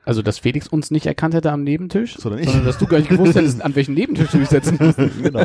also 0.05 0.23
dass 0.23 0.39
Felix 0.39 0.67
uns 0.69 0.91
nicht 0.91 1.07
erkannt 1.07 1.35
hätte 1.35 1.53
am 1.53 1.63
Nebentisch, 1.63 2.17
Sondern 2.17 2.41
ich. 2.41 2.47
sondern 2.47 2.65
dass 2.67 2.79
du 2.79 2.87
gar 2.87 2.99
nicht 2.99 3.11
gewusst 3.11 3.35
hättest, 3.37 3.63
an 3.63 3.75
welchen 3.77 3.95
Nebentisch 3.95 4.31
du 4.31 4.39
dich 4.39 4.49
setzen 4.49 4.77
musst. 4.81 4.99
genau. 5.23 5.45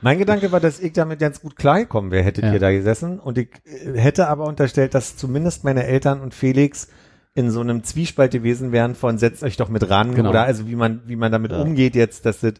Mein 0.00 0.18
Gedanke 0.18 0.52
war, 0.52 0.60
dass 0.60 0.80
ich 0.80 0.92
damit 0.92 1.18
ganz 1.18 1.40
gut 1.40 1.56
klargekommen 1.56 2.10
wäre, 2.10 2.22
hättet 2.24 2.44
Ja. 2.44 2.52
ihr 2.52 2.58
da 2.60 2.70
gesessen. 2.70 3.18
Und 3.18 3.38
ich 3.38 3.48
äh, 3.64 3.98
hätte 3.98 4.28
aber 4.28 4.46
unterstellt, 4.46 4.94
dass 4.94 5.16
zumindest 5.16 5.64
meine 5.64 5.84
Eltern 5.84 6.20
und 6.20 6.34
Felix 6.34 6.88
in 7.34 7.50
so 7.50 7.60
einem 7.60 7.84
Zwiespalt 7.84 8.32
gewesen 8.32 8.72
wären 8.72 8.94
von 8.94 9.18
setzt 9.18 9.42
euch 9.42 9.56
doch 9.56 9.68
mit 9.68 9.88
ran 9.90 10.14
Genau. 10.14 10.30
oder 10.30 10.42
also 10.42 10.66
wie 10.68 10.74
man 10.76 11.02
wie 11.06 11.16
man 11.16 11.30
damit 11.32 11.52
Ja. 11.52 11.60
umgeht 11.60 11.94
jetzt, 11.94 12.24
dass 12.26 12.40
das 12.40 12.54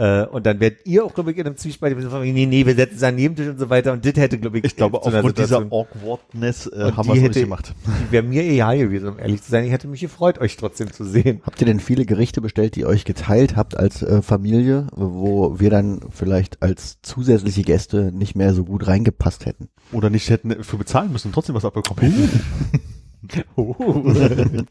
äh, 0.00 0.24
und 0.24 0.46
dann 0.46 0.60
werdet 0.60 0.86
ihr 0.86 1.04
auch, 1.04 1.12
glaube 1.12 1.30
ich, 1.30 1.36
in 1.36 1.44
einem 1.44 1.58
Zwiespalt 1.58 1.94
nee, 1.94 2.46
nee, 2.46 2.64
wir 2.64 2.74
setzen 2.74 2.96
es 2.96 3.02
an 3.02 3.16
den 3.16 3.22
Nebentisch 3.24 3.48
und 3.48 3.58
so 3.58 3.68
weiter 3.68 3.92
und 3.92 4.06
das 4.06 4.14
hätte, 4.14 4.38
glaube 4.38 4.56
ich, 4.56 4.64
Ich 4.64 4.74
glaube, 4.74 5.02
aufgrund 5.02 5.36
dieser 5.36 5.58
Awkwardness 5.58 6.68
äh, 6.68 6.84
Und 6.86 6.96
haben 6.96 7.08
die 7.08 7.20
wir 7.20 7.28
es 7.28 7.36
nicht 7.36 7.44
gemacht. 7.44 7.74
die 7.84 8.12
wäre 8.12 8.22
mir 8.22 8.42
egal 8.42 8.78
gewesen, 8.78 9.08
um 9.08 9.18
ehrlich 9.18 9.42
zu 9.42 9.50
sein. 9.50 9.66
Ich 9.66 9.72
hätte 9.72 9.88
mich 9.88 10.00
gefreut, 10.00 10.38
euch 10.38 10.56
trotzdem 10.56 10.90
zu 10.90 11.04
sehen. 11.04 11.42
Habt 11.44 11.60
ihr 11.60 11.66
denn 11.66 11.80
viele 11.80 12.06
Gerichte 12.06 12.40
bestellt, 12.40 12.76
die 12.76 12.80
ihr 12.80 12.88
euch 12.88 13.04
geteilt 13.04 13.56
habt 13.56 13.76
als 13.76 14.02
äh, 14.02 14.22
Familie, 14.22 14.86
wo 14.92 15.60
wir 15.60 15.68
dann 15.68 16.00
vielleicht 16.08 16.62
als 16.62 17.02
zusätzliche 17.02 17.62
Gäste 17.62 18.10
nicht 18.10 18.34
mehr 18.34 18.54
so 18.54 18.64
gut 18.64 18.86
reingepasst 18.86 19.44
hätten? 19.44 19.68
Oder 19.92 20.08
nicht 20.08 20.30
hätten 20.30 20.64
für 20.64 20.78
bezahlen 20.78 21.12
müssen 21.12 21.28
und 21.28 21.34
trotzdem 21.34 21.54
was 21.54 21.66
abbekommen 21.66 22.00
hätten. 22.10 22.40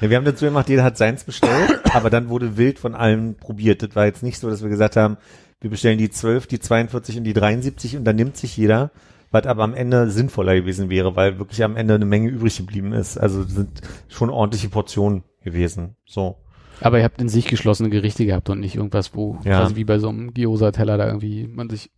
Ja, 0.00 0.10
wir 0.10 0.16
haben 0.16 0.24
dazu 0.24 0.44
gemacht, 0.44 0.68
jeder 0.68 0.84
hat 0.84 0.96
seins 0.96 1.24
bestellt, 1.24 1.80
aber 1.92 2.08
dann 2.08 2.28
wurde 2.28 2.56
wild 2.56 2.78
von 2.78 2.94
allen 2.94 3.36
probiert. 3.36 3.82
Das 3.82 3.94
war 3.96 4.06
jetzt 4.06 4.22
nicht 4.22 4.38
so, 4.38 4.48
dass 4.48 4.62
wir 4.62 4.68
gesagt 4.68 4.96
haben, 4.96 5.16
wir 5.60 5.70
bestellen 5.70 5.98
die 5.98 6.10
12, 6.10 6.46
die 6.46 6.60
42 6.60 7.18
und 7.18 7.24
die 7.24 7.32
73 7.32 7.96
und 7.96 8.04
dann 8.04 8.16
nimmt 8.16 8.36
sich 8.36 8.56
jeder, 8.56 8.90
was 9.30 9.46
aber 9.46 9.64
am 9.64 9.74
Ende 9.74 10.10
sinnvoller 10.10 10.54
gewesen 10.54 10.88
wäre, 10.88 11.16
weil 11.16 11.38
wirklich 11.38 11.64
am 11.64 11.76
Ende 11.76 11.94
eine 11.94 12.04
Menge 12.04 12.28
übrig 12.28 12.56
geblieben 12.56 12.92
ist. 12.92 13.18
Also 13.18 13.42
sind 13.42 13.80
schon 14.08 14.30
ordentliche 14.30 14.68
Portionen 14.68 15.24
gewesen. 15.42 15.96
So. 16.06 16.36
Aber 16.80 16.98
ihr 16.98 17.04
habt 17.04 17.20
in 17.20 17.28
sich 17.28 17.46
geschlossene 17.46 17.90
Gerichte 17.90 18.24
gehabt 18.26 18.48
und 18.50 18.60
nicht 18.60 18.76
irgendwas, 18.76 19.14
wo 19.14 19.38
Ja. 19.44 19.60
quasi 19.60 19.76
wie 19.76 19.84
bei 19.84 19.98
so 19.98 20.08
einem 20.08 20.32
Gyoza-Teller 20.32 20.96
da 20.98 21.06
irgendwie 21.06 21.48
man 21.48 21.68
sich 21.70 21.90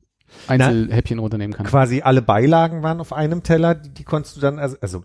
Einzelhäppchen 0.47 1.18
runternehmen 1.18 1.57
kann. 1.57 1.66
Quasi 1.66 2.03
alle 2.03 2.22
Beilagen 2.22 2.82
waren 2.82 3.01
auf 3.01 3.12
einem 3.12 3.43
Teller, 3.43 3.74
die, 3.74 3.91
die 3.91 4.05
konntest 4.05 4.36
du 4.36 4.41
dann, 4.41 4.59
also, 4.59 4.76
also 4.80 5.05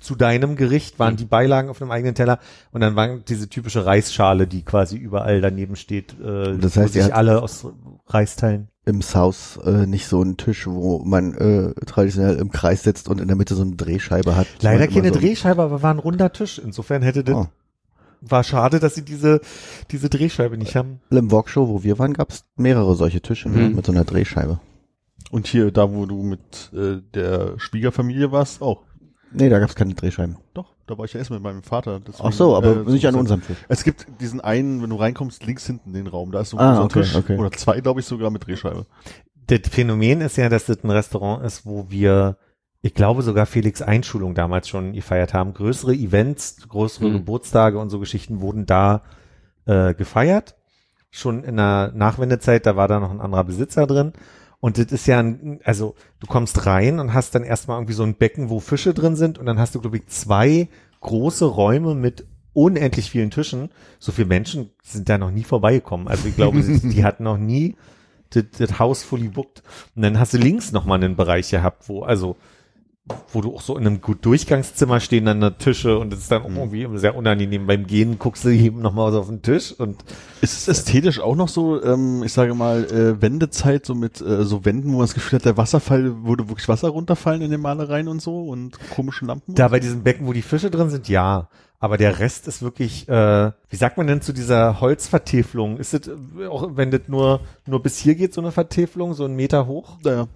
zu 0.00 0.14
deinem 0.14 0.56
Gericht 0.56 0.98
waren 0.98 1.16
die 1.16 1.24
Beilagen 1.24 1.68
auf 1.68 1.80
einem 1.80 1.90
eigenen 1.90 2.14
Teller 2.14 2.38
und 2.72 2.80
dann 2.80 2.96
waren 2.96 3.22
diese 3.28 3.48
typische 3.48 3.84
Reisschale, 3.86 4.46
die 4.46 4.62
quasi 4.62 4.96
überall 4.96 5.40
daneben 5.40 5.76
steht, 5.76 6.14
äh, 6.20 6.56
Das 6.58 6.76
wo 6.76 6.82
heißt, 6.82 6.94
ihr 6.96 7.04
sich 7.04 7.14
alle 7.14 7.42
aus 7.42 7.66
Reis 8.06 8.36
teilen. 8.36 8.68
Im 8.86 9.00
South 9.00 9.58
äh, 9.64 9.86
nicht 9.86 10.06
so 10.08 10.22
ein 10.22 10.36
Tisch, 10.36 10.66
wo 10.66 10.98
man 11.04 11.34
äh, 11.34 11.72
traditionell 11.86 12.36
im 12.36 12.50
Kreis 12.50 12.82
sitzt 12.82 13.08
und 13.08 13.20
in 13.20 13.28
der 13.28 13.36
Mitte 13.36 13.54
so 13.54 13.62
eine 13.62 13.76
Drehscheibe 13.76 14.36
hat. 14.36 14.46
Leider 14.60 14.88
keine 14.88 15.08
so, 15.12 15.18
Drehscheibe, 15.20 15.62
aber 15.62 15.82
war 15.82 15.92
ein 15.94 15.98
runder 15.98 16.32
Tisch. 16.32 16.58
Insofern 16.62 17.00
hätte 17.02 17.24
das, 17.24 17.34
Oh. 17.34 17.46
war 18.20 18.44
schade, 18.44 18.80
dass 18.80 18.94
sie 18.94 19.02
diese, 19.02 19.40
diese 19.90 20.10
Drehscheibe 20.10 20.58
nicht 20.58 20.76
haben. 20.76 21.00
Im 21.10 21.30
Walkshow, 21.32 21.66
wo 21.68 21.82
wir 21.82 21.98
waren, 21.98 22.12
gab 22.12 22.30
es 22.30 22.44
mehrere 22.56 22.94
solche 22.94 23.22
Tische 23.22 23.48
ne, 23.48 23.70
Mhm. 23.70 23.76
mit 23.76 23.86
so 23.86 23.92
einer 23.92 24.04
Drehscheibe. 24.04 24.60
Und 25.30 25.46
hier, 25.46 25.70
da 25.70 25.90
wo 25.90 26.04
du 26.04 26.22
mit 26.22 26.70
äh, 26.74 27.00
der 27.14 27.54
Schwiegerfamilie 27.58 28.32
warst, 28.32 28.60
auch. 28.60 28.82
Nee, 29.34 29.48
da 29.48 29.58
gab 29.58 29.68
es 29.68 29.74
keine 29.74 29.94
Drehscheiben. 29.94 30.36
Doch, 30.54 30.72
da 30.86 30.96
war 30.96 31.04
ich 31.04 31.12
ja 31.12 31.18
erst 31.18 31.30
mit 31.30 31.42
meinem 31.42 31.62
Vater. 31.62 32.00
deswegen, 32.00 32.28
Ach 32.28 32.32
so, 32.32 32.56
aber 32.56 32.86
äh, 32.86 32.90
nicht 32.90 33.06
an 33.06 33.14
unserem 33.16 33.42
Tisch. 33.42 33.56
Es 33.68 33.84
gibt 33.84 34.06
diesen 34.20 34.40
einen, 34.40 34.80
wenn 34.82 34.90
du 34.90 34.96
reinkommst, 34.96 35.44
links 35.44 35.66
hinten 35.66 35.92
den 35.92 36.06
Raum, 36.06 36.30
da 36.32 36.40
ist 36.40 36.50
so 36.50 36.56
ein 36.56 36.60
Ah, 36.64 36.72
großer 36.74 36.84
okay, 36.84 37.00
Tisch. 37.02 37.14
okay. 37.16 37.38
Oder 37.38 37.50
zwei, 37.52 37.80
glaube 37.80 38.00
ich, 38.00 38.06
sogar 38.06 38.30
mit 38.30 38.46
Drehscheibe. 38.46 38.86
Das 39.46 39.60
Phänomen 39.70 40.20
ist 40.20 40.36
ja, 40.36 40.48
dass 40.48 40.66
das 40.66 40.82
ein 40.84 40.90
Restaurant 40.90 41.44
ist, 41.44 41.66
wo 41.66 41.90
wir, 41.90 42.38
ich 42.80 42.94
glaube 42.94 43.22
sogar 43.22 43.44
Felix 43.46 43.82
Einschulung 43.82 44.34
damals 44.34 44.68
schon 44.68 44.92
gefeiert 44.92 45.34
haben. 45.34 45.52
Größere 45.52 45.94
Events, 45.94 46.66
größere 46.68 47.08
Mhm. 47.08 47.12
Geburtstage 47.14 47.78
und 47.78 47.90
so 47.90 47.98
Geschichten 47.98 48.40
wurden 48.40 48.64
da 48.66 49.02
äh, 49.66 49.94
gefeiert. 49.94 50.54
Schon 51.10 51.44
in 51.44 51.56
der 51.56 51.92
Nachwendezeit, 51.94 52.66
da 52.66 52.76
war 52.76 52.88
da 52.88 53.00
noch 53.00 53.10
ein 53.10 53.20
anderer 53.20 53.44
Besitzer 53.44 53.86
drin. 53.86 54.12
Und 54.64 54.78
das 54.78 54.86
ist 54.86 55.06
ja 55.06 55.18
ein, 55.18 55.60
also 55.62 55.94
du 56.20 56.26
kommst 56.26 56.64
rein 56.64 56.98
und 56.98 57.12
hast 57.12 57.34
dann 57.34 57.44
erstmal 57.44 57.76
irgendwie 57.76 57.92
so 57.92 58.02
ein 58.02 58.14
Becken, 58.14 58.48
wo 58.48 58.60
Fische 58.60 58.94
drin 58.94 59.14
sind 59.14 59.36
und 59.36 59.44
dann 59.44 59.58
hast 59.58 59.74
du, 59.74 59.80
glaube 59.82 59.98
ich, 59.98 60.06
zwei 60.06 60.68
große 61.02 61.44
Räume 61.44 61.94
mit 61.94 62.24
unendlich 62.54 63.10
vielen 63.10 63.30
Tischen. 63.30 63.68
So 63.98 64.10
viele 64.10 64.26
Menschen 64.26 64.70
sind 64.82 65.10
da 65.10 65.18
noch 65.18 65.30
nie 65.30 65.44
vorbeigekommen. 65.44 66.08
Also 66.08 66.28
ich 66.28 66.34
glaube, 66.34 66.62
die, 66.62 66.80
die 66.80 67.04
hatten 67.04 67.24
noch 67.24 67.36
nie 67.36 67.76
das, 68.30 68.44
das 68.56 68.78
Haus 68.78 69.02
fully 69.02 69.28
booked. 69.28 69.62
Und 69.96 70.00
dann 70.00 70.18
hast 70.18 70.32
du 70.32 70.38
links 70.38 70.72
nochmal 70.72 70.96
einen 70.96 71.14
Bereich 71.14 71.50
gehabt, 71.50 71.86
wo, 71.90 72.00
also, 72.00 72.36
wo 73.32 73.42
du 73.42 73.54
auch 73.54 73.60
so 73.60 73.76
in 73.76 73.86
einem 73.86 74.00
gut 74.00 74.24
Durchgangszimmer 74.24 74.98
stehen 74.98 75.26
dann 75.26 75.40
da 75.40 75.50
Tische 75.50 75.98
und 75.98 76.12
es 76.14 76.20
ist 76.20 76.30
dann 76.30 76.42
auch 76.42 76.48
irgendwie 76.48 76.88
sehr 76.98 77.14
unangenehm. 77.14 77.66
Beim 77.66 77.86
Gehen 77.86 78.18
guckst 78.18 78.44
du 78.44 78.48
eben 78.48 78.80
nochmal 78.80 79.12
so 79.12 79.20
auf 79.20 79.28
den 79.28 79.42
Tisch 79.42 79.72
und 79.72 80.02
Ist 80.40 80.56
es 80.56 80.68
ästhetisch 80.68 81.20
auch 81.20 81.36
noch 81.36 81.48
so, 81.48 81.82
ähm, 81.82 82.22
ich 82.24 82.32
sage 82.32 82.54
mal, 82.54 82.84
äh, 82.84 83.20
Wendezeit, 83.20 83.84
so 83.84 83.94
mit 83.94 84.22
äh, 84.22 84.44
so 84.44 84.64
Wänden, 84.64 84.88
wo 84.88 84.96
man 84.96 85.06
das 85.06 85.14
Gefühl 85.14 85.38
hat, 85.38 85.44
der 85.44 85.58
Wasserfall 85.58 86.24
würde 86.24 86.48
wirklich 86.48 86.68
Wasser 86.68 86.88
runterfallen 86.88 87.42
in 87.42 87.50
den 87.50 87.60
Malereien 87.60 88.08
und 88.08 88.22
so 88.22 88.44
und 88.44 88.78
komischen 88.90 89.28
Lampen? 89.28 89.54
da 89.54 89.68
bei 89.68 89.80
diesem 89.80 90.02
Becken, 90.02 90.26
wo 90.26 90.32
die 90.32 90.42
Fische 90.42 90.70
drin 90.70 90.88
sind, 90.88 91.08
ja. 91.08 91.48
Aber 91.80 91.98
der 91.98 92.18
Rest 92.20 92.48
ist 92.48 92.62
wirklich, 92.62 93.06
äh, 93.10 93.52
wie 93.68 93.76
sagt 93.76 93.98
man 93.98 94.06
denn 94.06 94.22
zu 94.22 94.32
dieser 94.32 94.80
Holzvertäfelung? 94.80 95.76
Ist 95.76 95.92
es, 95.92 96.08
äh, 96.08 96.46
auch 96.46 96.70
wenn 96.76 96.90
das 96.90 97.02
nur, 97.08 97.40
nur 97.66 97.82
bis 97.82 97.98
hier 97.98 98.14
geht, 98.14 98.32
so 98.32 98.40
eine 98.40 98.52
Vertäfelung, 98.52 99.12
so 99.12 99.26
einen 99.26 99.36
Meter 99.36 99.66
hoch? 99.66 99.98
Naja. 100.02 100.26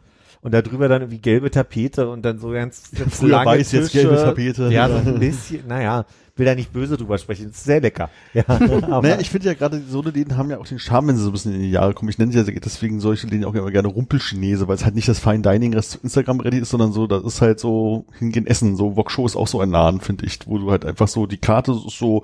Und 0.40 0.54
da 0.54 0.62
drüber 0.62 0.88
dann 0.88 1.02
irgendwie 1.02 1.18
gelbe 1.18 1.50
Tapete 1.50 2.08
und 2.08 2.22
dann 2.22 2.38
so 2.38 2.50
ganz, 2.50 2.90
ganz 2.96 3.16
Früher 3.16 3.30
lange 3.30 3.46
weiß, 3.46 3.72
jetzt 3.72 3.90
Tische. 3.90 4.04
gelbe 4.04 4.16
Tapete. 4.16 4.68
Ja, 4.70 4.88
so 4.88 4.96
ein 4.96 5.18
bisschen, 5.18 5.66
naja, 5.66 6.06
will 6.36 6.46
da 6.46 6.54
nicht 6.54 6.72
böse 6.72 6.96
drüber 6.96 7.18
sprechen, 7.18 7.50
ist 7.50 7.64
sehr 7.64 7.80
lecker. 7.80 8.10
Ja, 8.32 8.44
aber 8.48 9.02
Naja, 9.02 9.18
ich 9.20 9.30
finde 9.30 9.48
ja 9.48 9.54
gerade, 9.54 9.82
so 9.88 10.00
eine 10.00 10.10
Läden 10.10 10.36
haben 10.36 10.50
ja 10.50 10.58
auch 10.58 10.66
den 10.66 10.78
Charme, 10.78 11.08
wenn 11.08 11.16
sie 11.16 11.22
so 11.22 11.30
ein 11.30 11.32
bisschen 11.32 11.54
in 11.54 11.60
die 11.60 11.70
Jahre 11.70 11.94
kommen. 11.94 12.08
Ich 12.08 12.18
nenne 12.18 12.32
sie 12.32 12.38
ja 12.38 12.44
deswegen 12.44 13.00
solche 13.00 13.26
Läden 13.26 13.44
auch 13.44 13.54
immer 13.54 13.70
gerne 13.70 13.88
Rumpelchinese, 13.88 14.68
weil 14.68 14.76
es 14.76 14.84
halt 14.84 14.94
nicht 14.94 15.08
das 15.08 15.18
Fine 15.18 15.42
Dining, 15.42 15.72
das 15.72 15.90
zu 15.90 15.98
Instagram 16.02 16.40
ready 16.40 16.58
ist, 16.58 16.70
sondern 16.70 16.92
so, 16.92 17.06
das 17.06 17.24
ist 17.24 17.40
halt 17.40 17.58
so 17.58 18.04
hingehen 18.18 18.46
essen. 18.46 18.76
So 18.76 18.96
Wokshow 18.96 19.26
ist 19.26 19.36
auch 19.36 19.48
so 19.48 19.60
ein 19.60 19.70
Laden, 19.70 20.00
finde 20.00 20.26
ich, 20.26 20.38
wo 20.46 20.58
du 20.58 20.70
halt 20.70 20.84
einfach 20.84 21.08
so, 21.08 21.26
die 21.26 21.38
Karte 21.38 21.72
ist 21.72 21.98
so 21.98 22.22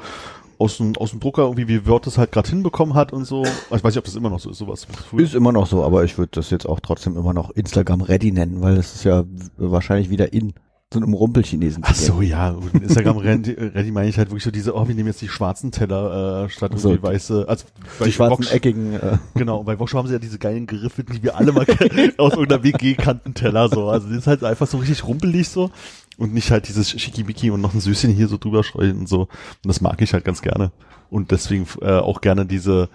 aus 0.64 0.78
dem, 0.78 0.96
aus 0.96 1.10
dem 1.10 1.20
Drucker 1.20 1.42
irgendwie, 1.42 1.68
wie 1.68 1.86
Word 1.86 2.06
das 2.06 2.18
halt 2.18 2.32
gerade 2.32 2.48
hinbekommen 2.48 2.94
hat 2.94 3.12
und 3.12 3.24
so. 3.26 3.44
Ich 3.44 3.70
weiß 3.70 3.84
nicht, 3.84 3.98
ob 3.98 4.04
das 4.04 4.14
immer 4.16 4.30
noch 4.30 4.40
so 4.40 4.50
ist, 4.50 4.58
sowas. 4.58 4.86
Ist 5.16 5.34
immer 5.34 5.52
noch 5.52 5.66
so, 5.66 5.84
aber 5.84 6.04
ich 6.04 6.16
würde 6.18 6.30
das 6.32 6.50
jetzt 6.50 6.66
auch 6.66 6.80
trotzdem 6.80 7.16
immer 7.16 7.32
noch 7.34 7.50
Instagram 7.50 8.00
ready 8.00 8.32
nennen, 8.32 8.60
weil 8.62 8.76
das 8.76 8.94
ist 8.94 9.04
ja 9.04 9.24
wahrscheinlich 9.56 10.10
wieder 10.10 10.32
in 10.32 10.54
so 10.92 11.00
einem 11.00 11.12
Rumpelchinesen. 11.14 11.82
Ach 11.84 11.94
so, 11.94 12.22
ja, 12.22 12.54
Instagram 12.72 13.16
ready, 13.18 13.50
ready 13.52 13.90
meine 13.90 14.08
ich 14.08 14.16
halt 14.16 14.28
wirklich 14.30 14.44
so 14.44 14.52
diese, 14.52 14.76
oh, 14.76 14.86
wir 14.86 14.94
nehmen 14.94 15.08
jetzt 15.08 15.20
die 15.22 15.28
schwarzen 15.28 15.72
Teller 15.72 16.44
äh, 16.44 16.48
statt 16.48 16.70
so, 16.76 16.90
irgendwie 16.90 17.08
weiße, 17.08 17.46
also 17.48 17.64
Die 18.04 18.12
schwarzen 18.12 18.44
Woksch- 18.44 18.52
eckigen. 18.52 18.92
Äh, 18.94 19.18
Genau, 19.34 19.64
bei 19.64 19.76
Wokshow 19.80 19.98
haben 19.98 20.06
sie 20.06 20.12
ja 20.12 20.20
diese 20.20 20.38
geilen 20.38 20.66
Griffe, 20.68 21.02
die 21.02 21.20
wir 21.22 21.36
alle 21.36 21.50
mal 21.50 21.66
aus 22.18 22.34
irgendeiner 22.34 22.62
WG 22.62 22.94
kannten, 22.94 23.34
Teller 23.34 23.68
so. 23.68 23.88
Also 23.88 24.06
das 24.08 24.18
ist 24.18 24.26
halt 24.28 24.44
einfach 24.44 24.68
so 24.68 24.78
richtig 24.78 25.04
rumpelig 25.04 25.48
so 25.48 25.70
und 26.18 26.34
nicht 26.34 26.50
halt 26.50 26.68
dieses 26.68 26.90
Schickimicki 26.90 27.50
und 27.50 27.60
noch 27.60 27.74
ein 27.74 27.80
Süßchen 27.80 28.12
hier 28.12 28.28
so 28.28 28.38
drüber 28.38 28.64
streuen 28.64 28.98
und 29.00 29.08
so. 29.08 29.22
Und 29.22 29.28
das 29.66 29.80
mag 29.80 30.00
ich 30.02 30.12
halt 30.12 30.24
ganz 30.24 30.42
gerne. 30.42 30.72
Und 31.10 31.30
deswegen 31.30 31.66
äh, 31.80 31.98
auch 31.98 32.20
gerne 32.20 32.46
diese, 32.46 32.88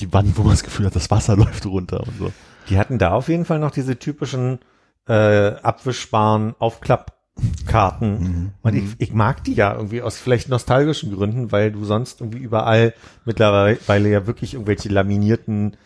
die 0.00 0.12
Wand, 0.12 0.36
wo 0.36 0.42
man 0.42 0.52
das 0.52 0.64
Gefühl 0.64 0.86
hat, 0.86 0.96
das 0.96 1.10
Wasser 1.10 1.36
läuft 1.38 1.66
runter 1.66 2.00
und 2.00 2.18
so. 2.18 2.32
die 2.68 2.78
hatten 2.78 2.98
da 2.98 3.12
auf 3.12 3.28
jeden 3.28 3.44
Fall 3.44 3.58
noch 3.58 3.70
diese 3.70 3.98
typischen 3.98 4.60
äh, 5.08 5.48
abwischbaren 5.62 6.54
Aufklappkarten. 6.58 8.20
Mhm. 8.20 8.50
Und 8.62 8.74
ich, 8.74 8.84
ich 8.98 9.12
mag 9.12 9.44
die 9.44 9.54
ja 9.54 9.74
irgendwie 9.74 10.02
aus 10.02 10.16
vielleicht 10.16 10.48
nostalgischen 10.48 11.12
Gründen, 11.12 11.52
weil 11.52 11.72
du 11.72 11.84
sonst 11.84 12.20
irgendwie 12.20 12.38
überall 12.38 12.94
mittlerweile 13.24 14.08
ja 14.08 14.26
wirklich 14.26 14.54
irgendwelche 14.54 14.88
laminierten 14.88 15.76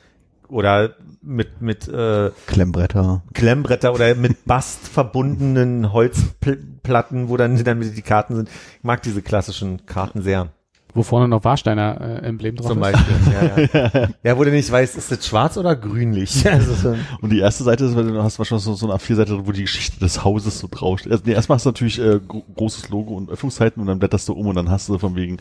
oder 0.48 0.94
mit 1.22 1.60
mit 1.60 1.88
äh, 1.88 2.30
Klemmbretter. 2.46 3.22
Klemmbretter 3.34 3.92
oder 3.92 4.14
mit 4.14 4.44
Bast 4.44 4.88
verbundenen 4.88 5.92
Holzplatten, 5.92 7.28
wo 7.28 7.36
dann 7.36 7.62
dann 7.62 7.80
die 7.80 8.02
Karten 8.02 8.36
sind. 8.36 8.48
Ich 8.48 8.84
mag 8.84 9.02
diese 9.02 9.22
klassischen 9.22 9.86
Karten 9.86 10.22
sehr. 10.22 10.48
Wo 10.98 11.04
vorne 11.04 11.28
noch 11.28 11.44
Warsteiner 11.44 12.00
äh, 12.00 12.26
Emblem 12.26 12.56
drauf 12.56 12.72
Zum 12.72 12.82
ist. 12.82 12.92
Beispiel. 12.92 13.16
Ja, 13.32 13.90
ja. 14.02 14.08
ja, 14.24 14.36
wo 14.36 14.42
du 14.42 14.50
nicht 14.50 14.68
weißt, 14.68 14.96
ist 14.96 15.12
das 15.12 15.24
schwarz 15.24 15.56
oder 15.56 15.76
grünlich? 15.76 16.44
Also 16.50 16.74
so, 16.74 16.96
Und 17.20 17.30
die 17.30 17.38
erste 17.38 17.62
Seite 17.62 17.84
ist, 17.84 17.94
weil 17.94 18.08
du 18.08 18.20
hast 18.20 18.36
wahrscheinlich 18.40 18.64
so, 18.64 18.74
so 18.74 18.90
eine 18.90 18.98
A4-Seite, 18.98 19.46
wo 19.46 19.52
die 19.52 19.60
Geschichte 19.60 20.00
des 20.00 20.24
Hauses 20.24 20.58
so 20.58 20.66
draufsteht. 20.68 21.12
Also, 21.12 21.22
nee, 21.24 21.34
erstmal 21.34 21.54
hast 21.54 21.66
du 21.66 21.68
natürlich 21.68 22.00
äh, 22.00 22.18
gro 22.26 22.42
großes 22.56 22.88
Logo 22.88 23.14
und 23.14 23.30
Öffnungszeiten 23.30 23.80
und 23.80 23.86
dann 23.86 24.00
blätterst 24.00 24.28
du 24.28 24.32
um 24.32 24.48
und 24.48 24.56
dann 24.56 24.70
hast 24.70 24.88
du 24.88 24.98
von 24.98 25.14
wegen, 25.14 25.36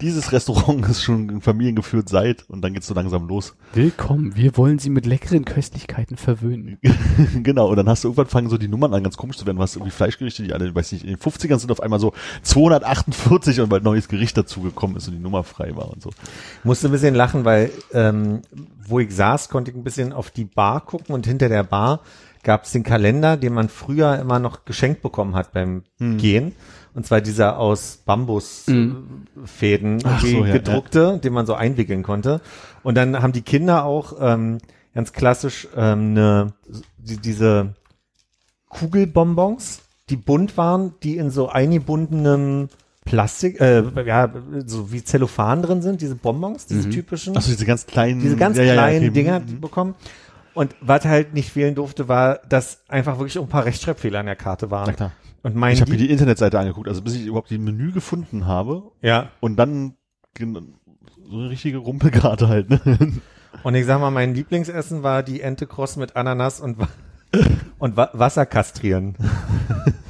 dieses 0.00 0.32
Restaurant 0.32 0.88
ist 0.88 1.02
schon 1.02 1.42
familiengeführt 1.42 2.08
seit 2.08 2.48
und 2.48 2.62
dann 2.62 2.72
geht's 2.72 2.86
so 2.86 2.94
langsam 2.94 3.28
los. 3.28 3.54
Willkommen, 3.74 4.34
wir 4.34 4.56
wollen 4.56 4.78
Sie 4.78 4.88
mit 4.88 5.04
leckeren 5.04 5.44
Köstlichkeiten 5.44 6.16
verwöhnen. 6.16 6.78
genau, 7.42 7.68
und 7.68 7.76
dann 7.76 7.88
hast 7.90 8.04
du 8.04 8.08
irgendwann 8.08 8.28
fangen 8.28 8.48
so 8.48 8.56
die 8.56 8.68
Nummern 8.68 8.94
an 8.94 9.02
ganz 9.02 9.18
komisch 9.18 9.36
zu 9.36 9.44
werden. 9.44 9.58
Du 9.58 9.62
hast 9.62 9.76
irgendwie 9.76 9.92
Fleischgerichte, 9.92 10.42
die 10.42 10.54
alle, 10.54 10.74
weiß 10.74 10.92
nicht, 10.92 11.04
in 11.04 11.10
den 11.10 11.18
50ern 11.18 11.58
sind 11.58 11.70
auf 11.70 11.82
einmal 11.82 12.00
so 12.00 12.14
248 12.44 13.60
und 13.60 13.70
weil 13.70 13.80
ein 13.80 13.84
neues 13.84 14.08
Gericht 14.08 14.38
dazugekommen 14.38 14.96
ist 14.96 15.01
und 15.08 15.14
die 15.14 15.20
Nummer 15.20 15.44
frei 15.44 15.74
war 15.76 15.90
und 15.90 16.02
so. 16.02 16.10
musste 16.64 16.88
ein 16.88 16.92
bisschen 16.92 17.14
lachen, 17.14 17.44
weil 17.44 17.70
ähm, 17.92 18.42
wo 18.86 19.00
ich 19.00 19.14
saß, 19.14 19.48
konnte 19.48 19.70
ich 19.70 19.76
ein 19.76 19.84
bisschen 19.84 20.12
auf 20.12 20.30
die 20.30 20.44
Bar 20.44 20.80
gucken 20.80 21.14
und 21.14 21.26
hinter 21.26 21.48
der 21.48 21.64
Bar 21.64 22.00
gab 22.42 22.64
es 22.64 22.72
den 22.72 22.82
Kalender, 22.82 23.36
den 23.36 23.54
man 23.54 23.68
früher 23.68 24.18
immer 24.18 24.38
noch 24.38 24.64
geschenkt 24.64 25.02
bekommen 25.02 25.34
hat 25.34 25.52
beim 25.52 25.84
Gehen. 25.98 26.54
Und 26.94 27.06
zwar 27.06 27.20
dieser 27.20 27.56
aus 27.56 28.02
Bambusfäden 28.04 30.00
irgendwie 30.00 30.30
so, 30.30 30.44
ja, 30.44 30.52
gedruckte, 30.52 31.18
den 31.18 31.32
man 31.32 31.46
so 31.46 31.54
einwickeln 31.54 32.02
konnte. 32.02 32.40
Und 32.82 32.96
dann 32.96 33.22
haben 33.22 33.32
die 33.32 33.42
Kinder 33.42 33.84
auch 33.84 34.14
ähm, 34.20 34.58
ganz 34.94 35.12
klassisch 35.12 35.68
ähm, 35.76 36.10
eine, 36.10 36.52
die, 36.98 37.16
diese 37.16 37.74
Kugelbonbons, 38.68 39.82
die 40.10 40.16
bunt 40.16 40.56
waren, 40.56 40.94
die 41.02 41.16
in 41.16 41.30
so 41.30 41.48
eingebundenem 41.48 42.68
Plastik, 43.04 43.60
äh, 43.60 43.82
ja, 44.06 44.32
so 44.66 44.92
wie 44.92 45.02
Zellophan 45.02 45.62
drin 45.62 45.82
sind, 45.82 46.00
diese 46.00 46.14
Bonbons, 46.14 46.66
diese 46.66 46.88
typischen, 46.88 47.36
Achso, 47.36 47.50
diese 47.50 47.66
ganz 47.66 47.86
kleinen, 47.86 48.20
diese 48.20 48.36
ganz 48.36 48.56
ja, 48.56 48.62
ja, 48.62 48.68
ja, 48.68 48.74
kleinen 48.74 49.04
okay. 49.06 49.10
Dinger 49.10 49.40
Mhm. 49.40 49.60
bekommen. 49.60 49.94
Und 50.54 50.76
was 50.80 51.04
halt 51.04 51.34
nicht 51.34 51.50
fehlen 51.50 51.74
durfte, 51.74 52.08
war, 52.08 52.40
dass 52.48 52.82
einfach 52.88 53.18
wirklich 53.18 53.38
ein 53.38 53.48
paar 53.48 53.64
Rechtschreibfehler 53.64 54.20
an 54.20 54.26
der 54.26 54.36
Karte 54.36 54.70
waren. 54.70 54.94
Klar. 54.94 55.12
Und 55.42 55.56
mein 55.56 55.72
Ich 55.72 55.80
habe 55.80 55.90
mir 55.90 55.96
die 55.96 56.10
Internetseite 56.10 56.58
angeguckt, 56.58 56.88
also 56.88 57.02
bis 57.02 57.16
ich 57.16 57.26
überhaupt 57.26 57.50
die 57.50 57.58
Menü 57.58 57.90
gefunden 57.90 58.46
habe 58.46 58.92
ja. 59.00 59.30
und 59.40 59.56
dann 59.56 59.96
so 60.38 61.38
eine 61.38 61.50
richtige 61.50 61.78
Rumpelkarte 61.78 62.48
halt. 62.48 62.70
Ne? 62.70 62.80
Und 63.62 63.74
ich 63.74 63.84
sag 63.86 64.00
mal, 64.00 64.10
mein 64.10 64.34
Lieblingsessen 64.34 65.02
war 65.02 65.22
die 65.22 65.40
Ente 65.40 65.66
Cross 65.66 65.96
mit 65.96 66.16
Ananas 66.16 66.60
und, 66.60 66.76
und 67.78 67.96
Wa 67.96 68.10
Wasser 68.12 68.46
kastrieren. 68.46 69.16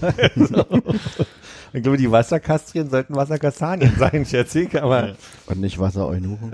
also, 0.00 0.64
ich 1.72 1.82
glaube, 1.82 1.96
die 1.96 2.10
Wasserkastrien 2.10 2.90
sollten 2.90 3.14
Wasserkastanien 3.14 3.94
sein, 3.98 4.26
schätze 4.26 4.60
ich, 4.62 4.82
aber 4.82 5.14
Und 5.46 5.60
nicht 5.60 5.78
Wasser-Eunuchen. 5.78 6.50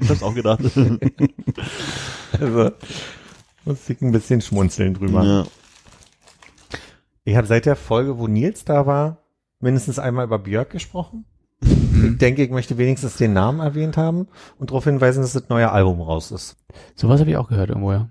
ich 0.00 0.08
hab's 0.08 0.22
auch 0.22 0.34
gedacht. 0.34 0.60
also, 2.40 2.70
muss 3.64 3.90
ich 3.90 4.00
ein 4.00 4.12
bisschen 4.12 4.40
schmunzeln 4.40 4.94
drüber. 4.94 5.24
ja. 5.24 5.44
Ich 7.24 7.36
habe 7.36 7.46
seit 7.46 7.66
der 7.66 7.76
Folge, 7.76 8.18
wo 8.18 8.26
Nils 8.26 8.64
da 8.64 8.86
war, 8.86 9.18
mindestens 9.60 9.98
einmal 9.98 10.24
über 10.24 10.38
Björk 10.38 10.70
gesprochen. 10.70 11.26
Ich 11.60 12.16
denke, 12.18 12.42
ich 12.44 12.50
möchte 12.50 12.78
wenigstens 12.78 13.16
den 13.16 13.32
Namen 13.34 13.60
erwähnt 13.60 13.96
haben 13.98 14.28
und 14.58 14.70
darauf 14.70 14.84
hinweisen, 14.84 15.20
dass 15.20 15.32
das 15.34 15.48
neue 15.50 15.70
Album 15.70 16.00
raus 16.00 16.30
ist. 16.30 16.56
Sowas 16.94 17.20
habe 17.20 17.28
ich 17.30 17.36
auch 17.36 17.48
gehört 17.48 17.68
irgendwo, 17.68 17.92
ja. 17.92 18.08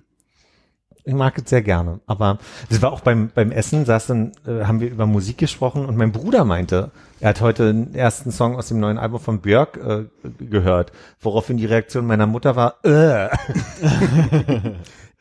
Ich 1.08 1.14
mag 1.14 1.38
es 1.38 1.50
sehr 1.50 1.62
gerne. 1.62 2.02
Aber 2.06 2.38
das 2.70 2.82
war 2.82 2.92
auch 2.92 3.00
beim, 3.00 3.30
beim 3.34 3.54
Essen, 3.54 3.86
saß 3.86 4.08
dann, 4.08 4.34
äh, 4.46 4.66
haben 4.66 4.82
wir 4.82 4.90
über 4.90 5.06
Musik 5.06 5.38
gesprochen 5.38 5.86
und 5.86 5.96
mein 5.96 6.12
Bruder 6.12 6.44
meinte, 6.44 6.92
Er 7.20 7.30
hat 7.30 7.42
heute 7.42 7.74
den 7.74 7.96
ersten 7.96 8.32
Song 8.32 8.56
aus 8.56 8.68
dem 8.68 8.80
neuen 8.80 8.98
Album 8.98 9.20
von 9.20 9.42
Björk 9.42 9.78
äh, 9.78 10.06
gehört, 10.46 10.92
woraufhin 11.20 11.58
die 11.58 11.66
Reaktion 11.66 12.06
meiner 12.06 12.28
Mutter 12.28 12.56
war, 12.56 12.76
äh. 12.84 13.30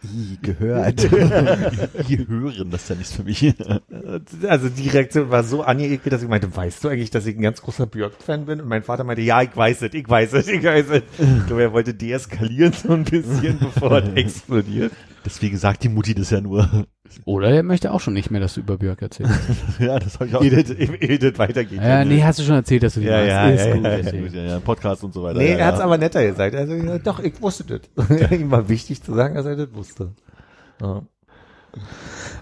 I, 0.05 0.39
gehört. 0.43 1.03
Die 2.09 2.29
hören, 2.29 2.71
das 2.71 2.83
ist 2.83 2.91
ja 2.91 2.97
nichts 2.97 3.15
für 3.15 3.25
mich. 3.25 3.55
Also 4.47 4.69
die 4.69 4.89
Reaktion 4.89 5.31
war 5.31 5.43
so 5.43 5.63
angeekelt, 5.63 6.13
dass 6.13 6.23
ich 6.23 6.29
meinte, 6.29 6.55
weißt 6.55 6.85
du 6.85 6.89
eigentlich, 6.89 7.11
dass 7.11 7.27
ich 7.27 7.37
ein 7.37 7.43
ganz 7.43 7.63
großer 7.63 7.87
Björk-Fan 7.87 8.45
bin? 8.45 8.61
Und 8.61 8.69
mein 8.69 8.83
Vater 8.83 9.05
meinte, 9.05 9.23
ja, 9.23 9.43
ich 9.43 9.57
weiß 9.57 9.83
es, 9.83 9.95
ich 9.95 10.09
weiß 10.09 10.35
es, 10.35 10.49
ich 10.49 10.63
weiß 10.63 10.87
es. 10.91 11.03
Ich 11.19 11.47
glaube, 11.47 11.63
er 11.63 11.73
wollte 11.73 11.95
deeskalieren 11.95 12.73
so 12.73 12.93
ein 12.93 13.05
bisschen, 13.05 13.59
bevor 13.75 14.03
es 14.03 14.13
explodiert. 14.15 14.93
Deswegen 15.25 15.57
sagt 15.57 15.83
die 15.83 15.89
Mutti 15.89 16.15
das 16.15 16.31
ja 16.31 16.41
nur. 16.41 16.87
Oder 17.25 17.51
er 17.51 17.63
möchte 17.63 17.93
auch 17.93 18.01
schon 18.01 18.15
nicht 18.15 18.31
mehr, 18.31 18.41
dass 18.41 18.55
du 18.55 18.61
über 18.61 18.79
Björk 18.79 19.03
erzählst. 19.03 19.33
ja, 19.79 19.99
das 19.99 20.15
habe 20.15 20.27
ich 20.27 20.35
auch. 20.35 20.43
Edith, 20.43 20.71
Edith 20.79 21.39
weitergeht. 21.39 21.81
ja, 21.81 22.05
nee, 22.05 22.23
hast 22.23 22.39
du 22.39 22.43
schon 22.43 22.55
erzählt, 22.55 22.83
dass 22.83 22.95
du 22.95 23.01
die 23.01 23.07
Ja, 23.07 23.25
ja, 23.25 23.49
Ist 23.49 23.67
ja, 23.67 23.75
gut, 23.75 23.85
ja, 23.85 23.91
erzähl. 23.91 24.35
Ja, 24.35 24.43
ja, 24.43 24.61
Podcast 24.61 25.05
und 25.05 25.15
so 25.15 25.23
weiter. 25.23 25.39
Nee, 25.39 25.53
ja, 25.53 25.59
er 25.59 25.67
hat's 25.67 25.81
aber 25.81 25.99
netter 25.99 26.25
gesagt. 26.25 26.55
Also, 26.55 26.75
ja, 26.75 26.99
doch, 26.99 27.21
ich 27.21 27.41
wusste 27.41 27.65
das. 27.97 28.31
Ihm 28.31 28.51
war 28.51 28.69
wichtig 28.69 29.03
zu 29.03 29.15
sagen, 29.15 29.35
dass 29.35 29.47
er 29.47 29.57
das 29.57 29.75
wusste. 29.75 30.13
Ja. 30.81 31.03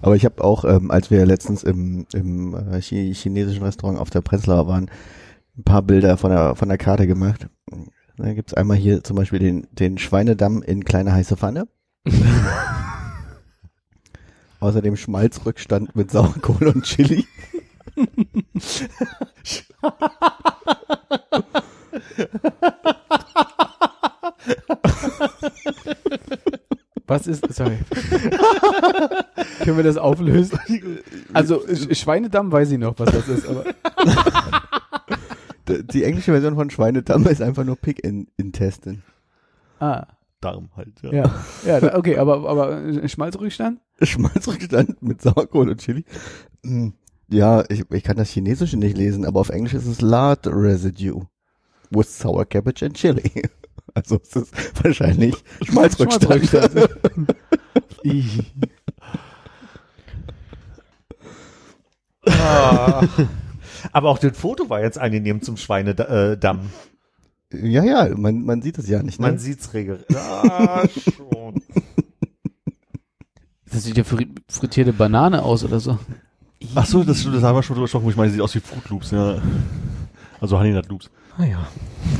Aber 0.03 0.17
ich 0.17 0.25
habe 0.25 0.43
auch, 0.45 0.65
ähm, 0.65 0.91
als 0.91 1.11
wir 1.11 1.25
letztens 1.27 1.63
im, 1.63 2.07
im 2.13 2.55
äh, 2.55 2.81
chi 2.81 3.15
chinesischen 3.15 3.65
Restaurant 3.65 3.99
auf 3.99 4.11
der 4.11 4.21
Prenzlauer 4.21 4.67
waren, 4.69 4.91
ein 5.57 5.65
paar 5.65 5.83
Bilder 5.83 6.17
von 6.17 6.31
der, 6.31 6.55
von 6.55 6.69
der 6.69 6.79
Karte 6.79 7.07
gemacht. 7.07 7.49
Da 8.17 8.33
gibt's 8.33 8.55
einmal 8.55 8.77
hier 8.77 9.03
zum 9.03 9.17
Beispiel 9.17 9.39
den, 9.39 9.67
den 9.73 9.99
Schweinedamm 9.99 10.63
in 10.63 10.85
kleine 10.85 11.13
heiße 11.13 11.37
Pfanne. 11.37 11.67
Außerdem 14.65 14.97
Schmalzrückstand 14.97 15.95
mit 15.95 16.11
Sauerkohl 16.11 16.69
und 16.69 16.85
Chili. 16.85 17.27
Was 27.07 27.27
ist, 27.27 27.53
sorry. 27.53 27.79
Können 29.63 29.77
wir 29.77 29.85
das 29.85 29.99
auflösen? 29.99 30.59
Also, 31.35 31.57
Sch- 31.67 31.95
Schweinedamm 31.95 32.51
weiß 32.51 32.71
ich 32.73 32.79
noch, 32.79 32.95
was 32.99 33.11
das 33.13 33.29
ist, 33.29 33.47
aber 33.47 33.65
Die 35.93 36.05
englische 36.05 36.33
Version 36.33 36.55
von 36.55 36.71
Schweinedamm 36.71 37.27
ist 37.27 37.43
einfach 37.43 37.65
nur 37.65 37.77
Pig 37.77 38.03
in, 38.05 38.29
Intestine. 38.39 39.01
ah, 39.81 40.07
Darm 40.45 40.69
halt. 40.77 40.93
Ja. 41.03 41.13
ja. 41.13 41.79
Ja, 41.81 41.97
okay, 41.97 42.19
aber, 42.19 42.49
aber 42.49 42.83
äh, 42.85 43.09
Schmalzrückstand? 43.09 43.81
Schmalzrückstand 44.03 45.03
mit 45.03 45.23
Sauerkohl 45.23 45.71
und 45.71 45.81
Chili. 45.81 46.05
Mm, 46.63 46.89
Ja, 47.29 47.65
ich, 47.69 47.85
ich 47.91 48.03
kann 48.03 48.17
das 48.17 48.31
Chinesische 48.31 48.77
nicht 48.77 48.97
lesen, 48.97 49.25
aber 49.25 49.41
auf 49.41 49.49
Englisch 49.49 49.75
ist 49.75 49.87
es 49.87 50.01
Lard 50.01 50.47
Residue 50.47 51.27
with 51.91 52.19
sour 52.19 52.45
cabbage 52.45 52.83
and 52.85 52.95
chili. 52.95 53.43
Also 53.97 54.19
es 54.21 54.35
ist 54.35 54.53
wahrscheinlich 54.85 55.37
Schmalzrückstand. 55.63 56.49
Schmalzrückstand. 56.49 56.99
Ah. 62.27 63.07
Aber 63.93 64.09
auch 64.11 64.19
das 64.19 64.37
Foto 64.37 64.71
war 64.71 64.81
jetzt 64.83 64.99
angenehm 64.99 65.43
zum 65.43 65.57
Schweinedamm. 65.57 66.71
Ja, 67.63 67.85
ja, 67.85 68.09
man, 68.17 68.45
man 68.45 68.63
sieht 68.63 68.79
es 68.79 68.89
ja 68.89 69.03
nicht. 69.03 69.21
Ne? 69.21 69.27
Man 69.27 69.39
sieht's 69.39 69.73
regelrecht. 69.75 70.07
Ah, 70.17 70.87
schon. 70.89 71.63
Das 73.71 73.85
sieht 73.85 73.97
ja 73.97 74.05
fri 74.05 74.29
frittierte 74.49 74.93
Banane 74.93 75.43
aus 75.43 75.65
oder 75.65 75.81
so. 75.81 75.99
Ach 76.75 76.87
so, 76.87 77.05
das, 77.05 77.25
das 77.25 77.43
haben 77.43 77.57
wir 77.57 77.63
schon 77.63 77.75
drüber 77.75 77.85
gesprochen, 77.85 78.05
wo 78.05 78.11
ich 78.11 78.17
meine, 78.17 78.31
sieht 78.31 78.41
aus 78.41 78.55
wie 78.55 78.61
Fruit 78.61 78.89
Loops, 78.89 79.11
ja. 79.11 79.43
Also 80.41 80.59
Honey 80.59 80.73
Nut 80.73 80.89
Loops. 80.89 81.11
Ah 81.37 81.45
ja. 81.45 81.67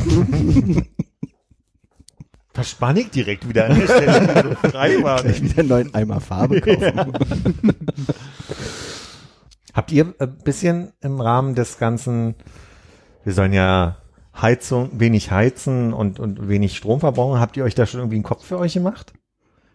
Verspann 2.53 2.97
ich 2.97 3.11
direkt 3.11 3.49
wieder 3.49 3.67
an 3.67 3.79
der 3.79 3.87
Stelle, 3.87 4.57
so 4.63 4.69
frei 4.69 5.03
war. 5.03 5.23
Gleich 5.23 5.43
wieder 5.43 5.59
einen 5.59 5.69
neuen 5.69 5.95
Eimer 5.95 6.21
Farbe 6.21 6.61
kaufen. 6.63 7.13
Habt 9.73 9.91
ihr 9.91 10.15
ein 10.19 10.39
bisschen 10.39 10.93
im 11.01 11.21
Rahmen 11.21 11.57
des 11.57 11.79
ganzen, 11.79 12.37
wir 13.25 13.33
sollen 13.33 13.53
ja 13.53 13.97
Heizung, 14.41 14.91
wenig 14.99 15.31
heizen 15.31 15.93
und, 15.93 16.19
und 16.19 16.49
wenig 16.49 16.77
Strom 16.77 17.01
verbrauchen, 17.01 17.41
habt 17.41 17.57
ihr 17.57 17.65
euch 17.65 17.75
da 17.75 17.87
schon 17.87 18.01
irgendwie 18.01 18.17
einen 18.17 18.25
Kopf 18.25 18.45
für 18.45 18.59
euch 18.59 18.75
gemacht? 18.75 19.13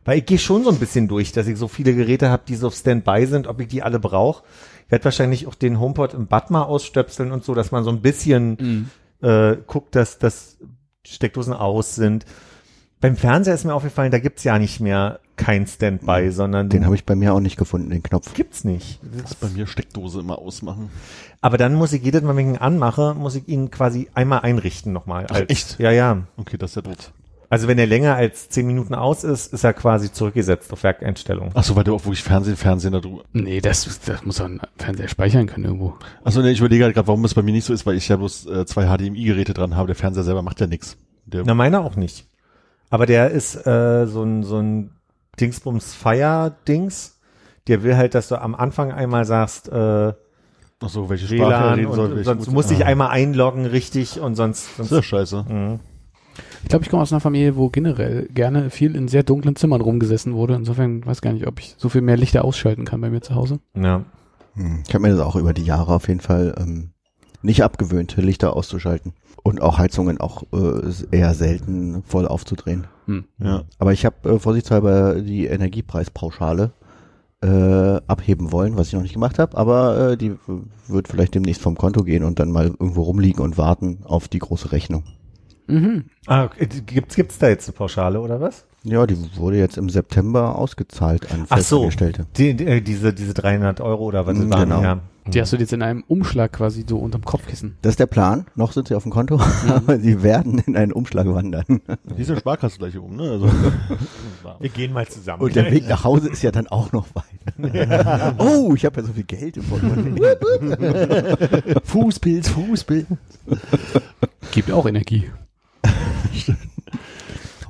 Weil 0.05 0.19
ich 0.19 0.25
gehe 0.25 0.39
schon 0.39 0.63
so 0.63 0.69
ein 0.69 0.79
bisschen 0.79 1.07
durch, 1.07 1.31
dass 1.31 1.47
ich 1.47 1.57
so 1.57 1.67
viele 1.67 1.93
Geräte 1.93 2.29
habe, 2.29 2.43
die 2.47 2.55
so 2.55 2.67
auf 2.67 2.75
Standby 2.75 3.25
sind, 3.25 3.47
ob 3.47 3.59
ich 3.59 3.67
die 3.67 3.83
alle 3.83 3.99
brauche. 3.99 4.43
Ich 4.85 4.91
werde 4.91 5.05
wahrscheinlich 5.05 5.47
auch 5.47 5.55
den 5.55 5.79
HomePod 5.79 6.13
im 6.13 6.27
Bad 6.27 6.51
mal 6.51 6.63
ausstöpseln 6.63 7.31
und 7.31 7.43
so, 7.43 7.53
dass 7.53 7.71
man 7.71 7.83
so 7.83 7.91
ein 7.91 8.01
bisschen 8.01 8.89
äh, 9.21 9.57
guckt, 9.67 9.95
dass, 9.95 10.17
dass 10.17 10.57
Steckdosen 11.05 11.53
aus 11.53 11.95
sind. 11.95 12.25
Beim 13.01 13.15
Fernseher 13.15 13.53
ist 13.53 13.63
mir 13.65 13.73
aufgefallen, 13.73 14.11
da 14.11 14.19
gibt's 14.19 14.43
ja 14.43 14.59
nicht 14.59 14.79
mehr 14.81 15.19
kein 15.37 15.65
Standby, 15.65 16.31
sondern 16.31 16.67
Den 16.67 16.83
habe 16.85 16.95
ich 16.95 17.05
bei 17.05 17.15
mir 17.15 17.33
auch 17.33 17.39
nicht 17.39 17.55
gefunden, 17.57 17.89
den 17.89 18.03
Knopf. 18.03 18.33
gibt's 18.33 18.65
nicht. 18.65 18.99
Das 19.21 19.35
bei 19.35 19.47
mir 19.47 19.67
Steckdose 19.67 20.19
immer 20.19 20.37
ausmachen. 20.39 20.89
Aber 21.39 21.57
dann 21.57 21.75
muss 21.75 21.93
ich 21.93 22.03
jedes 22.03 22.21
Mal, 22.23 22.35
wenn 22.35 22.49
ich 22.49 22.55
ihn 22.55 22.61
anmache, 22.61 23.13
muss 23.13 23.35
ich 23.35 23.47
ihn 23.47 23.71
quasi 23.71 24.09
einmal 24.13 24.41
einrichten 24.41 24.91
nochmal. 24.91 25.27
Ach, 25.29 25.35
Als- 25.35 25.49
echt? 25.49 25.79
Ja, 25.79 25.91
ja. 25.91 26.23
Okay, 26.35 26.57
das 26.57 26.71
ist 26.71 26.75
ja 26.75 26.81
doof. 26.81 27.13
Also 27.51 27.67
wenn 27.67 27.79
er 27.79 27.87
länger 27.87 28.15
als 28.15 28.49
zehn 28.49 28.67
Minuten 28.67 28.93
aus 28.93 29.23
ist, 29.23 29.53
ist 29.53 29.63
er 29.63 29.73
quasi 29.73 30.11
zurückgesetzt 30.11 30.71
auf 30.71 30.83
Werkeinstellung. 30.83 31.49
Ach 31.55 31.63
so, 31.63 31.75
weil 31.75 31.83
du 31.85 31.95
auch 31.95 32.03
wirklich 32.05 32.21
Fernsehen, 32.21 32.55
Fernsehen 32.57 32.91
da 32.93 32.99
drüber. 32.99 33.23
Nee, 33.33 33.59
das, 33.61 33.99
das 34.05 34.23
muss 34.23 34.39
ein 34.41 34.59
Fernseher 34.77 35.07
speichern 35.07 35.47
können 35.47 35.65
irgendwo. 35.65 35.95
Achso, 36.23 36.41
nee, 36.43 36.51
ich 36.51 36.59
überlege 36.59 36.83
halt 36.83 36.93
gerade, 36.93 37.07
warum 37.07 37.23
das 37.23 37.33
bei 37.33 37.41
mir 37.41 37.53
nicht 37.53 37.65
so 37.65 37.73
ist, 37.73 37.87
weil 37.87 37.95
ich 37.95 38.07
ja 38.07 38.17
bloß 38.17 38.45
äh, 38.45 38.65
zwei 38.67 38.85
HDMI-Geräte 38.85 39.53
dran 39.55 39.75
habe. 39.75 39.87
Der 39.87 39.95
Fernseher 39.95 40.23
selber 40.25 40.43
macht 40.43 40.59
ja 40.61 40.67
nichts. 40.67 40.97
Der 41.25 41.43
Na, 41.43 41.55
meiner 41.55 41.81
auch 41.81 41.95
nicht. 41.95 42.27
Aber 42.89 43.05
der 43.05 43.29
ist 43.31 43.55
äh, 43.67 44.05
so 44.07 44.23
ein, 44.23 44.43
so 44.43 44.57
ein 44.57 44.91
Dingsbums 45.39 45.93
Fire-Dings. 45.93 47.19
Der 47.67 47.83
will 47.83 47.95
halt, 47.97 48.15
dass 48.15 48.29
du 48.29 48.41
am 48.41 48.55
Anfang 48.55 48.91
einmal 48.91 49.25
sagst, 49.25 49.69
äh, 49.69 50.13
Ach 50.81 50.87
so, 50.89 51.09
welche 51.09 51.27
Sprache 51.27 51.39
WLAN 51.49 51.73
reden 51.75 51.93
soll. 51.93 52.05
und 52.11 52.15
welche 52.25 52.43
sonst 52.43 52.69
dich 52.71 52.83
Ah, 52.83 52.87
einmal 52.87 53.09
einloggen 53.09 53.65
richtig 53.65 54.19
und 54.21 54.35
sonst, 54.35 54.67
Das 54.69 54.77
sonst 54.77 54.91
ist 54.91 54.97
ja 54.97 55.03
scheiße. 55.03 55.45
Mhm. 55.47 55.79
Ich 56.63 56.69
glaube, 56.69 56.83
ich 56.85 56.89
komme 56.89 57.03
aus 57.03 57.11
einer 57.11 57.19
Familie, 57.19 57.57
wo 57.57 57.69
generell 57.69 58.27
gerne 58.33 58.69
viel 58.69 58.95
in 58.95 59.07
sehr 59.09 59.23
dunklen 59.23 59.55
Zimmern 59.57 59.81
rumgesessen 59.81 60.33
wurde. 60.33 60.55
Insofern 60.55 61.05
weiß 61.05 61.21
gar 61.21 61.33
nicht, 61.33 61.47
ob 61.47 61.59
ich 61.59 61.75
so 61.77 61.89
viel 61.89 62.01
mehr 62.01 62.15
Lichter 62.17 62.45
ausschalten 62.45 62.85
kann 62.85 63.01
bei 63.01 63.09
mir 63.09 63.21
zu 63.21 63.35
Hause. 63.35 63.59
ja. 63.75 64.03
Hm, 64.55 64.83
Ich 64.87 64.93
habe 64.95 65.03
mir 65.03 65.11
das 65.15 65.19
auch 65.19 65.35
über 65.35 65.53
die 65.53 65.63
Jahre 65.63 65.93
auf 65.93 66.07
jeden 66.07 66.21
Fall 66.21 66.55
ähm, 66.57 66.91
nicht 67.43 67.63
abgewöhnt, 67.63 68.15
Lichter 68.17 68.55
auszuschalten. 68.55 69.13
Und 69.43 69.61
auch 69.61 69.77
Heizungen 69.77 70.19
auch 70.19 70.43
äh, 70.53 70.91
eher 71.11 71.33
selten 71.33 72.03
voll 72.03 72.27
aufzudrehen. 72.27 72.87
Ja. 73.39 73.63
Aber 73.79 73.91
ich 73.93 74.05
habe 74.05 74.29
äh, 74.29 74.39
vorsichtshalber 74.39 75.15
die 75.21 75.45
Energiepreispauschale 75.47 76.71
äh, 77.41 78.01
abheben 78.07 78.51
wollen, 78.51 78.77
was 78.77 78.87
ich 78.87 78.93
noch 78.93 79.01
nicht 79.01 79.13
gemacht 79.13 79.39
habe, 79.39 79.57
aber 79.57 80.11
äh, 80.11 80.17
die 80.17 80.35
wird 80.87 81.07
vielleicht 81.07 81.35
demnächst 81.35 81.61
vom 81.61 81.75
Konto 81.75 82.03
gehen 82.03 82.23
und 82.23 82.37
dann 82.39 82.51
mal 82.51 82.65
irgendwo 82.67 83.03
rumliegen 83.03 83.43
und 83.43 83.57
warten 83.57 83.99
auf 84.03 84.27
die 84.27 84.39
große 84.39 84.71
Rechnung. 84.71 85.03
Mhm. 85.67 86.05
Ah, 86.27 86.45
okay. 86.45 86.67
gibt's, 86.85 87.15
gibt's 87.15 87.37
da 87.39 87.47
jetzt 87.47 87.67
eine 87.69 87.77
Pauschale 87.77 88.19
oder 88.19 88.41
was? 88.41 88.65
Ja, 88.83 89.05
die 89.07 89.17
wurde 89.37 89.57
jetzt 89.57 89.77
im 89.77 89.89
September 89.89 90.55
ausgezahlt 90.57 91.31
an 91.31 91.45
Ach 91.49 91.59
so. 91.59 91.89
Die, 92.37 92.53
die, 92.55 92.65
äh, 92.65 92.81
diese, 92.81 93.13
diese 93.13 93.33
300 93.33 93.81
Euro 93.81 94.05
oder 94.05 94.25
was 94.25 94.37
Mhm, 94.37 94.51
waren, 94.51 94.69
genau. 94.69 94.81
ja. 94.81 94.99
Die 95.33 95.39
hast 95.39 95.53
du 95.53 95.57
jetzt 95.57 95.73
in 95.73 95.83
einem 95.83 96.03
Umschlag 96.07 96.53
quasi 96.53 96.83
so 96.87 96.97
unterm 96.97 97.23
Kopfkissen. 97.23 97.77
Das 97.83 97.91
ist 97.91 97.99
der 97.99 98.07
Plan. 98.07 98.47
Noch 98.55 98.71
sind 98.71 98.87
sie 98.87 98.95
auf 98.95 99.03
dem 99.03 99.11
Konto, 99.11 99.39
aber 99.67 99.99
sie 99.99 100.23
werden 100.23 100.57
in 100.65 100.75
einen 100.75 100.91
Umschlag 100.91 101.27
wandern. 101.27 101.81
Die 102.17 102.21
ist 102.21 102.29
ja 102.29 102.37
Sparkasse 102.37 102.79
gleich 102.79 102.97
oben, 102.97 103.15
ne? 103.15 103.29
Also, 103.29 103.51
Wir 104.59 104.69
gehen 104.69 104.91
mal 104.91 105.07
zusammen. 105.07 105.43
Und 105.43 105.55
der 105.55 105.71
Weg 105.71 105.87
nach 105.87 106.03
Hause 106.03 106.29
ist 106.29 106.41
ja 106.41 106.51
dann 106.51 106.67
auch 106.67 106.91
noch 106.91 107.05
weit. 107.13 107.25
oh, 108.39 108.73
ich 108.75 108.85
habe 108.85 109.01
ja 109.01 109.07
so 109.07 109.13
viel 109.13 109.23
Geld 109.23 109.57
im 109.57 109.63
Portemonnaie. 109.63 110.37
Fußpilz, 111.83 112.49
Fußpilz. 112.49 113.05
Gibt 114.51 114.71
auch 114.71 114.87
Energie. 114.87 115.29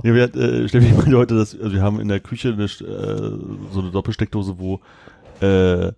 Ja, 0.02 0.14
wir, 0.14 0.34
äh, 0.34 0.68
Steffi 0.70 0.94
meinte 0.94 1.18
heute, 1.18 1.36
dass 1.36 1.60
also 1.60 1.74
wir 1.74 1.82
haben 1.82 2.00
in 2.00 2.08
der 2.08 2.22
Küche 2.22 2.54
eine, 2.54 2.64
äh, 2.64 2.68
so 3.74 3.82
eine 3.82 3.92
Doppelsteckdose, 3.92 4.58
wo 4.58 4.80
äh, 5.42 5.92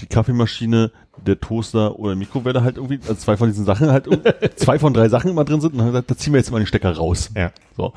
die 0.00 0.06
Kaffeemaschine, 0.06 0.92
der 1.26 1.40
Toaster 1.40 1.98
oder 1.98 2.14
Mikrowelle 2.14 2.62
halt 2.62 2.76
irgendwie, 2.76 2.98
also 3.02 3.14
zwei 3.14 3.36
von 3.36 3.48
diesen 3.48 3.64
Sachen 3.64 3.90
halt, 3.90 4.08
zwei 4.56 4.78
von 4.78 4.92
drei 4.92 5.08
Sachen 5.08 5.30
immer 5.30 5.44
drin 5.44 5.60
sind 5.60 5.72
und 5.72 5.78
dann 5.78 5.86
gesagt, 5.88 6.10
da 6.10 6.16
ziehen 6.16 6.32
wir 6.32 6.38
jetzt 6.38 6.50
mal 6.50 6.58
den 6.58 6.66
Stecker 6.66 6.94
raus. 6.94 7.30
Ja. 7.34 7.52
So. 7.76 7.92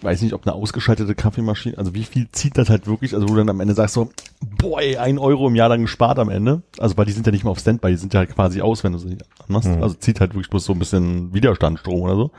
Weiß 0.00 0.22
nicht, 0.22 0.32
ob 0.32 0.46
eine 0.46 0.54
ausgeschaltete 0.54 1.14
Kaffeemaschine, 1.16 1.76
also 1.76 1.92
wie 1.92 2.04
viel 2.04 2.28
zieht 2.30 2.56
das 2.56 2.70
halt 2.70 2.86
wirklich, 2.86 3.14
also 3.14 3.28
wo 3.28 3.32
du 3.32 3.38
dann 3.38 3.48
am 3.50 3.58
Ende 3.58 3.74
sagst 3.74 3.94
so, 3.94 4.10
boah, 4.58 4.80
ey, 4.80 4.96
ein 4.96 5.18
Euro 5.18 5.48
im 5.48 5.56
Jahr 5.56 5.68
lang 5.68 5.82
gespart 5.82 6.20
am 6.20 6.28
Ende. 6.28 6.62
Also 6.78 6.96
weil 6.96 7.04
die 7.06 7.12
sind 7.12 7.26
ja 7.26 7.32
nicht 7.32 7.42
mehr 7.42 7.50
auf 7.50 7.58
Standby, 7.58 7.88
die 7.90 7.96
sind 7.96 8.14
ja 8.14 8.18
halt 8.20 8.32
quasi 8.34 8.60
aus, 8.62 8.84
wenn 8.84 8.92
du 8.92 8.98
sie 8.98 9.18
anmachst. 9.46 9.68
Mhm. 9.68 9.82
Also 9.82 9.96
zieht 9.96 10.20
halt 10.20 10.34
wirklich 10.34 10.50
bloß 10.50 10.64
so 10.64 10.72
ein 10.72 10.78
bisschen 10.78 11.34
Widerstandsstrom 11.34 12.02
oder 12.02 12.14
so. 12.14 12.30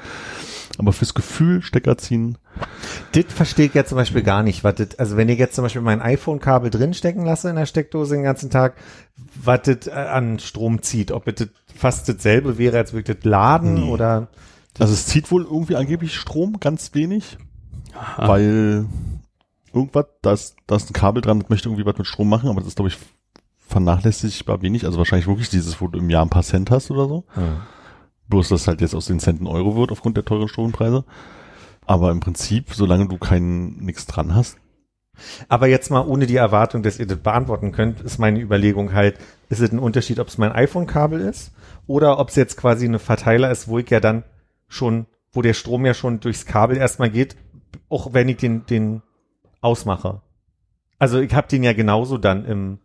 Aber 0.78 0.94
fürs 0.94 1.14
Gefühl 1.14 1.62
Stecker 1.62 1.98
ziehen, 1.98 2.38
Das 3.12 3.26
verstehe 3.28 3.66
ich 3.66 3.74
jetzt 3.74 3.90
zum 3.90 3.98
Beispiel 3.98 4.24
gar 4.24 4.44
nicht. 4.44 4.64
Was 4.64 4.76
das, 4.76 4.98
also 4.98 5.18
wenn 5.18 5.28
ich 5.28 5.38
jetzt 5.38 5.56
zum 5.56 5.64
Beispiel 5.66 5.82
mein 5.82 6.02
iPhone-Kabel 6.02 6.70
drinstecken 6.70 7.26
lasse 7.26 7.50
in 7.50 7.58
der 7.58 7.66
Steckdose 7.66 8.16
den 8.16 8.24
ganzen 8.24 8.50
Tag, 8.50 8.76
was 9.44 9.64
das 9.64 9.88
äh, 9.88 9.92
an 9.92 10.40
Strom 10.40 10.82
zieht, 10.82 11.12
ob 11.12 11.26
das 11.26 11.50
fast 11.76 12.08
dasselbe 12.08 12.58
wäre, 12.58 12.78
als 12.78 12.94
würde 12.94 13.16
das 13.16 13.26
laden 13.26 13.74
Nee. 13.74 13.90
oder 13.90 14.30
Also 14.80 14.94
es 14.94 15.08
zieht 15.08 15.30
wohl 15.32 15.44
irgendwie 15.44 15.76
angeblich 15.76 16.16
Strom, 16.16 16.62
ganz 16.62 16.92
wenig, 16.94 17.38
weil 18.18 18.86
irgendwas, 19.74 20.06
da 20.22 20.34
ist, 20.34 20.56
da 20.68 20.76
ist 20.76 20.90
ein 20.90 20.94
Kabel 20.94 21.22
dran, 21.22 21.40
das 21.40 21.50
möchte 21.50 21.70
irgendwie 21.70 21.86
was 21.86 21.98
mit 21.98 22.08
Strom 22.08 22.30
machen, 22.30 22.50
aber 22.50 22.60
das 22.60 22.70
ist, 22.70 22.76
glaube 22.76 22.90
ich, 22.90 22.98
vernachlässigbar 23.68 24.62
wenig. 24.62 24.86
Also 24.86 24.98
wahrscheinlich 24.98 25.28
wirklich 25.28 25.50
dieses, 25.50 25.80
wo 25.80 25.88
du 25.88 26.00
im 26.00 26.10
Jahr 26.10 26.26
ein 26.26 26.30
paar 26.30 26.44
Cent 26.44 26.72
hast 26.72 26.90
oder 26.92 27.08
so. 27.08 27.24
Bloß, 28.28 28.50
dass 28.50 28.68
halt 28.68 28.82
jetzt 28.82 28.96
aus 28.96 29.06
den 29.06 29.20
Centen 29.20 29.48
Euro 29.48 29.76
wird 29.76 29.92
aufgrund 29.92 30.18
der 30.18 30.26
teuren 30.26 30.48
Strompreise. 30.48 31.06
Aber 31.86 32.12
im 32.12 32.20
Prinzip, 32.20 32.74
solange 32.74 33.08
du 33.08 33.18
kein 33.18 33.78
nichts 33.78 34.06
dran 34.06 34.36
hast, 34.36 34.58
Aber 35.48 35.68
jetzt 35.68 35.90
mal 35.92 36.06
ohne 36.06 36.26
die 36.26 36.36
Erwartung, 36.36 36.84
dass 36.84 37.00
ihr 37.00 37.08
das 37.08 37.20
beantworten 37.20 37.72
könnt, 37.72 38.02
ist 38.02 38.20
meine 38.20 38.40
Überlegung 38.40 38.94
halt, 38.94 39.18
ist 39.50 39.62
es 39.62 39.72
ein 39.72 39.80
Unterschied, 39.80 40.20
ob 40.20 40.28
es 40.28 40.38
mein 40.38 40.52
iPhone-Kabel 40.52 41.20
ist 41.22 41.52
oder 41.88 42.20
ob 42.20 42.30
es 42.30 42.36
jetzt 42.36 42.58
quasi 42.58 42.86
eine 42.86 43.00
Verteiler 43.00 43.52
ist, 43.52 43.68
wo 43.68 43.80
ich 43.80 43.90
ja 43.90 44.00
dann 44.00 44.24
schon, 44.68 45.06
wo 45.32 45.42
der 45.42 45.54
Strom 45.54 45.86
ja 45.86 45.94
schon 45.94 46.20
durchs 46.20 46.46
Kabel 46.46 46.78
erstmal 46.78 47.10
geht, 47.10 47.36
auch 47.90 48.14
wenn 48.14 48.30
ich 48.30 48.38
den, 48.38 48.66
den 48.66 49.02
ausmache. 49.62 50.22
Also 50.98 51.20
ich 51.20 51.34
habe 51.34 51.48
den 51.48 51.64
ja 51.64 51.74
genauso 51.74 52.18
dann 52.18 52.46
im, 52.46 52.80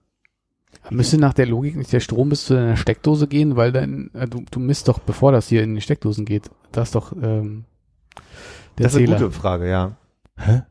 Müsste 0.90 1.18
nach 1.18 1.32
der 1.34 1.46
Logik 1.46 1.76
nicht 1.76 1.92
der 1.92 2.00
Strom 2.00 2.28
bis 2.28 2.46
zu 2.46 2.54
deiner 2.54 2.76
Steckdose 2.76 3.26
gehen, 3.28 3.56
weil 3.56 3.72
dann, 3.72 4.10
äh, 4.12 4.26
du, 4.26 4.44
du 4.50 4.60
misst 4.60 4.88
doch, 4.88 4.98
bevor 4.98 5.32
das 5.32 5.48
hier 5.48 5.62
in 5.62 5.74
die 5.74 5.80
Steckdosen 5.80 6.24
geht. 6.24 6.50
Das 6.72 6.88
ist 6.88 6.94
doch 6.94 7.12
ähm, 7.12 7.64
der 8.78 8.84
das 8.84 8.92
ist 8.92 8.98
eine 8.98 9.06
Zähler. 9.06 9.18
gute 9.18 9.30
Frage, 9.30 9.70
ja. 9.70 9.96
Hä? 10.36 10.62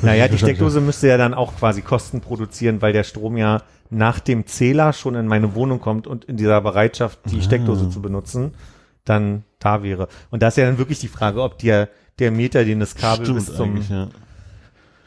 Naja, 0.00 0.26
die 0.28 0.38
Steckdose 0.38 0.80
müsste 0.80 1.08
ja 1.08 1.16
dann 1.18 1.34
auch 1.34 1.54
quasi 1.56 1.82
Kosten 1.82 2.20
produzieren, 2.22 2.82
weil 2.82 2.92
der 2.92 3.04
Strom 3.04 3.36
ja 3.36 3.62
nach 3.90 4.20
dem 4.20 4.46
Zähler 4.46 4.92
schon 4.94 5.14
in 5.14 5.26
meine 5.28 5.54
Wohnung 5.54 5.80
kommt 5.80 6.06
und 6.06 6.24
in 6.24 6.36
dieser 6.38 6.60
Bereitschaft, 6.62 7.20
die 7.30 7.38
Ah. 7.38 7.42
Steckdose 7.42 7.90
zu 7.90 8.00
benutzen, 8.00 8.54
dann 9.04 9.44
da 9.58 9.82
wäre. 9.82 10.08
Und 10.30 10.42
da 10.42 10.48
ist 10.48 10.56
ja 10.56 10.64
dann 10.64 10.78
wirklich 10.78 10.98
die 10.98 11.08
Frage, 11.08 11.42
ob 11.42 11.58
der, 11.58 11.88
der 12.18 12.30
Meter, 12.30 12.64
den 12.64 12.80
das 12.80 12.94
Kabel 12.94 13.26
Stimmt 13.26 13.46
bis 13.46 13.56
zum, 13.56 13.76
ja. 13.88 14.08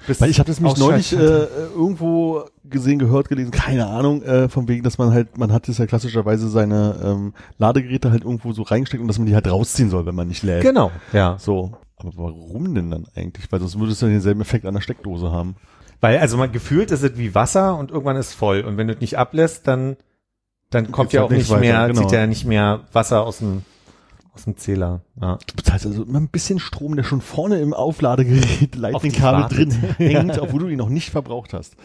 bis 0.07 0.21
Weil 0.21 0.29
ich 0.29 0.39
habe 0.39 0.47
das 0.47 0.59
nämlich 0.59 0.77
neulich 0.77 1.13
äh, 1.13 1.17
irgendwo 1.17 2.45
gesehen, 2.69 2.99
gehört, 2.99 3.29
gelesen, 3.29 3.51
keine 3.51 3.87
Ahnung, 3.87 4.23
äh, 4.23 4.49
von 4.49 4.67
wegen, 4.67 4.83
dass 4.83 4.97
man 4.97 5.13
halt, 5.13 5.37
man 5.37 5.51
hat 5.51 5.67
das 5.67 5.77
ja 5.77 5.85
klassischerweise 5.85 6.49
seine 6.49 6.99
ähm, 7.03 7.33
Ladegeräte 7.57 8.11
halt 8.11 8.23
irgendwo 8.23 8.53
so 8.53 8.63
reingesteckt 8.63 9.01
und 9.01 9.07
dass 9.07 9.17
man 9.19 9.27
die 9.27 9.35
halt 9.35 9.47
rausziehen 9.47 9.89
soll, 9.89 10.05
wenn 10.05 10.15
man 10.15 10.27
nicht 10.27 10.43
lädt. 10.43 10.63
Genau, 10.63 10.91
ja. 11.13 11.37
So. 11.39 11.73
Aber 11.97 12.11
warum 12.15 12.75
denn 12.75 12.91
dann 12.91 13.05
eigentlich? 13.15 13.51
Weil 13.51 13.59
sonst 13.59 13.79
würdest 13.79 14.01
du 14.01 14.07
ja 14.07 14.11
denselben 14.11 14.41
Effekt 14.41 14.65
an 14.65 14.73
der 14.73 14.81
Steckdose 14.81 15.31
haben. 15.31 15.55
Weil, 16.01 16.19
also 16.19 16.37
man 16.37 16.51
gefühlt 16.51 16.91
ist 16.91 17.03
es 17.03 17.17
wie 17.17 17.33
Wasser 17.33 17.77
und 17.77 17.91
irgendwann 17.91 18.17
ist 18.17 18.33
voll. 18.33 18.61
Und 18.61 18.77
wenn 18.77 18.87
du 18.87 18.93
es 18.93 18.99
nicht 18.99 19.17
ablässt, 19.17 19.67
dann, 19.67 19.95
dann 20.69 20.91
kommt 20.91 21.13
ja 21.13 21.21
halt 21.21 21.27
auch 21.27 21.31
nicht 21.31 21.39
nicht 21.39 21.49
weiter, 21.51 21.61
mehr, 21.61 21.87
genau. 21.87 22.01
zieht 22.01 22.11
ja 22.11 22.27
nicht 22.27 22.45
mehr 22.45 22.81
Wasser 22.91 23.23
aus 23.23 23.39
dem, 23.39 23.63
aus 24.35 24.43
dem 24.43 24.57
Zähler. 24.57 25.01
Ja. 25.19 25.37
Du 25.47 25.55
bezahlst 25.55 25.85
also 25.85 26.03
immer 26.03 26.19
ein 26.19 26.27
bisschen 26.27 26.59
Strom, 26.59 26.95
der 26.95 27.03
schon 27.03 27.21
vorne 27.21 27.59
im 27.59 27.73
Aufladegerät 27.73 28.75
Lightning-Kabel 28.75 29.47
drin 29.49 29.71
hängt, 29.97 30.37
obwohl 30.39 30.61
du 30.61 30.67
ihn 30.67 30.77
noch 30.77 30.89
nicht 30.89 31.09
verbraucht 31.09 31.53
hast. 31.53 31.75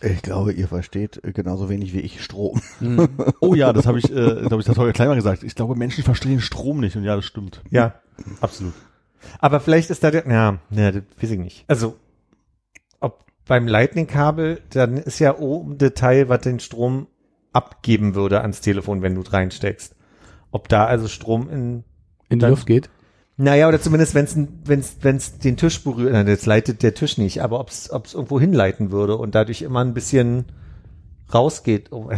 Ich 0.00 0.22
glaube, 0.22 0.52
ihr 0.52 0.66
versteht 0.66 1.20
genauso 1.22 1.68
wenig 1.68 1.92
wie 1.92 2.00
ich 2.00 2.24
Strom. 2.24 2.60
Hm. 2.78 3.08
Oh 3.40 3.54
ja, 3.54 3.72
das 3.72 3.86
habe 3.86 3.98
ich, 3.98 4.10
äh, 4.10 4.42
glaube 4.46 4.60
ich, 4.60 4.66
das 4.66 4.76
Holger 4.76 4.92
Klein 4.92 5.08
mal 5.08 5.14
gesagt. 5.14 5.44
Ich 5.44 5.54
glaube, 5.54 5.76
Menschen 5.76 6.02
verstehen 6.02 6.40
Strom 6.40 6.80
nicht. 6.80 6.96
Und 6.96 7.04
ja, 7.04 7.14
das 7.14 7.24
stimmt. 7.24 7.62
Ja, 7.70 7.94
absolut. 8.40 8.74
Aber 9.38 9.60
vielleicht 9.60 9.90
ist 9.90 10.02
da 10.02 10.10
der, 10.10 10.26
ja, 10.26 10.58
ja, 10.70 10.90
das 10.90 11.02
weiß 11.20 11.30
ich 11.30 11.38
nicht. 11.38 11.64
Also, 11.68 11.96
ob 12.98 13.24
beim 13.46 13.68
Lightning-Kabel, 13.68 14.62
dann 14.70 14.96
ist 14.96 15.20
ja 15.20 15.38
oben 15.38 15.78
Detail, 15.78 16.28
was 16.28 16.40
den 16.40 16.58
Strom 16.58 17.06
abgeben 17.52 18.14
würde 18.14 18.40
ans 18.40 18.60
Telefon, 18.60 19.02
wenn 19.02 19.14
du 19.14 19.20
es 19.20 19.32
reinsteckst. 19.32 19.94
Ob 20.52 20.68
da 20.68 20.84
also 20.86 21.08
Strom 21.08 21.50
in, 21.50 21.84
In 22.28 22.38
die 22.38 22.46
Luft 22.46 22.66
geht. 22.66 22.88
naja, 23.36 23.66
oder 23.66 23.80
zumindest 23.80 24.14
wenn 24.14 24.24
es 24.26 24.36
wenn's, 24.64 24.96
wenn's 25.00 25.38
den 25.38 25.56
Tisch 25.56 25.82
berührt, 25.82 26.12
nein, 26.12 26.28
jetzt 26.28 26.46
leitet 26.46 26.82
der 26.84 26.94
Tisch 26.94 27.18
nicht, 27.18 27.42
aber 27.42 27.58
ob 27.58 27.68
es 27.70 27.88
irgendwo 28.14 28.38
hinleiten 28.38 28.90
würde 28.92 29.16
und 29.16 29.34
dadurch 29.34 29.62
immer 29.62 29.80
ein 29.80 29.94
bisschen 29.94 30.44
rausgeht. 31.34 31.90
Oh, 31.90 32.10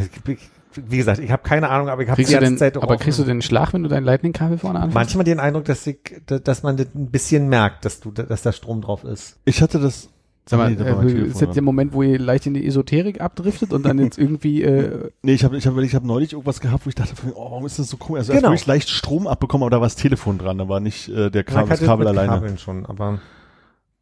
Wie 0.74 0.96
gesagt, 0.96 1.20
ich 1.20 1.30
habe 1.30 1.42
keine 1.44 1.70
Ahnung, 1.70 1.88
aber 1.88 2.02
ich 2.02 2.08
habe 2.10 2.22
die 2.22 2.30
ganze 2.30 2.44
denn, 2.48 2.58
Zeit 2.58 2.76
auch 2.76 2.82
aber 2.82 2.96
auf 2.96 3.00
kriegst 3.00 3.18
du 3.20 3.24
den 3.24 3.42
Schlag, 3.42 3.72
wenn 3.72 3.84
du 3.84 3.88
dein 3.88 4.02
Lightning-Kabel 4.04 4.58
vorne 4.58 4.80
anfasst? 4.80 4.94
manchmal 4.94 5.24
den 5.24 5.38
Eindruck, 5.38 5.64
dass, 5.66 5.86
ich, 5.86 5.98
dass 6.26 6.64
man 6.64 6.76
das 6.76 6.88
ein 6.94 7.10
bisschen 7.12 7.48
merkt, 7.48 7.84
dass 7.84 8.00
du, 8.00 8.10
dass 8.10 8.42
da 8.42 8.50
Strom 8.52 8.80
drauf 8.82 9.04
ist. 9.04 9.38
Ich 9.44 9.62
hatte 9.62 9.78
das. 9.78 10.08
Sag 10.46 10.58
mal, 10.58 10.70
Nee, 10.70 10.82
äh, 10.82 11.26
ist 11.26 11.40
dran. 11.40 11.52
der 11.54 11.62
Moment, 11.62 11.92
wo 11.94 12.02
ihr 12.02 12.18
leicht 12.18 12.46
in 12.46 12.52
die 12.54 12.66
Esoterik 12.66 13.20
abdriftet 13.20 13.72
und 13.72 13.84
dann 13.84 13.98
jetzt 13.98 14.18
irgendwie, 14.18 14.62
äh, 14.62 15.10
Nee, 15.22 15.32
ich 15.32 15.44
habe 15.44 15.56
ich 15.56 15.66
hab, 15.66 15.76
ich 15.78 15.94
hab 15.94 16.04
neulich 16.04 16.32
irgendwas 16.34 16.60
gehabt, 16.60 16.84
wo 16.84 16.90
ich 16.90 16.94
dachte, 16.94 17.14
oh, 17.34 17.50
warum 17.50 17.64
ist 17.64 17.78
das 17.78 17.88
so 17.88 17.96
komisch? 17.96 18.18
Also 18.20 18.32
Genau. 18.32 18.36
erst 18.40 18.46
habe 18.46 18.54
ich 18.56 18.66
leicht 18.66 18.90
Strom 18.90 19.26
abbekommen, 19.26 19.62
aber 19.62 19.70
da 19.70 19.80
war 19.80 19.86
das 19.86 19.96
Telefon 19.96 20.36
dran, 20.36 20.58
da 20.58 20.68
war 20.68 20.80
nicht 20.80 21.08
äh, 21.08 21.30
der 21.30 21.44
Kabel, 21.44 21.70
das 21.70 21.80
Kabel 21.82 22.06
alleine. 22.06 22.32
Kabeln 22.32 22.58
schon, 22.58 22.84
aber 22.84 23.20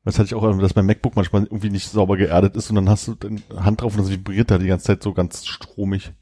Das 0.05 0.19
hatte 0.19 0.27
ich 0.27 0.35
auch, 0.35 0.59
dass 0.59 0.74
mein 0.74 0.86
MacBook 0.86 1.14
manchmal 1.14 1.44
irgendwie 1.44 1.70
nicht 1.70 1.89
sauber 1.89 2.16
geerdet 2.16 2.56
ist 2.56 2.70
und 2.70 2.77
dann 2.77 2.89
hast 2.90 3.06
du 3.06 3.14
deine 3.14 3.40
Hand 3.56 3.81
drauf 3.81 3.94
und 3.94 4.02
das 4.02 4.10
vibriert 4.10 4.51
da 4.51 4.59
die 4.59 4.66
ganze 4.66 4.86
Zeit 4.86 5.02
so 5.05 5.12
ganz 5.12 5.47
stromig. 5.47 6.12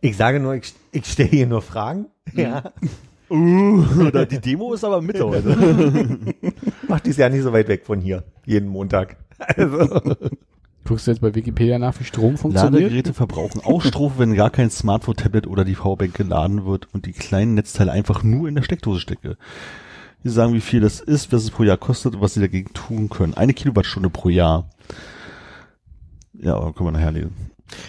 ich 0.00 0.16
sage 0.16 0.40
nur, 0.40 0.54
ich, 0.54 0.72
ich 0.92 1.04
stelle 1.04 1.28
hier 1.28 1.46
nur 1.46 1.60
Fragen. 1.60 2.06
Ja. 2.34 2.72
Uh, 3.28 3.84
oder 4.06 4.24
die 4.24 4.38
Demo 4.38 4.72
ist 4.72 4.84
aber 4.84 5.02
Mitte 5.02 5.26
heute. 5.26 5.56
Ach, 6.88 7.00
die 7.00 7.10
ja 7.10 7.28
nicht 7.28 7.42
so 7.42 7.52
weit 7.52 7.66
weg 7.66 7.84
von 7.84 8.00
hier, 8.00 8.22
jeden 8.44 8.68
Montag. 8.68 9.16
Also, 9.38 10.00
guckst 10.84 11.06
du 11.06 11.10
jetzt 11.10 11.20
bei 11.20 11.34
Wikipedia 11.34 11.78
nach, 11.78 11.98
wie 12.00 12.04
Strom 12.04 12.36
funktioniert? 12.38 12.82
Ladegeräte 12.82 13.14
verbrauchen 13.14 13.60
auch 13.64 13.82
Strom, 13.82 14.14
wenn 14.18 14.34
gar 14.34 14.50
kein 14.50 14.70
Smartphone, 14.70 15.16
Tablet 15.16 15.46
oder 15.46 15.64
die 15.64 15.74
Powerbank 15.74 16.14
geladen 16.14 16.64
wird 16.64 16.88
und 16.94 17.06
die 17.06 17.12
kleinen 17.12 17.54
Netzteile 17.54 17.92
einfach 17.92 18.22
nur 18.22 18.48
in 18.48 18.54
der 18.54 18.62
Steckdose 18.62 19.00
stecke. 19.00 19.36
Die 20.24 20.28
sagen, 20.30 20.54
wie 20.54 20.60
viel 20.60 20.80
das 20.80 21.00
ist, 21.00 21.32
was 21.32 21.44
es 21.44 21.50
pro 21.50 21.62
Jahr 21.62 21.76
kostet 21.76 22.14
und 22.14 22.20
was 22.20 22.34
sie 22.34 22.40
dagegen 22.40 22.72
tun 22.72 23.08
können. 23.08 23.34
Eine 23.34 23.54
Kilowattstunde 23.54 24.10
pro 24.10 24.28
Jahr. 24.28 24.70
Ja, 26.32 26.56
aber 26.56 26.72
können 26.72 26.88
wir 26.88 26.92
nachher 26.92 27.12
lesen. 27.12 27.34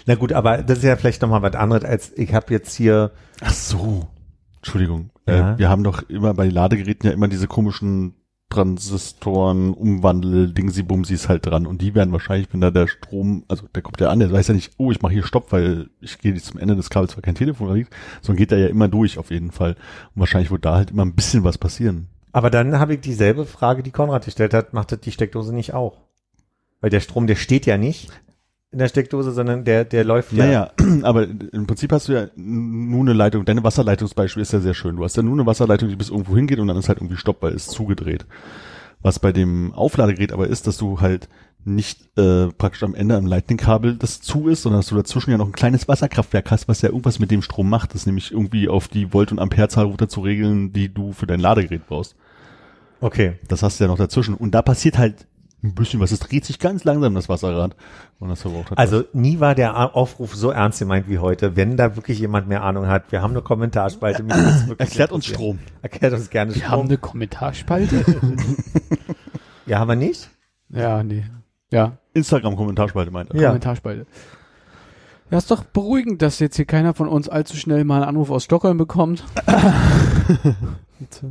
na 0.05 0.15
gut, 0.15 0.33
aber 0.33 0.59
das 0.59 0.79
ist 0.79 0.83
ja 0.83 0.95
vielleicht 0.95 1.21
nochmal 1.21 1.41
was 1.41 1.55
anderes, 1.55 1.83
als 1.83 2.17
ich 2.17 2.33
habe 2.33 2.53
jetzt 2.53 2.75
hier, 2.75 3.11
Ach 3.41 3.53
so. 3.53 4.07
Entschuldigung. 4.57 5.11
Ja. 5.27 5.53
Äh, 5.53 5.57
wir 5.59 5.69
haben 5.69 5.83
doch 5.83 6.03
immer 6.09 6.33
bei 6.33 6.47
Ladegeräten 6.47 7.07
ja 7.07 7.13
immer 7.13 7.27
diese 7.27 7.47
komischen 7.47 8.15
Transistoren, 8.49 9.73
Umwandel, 9.73 10.53
Dingsi-Bumsis 10.53 11.27
halt 11.27 11.45
dran. 11.45 11.67
Und 11.67 11.81
die 11.81 11.95
werden 11.95 12.13
wahrscheinlich, 12.13 12.47
wenn 12.53 12.61
da 12.61 12.71
der 12.71 12.87
Strom, 12.87 13.43
also 13.47 13.67
der 13.75 13.81
kommt 13.81 13.99
ja 13.99 14.09
an, 14.09 14.19
der 14.19 14.31
weiß 14.31 14.47
ja 14.47 14.53
nicht, 14.53 14.71
oh, 14.77 14.91
ich 14.91 15.01
mache 15.01 15.13
hier 15.13 15.23
Stopp, 15.23 15.51
weil 15.51 15.89
ich 15.99 16.17
gehe 16.19 16.33
jetzt 16.33 16.45
zum 16.45 16.59
Ende 16.59 16.75
des 16.75 16.89
Kabels, 16.89 17.15
weil 17.15 17.21
kein 17.21 17.35
Telefon 17.35 17.73
liegt, 17.73 17.93
sondern 18.21 18.37
geht 18.37 18.51
er 18.51 18.59
ja 18.59 18.67
immer 18.67 18.87
durch 18.87 19.17
auf 19.17 19.31
jeden 19.31 19.51
Fall. 19.51 19.71
Und 20.15 20.21
wahrscheinlich 20.21 20.51
wird 20.51 20.65
da 20.65 20.75
halt 20.75 20.91
immer 20.91 21.03
ein 21.03 21.15
bisschen 21.15 21.43
was 21.43 21.57
passieren. 21.57 22.07
aber 22.31 22.49
dann 22.49 22.79
habe 22.79 22.93
ich 22.93 23.01
dieselbe 23.01 23.45
Frage, 23.45 23.83
die 23.83 23.91
Konrad 23.91 24.25
gestellt 24.25 24.53
hat, 24.53 24.73
macht 24.73 24.91
das 24.91 25.01
die 25.01 25.11
Steckdose 25.11 25.53
nicht 25.53 25.73
auch? 25.73 25.97
Weil 26.79 26.89
der 26.89 26.99
Strom, 26.99 27.27
der 27.27 27.35
steht 27.35 27.65
ja 27.65 27.77
nicht 27.77 28.09
in 28.71 28.79
der 28.79 28.89
Steckdose, 28.89 29.31
sondern 29.31 29.63
der, 29.63 29.85
der 29.85 30.03
läuft 30.03 30.33
ja. 30.33 30.45
Naja, 30.45 30.71
aber 31.03 31.23
im 31.23 31.67
Prinzip 31.67 31.91
hast 31.91 32.07
du 32.07 32.13
ja 32.13 32.27
nur 32.35 33.01
eine 33.01 33.13
Leitung. 33.13 33.45
Deine 33.45 33.63
Wasserleitungsbeispiel 33.63 34.41
ist 34.41 34.53
ja 34.53 34.59
sehr 34.59 34.73
schön. 34.73 34.97
Du 34.97 35.03
hast 35.03 35.15
ja 35.15 35.23
nur 35.23 35.33
eine 35.33 35.45
Wasserleitung, 35.45 35.89
die 35.89 35.95
bis 35.95 36.09
irgendwo 36.09 36.35
hingeht 36.35 36.59
und 36.59 36.67
dann 36.67 36.77
ist 36.77 36.89
halt 36.89 36.99
irgendwie 36.99 37.17
Stopp, 37.17 37.41
weil 37.41 37.53
es 37.53 37.67
zugedreht. 37.67 38.25
Was 39.01 39.19
bei 39.19 39.31
dem 39.31 39.73
Aufladegerät 39.73 40.33
aber 40.33 40.47
ist, 40.47 40.67
dass 40.67 40.77
du 40.77 40.99
halt 40.99 41.29
nicht 41.63 42.17
äh, 42.17 42.47
praktisch 42.47 42.83
am 42.83 42.95
Ende 42.95 43.15
am 43.15 43.25
Lightning-Kabel 43.25 43.95
das 43.95 44.21
zu 44.21 44.47
ist, 44.47 44.63
sondern 44.63 44.79
dass 44.79 44.87
du 44.87 44.95
dazwischen 44.95 45.31
ja 45.31 45.37
noch 45.37 45.47
ein 45.47 45.53
kleines 45.53 45.87
Wasserkraftwerk 45.87 46.49
hast, 46.49 46.67
was 46.67 46.81
ja 46.81 46.89
irgendwas 46.89 47.19
mit 47.19 47.29
dem 47.29 47.41
Strom 47.41 47.69
macht. 47.69 47.93
Das 47.93 48.01
ist 48.01 48.05
nämlich 48.05 48.31
irgendwie 48.31 48.69
auf 48.69 48.87
die 48.87 49.13
Volt- 49.13 49.31
und 49.31 49.39
Amperezahl 49.39 49.85
runter 49.85 50.07
zu 50.07 50.21
regeln, 50.21 50.71
die 50.71 50.93
du 50.93 51.13
für 51.13 51.27
dein 51.27 51.39
Ladegerät 51.39 51.85
brauchst. 51.87 52.15
Okay. 53.01 53.33
Das 53.47 53.63
hast 53.63 53.79
du 53.79 53.83
ja 53.83 53.87
noch 53.89 53.97
dazwischen. 53.97 54.33
Und 54.33 54.51
da 54.51 54.61
passiert 54.61 54.97
halt 54.97 55.27
ein 55.67 55.75
bisschen 55.75 55.99
was. 55.99 56.11
Es 56.11 56.19
dreht 56.19 56.45
sich 56.45 56.59
ganz 56.59 56.83
langsam, 56.83 57.13
das 57.15 57.29
Wasserrad. 57.29 57.75
Und 58.19 58.29
das 58.29 58.41
verbraucht 58.41 58.69
halt 58.71 58.79
Also 58.79 59.03
nie 59.13 59.39
war 59.39 59.53
der 59.55 59.95
Aufruf 59.95 60.35
so 60.35 60.49
ernst 60.51 60.79
gemeint 60.79 61.07
wie 61.07 61.19
heute. 61.19 61.55
Wenn 61.55 61.77
da 61.77 61.95
wirklich 61.95 62.19
jemand 62.19 62.47
mehr 62.47 62.63
Ahnung 62.63 62.87
hat, 62.87 63.11
wir 63.11 63.21
haben 63.21 63.31
eine 63.31 63.41
Kommentarspalte. 63.41 64.23
Was. 64.27 64.69
Erklärt 64.77 65.11
uns. 65.11 65.25
Strom. 65.25 65.59
Erklärt 65.81 66.13
uns 66.13 66.29
gerne 66.29 66.53
Wir 66.55 66.63
haben 66.63 66.71
Strom. 66.79 66.85
eine 66.87 66.97
Kommentarspalte? 66.97 68.03
Ja, 69.65 69.79
haben 69.79 69.89
wir 69.89 69.95
nicht? 69.97 70.29
ja, 70.69 71.03
nee. 71.03 71.25
Ja, 71.73 71.97
Instagram-Kommentarspalte 72.13 73.11
meint 73.11 73.31
er. 73.31 73.35
Ja. 73.41 73.47
Kommentarspalte. 73.49 74.05
Ja, 75.29 75.37
ist 75.39 75.51
doch 75.51 75.65
beruhigend, 75.65 76.21
dass 76.21 76.39
jetzt 76.39 76.55
hier 76.55 76.63
keiner 76.63 76.93
von 76.93 77.09
uns 77.09 77.27
allzu 77.27 77.57
schnell 77.57 77.83
mal 77.83 77.97
einen 77.97 78.05
Anruf 78.05 78.31
aus 78.31 78.45
Stockholm 78.45 78.77
bekommt. 78.77 79.25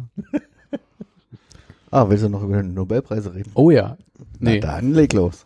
Ah, 1.90 2.08
willst 2.08 2.24
du 2.24 2.28
noch 2.28 2.42
über 2.42 2.62
Nobelpreise 2.62 3.32
reden? 3.34 3.50
oh 3.54 3.70
ja. 3.70 3.96
Nee. 4.38 4.60
Na 4.62 4.72
dann 4.74 4.92
leg 4.92 5.12
los. 5.12 5.42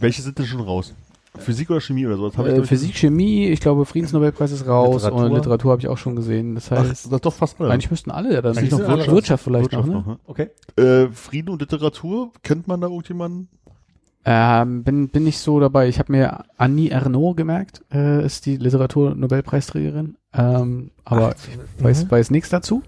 Welche 0.00 0.22
sind 0.22 0.38
denn 0.38 0.46
schon 0.46 0.60
raus? 0.60 0.94
Physik 1.38 1.68
oder 1.70 1.80
Chemie 1.82 2.06
oder 2.06 2.16
sowas? 2.16 2.36
Hab 2.38 2.46
ich, 2.46 2.52
Äh, 2.54 2.60
ich, 2.62 2.66
Physik, 2.66 2.94
Chemie, 2.96 3.48
ich 3.48 3.60
glaube 3.60 3.84
Friedensnobelpreis 3.84 4.52
ist 4.52 4.66
raus 4.66 5.02
Literatur. 5.04 5.26
und 5.26 5.34
Literatur 5.34 5.70
habe 5.72 5.80
ich 5.82 5.88
auch 5.88 5.98
schon 5.98 6.16
gesehen. 6.16 6.54
Das 6.54 6.72
Ach, 6.72 6.78
heißt, 6.78 6.90
das 7.06 7.12
ist 7.12 7.24
doch 7.26 7.32
fast 7.34 7.60
alle. 7.60 7.70
eigentlich 7.70 7.90
müssten 7.90 8.10
alle 8.10 8.32
ja 8.32 8.40
dann 8.42 8.54
noch 8.54 8.62
Wirtschaft. 8.88 9.10
Wirtschaft 9.10 9.44
vielleicht 9.44 9.64
Wirtschaft 9.72 9.86
noch, 9.88 10.06
ne? 10.06 10.12
noch, 10.12 10.18
Okay. 10.24 10.48
Äh, 10.76 11.08
Frieden 11.12 11.50
und 11.50 11.60
Literatur, 11.60 12.32
kennt 12.42 12.66
man 12.68 12.80
da 12.80 12.86
irgendjemanden? 12.86 13.48
Ähm, 14.24 14.82
bin, 14.82 15.08
bin 15.08 15.22
nicht 15.24 15.38
so 15.38 15.60
dabei. 15.60 15.88
Ich 15.88 15.98
habe 16.00 16.10
mir 16.10 16.44
Annie 16.56 16.90
Ernaux 16.90 17.36
gemerkt, 17.36 17.82
äh, 17.92 18.24
ist 18.24 18.46
die 18.46 18.56
Literatur-Nobelpreisträgerin. 18.56 20.16
Ähm, 20.32 20.90
aber 21.04 21.34
ich 21.78 21.84
weiß, 21.84 22.04
Mhm. 22.06 22.10
weiß 22.10 22.30
nichts 22.30 22.48
dazu. 22.50 22.82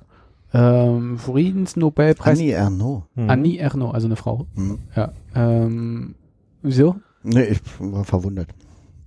Ähm, 0.55 1.19
Friedensnobelpreis. 1.19 2.39
Annie 2.39 2.53
Ernaux. 2.53 3.05
Mhm. 3.15 3.31
Annie 3.31 3.59
Ernaux, 3.59 3.93
also 3.93 4.07
eine 4.07 4.17
Frau. 4.17 4.47
Hm. 4.55 4.79
Ja. 4.97 5.13
Ähm, 5.35 6.15
wieso? 6.63 6.97
Nee, 7.23 7.45
ich 7.45 7.61
war 7.79 8.05
verwundert. 8.05 8.49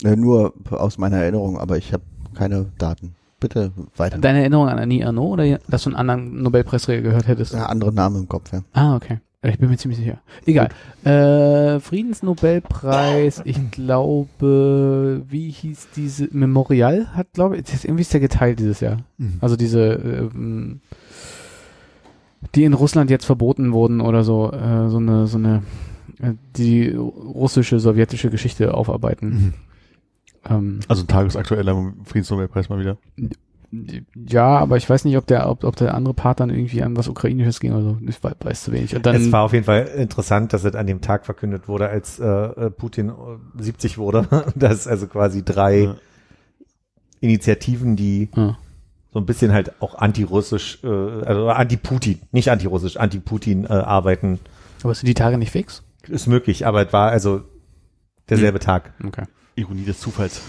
Äh, 0.03 0.15
nur 0.15 0.53
aus 0.69 0.97
meiner 0.97 1.18
Erinnerung, 1.18 1.57
aber 1.57 1.77
ich 1.77 1.93
habe 1.93 2.03
keine 2.35 2.68
Daten. 2.77 3.15
Bitte 3.39 3.72
weiter. 3.97 4.19
Deine 4.19 4.41
Erinnerung 4.41 4.69
an 4.69 4.77
Annie 4.77 5.01
Ernaux 5.01 5.31
oder 5.34 5.57
dass 5.68 5.84
du 5.84 5.89
einen 5.89 5.95
anderen 5.95 6.43
Nobelpreisträger 6.43 7.01
gehört 7.01 7.27
hättest? 7.27 7.53
Ja, 7.53 7.65
andere 7.65 7.91
Name 7.91 8.19
im 8.19 8.27
Kopf, 8.30 8.53
ja. 8.53 8.61
Ah, 8.73 8.95
okay. 8.95 9.19
Ich 9.43 9.57
bin 9.57 9.72
mir 9.72 9.77
ziemlich 9.77 9.99
sicher. 9.99 10.19
Egal. 10.45 10.69
Äh, 11.03 11.80
Friedensnobelpreis, 11.80 13.41
ich 13.43 13.72
glaube, 13.72 15.23
wie 15.27 15.49
hieß 15.49 15.88
diese, 15.95 16.27
Memorial 16.31 17.15
hat, 17.15 17.34
glaube 17.34 17.57
ich, 17.57 17.84
irgendwie 17.84 18.01
ist 18.01 18.13
der 18.13 18.19
geteilt 18.19 18.59
dieses 18.59 18.81
Jahr. 18.81 18.97
Also 19.39 19.55
diese, 19.55 19.93
ähm, 19.93 20.81
die 22.55 22.63
in 22.63 22.73
Russland 22.73 23.09
jetzt 23.09 23.26
verboten 23.26 23.72
wurden 23.73 24.01
oder 24.01 24.23
so, 24.23 24.51
äh, 24.51 24.89
so 24.89 24.97
eine, 24.97 25.27
so 25.27 25.38
eine, 25.38 25.63
äh, 26.19 26.34
die 26.57 26.89
russische, 26.89 27.80
sowjetische 27.80 28.30
Geschichte 28.30 28.73
aufarbeiten. 28.73 29.30
Mhm. 29.30 29.53
Ähm, 30.49 30.80
Also 30.88 31.03
ein 31.03 31.07
tagesaktueller 31.07 31.93
Friedensnobelpreis 32.03 32.69
mal 32.69 32.80
wieder. 32.80 32.97
ja, 34.27 34.57
aber 34.57 34.77
ich 34.77 34.89
weiß 34.89 35.05
nicht, 35.05 35.15
ob 35.18 35.27
der, 35.27 35.47
ob, 35.49 35.63
ob 35.63 35.76
der 35.76 35.93
andere 35.93 36.13
Part 36.15 36.39
dann 36.39 36.49
irgendwie 36.49 36.81
an 36.84 36.97
was 36.97 37.07
Ukrainisches 37.07 37.59
ging 37.59 37.73
oder 37.73 37.84
so. 37.84 37.97
Ich 38.07 38.22
weiß, 38.23 38.34
weiß 38.41 38.63
zu 38.63 38.72
wenig. 38.72 38.95
Und 38.95 39.05
dann, 39.05 39.15
es 39.15 39.31
war 39.31 39.43
auf 39.43 39.53
jeden 39.53 39.65
Fall 39.65 39.85
interessant, 39.95 40.51
dass 40.51 40.63
es 40.63 40.76
an 40.76 40.88
dem 40.88 40.99
Tag 41.01 41.26
verkündet 41.26 41.68
wurde, 41.68 41.89
als 41.89 42.19
äh, 42.19 42.26
äh, 42.26 42.69
Putin 42.72 43.09
äh, 43.09 43.13
70 43.61 43.97
wurde. 43.97 44.27
dass 44.55 44.88
also 44.88 45.07
quasi 45.07 45.43
drei 45.45 45.84
Ja. 45.84 45.95
Initiativen, 47.19 47.95
die 47.95 48.30
Ja. 48.35 48.57
So 49.14 49.20
ein 49.20 49.26
bisschen 49.26 49.52
halt 49.52 49.82
auch 49.82 49.96
anti-russisch, 49.96 50.80
äh, 50.84 50.88
also 50.88 51.50
anti-Putin, 51.50 52.22
nicht 52.32 52.50
anti-russisch, 52.50 52.98
anti-Putin 52.98 53.66
äh, 53.66 53.68
arbeiten. 53.68 54.40
aber 54.84 54.96
sind 54.96 55.08
die 55.08 55.14
Tage 55.14 55.38
nicht 55.38 55.52
fix? 55.52 55.84
Ist 56.08 56.28
möglich, 56.28 56.66
aber 56.66 56.86
es 56.86 56.94
war 56.94 57.12
also 57.12 57.42
derselbe 58.30 58.60
Tag. 58.60 58.94
Okay. 59.06 59.26
Ironie 59.56 59.84
des 59.84 60.00
Zufalls. 60.00 60.42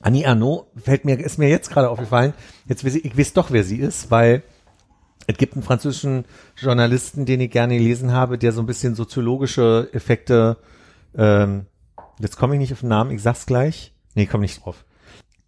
Annie 0.00 0.26
Arnaud 0.26 0.66
fällt 0.76 1.04
mir, 1.04 1.18
ist 1.18 1.38
mir 1.38 1.48
jetzt 1.48 1.70
gerade 1.70 1.88
aufgefallen. 1.88 2.34
Jetzt 2.66 2.84
weiß 2.84 2.96
ich, 2.96 3.04
ich 3.04 3.16
weiß 3.16 3.32
doch, 3.32 3.50
wer 3.50 3.64
sie 3.64 3.78
ist, 3.78 4.10
weil 4.10 4.42
es 5.26 5.36
gibt 5.36 5.54
einen 5.54 5.62
französischen 5.62 6.24
Journalisten, 6.56 7.24
den 7.24 7.40
ich 7.40 7.50
gerne 7.50 7.78
gelesen 7.78 8.12
habe, 8.12 8.38
der 8.38 8.52
so 8.52 8.60
ein 8.60 8.66
bisschen 8.66 8.94
soziologische 8.94 9.88
Effekte, 9.92 10.58
ähm, 11.16 11.66
jetzt 12.20 12.36
komme 12.36 12.54
ich 12.54 12.60
nicht 12.60 12.72
auf 12.72 12.80
den 12.80 12.90
Namen, 12.90 13.10
ich 13.10 13.22
sag's 13.22 13.46
gleich. 13.46 13.94
Nee, 14.14 14.26
komme 14.26 14.42
nicht 14.42 14.64
drauf. 14.64 14.84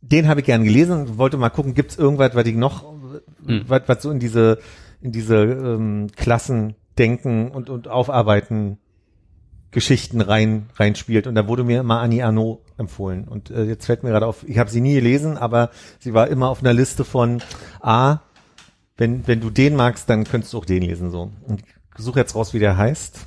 Den 0.01 0.29
habe 0.29 0.41
ich 0.41 0.47
gerne 0.47 0.65
gelesen 0.65 1.01
und 1.01 1.19
wollte 1.19 1.37
mal 1.37 1.51
gucken, 1.51 1.75
gibt's 1.75 1.97
irgendwas, 1.97 2.35
was 2.35 2.47
ich 2.47 2.57
noch, 2.57 2.85
Hm. 3.47 3.65
was, 3.67 3.83
was 3.87 4.03
so 4.03 4.11
in 4.11 4.21
diese, 4.21 4.59
in 5.01 5.13
diese 5.13 5.37
ähm, 5.37 6.09
Klassen 6.15 6.75
denken 6.99 7.51
und, 7.51 7.71
und 7.71 7.89
aufarbeiten 7.89 8.79
Geschichten 9.71 10.21
rein 10.21 10.71
reinspielt 10.77 11.27
und 11.27 11.35
da 11.35 11.47
wurde 11.47 11.63
mir 11.63 11.81
immer 11.81 12.01
Annie 12.01 12.25
Arnaud 12.25 12.61
empfohlen 12.79 13.29
und 13.29 13.51
äh, 13.51 13.65
jetzt 13.65 13.87
fällt 13.87 14.03
mir 14.03 14.11
gerade 14.11 14.27
auf, 14.27 14.49
ich 14.49 14.59
habe 14.59 14.71
sie 14.71 14.81
nie 14.81 14.95
gelesen, 14.95 15.37
aber 15.37 15.71
sie 15.99 16.15
war 16.15 16.29
immer 16.29 16.49
auf 16.49 16.61
einer 16.61 16.73
Liste 16.73 17.05
von 17.05 17.43
A, 17.81 18.21
wenn 18.97 19.27
wenn 19.27 19.41
du 19.41 19.51
den 19.51 19.77
magst, 19.77 20.09
dann 20.09 20.25
könntest 20.25 20.55
du 20.55 20.59
auch 20.59 20.65
den 20.65 20.83
lesen 20.83 21.11
so. 21.11 21.33
Und 21.47 21.61
ich 21.61 22.05
suche 22.05 22.19
jetzt 22.19 22.35
raus, 22.35 22.55
wie 22.55 22.59
der 22.59 22.77
heißt. 22.79 23.19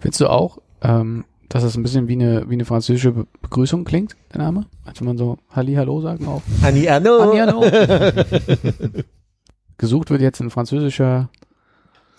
Findest 0.00 0.20
du 0.20 0.28
auch, 0.28 0.58
ähm, 0.82 1.24
dass 1.48 1.62
das 1.62 1.76
ein 1.76 1.82
bisschen 1.82 2.08
wie 2.08 2.14
eine, 2.14 2.48
wie 2.48 2.54
eine 2.54 2.64
französische 2.64 3.12
Be 3.12 3.26
Begrüßung 3.42 3.84
klingt, 3.84 4.16
der 4.32 4.42
Name? 4.42 4.66
Als 4.84 5.00
wenn 5.00 5.08
man 5.08 5.18
so 5.18 5.38
Halli, 5.50 5.74
Hallo 5.74 6.00
sagen 6.00 6.26
auf. 6.26 6.42
Arnaud. 7.40 7.72
Gesucht 9.78 10.10
wird 10.10 10.20
jetzt 10.20 10.40
ein 10.40 10.50
französischer 10.50 11.28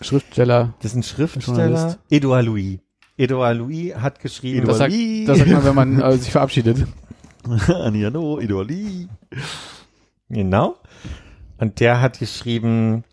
Schriftsteller. 0.00 0.74
Das 0.80 0.92
ist 0.92 0.96
ein 0.96 1.02
Schriftsteller. 1.02 1.96
Edouard 2.10 2.44
Louis. 2.44 2.78
Edouard 3.16 3.56
Louis 3.56 3.94
hat 3.94 4.20
geschrieben. 4.20 4.66
Das 4.66 4.78
sagt, 4.78 4.92
Louis. 4.92 5.26
das 5.26 5.38
sagt 5.38 5.50
man, 5.50 5.64
wenn 5.64 5.74
man 5.74 6.00
äh, 6.00 6.16
sich 6.18 6.30
verabschiedet. 6.30 6.86
Aniano, 7.68 8.40
Idoli. 8.40 9.08
Genau. 10.28 10.76
Und 11.58 11.80
der 11.80 12.00
hat 12.00 12.18
geschrieben, 12.18 13.04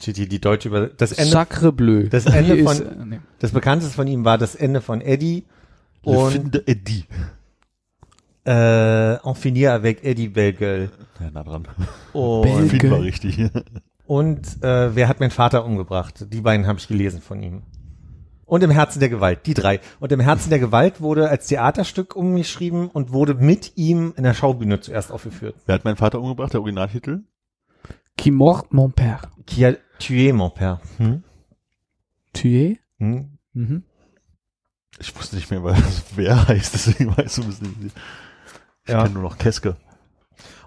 steht 0.00 0.16
hier 0.16 0.28
die 0.28 0.40
deutsche 0.40 0.68
über 0.68 0.86
das 0.88 1.12
Ende. 1.12 1.30
Sacre 1.32 1.72
bleu. 1.72 2.08
Das 2.08 2.26
Ende 2.26 2.62
von- 2.64 2.72
ist, 2.72 2.80
äh, 2.80 3.04
nee. 3.04 3.20
Das 3.38 3.50
bekannteste 3.52 3.94
von 3.94 4.06
ihm 4.06 4.24
war 4.24 4.38
das 4.38 4.54
Ende 4.54 4.80
von 4.80 5.00
Eddie 5.00 5.44
und 6.02 6.32
Finde 6.32 6.66
Eddie. 6.66 7.04
äh, 8.46 9.14
En 9.14 9.34
finir 9.34 9.72
avec 9.72 10.02
Eddie 10.04 10.28
Belgueul. 10.28 10.90
Ja, 11.20 11.30
nah 11.30 11.44
dran. 11.44 11.68
Und, 12.12 12.42
Bel- 12.42 12.68
Finn 12.68 12.90
war 12.90 13.00
richtig. 13.02 13.38
und 14.06 14.62
äh, 14.62 14.94
Wer 14.96 15.08
hat 15.08 15.20
meinen 15.20 15.30
Vater 15.30 15.64
umgebracht? 15.64 16.26
Die 16.32 16.40
beiden 16.40 16.66
habe 16.66 16.78
ich 16.78 16.88
gelesen 16.88 17.20
von 17.20 17.42
ihm. 17.42 17.62
Und 18.44 18.62
im 18.62 18.70
Herzen 18.70 19.00
der 19.00 19.08
Gewalt, 19.08 19.46
die 19.46 19.54
drei. 19.54 19.80
Und 19.98 20.12
im 20.12 20.20
Herzen 20.20 20.50
der 20.50 20.58
Gewalt 20.58 21.00
wurde 21.00 21.30
als 21.30 21.46
Theaterstück 21.46 22.14
umgeschrieben 22.14 22.88
und 22.88 23.10
wurde 23.12 23.32
mit 23.34 23.72
ihm 23.76 24.12
in 24.16 24.24
der 24.24 24.34
Schaubühne 24.34 24.78
zuerst 24.80 25.10
aufgeführt. 25.10 25.54
Wer 25.64 25.76
hat 25.76 25.84
meinen 25.84 25.96
Vater 25.96 26.20
umgebracht? 26.20 26.52
Der 26.52 26.60
Originaltitel? 26.60 27.20
Qui 28.16 28.30
mort 28.30 28.66
mon 28.70 28.90
père. 28.90 29.30
Qui 29.46 29.64
a 29.64 29.74
tué 29.98 30.32
mon 30.32 30.50
père? 30.50 30.80
Hm? 30.98 31.22
Tué? 32.32 32.78
Hm? 32.98 33.28
Mhm. 33.54 33.82
Ich 35.00 35.16
wusste 35.16 35.36
nicht 35.36 35.50
mehr, 35.50 35.62
was 35.64 36.04
wer 36.16 36.48
heißt, 36.48 36.74
deswegen 36.74 37.16
weiß 37.16 37.38
ich 37.38 37.44
ein 37.44 37.48
bisschen. 37.50 37.92
Ich 38.84 38.90
Ja. 38.92 39.02
kenne 39.02 39.14
nur 39.14 39.22
noch 39.22 39.38
Keske. 39.38 39.76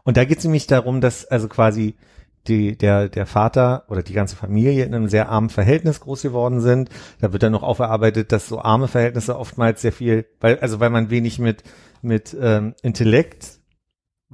Und 0.03 0.17
da 0.17 0.25
geht 0.25 0.39
es 0.39 0.43
nämlich 0.43 0.67
darum, 0.67 1.01
dass 1.01 1.25
also 1.25 1.47
quasi 1.47 1.95
die, 2.47 2.77
der, 2.77 3.09
der 3.09 3.25
Vater 3.25 3.85
oder 3.87 4.03
die 4.03 4.13
ganze 4.13 4.35
Familie 4.35 4.85
in 4.85 4.93
einem 4.93 5.07
sehr 5.09 5.29
armen 5.29 5.49
Verhältnis 5.49 5.99
groß 5.99 6.21
geworden 6.21 6.61
sind. 6.61 6.89
Da 7.19 7.33
wird 7.33 7.41
dann 7.41 7.51
noch 7.51 7.63
aufgearbeitet, 7.63 8.31
dass 8.31 8.47
so 8.47 8.59
arme 8.61 8.87
Verhältnisse 8.87 9.37
oftmals 9.37 9.81
sehr 9.81 9.91
viel, 9.91 10.25
weil, 10.39 10.59
also 10.59 10.79
weil 10.79 10.91
man 10.91 11.09
wenig 11.09 11.39
mit, 11.39 11.63
mit 12.03 12.35
ähm, 12.39 12.75
Intellekt, 12.83 13.54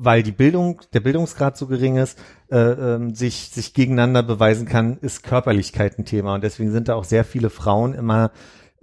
weil 0.04 0.24
die 0.24 0.32
Bildung, 0.32 0.82
der 0.94 1.00
Bildungsgrad 1.00 1.56
so 1.58 1.68
gering 1.68 1.98
ist, 1.98 2.18
äh, 2.50 2.58
ähm, 2.58 3.14
sich, 3.14 3.50
sich 3.50 3.74
gegeneinander 3.74 4.24
beweisen 4.24 4.68
kann, 4.68 4.98
ist 5.02 5.24
Körperlichkeit 5.24 6.00
ein 6.00 6.06
Thema. 6.06 6.34
Und 6.34 6.44
deswegen 6.44 6.72
sind 6.72 6.88
da 6.88 6.96
auch 6.96 7.04
sehr 7.04 7.24
viele 7.24 7.50
Frauen 7.50 7.94
immer 7.94 8.32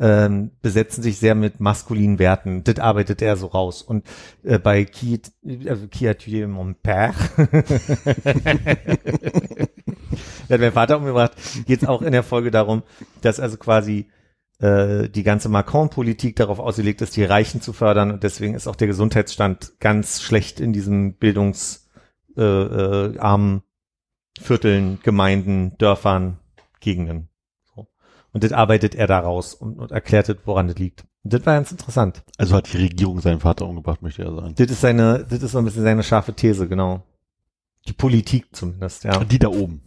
ähm, 0.01 0.53
besetzen 0.62 1.03
sich 1.03 1.19
sehr 1.19 1.35
mit 1.35 1.59
maskulinen 1.61 2.20
Werten. 2.20 2.62
Das 2.65 2.78
arbeitet 2.78 3.20
er 3.20 3.36
so 3.36 3.49
raus. 3.49 3.82
Und 3.82 4.07
äh, 4.45 4.59
bei 4.59 4.85
Qui, 4.85 5.20
also 5.69 5.89
Qui 5.89 6.09
a 6.09 6.12
tué 6.12 6.47
mon 6.47 6.77
père, 6.77 7.15
der 10.49 10.55
hat 10.55 10.61
meinen 10.61 10.73
Vater 10.73 10.99
umgebracht, 10.99 11.32
geht 11.66 11.82
es 11.82 11.89
auch 11.89 12.03
in 12.03 12.12
der 12.12 12.23
Folge 12.23 12.53
darum, 12.53 12.85
dass 13.23 13.40
also 13.40 13.57
quasi 13.57 14.07
äh, 14.60 15.09
die 15.09 15.22
ganze 15.22 15.48
Macron-Politik 15.48 16.36
darauf 16.36 16.59
ausgelegt 16.59 17.01
ist, 17.01 17.16
die 17.16 17.24
Reichen 17.24 17.60
zu 17.60 17.72
fördern 17.72 18.10
und 18.10 18.22
deswegen 18.22 18.55
ist 18.55 18.66
auch 18.66 18.76
der 18.76 18.89
Gesundheitsstand 18.89 19.78
ganz 19.78 20.20
schlecht 20.20 20.60
in 20.60 20.72
diesen 20.72 21.14
bildungsarmen 21.14 21.86
äh, 22.36 22.43
äh, 22.43 23.18
armen 23.18 23.62
Vierteln, 24.40 24.98
Gemeinden, 25.02 25.76
Dörfern, 25.78 26.39
Gegenden. 26.80 27.28
So. 27.74 27.86
Und 28.32 28.44
das 28.44 28.52
arbeitet 28.52 28.94
er 28.94 29.06
daraus 29.06 29.55
und, 29.55 29.78
und 29.78 29.90
erklärt, 29.90 30.28
das, 30.28 30.36
woran 30.44 30.68
das 30.68 30.78
liegt. 30.78 31.05
Und 31.24 31.32
das 31.32 31.44
war 31.47 31.55
ganz 31.55 31.72
interessant. 31.72 32.22
Also 32.36 32.55
hat 32.56 32.72
die 32.72 32.78
Regierung 32.78 33.20
seinen 33.20 33.40
Vater 33.40 33.66
umgebracht, 33.66 34.02
möchte 34.02 34.22
er 34.22 34.35
sagen. 34.35 34.55
Das 34.56 34.70
ist 34.70 34.80
seine, 34.80 35.26
das 35.28 35.43
ist 35.43 35.52
so 35.52 35.59
ein 35.59 35.64
bisschen 35.64 35.82
seine 35.82 36.02
scharfe 36.02 36.32
These, 36.32 36.68
genau. 36.68 37.05
Die 37.86 37.93
Politik 37.93 38.47
zumindest, 38.52 39.05
ja. 39.05 39.24
Die 39.24 39.39
da 39.39 39.48
oben. 39.48 39.82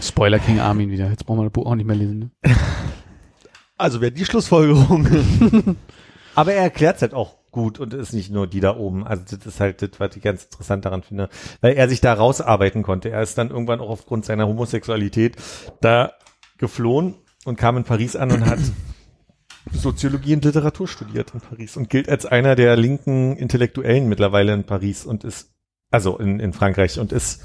Spoiler 0.00 0.38
King 0.38 0.60
Armin 0.60 0.90
wieder. 0.90 1.08
Jetzt 1.08 1.24
brauchen 1.24 1.38
wir 1.38 1.44
das 1.44 1.52
Buch 1.52 1.66
auch 1.66 1.74
nicht 1.74 1.86
mehr 1.86 1.96
lesen. 1.96 2.18
Ne? 2.18 2.30
Also 3.76 4.00
wer 4.00 4.10
die 4.10 4.24
Schlussfolgerung. 4.24 5.06
Aber 6.34 6.52
er 6.52 6.62
erklärt 6.62 6.96
es 6.96 7.02
halt 7.02 7.14
auch 7.14 7.36
gut 7.50 7.78
und 7.78 7.94
ist 7.94 8.12
nicht 8.12 8.30
nur 8.30 8.46
die 8.46 8.60
da 8.60 8.76
oben. 8.76 9.06
Also 9.06 9.24
das 9.30 9.46
ist 9.46 9.60
halt 9.60 9.80
das, 9.80 9.90
was 9.98 10.14
ich 10.14 10.22
ganz 10.22 10.44
interessant 10.44 10.84
daran 10.84 11.02
finde, 11.02 11.30
weil 11.62 11.74
er 11.74 11.88
sich 11.88 12.00
da 12.00 12.12
rausarbeiten 12.12 12.82
konnte. 12.82 13.10
Er 13.10 13.22
ist 13.22 13.38
dann 13.38 13.50
irgendwann 13.50 13.80
auch 13.80 13.88
aufgrund 13.88 14.26
seiner 14.26 14.46
Homosexualität 14.46 15.36
da 15.80 16.12
geflohen 16.58 17.14
und 17.44 17.56
kam 17.56 17.78
in 17.78 17.84
Paris 17.84 18.16
an 18.16 18.30
und 18.30 18.44
hat 18.44 18.58
Soziologie 19.72 20.34
und 20.34 20.44
Literatur 20.44 20.86
studiert 20.86 21.32
in 21.32 21.40
Paris 21.40 21.76
und 21.76 21.88
gilt 21.88 22.08
als 22.08 22.26
einer 22.26 22.54
der 22.54 22.76
linken 22.76 23.36
Intellektuellen 23.36 24.08
mittlerweile 24.08 24.52
in 24.52 24.64
Paris 24.64 25.06
und 25.06 25.24
ist, 25.24 25.50
also 25.90 26.18
in, 26.18 26.40
in 26.40 26.52
Frankreich 26.52 26.98
und 27.00 27.12
ist 27.12 27.42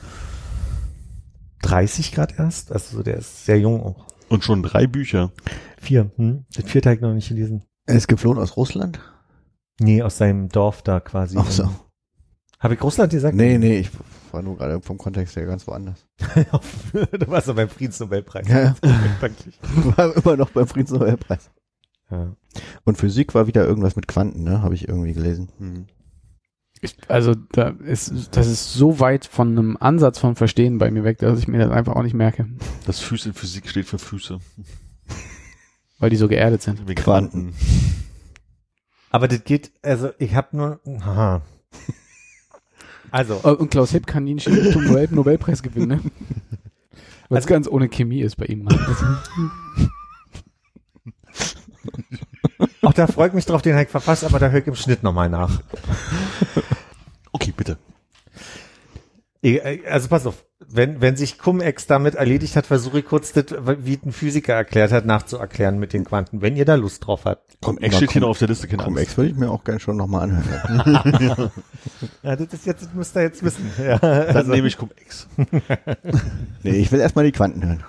30 1.61 2.11
Grad 2.11 2.37
erst. 2.37 2.71
Also 2.71 2.97
so, 2.97 3.03
der 3.03 3.17
ist 3.17 3.45
sehr 3.45 3.59
jung 3.59 3.81
auch. 3.81 4.07
Und 4.27 4.43
schon 4.43 4.63
drei 4.63 4.87
Bücher. 4.87 5.31
Vier. 5.81 6.11
Hm? 6.15 6.45
Das 6.53 6.65
vierte 6.65 6.89
habe 6.89 6.95
ich 6.95 7.01
noch 7.01 7.13
nicht 7.13 7.29
gelesen. 7.29 7.63
Er 7.87 7.95
ist 7.95 8.07
geflohen 8.07 8.37
aus 8.37 8.55
Russland. 8.55 8.99
Nee, 9.79 10.03
aus 10.03 10.17
seinem 10.17 10.47
Dorf 10.47 10.83
da 10.83 10.99
quasi. 10.99 11.37
Ach 11.39 11.49
so. 11.49 11.67
Habe 12.59 12.75
ich 12.75 12.83
Russland 12.83 13.11
gesagt? 13.11 13.35
Nee, 13.35 13.57
nee, 13.57 13.79
ich 13.79 13.89
war 14.31 14.43
nur 14.43 14.57
gerade 14.57 14.79
vom 14.81 14.99
Kontext 14.99 15.35
her 15.35 15.47
ganz 15.47 15.65
woanders. 15.65 16.05
du 16.93 17.27
warst 17.27 17.47
doch 17.47 17.55
beim 17.55 17.67
Friedensnobelpreis. 17.67 18.47
Ja, 18.47 18.75
ja. 18.83 19.29
War 19.97 20.15
immer 20.15 20.37
noch 20.37 20.51
beim 20.51 20.67
Friedensnobelpreis. 20.67 21.49
Ja. 22.11 22.35
Und 22.83 22.99
Physik 22.99 23.33
war 23.33 23.47
wieder 23.47 23.65
irgendwas 23.65 23.95
mit 23.95 24.07
Quanten, 24.07 24.43
ne? 24.43 24.61
Habe 24.61 24.75
ich 24.75 24.87
irgendwie 24.87 25.13
gelesen. 25.13 25.49
Hm. 25.57 25.87
Ich, 26.81 26.95
also 27.07 27.33
da 27.33 27.69
ist, 27.69 28.35
das 28.35 28.45
ist 28.45 28.73
so 28.73 28.99
weit 28.99 29.25
von 29.25 29.49
einem 29.49 29.77
Ansatz 29.77 30.19
von 30.19 30.35
Verstehen 30.35 30.77
bei 30.77 30.91
mir 30.91 31.03
weg, 31.03 31.17
dass 31.17 31.39
ich 31.39 31.47
mir 31.47 31.57
das 31.57 31.71
einfach 31.71 31.95
auch 31.95 32.03
nicht 32.03 32.13
merke, 32.13 32.47
Das 32.85 32.99
Füße 32.99 33.29
in 33.29 33.33
Physik 33.33 33.67
steht 33.67 33.87
für 33.87 33.97
Füße. 33.97 34.39
Weil 36.01 36.09
die 36.09 36.17
so 36.17 36.27
geerdet 36.27 36.61
sind. 36.61 36.85
Wegen 36.87 37.01
Quanten. 37.01 37.53
Aber 39.11 39.27
das 39.27 39.43
geht, 39.43 39.71
also 39.81 40.11
ich 40.19 40.35
habe 40.35 40.55
nur, 40.57 40.79
aha. 41.01 41.41
Also, 43.11 43.35
Und 43.35 43.69
Klaus 43.71 43.91
Hipp 43.91 44.07
kann 44.07 44.25
Chemie- 44.25 44.71
Nobel 44.73 45.07
Nobelpreis 45.11 45.61
gewinnen, 45.61 45.87
ne? 45.87 45.99
Weil 47.29 47.39
es 47.39 47.45
Also- 47.45 47.49
ganz 47.49 47.67
ohne 47.67 47.89
Chemie 47.89 48.21
ist 48.21 48.35
bei 48.37 48.45
ihm. 48.45 48.67
Also, 48.67 49.05
auch 52.81 52.93
da 52.93 53.07
freut 53.07 53.33
mich 53.33 53.45
drauf, 53.45 53.61
den 53.61 53.77
ich 53.77 53.89
verfasst, 53.89 54.23
aber 54.23 54.39
da 54.39 54.49
höre 54.49 54.61
ich 54.61 54.67
im 54.67 54.75
Schnitt 54.75 55.03
nochmal 55.03 55.29
nach. 55.29 55.61
Okay, 57.31 57.53
bitte. 57.55 57.77
Ich- 59.41 59.61
Also 59.87 60.07
pass 60.07 60.25
auf, 60.25 60.43
wenn, 60.69 61.01
wenn 61.01 61.15
sich 61.15 61.37
Cum-Ex 61.37 61.87
damit 61.87 62.15
erledigt 62.15 62.55
hat, 62.55 62.65
versuche 62.65 62.99
ich 62.99 63.05
kurz 63.05 63.33
das, 63.33 63.45
wie 63.79 63.99
ein 64.05 64.11
Physiker 64.11 64.53
erklärt 64.53 64.91
hat, 64.91 65.05
nachzuerklären 65.05 65.79
mit 65.79 65.93
den 65.93 66.03
Quanten, 66.03 66.41
wenn 66.41 66.55
ihr 66.55 66.65
da 66.65 66.75
Lust 66.75 67.05
drauf 67.05 67.25
habt. 67.25 67.57
Komm, 67.61 67.77
Ex 67.79 67.97
steht 67.97 68.11
hier 68.11 68.21
noch 68.21 68.29
auf 68.29 68.39
der 68.39 68.47
Liste, 68.47 68.67
keine 68.67 68.83
Komm, 68.83 68.93
Angst. 68.93 69.09
Ex 69.09 69.17
würde 69.17 69.31
ich 69.31 69.35
mir 69.35 69.49
auch 69.49 69.63
gerne 69.63 69.79
schon 69.79 69.97
nochmal 69.97 70.29
anhören. 70.29 71.51
Ja, 72.23 72.35
das 72.35 72.53
ist 72.53 72.65
jetzt, 72.65 72.83
das 72.83 72.93
müsst 72.93 73.15
ihr 73.15 73.23
jetzt 73.23 73.43
wissen. 73.43 73.69
Ja, 73.83 73.97
Dann 73.97 74.35
also, 74.35 74.51
nehme 74.51 74.67
ich 74.67 74.77
Cum 74.77 74.91
Ex. 74.95 75.27
nee, 76.63 76.71
ich 76.71 76.91
will 76.91 76.99
erstmal 76.99 77.25
die 77.25 77.31
Quanten 77.31 77.65
hören. 77.65 77.83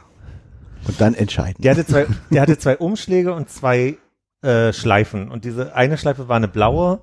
Und 0.86 1.00
dann 1.00 1.14
entscheiden. 1.14 1.62
der 1.62 1.72
hatte 1.72 1.86
zwei, 1.86 2.06
der 2.30 2.42
hatte 2.42 2.58
zwei 2.58 2.76
Umschläge 2.78 3.34
und 3.34 3.50
zwei 3.50 3.98
äh, 4.42 4.72
Schleifen. 4.72 5.30
Und 5.30 5.44
diese 5.44 5.74
eine 5.76 5.98
Schleife 5.98 6.28
war 6.28 6.36
eine 6.36 6.48
blaue 6.48 7.02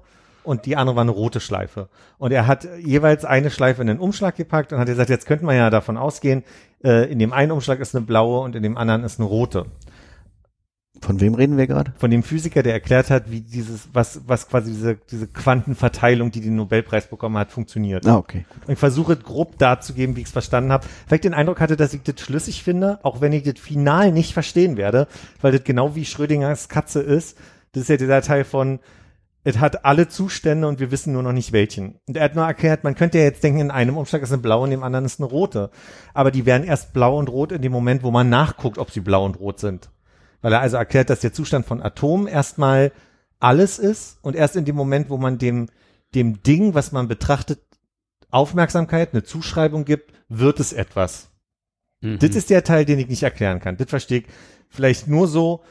und 0.49 0.65
die 0.65 0.76
andere 0.76 0.95
war 0.95 1.03
eine 1.03 1.11
rote 1.11 1.39
Schleife. 1.39 1.89
Und 2.17 2.31
er 2.31 2.47
hat 2.47 2.67
jeweils 2.84 3.23
eine 3.23 3.51
Schleife 3.51 3.81
in 3.81 3.88
den 3.88 3.99
Umschlag 3.99 4.35
gepackt 4.35 4.73
und 4.73 4.80
hat 4.80 4.88
gesagt, 4.88 5.11
jetzt 5.11 5.27
könnte 5.27 5.45
man 5.45 5.55
ja 5.55 5.69
davon 5.69 5.95
ausgehen, 5.95 6.43
äh, 6.84 7.09
in 7.11 7.19
dem 7.19 7.34
einen 7.34 7.51
Umschlag 7.51 7.80
ist 7.80 7.95
eine 7.95 8.03
blaue 8.03 8.39
und 8.39 8.55
in 8.55 8.63
dem 8.63 8.76
anderen 8.76 9.03
ist 9.03 9.19
eine 9.19 9.30
rote. 9.30 9.67
Von 11.01 11.21
wem 11.21 11.35
reden 11.35 11.55
wir 11.55 11.67
gerade? 11.67 11.93
Von 11.97 12.09
dem 12.09 12.23
Physiker, 12.23 12.63
der 12.63 12.73
erklärt 12.73 13.11
hat, 13.11 13.30
wie 13.30 13.41
dieses, 13.41 13.89
was, 13.93 14.21
was 14.26 14.49
quasi 14.49 14.71
diese, 14.71 14.95
diese 15.11 15.27
Quantenverteilung, 15.27 16.31
die 16.31 16.41
den 16.41 16.55
Nobelpreis 16.55 17.05
bekommen 17.05 17.38
hat, 17.38 17.51
funktioniert. 17.51 18.07
Ah, 18.07 18.17
okay. 18.17 18.45
Und 18.65 18.73
ich 18.73 18.80
versuche 18.80 19.15
grob 19.17 19.59
darzugeben, 19.59 20.15
wie 20.15 20.21
ich 20.21 20.27
es 20.27 20.34
verstanden 20.34 20.71
habe, 20.71 20.88
weil 21.07 21.17
ich 21.17 21.21
den 21.21 21.35
Eindruck 21.35 21.61
hatte, 21.61 21.77
dass 21.77 21.93
ich 21.93 22.01
das 22.01 22.19
schlüssig 22.19 22.63
finde, 22.63 22.99
auch 23.03 23.21
wenn 23.21 23.34
ich 23.34 23.43
das 23.43 23.59
final 23.59 24.11
nicht 24.11 24.34
verstehen 24.34 24.77
werde, 24.77 25.07
weil 25.41 25.51
das 25.51 25.63
genau 25.63 25.93
wie 25.93 26.05
Schrödingers 26.05 26.69
Katze 26.69 27.01
ist. 27.01 27.38
Das 27.73 27.84
ist 27.84 27.89
ja 27.89 27.97
dieser 27.97 28.23
Teil 28.23 28.45
von, 28.45 28.80
es 29.44 29.60
hat 29.60 29.86
alle 29.86 30.10
Zustände 30.10 30.68
und 30.68 30.80
wir 30.80 30.91
wissen 30.91 31.14
nur 31.14 31.24
noch 31.24 31.32
nicht 31.32 31.53
welchen. 31.53 31.99
Und 32.07 32.18
er 32.18 32.26
hat 32.26 32.36
nur 32.36 32.45
erklärt, 32.45 32.84
man 32.84 32.95
könnte 32.95 33.20
ja 33.20 33.24
jetzt 33.24 33.44
denken, 33.44 33.61
in 33.61 33.72
einem 33.72 33.98
Umschlag 33.98 34.22
ist 34.22 34.34
eine 34.34 34.41
blaue, 34.41 34.66
in 34.66 34.72
dem 34.72 34.84
anderen 34.84 35.06
ist 35.06 35.20
eine 35.20 35.30
rote. 35.30 35.72
Aber 36.14 36.32
die 36.32 36.45
werden 36.45 36.68
erst 36.68 36.94
blau 36.94 37.18
und 37.18 37.30
rot 37.30 37.52
in 37.52 37.61
dem 37.61 37.72
Moment, 37.72 38.03
wo 38.03 38.11
man 38.11 38.30
nachguckt, 38.30 38.78
ob 38.78 38.91
sie 38.91 38.99
blau 38.99 39.26
und 39.26 39.40
rot 39.40 39.60
sind. 39.60 39.90
Weil 40.41 40.53
er 40.53 40.61
also 40.61 40.78
erklärt, 40.78 41.10
dass 41.10 41.22
der 41.22 41.34
Zustand 41.34 41.66
von 41.66 41.82
Atomen 41.82 42.28
erstmal 42.28 42.91
alles 43.40 43.80
ist 43.80 44.20
und 44.22 44.36
erst 44.36 44.57
in 44.57 44.66
dem 44.66 44.76
Moment, 44.76 45.10
wo 45.10 45.18
man 45.18 45.38
dem, 45.38 45.70
dem 46.14 46.44
Ding, 46.44 46.74
was 46.74 46.91
man 46.91 47.07
betrachtet, 47.07 47.60
Aufmerksamkeit, 48.32 49.14
eine 49.14 49.24
Zuschreibung 49.24 49.86
gibt, 49.86 50.14
wird 50.28 50.60
es 50.60 50.74
etwas. 50.74 51.30
Mhm. 52.02 52.20
Das 52.20 52.32
ist 52.32 52.49
der 52.49 52.64
Teil, 52.64 52.86
den 52.86 52.99
ich 52.99 53.07
nicht 53.07 53.24
erklären 53.24 53.60
kann. 53.60 53.78
Das 53.78 53.90
verstehe 53.90 54.20
ich 54.20 54.26
vielleicht 54.70 55.07
nur 55.07 55.28
so. 55.28 55.61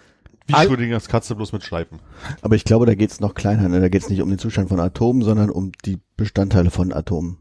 Wie 0.48 0.54
All- 0.54 0.66
Schrödingers 0.66 1.08
Katze 1.08 1.34
bloß 1.34 1.52
mit 1.52 1.62
Schleifen. 1.62 2.00
Aber 2.42 2.56
ich 2.56 2.64
glaube, 2.64 2.86
da 2.86 2.94
geht's 2.94 3.20
noch 3.20 3.34
kleiner. 3.34 3.68
Ne? 3.68 3.80
Da 3.80 3.88
geht's 3.88 4.08
nicht 4.08 4.22
um 4.22 4.28
den 4.30 4.38
Zustand 4.38 4.68
von 4.70 4.80
Atomen, 4.80 5.22
sondern 5.22 5.50
um 5.50 5.72
die 5.84 5.98
Bestandteile 6.16 6.70
von 6.70 6.92
Atomen, 6.92 7.38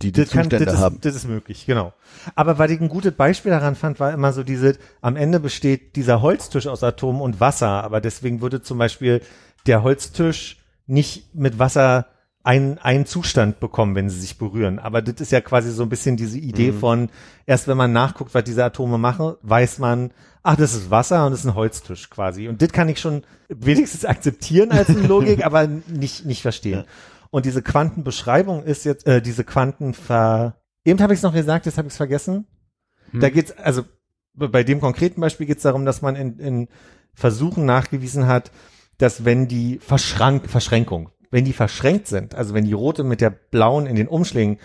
die 0.00 0.12
die 0.12 0.22
Das, 0.22 0.30
kann, 0.30 0.44
Zustände 0.44 0.64
das, 0.64 0.74
ist, 0.74 0.80
haben. 0.80 0.98
das 1.02 1.14
ist 1.14 1.28
möglich, 1.28 1.66
genau. 1.66 1.92
Aber 2.34 2.58
was 2.58 2.70
ich 2.70 2.80
ein 2.80 2.88
gutes 2.88 3.12
Beispiel 3.12 3.50
daran 3.52 3.74
fand, 3.76 4.00
war 4.00 4.12
immer 4.12 4.32
so 4.32 4.42
diese, 4.42 4.76
am 5.02 5.16
Ende 5.16 5.40
besteht 5.40 5.94
dieser 5.96 6.22
Holztisch 6.22 6.66
aus 6.66 6.82
Atomen 6.82 7.20
und 7.20 7.38
Wasser, 7.38 7.84
aber 7.84 8.00
deswegen 8.00 8.40
würde 8.40 8.62
zum 8.62 8.78
Beispiel 8.78 9.20
der 9.66 9.82
Holztisch 9.82 10.58
nicht 10.86 11.34
mit 11.34 11.58
Wasser 11.58 12.06
einen, 12.44 12.78
einen 12.78 13.06
Zustand 13.06 13.60
bekommen, 13.60 13.94
wenn 13.94 14.10
sie 14.10 14.20
sich 14.20 14.38
berühren. 14.38 14.78
Aber 14.78 15.00
das 15.00 15.20
ist 15.20 15.32
ja 15.32 15.40
quasi 15.40 15.70
so 15.70 15.82
ein 15.84 15.88
bisschen 15.88 16.16
diese 16.16 16.38
Idee 16.38 16.72
von, 16.72 17.08
erst 17.46 17.68
wenn 17.68 17.76
man 17.76 17.92
nachguckt, 17.92 18.34
was 18.34 18.44
diese 18.44 18.64
Atome 18.64 18.98
machen, 18.98 19.34
weiß 19.42 19.78
man, 19.78 20.12
ach, 20.42 20.56
das 20.56 20.74
ist 20.74 20.90
Wasser 20.90 21.24
und 21.24 21.32
das 21.32 21.40
ist 21.40 21.46
ein 21.46 21.54
Holztisch 21.54 22.10
quasi. 22.10 22.48
Und 22.48 22.60
das 22.60 22.72
kann 22.72 22.88
ich 22.88 22.98
schon 22.98 23.22
wenigstens 23.48 24.04
akzeptieren 24.04 24.72
als 24.72 24.88
eine 24.88 25.06
Logik, 25.06 25.44
aber 25.44 25.66
nicht, 25.66 26.24
nicht 26.24 26.42
verstehen. 26.42 26.84
Und 27.30 27.46
diese 27.46 27.62
Quantenbeschreibung 27.62 28.64
ist 28.64 28.84
jetzt, 28.84 29.06
äh, 29.06 29.22
diese 29.22 29.44
Quantenver... 29.44 30.56
Eben 30.84 31.00
habe 31.00 31.14
ich 31.14 31.18
es 31.18 31.22
noch 31.22 31.32
gesagt, 31.32 31.66
jetzt 31.66 31.78
habe 31.78 31.86
ich 31.86 31.94
es 31.94 31.96
vergessen. 31.96 32.46
Da 33.12 33.28
geht's, 33.28 33.52
also 33.52 33.84
bei 34.34 34.64
dem 34.64 34.80
konkreten 34.80 35.20
Beispiel 35.20 35.46
geht 35.46 35.58
es 35.58 35.62
darum, 35.62 35.84
dass 35.84 36.02
man 36.02 36.16
in, 36.16 36.38
in 36.38 36.68
Versuchen 37.14 37.66
nachgewiesen 37.66 38.26
hat, 38.26 38.50
dass 38.98 39.24
wenn 39.24 39.48
die 39.48 39.78
Verschrank, 39.78 40.48
Verschränkung, 40.48 41.10
wenn 41.32 41.44
die 41.44 41.52
verschränkt 41.52 42.06
sind, 42.06 42.36
also 42.36 42.54
wenn 42.54 42.64
die 42.64 42.72
rote 42.74 43.02
mit 43.02 43.20
der 43.20 43.30
blauen 43.30 43.86
in 43.86 43.96
den 43.96 44.06
Umschlägen, 44.06 44.58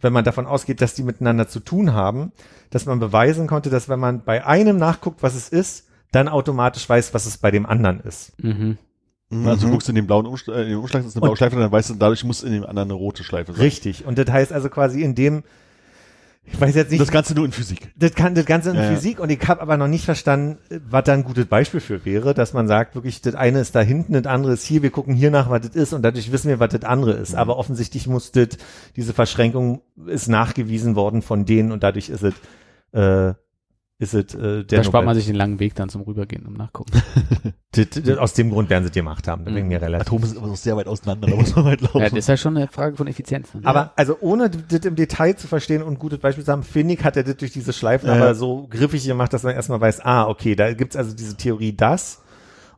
wenn 0.00 0.12
man 0.12 0.22
davon 0.24 0.46
ausgeht, 0.46 0.80
dass 0.80 0.94
die 0.94 1.02
miteinander 1.02 1.48
zu 1.48 1.60
tun 1.60 1.92
haben, 1.92 2.30
dass 2.70 2.86
man 2.86 3.00
beweisen 3.00 3.46
konnte, 3.48 3.70
dass 3.70 3.88
wenn 3.88 3.98
man 3.98 4.22
bei 4.22 4.46
einem 4.46 4.76
nachguckt, 4.76 5.22
was 5.22 5.34
es 5.34 5.48
ist, 5.48 5.88
dann 6.12 6.28
automatisch 6.28 6.88
weiß, 6.88 7.12
was 7.14 7.26
es 7.26 7.38
bei 7.38 7.50
dem 7.50 7.66
anderen 7.66 8.00
ist. 8.00 8.32
Mhm. 8.42 8.78
Also 9.44 9.66
du 9.66 9.72
guckst 9.72 9.88
in 9.88 9.94
den 9.94 10.06
blauen 10.06 10.26
Umschlag, 10.26 10.56
äh, 10.56 10.62
in 10.62 10.68
den 10.70 10.78
Umschlag 10.78 11.04
ist 11.04 11.14
eine 11.14 11.20
blaue 11.20 11.30
Und- 11.30 11.36
Schleife, 11.36 11.56
dann 11.56 11.70
weißt 11.70 11.90
du, 11.90 11.94
dadurch 11.94 12.24
muss 12.24 12.42
in 12.42 12.52
dem 12.52 12.64
anderen 12.66 12.90
eine 12.90 12.98
rote 12.98 13.22
Schleife 13.24 13.52
sein. 13.52 13.60
Richtig. 13.62 14.04
Und 14.04 14.18
das 14.18 14.28
heißt 14.30 14.52
also 14.52 14.68
quasi 14.68 15.02
in 15.02 15.14
dem, 15.14 15.42
ich 16.44 16.60
weiß 16.60 16.74
jetzt 16.74 16.90
nicht, 16.90 17.00
Das 17.00 17.10
Ganze 17.10 17.34
nur 17.34 17.44
in 17.44 17.52
Physik. 17.52 17.92
Das 17.96 18.14
kann 18.14 18.34
das 18.34 18.46
Ganze 18.46 18.70
in 18.70 18.76
Ja, 18.76 18.84
ja. 18.84 18.94
Physik 18.94 19.20
und 19.20 19.30
ich 19.30 19.46
habe 19.46 19.60
aber 19.60 19.76
noch 19.76 19.88
nicht 19.88 20.04
verstanden, 20.04 20.58
was 20.88 21.04
da 21.04 21.12
ein 21.12 21.24
gutes 21.24 21.46
Beispiel 21.46 21.80
für 21.80 22.04
wäre, 22.04 22.34
dass 22.34 22.52
man 22.52 22.66
sagt, 22.66 22.94
wirklich, 22.94 23.20
das 23.20 23.34
eine 23.34 23.60
ist 23.60 23.74
da 23.74 23.80
hinten, 23.80 24.14
das 24.14 24.26
andere 24.26 24.52
ist 24.54 24.64
hier, 24.64 24.82
wir 24.82 24.90
gucken 24.90 25.14
hier 25.14 25.30
nach, 25.30 25.50
was 25.50 25.62
das 25.62 25.76
ist 25.76 25.92
und 25.92 26.02
dadurch 26.02 26.32
wissen 26.32 26.48
wir, 26.48 26.58
was 26.58 26.70
das 26.70 26.84
andere 26.84 27.12
ist. 27.12 27.34
Aber 27.34 27.56
offensichtlich 27.56 28.06
muss 28.06 28.32
das, 28.32 28.48
diese 28.96 29.12
Verschränkung 29.12 29.82
ist 30.06 30.28
nachgewiesen 30.28 30.96
worden 30.96 31.22
von 31.22 31.44
denen 31.44 31.72
und 31.72 31.82
dadurch 31.82 32.08
ist 32.08 32.22
es, 32.22 32.34
äh, 32.92 33.34
ist 34.00 34.14
es 34.14 34.34
äh, 34.34 34.64
der 34.64 34.78
Da 34.78 34.84
spart 34.84 35.04
man 35.04 35.12
Nobel- 35.12 35.16
sich 35.16 35.26
den 35.26 35.36
langen 35.36 35.60
Weg 35.60 35.74
dann 35.76 35.88
zum 35.90 36.00
Rübergehen 36.02 36.46
und 36.46 36.56
Nachgucken. 36.58 36.90
Aus 38.18 38.32
dem 38.32 38.50
Grund 38.50 38.68
werden 38.70 38.82
sie 38.84 38.88
es 38.88 38.94
gemacht 38.94 39.28
haben, 39.28 39.44
da 39.44 39.50
bin 39.52 39.58
ich 39.58 39.68
mir 39.68 39.80
relativ. 39.80 40.08
Atome 40.08 40.26
sind 40.26 40.38
aber 40.38 40.48
noch 40.48 40.56
sehr 40.56 40.76
weit 40.76 40.88
auseinander, 40.88 41.28
da 41.28 41.36
muss 41.36 41.54
man 41.54 41.66
weit 41.66 41.80
laufen. 41.82 41.98
ja, 41.98 42.04
das 42.08 42.14
ist 42.18 42.28
ja 42.28 42.36
schon 42.36 42.56
eine 42.56 42.66
Frage 42.66 42.96
von 42.96 43.06
Effizienz. 43.06 43.54
Ne? 43.54 43.60
Aber 43.64 43.92
also 43.96 44.16
ohne 44.20 44.50
das 44.50 44.80
im 44.86 44.96
Detail 44.96 45.34
zu 45.36 45.46
verstehen 45.46 45.82
und 45.82 45.92
ein 45.92 45.98
gutes 45.98 46.18
Beispiel 46.18 46.44
zu 46.44 46.50
haben, 46.50 46.62
finde 46.64 46.94
ich, 46.94 47.04
hat 47.04 47.16
er 47.16 47.22
das 47.24 47.36
durch 47.36 47.52
diese 47.52 47.72
Schleifen 47.72 48.08
Ja, 48.08 48.14
aber 48.14 48.26
ja. 48.28 48.34
so 48.34 48.66
griffig 48.68 49.04
gemacht, 49.06 49.32
dass 49.32 49.42
man 49.44 49.54
erstmal 49.54 49.80
weiß, 49.80 50.00
ah, 50.04 50.26
okay, 50.26 50.56
da 50.56 50.72
gibt's 50.72 50.96
also 50.96 51.14
diese 51.14 51.36
Theorie 51.36 51.76
das. 51.76 52.22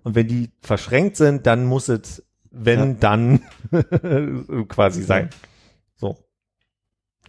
Und 0.03 0.17
wenn 0.17 0.27
die 0.27 0.51
verschränkt 0.61 1.17
sind, 1.17 1.47
dann 1.47 1.65
muss 1.65 1.89
es, 1.89 2.25
wenn, 2.51 2.99
dann 2.99 3.41
quasi 4.69 5.03
sein. 5.03 5.31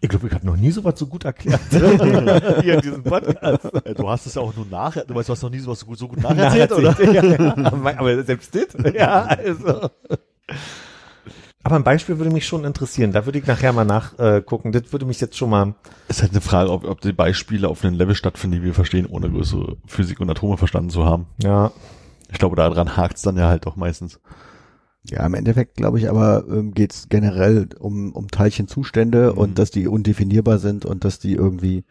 Ich 0.04 0.10
glaube, 0.10 0.28
ich 0.28 0.34
habe 0.34 0.46
noch 0.46 0.58
nie 0.58 0.70
sowas 0.70 0.96
so 0.98 1.08
gut 1.08 1.24
erklärt. 1.24 1.62
Hier 1.72 2.74
in 2.74 2.82
diesem 2.82 3.04
Podcast. 3.04 3.70
Du 3.96 4.10
hast 4.10 4.26
es 4.26 4.36
ja 4.36 4.42
auch 4.42 4.54
nur 4.54 4.66
nachher, 4.66 5.06
du 5.06 5.16
weißt, 5.16 5.30
du 5.30 5.32
hast 5.32 5.42
noch 5.42 5.50
nie 5.50 5.60
sowas 5.60 5.80
so 5.80 5.86
gut, 5.86 5.98
so 5.98 6.10
gut 6.10 6.22
nacherzählt, 6.22 6.74
oder? 6.74 7.02
Ja, 7.02 7.24
ja. 7.24 7.56
Aber, 7.56 7.98
aber 7.98 8.24
selbst 8.26 8.54
das? 8.54 8.94
Ja, 8.94 9.24
also. 9.24 9.90
Aber 11.64 11.76
ein 11.78 11.86
Beispiel 11.86 12.18
würde 12.18 12.32
mich 12.32 12.46
schon 12.46 12.66
interessieren. 12.66 13.14
Da 13.14 13.26
würde 13.26 13.40
ich 13.40 13.48
nachher 13.48 13.72
mal 13.72 13.86
nachgucken. 13.86 14.74
Äh, 14.74 14.82
das 14.82 14.92
würde 14.92 15.06
mich 15.06 15.22
jetzt 15.22 15.38
schon 15.38 15.50
mal. 15.50 15.74
Es 16.10 16.18
ist 16.18 16.24
halt 16.24 16.34
eine 16.34 16.42
Frage, 16.42 16.70
ob, 16.70 16.84
ob 16.84 17.00
die 17.00 17.14
Beispiele 17.14 17.70
auf 17.70 17.86
einem 17.86 17.96
Level 17.96 18.16
stattfinden, 18.16 18.58
die 18.58 18.64
wir 18.64 18.74
verstehen, 18.74 19.06
ohne 19.06 19.30
größere 19.30 19.78
Physik 19.86 20.20
und 20.20 20.30
Atome 20.30 20.58
verstanden 20.58 20.90
zu 20.90 21.06
haben. 21.06 21.28
Ja. 21.42 21.72
Ich 22.30 22.40
glaube, 22.40 22.58
daran 22.58 22.98
hakt's 22.98 23.22
dann 23.22 23.38
ja 23.38 23.48
halt 23.48 23.66
doch 23.66 23.78
meistens. 23.78 24.20
Ja, 25.10 25.26
im 25.26 25.34
Endeffekt 25.34 25.76
glaube 25.76 26.00
ich 26.00 26.10
aber 26.10 26.46
ähm, 26.50 26.74
geht's 26.74 27.10
generell 27.10 27.68
um, 27.80 28.14
um 28.14 28.30
Teilchenzustände 28.30 29.32
Mhm. 29.34 29.38
und 29.38 29.60
dass 29.60 29.70
die 29.72 29.88
undefinierbar 29.88 30.60
sind 30.60 30.86
und 30.86 31.04
dass 31.04 31.20
die 31.20 31.34
irgendwie 31.34 31.84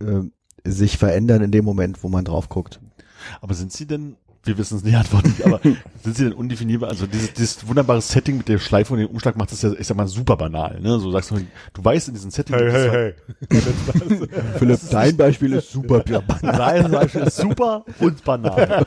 äh, 0.00 0.22
sich 0.64 0.98
verändern 0.98 1.42
in 1.42 1.50
dem 1.50 1.64
Moment, 1.64 2.02
wo 2.02 2.08
man 2.08 2.24
drauf 2.24 2.48
guckt. 2.48 2.80
Aber 3.40 3.54
sind 3.54 3.72
sie 3.72 3.86
denn 3.86 4.16
wir 4.46 4.58
wissen 4.58 4.78
es 4.78 4.84
nicht, 4.84 4.96
Antwort 4.96 5.24
nicht, 5.26 5.44
aber 5.44 5.60
sind 6.02 6.16
sie 6.16 6.24
denn 6.24 6.32
undefinierbar? 6.32 6.90
Also 6.90 7.06
dieses, 7.06 7.32
dieses 7.34 7.66
wunderbare 7.68 8.00
Setting 8.00 8.38
mit 8.38 8.48
der 8.48 8.58
Schleife 8.58 8.92
und 8.92 9.00
dem 9.00 9.08
Umschlag 9.08 9.36
macht 9.36 9.52
das 9.52 9.62
ja, 9.62 9.72
ich 9.72 9.86
sag 9.86 9.96
mal, 9.96 10.06
super 10.06 10.36
banal. 10.36 10.80
Ne? 10.80 10.98
So 10.98 11.10
sagst 11.10 11.30
du, 11.30 11.36
du 11.36 11.84
weißt 11.84 12.08
in 12.08 12.14
diesem 12.14 12.30
Setting, 12.30 12.56
gibt 12.56 12.70
es 12.72 12.90
halt- 12.90 13.16
Philipp, 14.58 14.80
dein 14.90 15.16
Beispiel 15.16 15.52
ist 15.54 15.70
super 15.70 16.00
banal. 16.00 16.82
Nein, 16.82 16.90
Beispiel 16.90 17.22
ist 17.22 17.36
super 17.36 17.84
und 18.00 18.24
banal. 18.24 18.86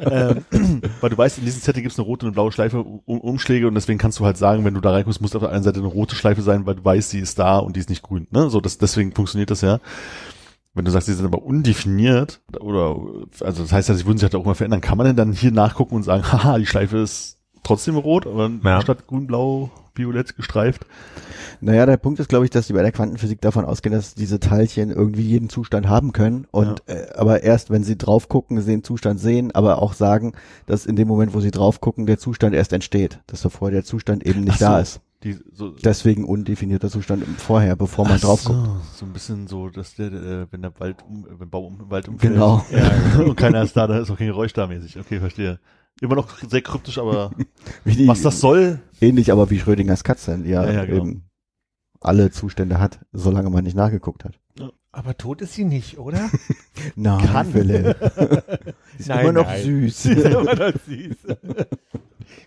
ähm, 0.00 0.44
weil 1.00 1.10
du 1.10 1.18
weißt, 1.18 1.38
in 1.38 1.44
diesem 1.44 1.60
Setting 1.60 1.82
gibt 1.82 1.92
es 1.92 1.98
eine 1.98 2.06
rote 2.06 2.26
und 2.26 2.30
eine 2.30 2.34
blaue 2.34 2.52
Schleife, 2.52 2.78
um, 2.80 3.20
Umschläge 3.20 3.66
und 3.68 3.74
deswegen 3.74 3.98
kannst 3.98 4.18
du 4.18 4.24
halt 4.24 4.36
sagen, 4.36 4.64
wenn 4.64 4.74
du 4.74 4.80
da 4.80 4.90
reinkommst, 4.92 5.20
muss 5.20 5.34
auf 5.34 5.42
der 5.42 5.50
einen 5.50 5.64
Seite 5.64 5.80
eine 5.80 5.88
rote 5.88 6.14
Schleife 6.14 6.42
sein, 6.42 6.66
weil 6.66 6.76
du 6.76 6.84
weißt, 6.84 7.10
sie 7.10 7.20
ist 7.20 7.38
da 7.38 7.58
und 7.58 7.76
die 7.76 7.80
ist 7.80 7.90
nicht 7.90 8.02
grün. 8.02 8.26
Ne? 8.30 8.50
So, 8.50 8.60
das, 8.60 8.78
deswegen 8.78 9.12
funktioniert 9.12 9.50
das 9.50 9.60
ja. 9.60 9.80
Wenn 10.74 10.84
du 10.86 10.90
sagst, 10.90 11.08
die 11.08 11.12
sind 11.12 11.26
aber 11.26 11.42
undefiniert, 11.42 12.40
oder, 12.60 12.96
also 13.40 13.62
das 13.62 13.72
heißt 13.72 13.88
ja, 13.90 13.94
sie 13.94 14.06
würden 14.06 14.16
sich 14.18 14.24
halt 14.24 14.34
auch 14.34 14.44
immer 14.44 14.54
verändern, 14.54 14.80
kann 14.80 14.96
man 14.96 15.06
denn 15.06 15.16
dann 15.16 15.32
hier 15.32 15.52
nachgucken 15.52 15.96
und 15.96 16.02
sagen, 16.02 16.22
haha, 16.32 16.58
die 16.58 16.66
Schleife 16.66 16.98
ist 16.98 17.38
trotzdem 17.62 17.96
rot, 17.96 18.26
aber 18.26 18.50
Ja. 18.64 18.80
statt 18.80 19.06
grün, 19.06 19.26
blau, 19.26 19.70
violett 19.94 20.34
gestreift. 20.36 20.86
Naja, 21.60 21.86
der 21.86 21.96
Punkt 21.98 22.18
ist, 22.18 22.28
glaube 22.28 22.44
ich, 22.46 22.50
dass 22.50 22.66
die 22.66 22.72
bei 22.72 22.82
der 22.82 22.90
Quantenphysik 22.90 23.40
davon 23.40 23.64
ausgehen, 23.64 23.94
dass 23.94 24.14
diese 24.14 24.40
Teilchen 24.40 24.90
irgendwie 24.90 25.22
jeden 25.22 25.48
Zustand 25.48 25.88
haben 25.88 26.12
können 26.12 26.46
und 26.50 26.82
äh, 26.88 27.08
aber 27.14 27.42
erst, 27.42 27.70
wenn 27.70 27.84
sie 27.84 27.96
drauf 27.98 28.28
gucken, 28.28 28.60
sie 28.60 28.70
den 28.72 28.82
Zustand 28.82 29.20
sehen, 29.20 29.54
aber 29.54 29.80
auch 29.80 29.92
sagen, 29.92 30.32
dass 30.66 30.86
in 30.86 30.96
dem 30.96 31.06
Moment, 31.06 31.34
wo 31.34 31.40
sie 31.40 31.50
drauf 31.52 31.80
gucken, 31.80 32.06
der 32.06 32.18
Zustand 32.18 32.54
erst 32.54 32.72
entsteht, 32.72 33.20
dass 33.26 33.42
davor 33.42 33.70
der 33.70 33.84
Zustand 33.84 34.26
eben 34.26 34.40
nicht 34.40 34.58
so. 34.58 34.64
da 34.64 34.80
ist. 34.80 35.00
Die, 35.22 35.38
so, 35.52 35.70
Deswegen 35.70 36.24
undefinierter 36.24 36.90
Zustand 36.90 37.24
im 37.24 37.36
Vorher, 37.36 37.76
bevor 37.76 38.08
man 38.08 38.18
drauf 38.18 38.40
so, 38.40 38.52
guckt. 38.52 38.68
So 38.96 39.06
ein 39.06 39.12
bisschen 39.12 39.46
so, 39.46 39.68
dass 39.68 39.94
der, 39.94 40.12
äh, 40.12 40.46
wenn 40.50 40.62
der 40.62 40.78
Wald 40.80 40.96
um, 41.08 41.26
wenn 41.38 41.48
Baum 41.48 41.78
im 41.80 41.90
Wald 41.90 42.08
umfällt. 42.08 42.32
Genau. 42.32 42.64
Ja, 42.72 43.20
und 43.20 43.36
keiner 43.36 43.62
ist 43.62 43.76
da, 43.76 43.86
da 43.86 43.98
ist 43.98 44.10
auch 44.10 44.18
kein 44.18 44.26
Geräusch 44.26 44.52
da 44.52 44.66
mäßig. 44.66 44.98
Okay, 44.98 45.20
verstehe. 45.20 45.60
Immer 46.00 46.16
noch 46.16 46.38
sehr 46.38 46.62
kryptisch, 46.62 46.98
aber 46.98 47.30
Wie 47.84 47.94
die, 47.94 48.08
was 48.08 48.22
das 48.22 48.40
soll, 48.40 48.80
Ähnlich 49.00 49.30
aber 49.30 49.50
wie 49.50 49.58
Schrödingers 49.60 50.02
Katze, 50.02 50.38
die 50.38 50.50
ja, 50.50 50.64
Ja, 50.64 50.72
ja, 50.72 50.84
genau. 50.84 51.04
eben 51.04 51.30
alle 52.00 52.30
Zustände 52.32 52.80
hat, 52.80 53.00
solange 53.12 53.50
man 53.50 53.62
nicht 53.62 53.76
nachgeguckt 53.76 54.24
hat. 54.24 54.40
Aber 54.94 55.16
tot 55.16 55.40
ist 55.40 55.54
sie 55.54 55.64
nicht, 55.64 55.98
oder? 55.98 56.28
Nein, 56.96 57.24
Kann. 57.24 57.52
Philipp. 57.52 57.96
ist 58.98 59.08
Nein, 59.08 59.20
immer 59.20 59.32
noch 59.32 59.46
nein. 59.46 59.62
süß. 59.88 60.08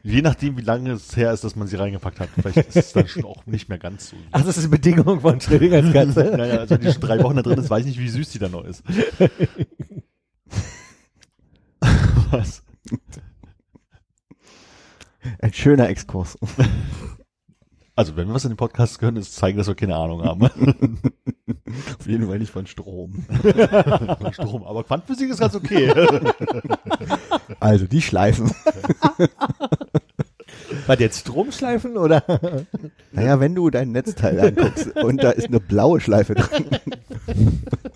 Je 0.06 0.22
nachdem, 0.22 0.56
wie 0.57 0.61
lange 0.61 0.91
es 0.91 1.18
her 1.18 1.34
ist, 1.34 1.44
dass 1.44 1.56
man 1.56 1.68
sie 1.68 1.77
reingepackt 1.77 2.19
hat. 2.19 2.30
Vielleicht 2.40 2.57
ist 2.69 2.76
es 2.76 2.94
dann 2.94 3.07
schon 3.07 3.26
auch 3.26 3.45
nicht 3.48 3.69
mehr 3.69 3.80
ganz 3.80 4.10
so. 4.10 4.18
Ach, 4.32 4.44
das 4.44 4.57
ist 4.57 4.65
eine 4.65 4.72
Bedingung 4.72 5.22
von 5.22 5.41
Schrödingers 5.41 5.91
Katze. 5.94 6.36
Naja, 6.38 6.57
also 6.60 6.76
wenn 6.76 6.82
die 6.82 6.91
schon 6.91 7.02
drei 7.02 7.22
Wochen 7.23 7.36
da 7.38 7.41
drin 7.41 7.57
ist, 7.57 7.69
weiß 7.69 7.86
ich 7.86 7.98
nicht, 7.98 7.99
wie 7.99 8.10
süß 8.10 8.30
die 8.30 8.40
dann 8.40 8.52
noch 8.52 8.64
ist. 8.64 8.84
Was? 12.32 12.64
Ein 15.41 15.53
schöner 15.53 15.90
Exkurs. 15.90 16.38
Also, 17.97 18.17
wenn 18.17 18.27
wir 18.27 18.34
was 18.34 18.43
in 18.43 18.51
den 18.51 18.57
Podcast 18.57 18.99
können, 18.99 19.15
ist 19.15 19.35
zeigen, 19.35 19.57
dass 19.57 19.67
wir 19.67 19.76
keine 19.76 19.95
Ahnung 19.95 20.22
haben. 20.23 20.43
Auf 21.99 22.07
jeden 22.07 22.27
Fall 22.27 22.39
nicht 22.39 22.51
von 22.51 22.67
Strom. 22.67 23.26
Von 24.19 24.34
Strom. 24.34 24.63
Aber 24.63 24.84
Quantenphysik 24.84 25.30
ist 25.30 25.39
ganz 25.39 25.55
okay. 25.55 25.93
Also 27.59 27.85
die 27.85 28.01
Schleifen. 28.01 28.51
War 30.88 30.99
jetzt 30.99 31.22
Stromschleifen 31.22 31.97
oder? 31.97 32.23
Naja, 33.11 33.39
wenn 33.39 33.55
du 33.55 33.69
dein 33.69 33.91
Netzteil 33.91 34.39
anguckst 34.39 34.95
und 34.97 35.23
da 35.23 35.31
ist 35.31 35.47
eine 35.47 35.59
blaue 35.59 36.01
Schleife 36.01 36.35
drin. 36.35 36.65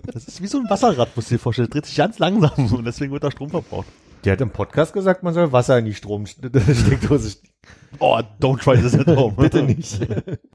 Das 0.06 0.24
ist 0.24 0.40
wie 0.40 0.46
so 0.46 0.58
ein 0.58 0.70
Wasserrad, 0.70 1.14
musst 1.14 1.30
du 1.30 1.34
dir 1.34 1.38
vorstellen. 1.38 1.68
Das 1.68 1.74
dreht 1.74 1.86
sich 1.86 1.96
ganz 1.96 2.18
langsam 2.18 2.72
und 2.72 2.84
deswegen 2.84 3.12
wird 3.12 3.24
da 3.24 3.30
Strom 3.30 3.50
verbraucht. 3.50 3.86
Der 4.24 4.32
hat 4.32 4.40
im 4.40 4.50
Podcast 4.50 4.92
gesagt, 4.92 5.22
man 5.22 5.34
soll 5.34 5.52
Wasser 5.52 5.78
in 5.78 5.84
die 5.84 5.94
Stromsteckdose 5.94 7.30
stecken. 7.30 7.49
Oh, 7.98 8.20
don't 8.40 8.60
try 8.60 8.76
this 8.80 8.94
at 8.94 9.06
home. 9.16 9.34
Bitte 9.36 9.62
nicht. 9.62 10.00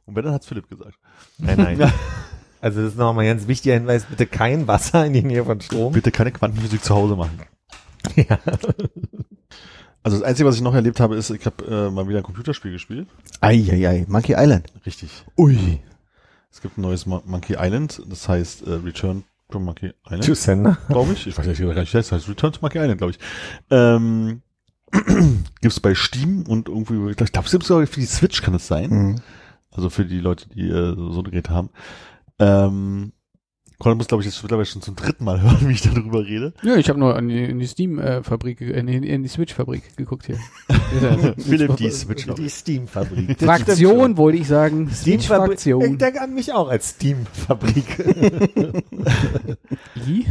Und 0.06 0.16
wenn, 0.16 0.24
dann 0.24 0.34
hat's 0.34 0.48
Philipp 0.48 0.70
gesagt. 0.70 0.98
Nein, 1.38 1.58
nein. 1.58 1.92
Also 2.62 2.82
das 2.82 2.94
ist 2.94 2.98
nochmal 2.98 3.26
ein 3.26 3.38
ganz 3.38 3.48
wichtiger 3.48 3.76
Hinweis, 3.76 4.06
bitte 4.06 4.26
kein 4.26 4.68
Wasser 4.68 5.06
in 5.06 5.14
die 5.14 5.22
Nähe 5.22 5.44
von 5.46 5.60
Strom. 5.62 5.94
Bitte 5.94 6.12
keine 6.12 6.32
Quantenphysik 6.32 6.84
zu 6.84 6.96
Hause 6.96 7.16
machen. 7.16 7.40
Ja. 8.16 8.40
Also 10.04 10.20
das 10.20 10.22
Einzige, 10.28 10.48
was 10.48 10.56
ich 10.56 10.62
noch 10.62 10.76
erlebt 10.76 11.00
habe, 11.00 11.16
ist, 11.16 11.32
ich 11.32 11.46
habe 11.46 11.66
äh, 11.66 11.90
mal 11.92 12.08
wieder 12.08 12.20
ein 12.20 12.24
Computerspiel 12.24 12.72
gespielt. 12.72 13.08
Eieiei, 13.42 14.06
Monkey 14.08 14.36
Island. 14.38 14.72
Richtig. 14.86 15.10
Ui. 15.38 15.80
Es 16.52 16.62
gibt 16.62 16.78
ein 16.78 16.82
neues 16.82 17.06
Mon 17.06 17.22
Monkey 17.26 17.56
Island, 17.60 18.02
das 18.08 18.30
heißt 18.30 18.66
äh, 18.68 18.72
Return 18.76 19.24
to 19.50 19.60
Monkey 19.60 19.92
Island, 20.06 20.24
Tschüss, 20.24 20.44
Sender. 20.44 20.78
glaube 20.88 21.14
ich. 21.14 21.28
Ich 21.28 21.38
weiß 21.38 21.46
nicht, 21.48 21.60
wie 21.60 21.66
das 21.66 21.76
heißt. 21.76 21.94
Das 21.96 22.12
heißt 22.12 22.30
Return 22.30 22.54
to 22.54 22.60
Monkey 22.62 22.78
Island, 22.80 22.98
glaube 23.00 23.12
ich. 23.14 23.20
Ähm, 23.72 24.42
gibt's 25.62 25.80
bei 25.80 25.96
Steam 25.96 26.44
und 26.48 26.70
irgendwie, 26.70 27.12
ich 27.12 27.18
glaube, 27.18 27.46
es 27.46 27.52
gibt 27.52 27.64
sogar 27.64 27.86
für 27.88 28.00
die 28.00 28.06
Switch 28.06 28.42
kann 28.42 28.54
es 28.56 28.68
sein. 28.68 28.90
Mhm. 28.90 29.16
Also 29.72 29.90
für 29.90 30.06
die 30.06 30.20
Leute, 30.20 30.48
die 30.50 30.70
äh, 30.70 30.96
so 30.96 31.20
ein 31.20 31.24
Gerät 31.24 31.50
haben. 31.50 31.70
Ähm, 32.40 33.12
Colin 33.78 33.98
muss, 33.98 34.08
glaube 34.08 34.22
ich, 34.24 34.28
jetzt 34.28 34.42
mittlerweile 34.42 34.66
schon 34.66 34.82
zum 34.82 34.96
dritten 34.96 35.26
Mal 35.26 35.42
hören, 35.44 35.68
wie 35.68 35.74
ich 35.74 35.82
darüber 35.82 36.26
rede. 36.26 36.54
Ja, 36.64 36.76
ich 36.78 36.88
habe 36.90 37.00
nur 37.00 37.18
in 37.18 37.28
die, 37.28 37.44
in 37.44 37.60
die 37.60 37.68
Steam-Fabrik, 37.68 38.62
äh, 38.62 38.80
in, 38.80 38.88
in 38.88 39.24
die 39.24 39.30
Switch-Fabrik 39.30 39.98
geguckt 39.98 40.28
hier. 40.28 40.40
Philipp, 41.38 41.76
die 41.78 41.92
Switch. 41.92 42.26
Die 42.26 42.50
Steam-Fabrik. 42.50 43.38
Fraktion 43.40 44.18
wollte 44.18 44.38
ich 44.38 44.48
sagen. 44.48 44.90
Steam-Fabrik. 44.90 45.60
Ich 45.66 45.98
denke 45.98 46.22
an 46.22 46.34
mich 46.34 46.54
auch 46.54 46.70
als 46.70 46.90
Steam-Fabrik. 46.92 48.00
I? 50.08 50.26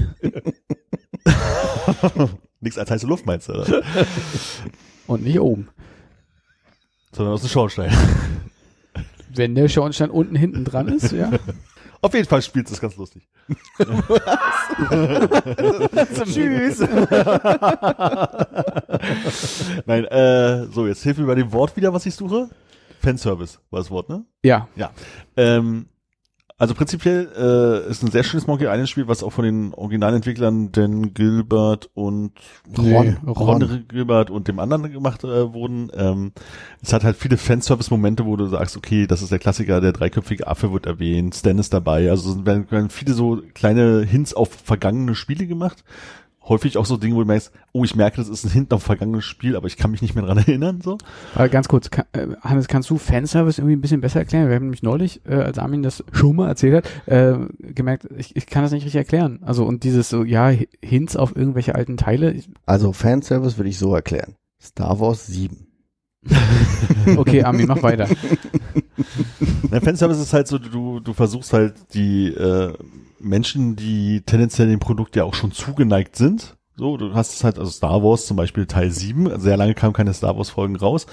Nichts 2.65 2.79
als 2.79 2.91
heiße 2.91 3.07
Luft 3.07 3.27
meinst 3.27 3.49
du, 3.49 3.53
oder? 3.53 3.83
Und 5.07 5.23
nicht 5.23 5.39
oben. 5.39 5.69
Sondern 7.13 7.35
aus 7.35 7.43
dem 7.43 7.51
Schornstein. 7.51 7.93
Wenn 9.35 9.55
der 9.55 9.69
Schornstein 9.69 10.09
unten 10.09 10.35
hinten 10.35 10.65
dran 10.65 10.89
ist, 10.89 11.13
ja. 11.13 11.31
Auf 12.01 12.15
jeden 12.15 12.27
Fall 12.27 12.41
spielt 12.41 12.71
es 12.71 12.81
ganz 12.81 12.97
lustig. 12.97 13.29
Tschüss. 16.25 16.81
Nein, 19.85 20.05
äh, 20.07 20.67
so, 20.73 20.87
jetzt 20.87 21.03
hilf 21.03 21.19
mir 21.19 21.27
bei 21.27 21.35
dem 21.35 21.53
Wort 21.53 21.77
wieder, 21.77 21.93
was 21.93 22.07
ich 22.07 22.15
suche. 22.15 22.49
Fanservice 23.03 23.59
war 23.71 23.81
das 23.81 23.91
Wort, 23.91 24.09
ne? 24.09 24.25
Ja. 24.43 24.69
Ja. 24.75 24.91
Ähm, 25.37 25.87
also 26.57 26.75
prinzipiell 26.75 27.29
äh, 27.37 27.91
ist 27.91 28.03
ein 28.05 28.13
sehr 28.13 28.23
schönes 28.23 28.47
Monkey 28.47 28.65
Island 28.65 28.89
Spiel, 28.89 29.09
was 29.09 29.25
auch 29.25 29.33
von 29.33 29.45
den 29.45 29.75
Originalentwicklern 29.75 30.71
Dan 30.71 31.13
Gilbert 31.13 31.91
und 31.95 32.33
Nee, 32.79 32.95
Ron, 32.95 33.17
Ron. 33.27 33.85
Gilbert 33.89 34.31
und 34.31 34.47
dem 34.47 34.61
anderen 34.61 34.93
gemacht 34.93 35.25
äh, 35.25 35.53
wurden. 35.53 35.91
Ähm, 35.95 36.33
es 36.81 36.93
hat 36.93 37.03
halt 37.03 37.17
viele 37.17 37.39
Fanservice-Momente, 37.39 38.25
wo 38.25 38.37
du 38.37 38.47
sagst, 38.47 38.77
okay, 38.77 39.07
das 39.09 39.21
ist 39.21 39.33
der 39.33 39.41
Klassiker, 39.41 39.81
der 39.81 39.93
dreiköpfige 39.93 40.47
Affe 40.47 40.73
wird 40.73 40.87
erwähnt, 40.87 41.35
Stan 41.35 41.59
ist 41.59 41.75
dabei. 41.75 42.09
Also 42.09 42.31
es 42.31 42.47
werden, 42.47 42.71
werden 42.71 42.91
viele 42.91 43.15
so 43.15 43.43
kleine 43.55 44.03
Hints 44.03 44.33
auf 44.33 44.51
vergangene 44.53 45.17
Spiele 45.17 45.49
gemacht. 45.49 45.83
Häufig 46.47 46.77
auch 46.77 46.85
so 46.85 46.97
Dinge, 46.97 47.15
wo 47.15 47.21
du 47.21 47.27
merkst, 47.27 47.53
oh, 47.73 47.85
ich 47.85 47.97
merke, 47.97 48.19
das 48.19 48.29
ist 48.29 48.45
ein 48.45 48.51
Hint 48.51 48.73
auf 48.75 48.83
ein 48.83 48.87
vergangenes 48.87 49.25
Spiel, 49.25 49.57
aber 49.57 49.67
ich 49.67 49.77
kann 49.77 49.91
mich 49.91 50.03
nicht 50.03 50.15
mehr 50.15 50.25
dran 50.25 50.39
erinnern. 50.47 50.81
So. 50.83 50.99
Aber 51.35 51.49
ganz 51.49 51.69
kurz, 51.69 51.91
kann, 51.91 52.05
äh, 52.13 52.29
Hannes, 52.43 52.69
kannst 52.69 52.91
du 52.91 52.99
Fanservice 52.99 53.59
irgendwie 53.59 53.77
ein 53.77 53.81
bisschen 53.81 54.01
besser 54.01 54.21
erklären? 54.21 54.49
Wir 54.49 54.57
haben 54.57 54.65
nämlich 54.65 54.83
neulich, 54.83 55.23
äh, 55.27 55.37
als 55.37 55.59
Armin 55.59 55.83
das 55.83 56.05
schon 56.13 56.37
mal 56.37 56.49
erzählt 56.49 56.85
hat, 56.85 57.09
äh, 57.09 57.39
gemerkt, 57.59 58.07
ich, 58.17 58.37
ich 58.37 58.47
kann 58.47 58.63
das 58.63 58.73
nicht 58.73 58.85
richtig 58.85 58.99
erklären. 58.99 59.41
Also 59.43 59.65
und 59.65 59.85
dieses 59.85 60.09
so, 60.11 60.23
ja, 60.23 60.53
Hints 60.83 61.17
auf 61.17 61.35
irgendwelche 61.35 61.75
alten 61.75 61.97
Teile. 61.97 62.33
Ich, 62.33 62.49
Also 62.67 62.93
Fanservice 62.93 63.57
würde 63.57 63.71
ich 63.71 63.79
so 63.79 63.95
erklären. 63.95 64.37
Star 64.61 65.01
Wars 65.01 65.27
7. 65.27 65.67
okay, 67.17 67.43
Armin, 67.43 67.67
mach 67.67 67.83
weiter. 67.83 68.09
Na, 69.71 69.81
Fanservice 69.81 70.21
ist 70.21 70.33
halt 70.33 70.49
so, 70.49 70.59
du, 70.59 71.01
du 71.01 71.13
versuchst 71.13 71.53
halt 71.53 71.75
die 71.95 72.29
äh, 72.29 72.73
Menschen, 73.25 73.77
die 73.77 74.23
tendenziell 74.23 74.69
dem 74.69 74.81
Produkt 74.81 75.17
ja 75.17 75.25
auch 75.25 75.35
schon 75.35 75.53
zugeneigt 75.53 76.17
sind. 76.17 76.57
So, 76.77 76.97
du 76.97 77.15
hast 77.15 77.35
es 77.35 77.45
halt, 77.45 77.59
also 77.59 77.71
Star 77.71 78.03
Wars 78.03 78.27
zum 78.27 78.37
Beispiel 78.37 78.67
Teil 78.67 78.91
7, 78.91 79.39
sehr 79.39 79.57
lange 79.57 79.75
kamen 79.75 79.93
keine 79.93 80.13
Star 80.13 80.37
Wars 80.37 80.51
Folgen 80.51 80.75
raus 80.75 81.07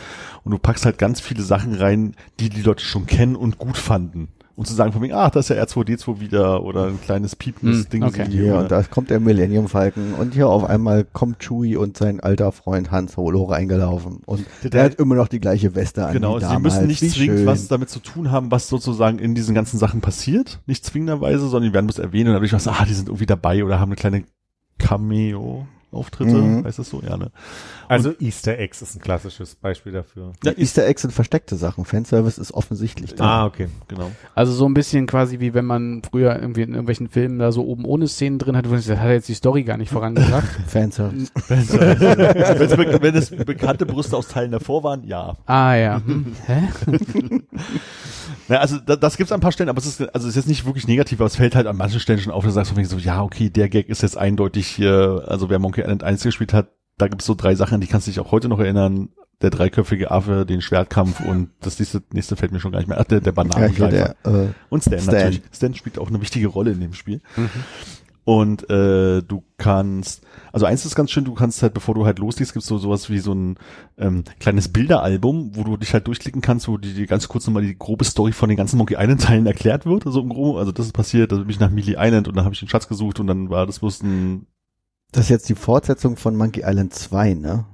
und 0.43 0.51
du 0.51 0.57
packst 0.57 0.85
halt 0.85 0.97
ganz 0.97 1.21
viele 1.21 1.43
Sachen 1.43 1.75
rein, 1.75 2.15
die 2.39 2.49
die 2.49 2.63
Leute 2.63 2.83
schon 2.83 3.05
kennen 3.05 3.35
und 3.35 3.59
gut 3.59 3.77
fanden. 3.77 4.29
Und 4.55 4.67
zu 4.67 4.73
sagen 4.73 4.91
von 4.91 5.01
mir, 5.01 5.15
ach, 5.17 5.29
das 5.31 5.49
ist 5.49 5.55
ja 5.55 5.63
R2D2 5.63 6.19
wieder 6.19 6.63
oder 6.63 6.87
ein 6.87 6.99
kleines 7.01 7.35
piependes 7.35 7.83
Hm, 7.85 7.89
Ding. 7.89 8.03
okay. 8.03 8.25
Hier, 8.29 8.55
und 8.55 8.69
da 8.71 8.83
kommt 8.83 9.09
der 9.09 9.19
Millennium 9.19 9.67
Falcon 9.67 10.13
und 10.13 10.33
hier 10.33 10.47
auf 10.49 10.63
einmal 10.65 11.03
kommt 11.05 11.39
Chewie 11.39 11.77
und 11.77 11.97
sein 11.97 12.19
alter 12.19 12.51
Freund 12.51 12.91
Han 12.91 13.07
Solo 13.07 13.43
reingelaufen. 13.45 14.19
Und 14.25 14.45
der, 14.63 14.83
hat 14.83 14.95
immer 14.95 15.15
noch 15.15 15.27
die 15.29 15.39
gleiche 15.39 15.73
Weste 15.75 16.05
an. 16.05 16.13
Genau, 16.13 16.35
sie 16.37 16.45
damals. 16.45 16.75
müssen 16.75 16.87
nicht 16.87 17.01
Wie 17.01 17.09
zwingend 17.09 17.37
schön. 17.39 17.45
was 17.47 17.67
damit 17.69 17.89
zu 17.89 17.99
tun 17.99 18.29
haben, 18.31 18.51
was 18.51 18.67
sozusagen 18.67 19.19
in 19.19 19.35
diesen 19.35 19.55
ganzen 19.55 19.77
Sachen 19.79 20.01
passiert. 20.01 20.59
Nicht 20.65 20.85
zwingenderweise, 20.85 21.47
sondern 21.47 21.69
die 21.69 21.73
werden 21.73 21.87
bloß 21.87 21.99
erwähnen 21.99 22.27
und 22.29 22.33
dadurch 22.35 22.53
was, 22.53 22.67
ah, 22.67 22.85
die 22.87 22.93
sind 22.93 23.07
irgendwie 23.07 23.25
dabei 23.25 23.63
oder 23.63 23.79
haben 23.79 23.89
eine 23.89 23.95
kleine 23.95 24.23
Cameo. 24.77 25.65
Auftritte, 25.91 26.31
Mhm. 26.33 26.63
heißt 26.65 26.79
das 26.79 26.89
so? 26.89 27.01
Ja, 27.01 27.17
ne? 27.17 27.31
Also 27.87 28.13
Easter 28.19 28.57
Eggs 28.57 28.81
ist 28.81 28.95
ein 28.95 29.01
klassisches 29.01 29.55
Beispiel 29.55 29.91
dafür. 29.91 30.31
Ja, 30.43 30.53
Easter 30.57 30.85
Eggs 30.87 31.01
sind 31.01 31.11
versteckte 31.11 31.55
Sachen. 31.57 31.83
Fanservice 31.85 32.37
ist 32.37 32.53
offensichtlich 32.53 33.15
da. 33.15 33.23
Ah, 33.41 33.45
okay. 33.45 33.67
Genau. 33.89 34.09
Also 34.33 34.53
so 34.53 34.65
ein 34.65 34.73
bisschen 34.73 35.07
quasi 35.07 35.39
wie 35.39 35.53
wenn 35.53 35.65
man 35.65 36.01
früher 36.09 36.39
irgendwie 36.39 36.61
in 36.61 36.69
irgendwelchen 36.69 37.09
Filmen 37.09 37.39
da 37.39 37.51
so 37.51 37.65
oben 37.65 37.83
ohne 37.85 38.07
Szenen 38.07 38.39
drin 38.39 38.55
hat, 38.55 38.65
wo 38.65 38.69
man 38.69 38.79
sich 38.79 38.87
sagt, 38.87 38.99
hat 39.01 39.07
er 39.07 39.13
jetzt 39.15 39.27
die 39.29 39.33
Story 39.33 39.63
gar 39.63 39.77
nicht 39.77 39.91
vorangebracht. 39.91 40.47
Fanservice. 40.67 41.31
Wenn's 41.49 41.67
be 42.77 42.99
wenn 43.01 43.15
es 43.15 43.29
bekannte 43.45 43.85
Brüste 43.85 44.15
aus 44.15 44.27
Teilen 44.29 44.51
davor 44.51 44.83
waren, 44.83 45.03
ja. 45.03 45.35
ah 45.45 45.73
ja. 45.75 46.01
Hm. 46.05 46.35
Hä? 46.45 46.69
Na, 48.47 48.57
also 48.57 48.77
da, 48.77 48.95
das 48.95 49.17
gibt's 49.17 49.31
an 49.31 49.37
ein 49.39 49.41
paar 49.41 49.51
Stellen, 49.51 49.69
aber 49.69 49.79
es 49.79 49.85
ist 49.85 50.01
also 50.01 50.27
es 50.27 50.31
ist 50.31 50.35
jetzt 50.35 50.47
nicht 50.47 50.65
wirklich 50.65 50.87
negativ, 50.87 51.19
aber 51.19 51.27
es 51.27 51.35
fällt 51.35 51.55
halt 51.55 51.67
an 51.67 51.77
manchen 51.77 51.99
Stellen 51.99 52.19
schon 52.19 52.33
auf, 52.33 52.43
da 52.43 52.51
sagst 52.51 52.75
du 52.75 52.83
so, 52.85 52.97
ja, 52.97 53.21
okay, 53.21 53.49
der 53.49 53.69
Gag 53.69 53.89
ist 53.89 54.01
jetzt 54.01 54.17
eindeutig 54.17 54.67
hier, 54.67 55.23
also 55.27 55.49
wer 55.49 55.59
Monkey 55.59 55.81
Island 55.81 56.03
1 56.03 56.23
gespielt 56.23 56.53
hat, 56.53 56.67
da 56.97 57.07
gibt's 57.07 57.25
so 57.25 57.35
drei 57.35 57.55
Sachen, 57.55 57.81
die 57.81 57.87
kannst 57.87 58.07
du 58.07 58.11
dich 58.11 58.19
auch 58.19 58.31
heute 58.31 58.47
noch 58.49 58.59
erinnern. 58.59 59.09
Der 59.41 59.49
dreiköpfige 59.49 60.11
Affe, 60.11 60.45
den 60.45 60.61
Schwertkampf 60.61 61.19
und 61.25 61.49
das 61.61 61.79
nächste, 61.79 62.03
nächste 62.13 62.35
fällt 62.35 62.51
mir 62.51 62.59
schon 62.59 62.71
gar 62.71 62.77
nicht 62.79 62.87
mehr. 62.87 62.99
Ach, 62.99 63.05
der, 63.05 63.21
der 63.21 63.33
Ja, 63.33 63.43
Bananengreifer. 63.43 64.15
der, 64.23 64.31
äh, 64.31 64.47
Und 64.69 64.81
Stan, 64.81 64.99
Stan. 64.99 65.13
natürlich. 65.15 65.41
Stan 65.51 65.73
spielt 65.73 65.97
auch 65.97 66.09
eine 66.09 66.21
wichtige 66.21 66.47
Rolle 66.47 66.71
in 66.71 66.79
dem 66.79 66.93
Spiel. 66.93 67.21
Und 68.23 68.69
äh, 68.69 69.23
du 69.23 69.43
kannst, 69.57 70.21
also 70.51 70.65
eins 70.65 70.85
ist 70.85 70.95
ganz 70.95 71.11
schön, 71.11 71.25
du 71.25 71.33
kannst 71.33 71.61
halt, 71.63 71.73
bevor 71.73 71.95
du 71.95 72.05
halt 72.05 72.19
loslegst, 72.19 72.53
gibt's 72.53 72.67
so 72.67 72.77
sowas 72.77 73.09
wie 73.09 73.19
so 73.19 73.33
ein 73.33 73.57
ähm, 73.97 74.23
kleines 74.39 74.69
Bilderalbum, 74.69 75.55
wo 75.55 75.63
du 75.63 75.77
dich 75.77 75.93
halt 75.93 76.07
durchklicken 76.07 76.41
kannst, 76.41 76.67
wo 76.67 76.77
dir 76.77 76.93
die 76.93 77.05
ganz 77.05 77.27
kurz 77.27 77.47
nochmal 77.47 77.63
die 77.63 77.77
grobe 77.77 78.05
Story 78.05 78.31
von 78.31 78.49
den 78.49 78.57
ganzen 78.57 78.77
Monkey 78.77 78.95
Island 78.97 79.21
Teilen 79.21 79.45
erklärt 79.45 79.85
wird, 79.85 80.03
so 80.05 80.21
im 80.21 80.29
Groben. 80.29 80.57
Also 80.57 80.71
das 80.71 80.87
ist 80.87 80.93
passiert, 80.93 81.31
da 81.31 81.37
bin 81.37 81.49
ich 81.49 81.59
nach 81.59 81.71
Mealy 81.71 81.95
Island 81.97 82.27
und 82.27 82.35
dann 82.35 82.45
habe 82.45 82.53
ich 82.53 82.59
den 82.59 82.69
Schatz 82.69 82.87
gesucht 82.87 83.19
und 83.19 83.27
dann 83.27 83.49
war 83.49 83.65
das 83.65 83.79
bloß 83.79 84.03
ein 84.03 84.47
das 85.11 85.25
ist 85.25 85.29
jetzt 85.29 85.49
die 85.49 85.55
Fortsetzung 85.55 86.15
von 86.15 86.35
Monkey 86.35 86.63
Island 86.65 86.93
2, 86.93 87.33
ne? 87.33 87.65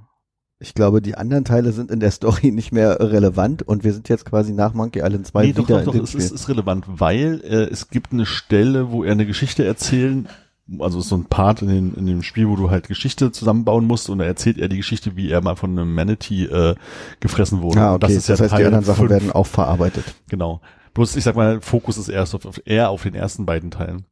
Ich 0.59 0.73
glaube, 0.73 1.03
die 1.03 1.15
anderen 1.15 1.45
Teile 1.45 1.71
sind 1.71 1.91
in 1.91 1.99
der 1.99 2.09
Story 2.09 2.51
nicht 2.51 2.71
mehr 2.71 2.99
relevant 2.99 3.61
und 3.61 3.83
wir 3.83 3.93
sind 3.93 4.09
jetzt 4.09 4.25
quasi 4.25 4.53
nach 4.53 4.73
Monkey 4.73 4.99
Island 4.99 5.27
2 5.27 5.45
nee, 5.45 5.53
doch, 5.53 5.67
wieder 5.67 5.77
doch, 5.79 5.85
doch, 5.85 5.93
in 5.93 5.99
dem 5.99 6.03
es 6.05 6.11
Spiel. 6.11 6.21
ist, 6.21 6.31
ist 6.31 6.49
relevant, 6.49 6.85
weil 6.87 7.41
äh, 7.43 7.65
es 7.71 7.89
gibt 7.89 8.11
eine 8.11 8.25
Stelle, 8.25 8.91
wo 8.91 9.03
er 9.03 9.11
eine 9.11 9.27
Geschichte 9.27 9.63
erzählen, 9.63 10.27
also 10.79 11.01
so 11.01 11.15
ein 11.15 11.25
Part 11.25 11.61
in, 11.61 11.69
den, 11.69 11.93
in 11.93 12.05
dem 12.05 12.23
Spiel, 12.23 12.47
wo 12.49 12.55
du 12.55 12.69
halt 12.69 12.87
Geschichte 12.87 13.31
zusammenbauen 13.31 13.85
musst 13.85 14.09
und 14.09 14.19
da 14.19 14.25
erzählt 14.25 14.57
er 14.57 14.67
die 14.67 14.77
Geschichte, 14.77 15.15
wie 15.15 15.29
er 15.29 15.41
mal 15.41 15.55
von 15.55 15.71
einem 15.71 15.93
Manatee 15.93 16.45
äh, 16.45 16.75
gefressen 17.19 17.61
wurde. 17.61 17.79
ah, 17.79 17.93
okay. 17.93 17.99
das 18.01 18.13
Das, 18.13 18.17
ist 18.17 18.27
ja 18.27 18.33
heißt, 18.33 18.41
die 18.43 18.47
Teil 18.49 18.65
anderen 18.67 18.85
Sachen 18.85 19.07
fünf. 19.07 19.11
werden 19.11 19.31
auch 19.31 19.47
verarbeitet. 19.47 20.03
Genau. 20.29 20.61
Bloß, 20.93 21.15
ich 21.15 21.23
sag 21.23 21.35
mal, 21.35 21.61
Fokus 21.61 21.97
ist 21.97 22.09
erst 22.09 22.35
auf, 22.35 22.45
auf, 22.45 22.61
eher 22.65 22.89
auf 22.89 23.03
den 23.03 23.15
ersten 23.15 23.45
beiden 23.45 23.71
Teilen. 23.71 24.05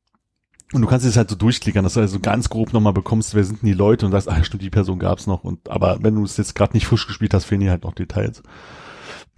Und 0.74 0.82
du 0.82 0.88
kannst 0.88 1.06
es 1.06 1.16
halt 1.18 1.30
so 1.30 1.36
durchklickern, 1.36 1.84
dass 1.84 1.94
du 1.94 2.00
also 2.00 2.20
ganz 2.20 2.50
grob 2.50 2.74
nochmal 2.74 2.94
bekommst, 2.94 3.36
wer 3.36 3.44
sind 3.44 3.62
denn 3.62 3.68
die 3.68 3.74
Leute 3.74 4.06
und 4.06 4.12
sagst, 4.12 4.30
ah 4.30 4.44
stimmt, 4.44 4.64
die 4.64 4.70
Person 4.70 5.00
gab's 5.00 5.28
noch. 5.28 5.44
Und 5.44 5.70
aber 5.70 6.00
wenn 6.02 6.16
du 6.16 6.24
es 6.24 6.38
jetzt 6.38 6.56
gerade 6.56 6.74
nicht 6.74 6.88
frisch 6.88 7.06
gespielt 7.08 7.34
hast, 7.34 7.46
fehlen 7.46 7.62
dir 7.62 7.72
halt 7.72 7.84
noch 7.84 7.94
Details. 7.94 8.42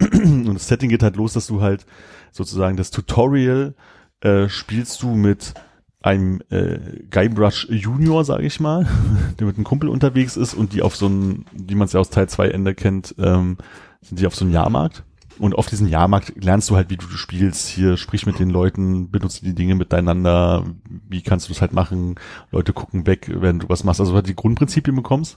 Und 0.00 0.54
das 0.54 0.68
Setting 0.68 0.88
geht 0.88 1.02
halt 1.02 1.16
los, 1.16 1.32
dass 1.32 1.46
du 1.46 1.60
halt 1.60 1.84
sozusagen 2.32 2.76
das 2.76 2.90
Tutorial 2.90 3.74
äh, 4.20 4.48
spielst 4.48 5.02
du 5.02 5.14
mit 5.14 5.54
einem 6.00 6.40
äh, 6.50 6.78
Guybrush 7.10 7.68
Junior, 7.70 8.24
sage 8.24 8.46
ich 8.46 8.60
mal, 8.60 8.86
der 9.38 9.46
mit 9.46 9.56
einem 9.56 9.64
Kumpel 9.64 9.88
unterwegs 9.88 10.36
ist 10.36 10.54
und 10.54 10.72
die 10.72 10.82
auf 10.82 10.96
so 10.96 11.06
einem, 11.06 11.44
wie 11.52 11.74
man 11.74 11.86
es 11.86 11.92
ja 11.92 12.00
aus 12.00 12.10
Teil 12.10 12.28
2 12.28 12.48
Ende 12.48 12.74
kennt, 12.74 13.14
ähm, 13.18 13.58
sind 14.00 14.20
die 14.20 14.26
auf 14.26 14.34
so 14.34 14.44
einem 14.44 14.54
Jahrmarkt. 14.54 15.04
Und 15.38 15.54
auf 15.54 15.68
diesem 15.68 15.86
Jahrmarkt 15.86 16.32
lernst 16.42 16.68
du 16.68 16.74
halt, 16.74 16.90
wie 16.90 16.96
du 16.96 17.06
spielst. 17.06 17.68
Hier 17.68 17.96
sprich 17.96 18.26
mit 18.26 18.40
den 18.40 18.50
Leuten, 18.50 19.10
benutze 19.10 19.44
die 19.44 19.54
Dinge 19.54 19.76
miteinander. 19.76 20.64
Wie 21.08 21.22
kannst 21.22 21.48
du 21.48 21.52
das 21.52 21.60
halt 21.60 21.72
machen? 21.72 22.16
Leute 22.50 22.72
gucken 22.72 23.06
weg, 23.06 23.30
wenn 23.32 23.60
du 23.60 23.68
was 23.68 23.84
machst. 23.84 24.00
Also 24.00 24.14
halt 24.14 24.26
die 24.26 24.34
Grundprinzipien 24.34 24.96
bekommst. 24.96 25.36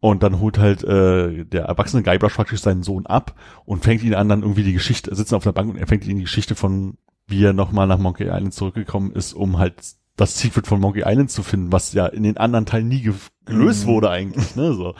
Und 0.00 0.22
dann 0.22 0.40
holt 0.40 0.58
halt 0.58 0.84
äh, 0.84 1.46
der 1.46 1.64
erwachsene 1.64 2.02
Guybrush 2.02 2.34
praktisch 2.34 2.60
seinen 2.60 2.82
Sohn 2.82 3.06
ab 3.06 3.34
und 3.64 3.82
fängt 3.82 4.02
ihn 4.02 4.14
an, 4.14 4.28
dann 4.28 4.42
irgendwie 4.42 4.62
die 4.62 4.74
Geschichte, 4.74 5.14
sitzen 5.14 5.34
auf 5.34 5.44
der 5.44 5.52
Bank 5.52 5.70
und 5.70 5.78
er 5.78 5.86
fängt 5.86 6.06
ihn 6.06 6.18
die 6.18 6.24
Geschichte 6.24 6.54
von, 6.54 6.98
wie 7.26 7.44
er 7.44 7.52
nochmal 7.52 7.86
nach 7.86 7.98
Monkey 7.98 8.24
Island 8.24 8.54
zurückgekommen 8.54 9.12
ist, 9.12 9.32
um 9.32 9.58
halt 9.58 9.74
das 10.16 10.38
Secret 10.38 10.66
von 10.66 10.80
Monkey 10.80 11.02
Island 11.04 11.30
zu 11.30 11.42
finden, 11.42 11.72
was 11.72 11.92
ja 11.92 12.06
in 12.06 12.22
den 12.22 12.36
anderen 12.36 12.66
Teilen 12.66 12.88
nie 12.88 13.00
ge 13.00 13.14
gelöst 13.46 13.84
Mhm. 13.84 13.88
wurde 13.90 14.10
eigentlich, 14.10 14.54
ne, 14.56 14.72
so. 14.74 14.94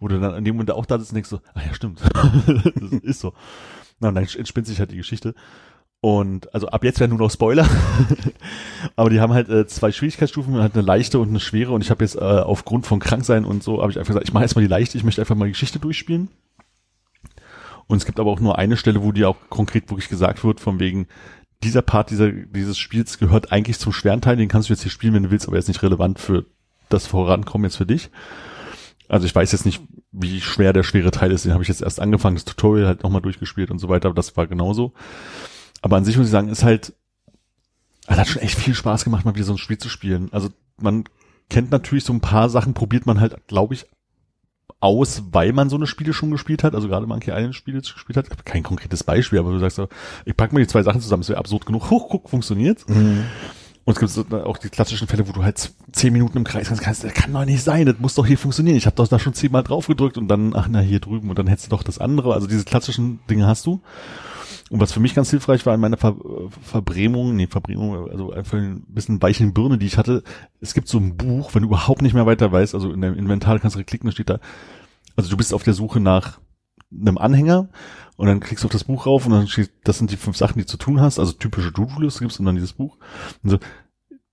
Wo 0.00 0.08
du 0.08 0.20
dann 0.20 0.34
an 0.34 0.44
dem 0.44 0.54
Moment 0.56 0.70
auch 0.70 0.86
da 0.86 0.98
sitzt 0.98 1.10
und 1.10 1.16
denkst 1.16 1.30
so, 1.30 1.40
ah 1.54 1.60
ja, 1.66 1.74
stimmt. 1.74 2.00
das 2.46 2.92
ist 3.02 3.20
so. 3.20 3.32
Na, 4.00 4.08
und 4.08 4.14
dann 4.14 4.24
entspinnt 4.24 4.66
sich 4.66 4.78
halt 4.78 4.92
die 4.92 4.96
Geschichte. 4.96 5.34
Und 6.00 6.54
also 6.54 6.68
ab 6.68 6.84
jetzt 6.84 7.00
werden 7.00 7.10
nur 7.10 7.18
noch 7.18 7.30
Spoiler. 7.32 7.66
Aber 8.96 9.10
die 9.10 9.20
haben 9.20 9.32
halt 9.32 9.48
äh, 9.48 9.66
zwei 9.66 9.90
Schwierigkeitsstufen, 9.90 10.54
halt 10.56 10.74
eine 10.74 10.84
leichte 10.84 11.18
und 11.18 11.30
eine 11.30 11.40
schwere. 11.40 11.72
Und 11.72 11.82
ich 11.82 11.90
habe 11.90 12.04
jetzt 12.04 12.14
äh, 12.14 12.20
aufgrund 12.20 12.86
von 12.86 13.00
Kranksein 13.00 13.44
und 13.44 13.64
so, 13.64 13.82
habe 13.82 13.90
ich 13.90 13.98
einfach 13.98 14.10
gesagt, 14.14 14.28
ich 14.28 14.32
mache 14.32 14.44
erstmal 14.44 14.64
die 14.64 14.70
leichte, 14.70 14.96
ich 14.96 15.02
möchte 15.02 15.20
einfach 15.20 15.34
mal 15.34 15.46
die 15.46 15.52
Geschichte 15.52 15.80
durchspielen. 15.80 16.28
Und 17.88 17.96
es 17.96 18.04
gibt 18.04 18.20
aber 18.20 18.30
auch 18.30 18.38
nur 18.38 18.58
eine 18.58 18.76
Stelle, 18.76 19.02
wo 19.02 19.10
dir 19.12 19.28
auch 19.30 19.36
konkret 19.48 19.90
wirklich 19.90 20.08
gesagt 20.08 20.44
wird, 20.44 20.60
von 20.60 20.78
wegen, 20.78 21.08
dieser 21.62 21.82
Part 21.82 22.10
dieser, 22.10 22.30
dieses 22.30 22.78
Spiels 22.78 23.18
gehört 23.18 23.52
eigentlich 23.52 23.78
zum 23.78 23.92
schweren 23.92 24.20
Teil, 24.20 24.36
den 24.36 24.48
kannst 24.48 24.68
du 24.68 24.72
jetzt 24.72 24.82
hier 24.82 24.92
spielen, 24.92 25.14
wenn 25.14 25.24
du 25.24 25.30
willst, 25.30 25.46
aber 25.46 25.56
er 25.56 25.60
ist 25.60 25.68
nicht 25.68 25.82
relevant 25.82 26.18
für 26.18 26.46
das 26.88 27.06
Vorankommen 27.06 27.64
jetzt 27.64 27.76
für 27.76 27.86
dich. 27.86 28.10
Also 29.08 29.26
ich 29.26 29.34
weiß 29.34 29.52
jetzt 29.52 29.66
nicht, 29.66 29.82
wie 30.12 30.40
schwer 30.40 30.72
der 30.72 30.82
schwere 30.82 31.10
Teil 31.10 31.32
ist, 31.32 31.44
den 31.44 31.52
habe 31.52 31.62
ich 31.62 31.68
jetzt 31.68 31.82
erst 31.82 32.00
angefangen, 32.00 32.36
das 32.36 32.44
Tutorial 32.44 32.86
halt 32.86 33.02
nochmal 33.02 33.22
durchgespielt 33.22 33.70
und 33.70 33.78
so 33.78 33.88
weiter, 33.88 34.08
aber 34.08 34.14
das 34.14 34.36
war 34.36 34.46
genauso. 34.46 34.92
Aber 35.82 35.96
an 35.96 36.04
sich 36.04 36.16
muss 36.16 36.26
ich 36.26 36.32
sagen, 36.32 36.48
ist 36.48 36.64
halt, 36.64 36.94
es 38.06 38.16
hat 38.16 38.28
schon 38.28 38.42
echt 38.42 38.58
viel 38.58 38.74
Spaß 38.74 39.04
gemacht, 39.04 39.24
mal 39.24 39.34
wieder 39.34 39.44
so 39.44 39.52
ein 39.52 39.58
Spiel 39.58 39.78
zu 39.78 39.88
spielen. 39.88 40.28
Also 40.32 40.50
man 40.80 41.04
kennt 41.50 41.70
natürlich 41.70 42.04
so 42.04 42.12
ein 42.12 42.20
paar 42.20 42.48
Sachen, 42.48 42.74
probiert 42.74 43.06
man 43.06 43.20
halt, 43.20 43.46
glaube 43.48 43.74
ich, 43.74 43.86
aus, 44.80 45.22
weil 45.32 45.52
man 45.52 45.70
so 45.70 45.76
eine 45.76 45.86
Spiele 45.86 46.12
schon 46.12 46.30
gespielt 46.30 46.62
hat, 46.62 46.74
also 46.74 46.88
gerade 46.88 47.06
Monkey 47.06 47.30
Island 47.30 47.54
Spiele 47.54 47.80
gespielt 47.80 48.16
hat. 48.16 48.26
Ich 48.26 48.30
habe 48.30 48.42
kein 48.44 48.62
konkretes 48.62 49.02
Beispiel, 49.02 49.38
aber 49.38 49.50
du 49.50 49.58
sagst 49.58 49.76
so, 49.76 49.88
ich 50.24 50.36
pack 50.36 50.52
mal 50.52 50.60
die 50.60 50.66
zwei 50.66 50.82
Sachen 50.82 51.00
zusammen, 51.00 51.22
es 51.22 51.28
wäre 51.28 51.38
absurd 51.38 51.66
genug. 51.66 51.90
Huch, 51.90 52.08
guck, 52.08 52.30
funktioniert. 52.30 52.84
Und 53.84 53.94
es 53.94 54.00
gibt 54.00 54.12
so 54.12 54.24
auch 54.44 54.58
die 54.58 54.68
klassischen 54.68 55.08
Fälle, 55.08 55.26
wo 55.26 55.32
du 55.32 55.42
halt 55.42 55.72
zehn 55.92 56.12
Minuten 56.12 56.36
im 56.36 56.44
Kreis 56.44 56.68
kannst, 56.68 56.82
kannst 56.82 57.04
das 57.04 57.14
kann 57.14 57.32
doch 57.32 57.46
nicht 57.46 57.62
sein, 57.62 57.86
das 57.86 57.98
muss 57.98 58.14
doch 58.14 58.26
hier 58.26 58.36
funktionieren. 58.36 58.76
Ich 58.76 58.84
habe 58.84 58.96
doch 58.96 59.08
da 59.08 59.18
schon 59.18 59.32
zehnmal 59.32 59.62
drauf 59.62 59.86
gedrückt 59.86 60.18
und 60.18 60.28
dann, 60.28 60.54
ach 60.54 60.68
na, 60.70 60.80
hier 60.80 61.00
drüben 61.00 61.30
und 61.30 61.38
dann 61.38 61.46
hättest 61.46 61.68
du 61.68 61.70
doch 61.70 61.82
das 61.82 61.98
andere. 61.98 62.34
Also 62.34 62.46
diese 62.46 62.64
klassischen 62.64 63.20
Dinge 63.30 63.46
hast 63.46 63.64
du. 63.64 63.80
Und 64.70 64.80
was 64.80 64.92
für 64.92 65.00
mich 65.00 65.14
ganz 65.14 65.30
hilfreich 65.30 65.64
war 65.66 65.74
in 65.74 65.80
meiner 65.80 65.96
Ver 65.96 66.16
Verbrämung, 66.62 67.36
nee, 67.36 67.46
Verbrämung, 67.46 68.10
also 68.10 68.32
einfach 68.32 68.58
ein 68.58 68.84
bisschen 68.88 69.22
weichen 69.22 69.54
Birne, 69.54 69.78
die 69.78 69.86
ich 69.86 69.98
hatte, 69.98 70.22
es 70.60 70.74
gibt 70.74 70.88
so 70.88 70.98
ein 70.98 71.16
Buch, 71.16 71.54
wenn 71.54 71.62
du 71.62 71.68
überhaupt 71.68 72.02
nicht 72.02 72.14
mehr 72.14 72.26
weiter 72.26 72.52
weißt, 72.52 72.74
also 72.74 72.92
in 72.92 73.00
deinem 73.00 73.18
Inventar 73.18 73.58
kannst 73.58 73.76
du 73.76 73.84
klicken, 73.84 74.08
da 74.08 74.12
steht 74.12 74.30
da, 74.30 74.40
also 75.16 75.30
du 75.30 75.36
bist 75.36 75.54
auf 75.54 75.62
der 75.62 75.74
Suche 75.74 76.00
nach 76.00 76.38
einem 76.90 77.18
Anhänger 77.18 77.68
und 78.16 78.26
dann 78.26 78.40
klickst 78.40 78.64
du 78.64 78.66
auf 78.66 78.72
das 78.72 78.84
Buch 78.84 79.06
rauf 79.06 79.26
und 79.26 79.32
dann 79.32 79.48
steht, 79.48 79.70
das 79.84 79.98
sind 79.98 80.10
die 80.10 80.16
fünf 80.16 80.36
Sachen, 80.36 80.54
die 80.54 80.62
du 80.62 80.66
zu 80.66 80.76
tun 80.76 81.00
hast, 81.00 81.18
also 81.18 81.32
typische 81.32 81.72
To-Do-Liste 81.72 82.20
gibt's 82.20 82.38
und 82.38 82.46
dann 82.46 82.56
dieses 82.56 82.72
Buch. 82.72 82.96
Und 83.42 83.50
so, 83.50 83.58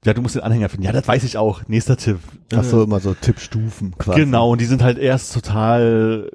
ja, 0.06 0.14
du 0.14 0.22
musst 0.22 0.36
den 0.36 0.44
Anhänger 0.44 0.70
finden. 0.70 0.86
Ja, 0.86 0.92
das 0.92 1.08
weiß 1.08 1.24
ich 1.24 1.38
auch. 1.38 1.68
Nächster 1.68 1.98
Tipp. 1.98 2.20
Ach 2.56 2.64
so, 2.64 2.84
immer 2.84 3.00
so 3.00 3.14
Tippstufen 3.14 3.98
quasi. 3.98 4.20
Genau, 4.20 4.52
und 4.52 4.62
die 4.62 4.66
sind 4.66 4.84
halt 4.84 5.00
erst 5.00 5.34
total, 5.34 6.32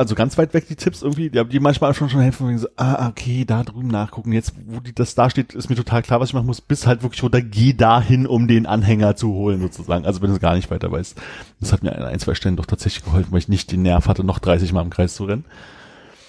also 0.00 0.14
ganz 0.14 0.38
weit 0.38 0.54
weg, 0.54 0.66
die 0.66 0.76
Tipps 0.76 1.02
irgendwie, 1.02 1.28
die, 1.28 1.44
die 1.44 1.60
manchmal 1.60 1.92
schon 1.92 2.08
schon 2.08 2.22
helfen, 2.22 2.48
wenn 2.48 2.56
so, 2.56 2.68
ah, 2.76 3.06
okay, 3.08 3.44
da 3.44 3.62
drüben 3.62 3.88
nachgucken. 3.88 4.32
Jetzt, 4.32 4.54
wo 4.66 4.80
die, 4.80 4.94
das 4.94 5.14
da 5.14 5.28
steht, 5.28 5.52
ist 5.52 5.68
mir 5.68 5.76
total 5.76 6.00
klar, 6.00 6.20
was 6.20 6.30
ich 6.30 6.34
machen 6.34 6.46
muss, 6.46 6.62
bis 6.62 6.86
halt 6.86 7.02
wirklich 7.02 7.22
runter, 7.22 7.42
geh 7.42 7.74
dahin, 7.74 8.26
um 8.26 8.48
den 8.48 8.64
Anhänger 8.64 9.14
zu 9.14 9.34
holen, 9.34 9.60
sozusagen. 9.60 10.06
Also 10.06 10.22
wenn 10.22 10.30
du 10.30 10.36
es 10.36 10.40
gar 10.40 10.54
nicht 10.54 10.70
weiter 10.70 10.90
weißt. 10.90 11.20
Das 11.60 11.74
hat 11.74 11.82
mir 11.82 11.94
an 11.94 12.04
ein, 12.04 12.18
zwei 12.18 12.34
Stellen 12.34 12.56
doch 12.56 12.64
tatsächlich 12.64 13.04
geholfen, 13.04 13.30
weil 13.30 13.40
ich 13.40 13.48
nicht 13.48 13.70
den 13.72 13.82
Nerv 13.82 14.08
hatte, 14.08 14.24
noch 14.24 14.38
30 14.38 14.72
Mal 14.72 14.80
im 14.80 14.90
Kreis 14.90 15.14
zu 15.14 15.24
rennen. 15.24 15.44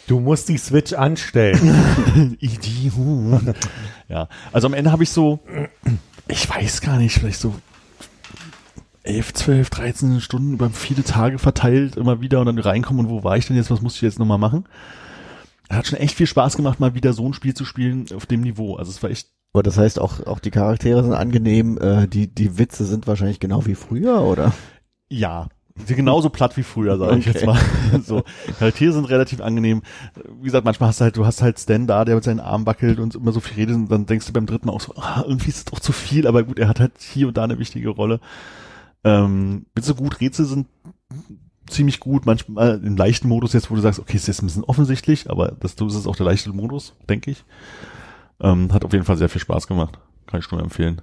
Du 0.07 0.19
musst 0.19 0.49
die 0.49 0.57
Switch 0.57 0.91
anstellen. 0.91 2.37
Ja, 4.09 4.27
also 4.51 4.67
am 4.67 4.73
Ende 4.73 4.91
habe 4.91 5.03
ich 5.03 5.09
so, 5.11 5.39
ich 6.27 6.49
weiß 6.49 6.81
gar 6.81 6.97
nicht, 6.97 7.17
vielleicht 7.17 7.39
so 7.39 7.55
11, 9.03 9.33
12, 9.33 9.69
13 9.69 10.21
Stunden 10.21 10.53
über 10.53 10.69
viele 10.69 11.03
Tage 11.03 11.39
verteilt, 11.39 11.95
immer 11.97 12.21
wieder 12.21 12.39
und 12.39 12.45
dann 12.47 12.59
reinkommen 12.59 13.05
und 13.05 13.11
wo 13.11 13.23
war 13.23 13.37
ich 13.37 13.47
denn 13.47 13.55
jetzt, 13.55 13.71
was 13.71 13.81
muss 13.81 13.95
ich 13.95 14.01
jetzt 14.01 14.19
nochmal 14.19 14.37
machen? 14.37 14.65
Hat 15.69 15.87
schon 15.87 15.99
echt 15.99 16.15
viel 16.15 16.27
Spaß 16.27 16.57
gemacht, 16.57 16.79
mal 16.79 16.93
wieder 16.95 17.13
so 17.13 17.25
ein 17.27 17.33
Spiel 17.33 17.53
zu 17.53 17.65
spielen 17.65 18.05
auf 18.15 18.25
dem 18.25 18.41
Niveau. 18.41 18.75
Also 18.75 18.91
es 18.91 19.01
war 19.01 19.09
echt, 19.09 19.29
Aber 19.53 19.63
das 19.63 19.77
heißt 19.77 19.99
auch, 19.99 20.25
auch 20.27 20.39
die 20.39 20.51
Charaktere 20.51 21.03
sind 21.03 21.13
angenehm, 21.13 21.77
äh, 21.79 22.07
die, 22.07 22.27
die 22.27 22.57
Witze 22.57 22.85
sind 22.85 23.07
wahrscheinlich 23.07 23.39
genau 23.39 23.65
wie 23.65 23.75
früher, 23.75 24.21
oder? 24.21 24.53
ja, 25.09 25.47
sie 25.85 25.95
genauso 25.95 26.29
platt 26.29 26.57
wie 26.57 26.63
früher, 26.63 26.97
sage 26.97 27.17
ich 27.19 27.27
Okay. 27.27 27.37
jetzt 27.37 27.45
mal. 27.45 27.59
So, 28.05 28.23
Charaktere 28.59 28.91
sind 28.93 29.05
relativ 29.05 29.41
angenehm. 29.41 29.81
Wie 30.39 30.45
gesagt, 30.45 30.65
manchmal 30.65 30.89
hast 30.89 30.99
du 30.99 31.05
halt, 31.05 31.17
du 31.17 31.25
hast 31.25 31.41
halt 31.41 31.59
Stan 31.59 31.87
da, 31.87 32.05
der 32.05 32.15
mit 32.15 32.23
seinen 32.23 32.39
Armen 32.41 32.65
wackelt 32.65 32.99
und 32.99 33.15
immer 33.15 33.31
so 33.31 33.39
viel 33.39 33.55
redet 33.55 33.75
und 33.75 33.89
dann 33.89 34.05
denkst 34.05 34.27
du 34.27 34.33
beim 34.33 34.45
dritten 34.45 34.67
Mal 34.67 34.73
auch 34.73 34.81
so, 34.81 34.93
ah, 34.97 35.23
irgendwie 35.25 35.49
ist 35.49 35.57
es 35.57 35.65
doch 35.65 35.79
zu 35.79 35.91
viel, 35.93 36.27
aber 36.27 36.43
gut, 36.43 36.59
er 36.59 36.67
hat 36.67 36.79
halt 36.81 36.93
hier 36.99 37.29
und 37.29 37.37
da 37.37 37.43
eine 37.45 37.57
wichtige 37.59 37.89
Rolle. 37.89 38.19
Ähm, 39.03 39.65
bin 39.73 39.83
so 39.83 39.95
gut, 39.95 40.21
Rätsel 40.21 40.45
sind 40.45 40.67
ziemlich 41.67 41.99
gut, 41.99 42.25
manchmal 42.25 42.81
im 42.83 42.97
leichten 42.97 43.27
Modus 43.27 43.53
jetzt, 43.53 43.71
wo 43.71 43.75
du 43.75 43.81
sagst, 43.81 43.99
okay, 43.99 44.17
ist 44.17 44.27
jetzt 44.27 44.41
ein 44.41 44.47
bisschen 44.47 44.63
offensichtlich, 44.63 45.29
aber 45.29 45.53
das, 45.59 45.75
das 45.75 45.95
ist 45.95 46.07
auch 46.07 46.15
der 46.15 46.25
leichte 46.25 46.51
Modus, 46.51 46.93
denke 47.09 47.31
ich. 47.31 47.43
Ähm, 48.39 48.73
hat 48.73 48.85
auf 48.85 48.93
jeden 48.93 49.05
Fall 49.05 49.17
sehr 49.17 49.29
viel 49.29 49.41
Spaß 49.41 49.67
gemacht. 49.67 49.99
Kann 50.27 50.39
ich 50.39 50.51
nur 50.51 50.61
empfehlen. 50.61 51.01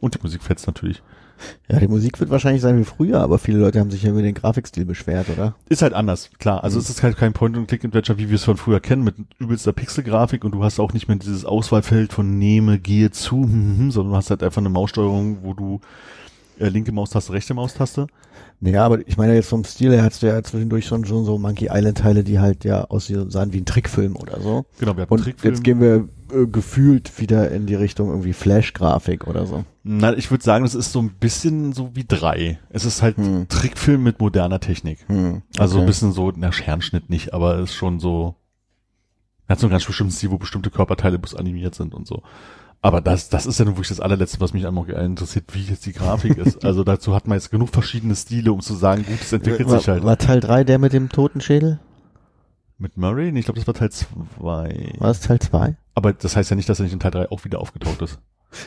Und 0.00 0.14
die 0.14 0.18
Musik 0.22 0.42
fetzt 0.42 0.66
natürlich. 0.66 1.02
Ja, 1.68 1.80
die 1.80 1.88
Musik 1.88 2.20
wird 2.20 2.30
wahrscheinlich 2.30 2.62
sein 2.62 2.78
wie 2.78 2.84
früher, 2.84 3.20
aber 3.20 3.38
viele 3.38 3.58
Leute 3.58 3.80
haben 3.80 3.90
sich 3.90 4.02
ja 4.02 4.10
über 4.10 4.22
den 4.22 4.34
Grafikstil 4.34 4.84
beschwert, 4.84 5.28
oder? 5.28 5.56
Ist 5.68 5.82
halt 5.82 5.92
anders, 5.92 6.30
klar. 6.38 6.62
Also 6.62 6.78
es 6.78 6.88
ist 6.88 7.02
halt 7.02 7.16
kein 7.16 7.32
Point-and-Click-Adventure, 7.32 8.18
wie 8.18 8.28
wir 8.28 8.36
es 8.36 8.44
von 8.44 8.56
früher 8.56 8.78
kennen, 8.78 9.02
mit 9.02 9.16
übelster 9.38 9.72
Pixelgrafik 9.72 10.44
und 10.44 10.52
du 10.52 10.62
hast 10.62 10.78
auch 10.78 10.92
nicht 10.92 11.08
mehr 11.08 11.16
dieses 11.16 11.44
Auswahlfeld 11.44 12.12
von 12.12 12.38
nehme, 12.38 12.78
gehe 12.78 13.10
zu, 13.10 13.42
sondern 13.88 14.12
du 14.12 14.16
hast 14.16 14.30
halt 14.30 14.42
einfach 14.42 14.60
eine 14.60 14.68
Maussteuerung, 14.68 15.38
wo 15.42 15.54
du 15.54 15.80
äh, 16.58 16.68
linke 16.68 16.92
Maustaste, 16.92 17.32
rechte 17.32 17.54
Maustaste. 17.54 18.06
Naja, 18.60 18.84
aber 18.84 19.06
ich 19.08 19.16
meine 19.16 19.34
jetzt 19.34 19.48
vom 19.48 19.64
Stil 19.64 19.90
her 19.92 20.04
hast 20.04 20.22
du 20.22 20.26
ja 20.28 20.40
zwischendurch 20.42 20.86
schon, 20.86 21.04
schon 21.04 21.24
so 21.24 21.36
Monkey 21.36 21.68
Island 21.72 21.98
Teile, 21.98 22.22
die 22.22 22.38
halt 22.38 22.64
ja 22.64 22.84
aussahen 22.84 23.52
wie 23.52 23.58
ein 23.60 23.64
Trickfilm 23.64 24.14
oder 24.16 24.40
so. 24.40 24.64
Genau, 24.78 24.96
wir 24.96 25.02
hatten 25.02 25.12
Und 25.14 25.22
Trickfilm. 25.24 25.52
jetzt 25.54 25.64
gehen 25.64 25.80
wir 25.80 26.08
äh, 26.32 26.46
gefühlt 26.46 27.20
wieder 27.20 27.50
in 27.50 27.66
die 27.66 27.74
Richtung 27.74 28.08
irgendwie 28.10 28.32
Flash-Grafik 28.32 29.26
oder 29.26 29.46
so. 29.46 29.64
Na, 29.82 30.16
ich 30.16 30.30
würde 30.30 30.44
sagen, 30.44 30.64
es 30.64 30.76
ist 30.76 30.92
so 30.92 31.00
ein 31.02 31.10
bisschen 31.18 31.72
so 31.72 31.90
wie 31.94 32.04
drei. 32.06 32.60
Es 32.70 32.84
ist 32.84 33.02
halt 33.02 33.16
Hm. 33.16 33.48
Trickfilm 33.48 34.02
mit 34.04 34.20
moderner 34.20 34.60
Technik. 34.60 35.00
Hm, 35.08 35.42
Also 35.58 35.74
okay. 35.76 35.82
ein 35.82 35.86
bisschen 35.86 36.12
so, 36.12 36.32
na, 36.36 36.52
Scherenschnitt 36.52 37.10
nicht, 37.10 37.34
aber 37.34 37.56
es 37.58 37.70
ist 37.70 37.76
schon 37.76 37.98
so, 37.98 38.36
hat 39.48 39.58
so 39.58 39.66
einen 39.66 39.72
ganz 39.72 39.84
bestimmten 39.84 40.12
Stil, 40.12 40.30
wo 40.30 40.38
bestimmte 40.38 40.70
Körperteile 40.70 41.18
bloß 41.18 41.34
animiert 41.34 41.74
sind 41.74 41.94
und 41.94 42.06
so. 42.06 42.22
Aber 42.84 43.00
das, 43.00 43.28
das 43.28 43.46
ist 43.46 43.58
ja 43.60 43.64
nun 43.64 43.74
wirklich 43.74 43.88
das 43.88 44.00
allerletzte, 44.00 44.40
was 44.40 44.52
mich 44.52 44.64
Island 44.64 44.90
interessiert, 44.90 45.44
wie 45.54 45.62
jetzt 45.62 45.86
die 45.86 45.92
Grafik 45.92 46.36
ist. 46.36 46.64
Also 46.64 46.82
dazu 46.82 47.14
hat 47.14 47.28
man 47.28 47.38
jetzt 47.38 47.50
genug 47.50 47.68
verschiedene 47.70 48.16
Stile, 48.16 48.52
um 48.52 48.60
zu 48.60 48.74
sagen, 48.74 49.04
gut, 49.06 49.20
es 49.20 49.32
entwickelt 49.32 49.68
war, 49.68 49.78
sich 49.78 49.88
halt. 49.88 50.04
war 50.04 50.18
Teil 50.18 50.40
3 50.40 50.64
der 50.64 50.78
mit 50.78 50.92
dem 50.92 51.08
Totenschädel? 51.08 51.78
Mit 52.78 52.96
Murray? 52.96 53.30
Nee, 53.30 53.38
ich 53.40 53.44
glaube, 53.44 53.60
das 53.60 53.66
war 53.68 53.74
Teil 53.74 53.90
zwei. 53.90 54.92
War 54.98 55.08
das 55.08 55.20
Teil 55.20 55.38
2? 55.38 55.76
Aber 55.94 56.12
das 56.12 56.34
heißt 56.34 56.50
ja 56.50 56.56
nicht, 56.56 56.68
dass 56.68 56.80
er 56.80 56.84
nicht 56.84 56.92
in 56.92 56.98
Teil 57.00 57.12
drei 57.12 57.30
auch 57.30 57.44
wieder 57.44 57.60
aufgetaucht 57.60 58.02
ist. 58.02 58.18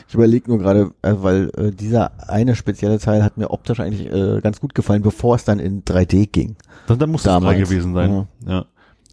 Ich 0.08 0.14
überlege 0.14 0.48
nur 0.48 0.58
gerade, 0.58 0.92
äh, 1.02 1.14
weil 1.18 1.50
äh, 1.56 1.70
dieser 1.70 2.28
eine 2.30 2.56
spezielle 2.56 2.98
Teil 2.98 3.22
hat 3.22 3.36
mir 3.36 3.50
optisch 3.50 3.78
eigentlich 3.80 4.10
äh, 4.10 4.40
ganz 4.40 4.60
gut 4.60 4.74
gefallen, 4.74 5.02
bevor 5.02 5.36
es 5.36 5.44
dann 5.44 5.58
in 5.58 5.84
3D 5.84 6.28
ging. 6.30 6.56
Dann, 6.86 6.98
dann 6.98 7.10
muss 7.10 7.20
es 7.20 7.24
drei 7.26 7.32
Damals. 7.34 7.58
gewesen 7.68 7.92
sein. 7.94 8.26
Ja. 8.46 8.64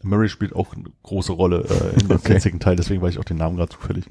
Murray 0.02 0.30
spielt 0.30 0.56
auch 0.56 0.74
eine 0.76 0.86
große 1.04 1.34
Rolle 1.34 1.66
äh, 1.70 2.00
in 2.00 2.08
dem 2.08 2.12
Okay. 2.18 2.34
jetzigen 2.34 2.60
Teil, 2.60 2.76
deswegen 2.76 3.02
weiß 3.02 3.12
ich 3.12 3.20
auch 3.20 3.24
den 3.26 3.38
Namen 3.38 3.58
gerade 3.58 3.72
zufällig. 3.72 4.06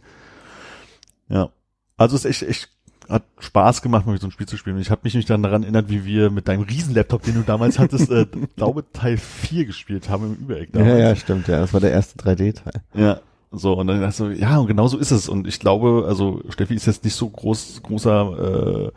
Ja. 1.29 1.51
Also 1.97 2.17
es 2.17 2.25
ist 2.25 2.43
echt, 2.43 2.51
echt 2.51 2.69
hat 3.09 3.25
Spaß 3.41 3.83
gemacht, 3.83 4.07
mal 4.07 4.19
so 4.19 4.27
ein 4.29 4.31
Spiel 4.31 4.47
zu 4.47 4.57
spielen. 4.57 4.79
Ich 4.79 4.91
habe 4.91 5.03
mich 5.05 5.15
nicht 5.15 5.29
dann 5.29 5.43
daran 5.43 5.63
erinnert, 5.65 5.91
wie 5.91 6.05
wir 6.05 6.31
mit 6.31 6.49
deinem 6.49 6.63
Riesenlaptop, 6.63 7.23
den 7.23 7.35
du 7.35 7.41
damals 7.43 7.79
hattest, 7.79 8.11
äh, 8.11 8.27
glaube 8.57 8.85
Teil 8.93 9.17
4 9.19 9.67
gespielt 9.67 10.09
haben 10.09 10.27
im 10.27 10.35
Übereck 10.35 10.71
Ja, 10.73 10.81
damals. 10.81 10.99
ja, 11.01 11.17
stimmt, 11.17 11.49
ja. 11.49 11.61
Das 11.61 11.73
war 11.73 11.81
der 11.81 11.91
erste 11.93 12.19
3D-Teil. 12.23 12.83
Ja, 12.95 13.21
so, 13.51 13.75
und 13.75 13.87
dann 13.89 14.01
dachte 14.01 14.11
ich 14.11 14.17
so, 14.39 14.45
ja, 14.45 14.57
und 14.59 14.67
genau 14.67 14.89
so 14.89 14.97
ist 14.97 15.11
es. 15.11 15.29
Und 15.29 15.47
ich 15.47 15.59
glaube, 15.61 16.07
also 16.09 16.41
Steffi 16.49 16.75
ist 16.75 16.87
jetzt 16.87 17.05
nicht 17.05 17.15
so 17.15 17.29
groß, 17.29 17.83
großer 17.83 18.87
äh, 18.89 18.91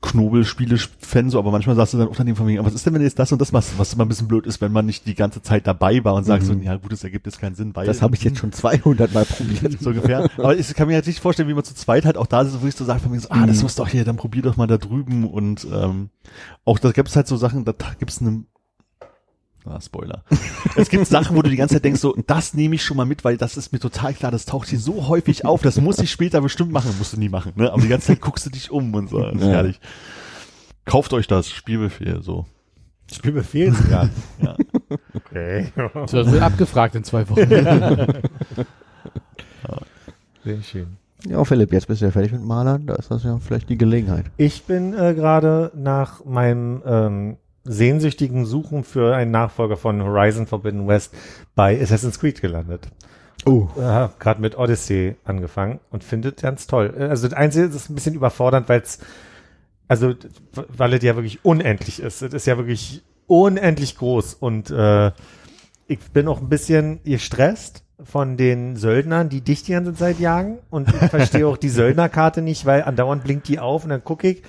Knobelspiele-Fan, 0.00 1.30
so, 1.30 1.38
aber 1.38 1.50
manchmal 1.50 1.74
sagst 1.76 1.94
du 1.94 1.98
dann 1.98 2.08
Unternehmen 2.08 2.36
von 2.36 2.46
wegen, 2.46 2.58
aber 2.58 2.68
was 2.68 2.74
ist 2.74 2.86
denn, 2.86 2.94
wenn 2.94 3.00
du 3.00 3.06
jetzt 3.06 3.18
das 3.18 3.32
und 3.32 3.40
das 3.40 3.50
machst, 3.52 3.72
was 3.78 3.92
immer 3.94 4.04
ein 4.04 4.08
bisschen 4.08 4.28
blöd 4.28 4.46
ist, 4.46 4.60
wenn 4.60 4.70
man 4.72 4.86
nicht 4.86 5.06
die 5.06 5.14
ganze 5.14 5.42
Zeit 5.42 5.66
dabei 5.66 6.04
war 6.04 6.14
und 6.14 6.24
sagt 6.24 6.44
so, 6.44 6.54
Mhm. 6.54 6.62
ja 6.62 6.76
gut, 6.76 6.92
das 6.92 7.02
ergibt 7.04 7.26
jetzt 7.26 7.40
keinen 7.40 7.54
Sinn, 7.56 7.74
weil 7.74 7.86
Das 7.86 8.00
habe 8.02 8.14
ich 8.14 8.22
jetzt 8.22 8.38
schon 8.38 8.52
200 8.52 9.12
Mal 9.12 9.24
probiert. 9.24 9.76
so 9.80 9.90
ungefähr. 9.90 10.30
Aber 10.38 10.56
ich 10.56 10.72
kann 10.74 10.88
mir 10.88 10.94
halt 10.94 11.06
nicht 11.06 11.20
vorstellen, 11.20 11.48
wie 11.48 11.54
man 11.54 11.64
zu 11.64 11.74
zweit 11.74 12.04
halt 12.04 12.16
auch 12.16 12.26
da 12.26 12.42
ist, 12.42 12.60
wo 12.62 12.66
ich 12.66 12.74
so 12.76 12.84
sage 12.84 13.00
von 13.00 13.10
mir 13.10 13.20
so, 13.20 13.28
ah, 13.30 13.46
das 13.46 13.56
Mhm. 13.58 13.62
muss 13.62 13.74
doch 13.74 13.88
hier, 13.88 14.04
dann 14.04 14.16
probier 14.16 14.42
doch 14.42 14.56
mal 14.56 14.66
da 14.66 14.78
drüben 14.78 15.24
und 15.28 15.66
ähm, 15.72 16.10
auch 16.64 16.78
da 16.78 16.92
gibt 16.92 17.08
es 17.08 17.16
halt 17.16 17.26
so 17.26 17.36
Sachen, 17.36 17.64
da 17.64 17.72
gibt's 17.98 18.20
eine 18.20 18.44
Ah, 19.70 19.80
Spoiler. 19.82 20.22
Es 20.76 20.88
gibt 20.88 21.06
Sachen, 21.06 21.36
wo 21.36 21.42
du 21.42 21.50
die 21.50 21.56
ganze 21.56 21.74
Zeit 21.74 21.84
denkst, 21.84 22.00
so, 22.00 22.16
das 22.26 22.54
nehme 22.54 22.74
ich 22.76 22.82
schon 22.82 22.96
mal 22.96 23.04
mit, 23.04 23.22
weil 23.24 23.36
das 23.36 23.56
ist 23.58 23.70
mir 23.72 23.78
total 23.78 24.14
klar, 24.14 24.30
das 24.30 24.46
taucht 24.46 24.68
hier 24.68 24.78
so 24.78 25.08
häufig 25.08 25.44
auf, 25.44 25.60
das 25.62 25.78
muss 25.80 25.98
ich 25.98 26.10
später 26.10 26.40
bestimmt 26.40 26.72
machen, 26.72 26.90
musst 26.98 27.12
du 27.12 27.18
nie 27.18 27.28
machen, 27.28 27.52
ne? 27.56 27.70
Aber 27.72 27.82
die 27.82 27.88
ganze 27.88 28.06
Zeit 28.08 28.20
guckst 28.22 28.46
du 28.46 28.50
dich 28.50 28.70
um 28.70 28.94
und 28.94 29.10
so, 29.10 29.20
das 29.20 29.34
ist 29.34 29.42
Ja. 29.42 29.48
herrlich. 29.48 29.78
Kauft 30.86 31.12
euch 31.12 31.26
das, 31.26 31.50
Spielbefehl, 31.50 32.22
so. 32.22 32.46
Spielbefehl 33.12 33.74
sogar. 33.74 34.08
Ja. 34.42 34.56
Okay. 35.14 35.70
Das 35.94 36.12
wird 36.12 36.40
abgefragt 36.42 36.94
in 36.94 37.04
zwei 37.04 37.28
Wochen. 37.28 37.46
Sehr 40.44 40.62
schön. 40.62 40.96
Ja, 41.26 41.44
Philipp, 41.44 41.72
jetzt 41.72 41.88
bist 41.88 42.00
du 42.00 42.06
ja 42.06 42.10
fertig 42.12 42.32
mit 42.32 42.44
Malern, 42.44 42.86
da 42.86 42.94
ist 42.94 43.10
das 43.10 43.24
ja 43.24 43.38
vielleicht 43.38 43.68
die 43.68 43.76
Gelegenheit. 43.76 44.26
Ich 44.36 44.62
bin 44.64 44.94
äh, 44.94 45.14
gerade 45.14 45.72
nach 45.74 46.24
meinem 46.24 46.80
ähm, 46.86 47.36
sehnsüchtigen 47.68 48.46
Suchen 48.46 48.84
für 48.84 49.14
einen 49.14 49.30
Nachfolger 49.30 49.76
von 49.76 50.02
Horizon 50.02 50.46
Forbidden 50.46 50.88
West 50.88 51.14
bei 51.54 51.80
Assassin's 51.80 52.18
Creed 52.18 52.40
gelandet. 52.40 52.88
Oh. 53.46 53.68
Hab 53.76 54.18
gerade 54.18 54.40
mit 54.40 54.58
Odyssey 54.58 55.16
angefangen 55.24 55.80
und 55.90 56.02
findet 56.02 56.42
ganz 56.42 56.66
toll. 56.66 56.94
Also 56.98 57.28
das 57.28 57.36
Einzige 57.36 57.66
ist 57.66 57.88
ein 57.88 57.94
bisschen 57.94 58.14
überfordernd, 58.14 58.68
weil 58.68 58.80
es 58.80 58.98
also 59.88 60.14
weil 60.52 60.92
es 60.92 61.02
ja 61.02 61.16
wirklich 61.16 61.44
unendlich 61.44 62.00
ist. 62.00 62.22
Es 62.22 62.34
ist 62.34 62.46
ja 62.46 62.58
wirklich 62.58 63.02
unendlich 63.26 63.96
groß 63.96 64.34
und 64.34 64.70
äh, 64.70 65.12
ich 65.86 65.98
bin 66.12 66.28
auch 66.28 66.40
ein 66.40 66.48
bisschen 66.48 67.00
gestresst 67.04 67.84
von 68.02 68.36
den 68.36 68.76
Söldnern, 68.76 69.28
die 69.28 69.40
dich 69.40 69.62
die 69.62 69.72
ganze 69.72 69.94
Zeit 69.94 70.20
jagen 70.20 70.58
und 70.70 70.88
ich 70.88 71.08
verstehe 71.10 71.46
auch 71.46 71.56
die 71.56 71.70
Söldnerkarte 71.70 72.42
nicht, 72.42 72.66
weil 72.66 72.82
andauernd 72.82 73.24
blinkt 73.24 73.48
die 73.48 73.58
auf 73.58 73.84
und 73.84 73.90
dann 73.90 74.04
gucke 74.04 74.28
ich 74.28 74.42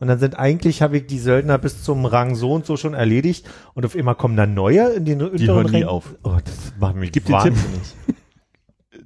und 0.00 0.08
dann 0.08 0.18
sind 0.18 0.38
eigentlich, 0.38 0.82
habe 0.82 0.98
ich 0.98 1.06
die 1.06 1.18
Söldner 1.18 1.58
bis 1.58 1.82
zum 1.82 2.04
Rang 2.06 2.34
so 2.34 2.52
und 2.52 2.66
so 2.66 2.76
schon 2.76 2.94
erledigt 2.94 3.48
und 3.74 3.84
auf 3.86 3.96
einmal 3.96 4.14
kommen 4.14 4.36
dann 4.36 4.54
neue 4.54 4.88
in 4.90 5.04
den 5.04 5.18
Die 5.36 5.46
hören 5.48 5.66
nie 5.66 5.72
Rängen. 5.78 5.88
auf. 5.88 6.14
Oh, 6.22 6.36
das 6.44 6.72
macht 6.78 6.96
mich 6.96 7.12
Gib 7.12 7.24
den 7.26 7.38
Tipp. 7.38 7.54
wahnsinnig. 7.54 7.94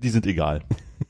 Die 0.03 0.09
sind 0.11 0.27
egal. 0.27 0.63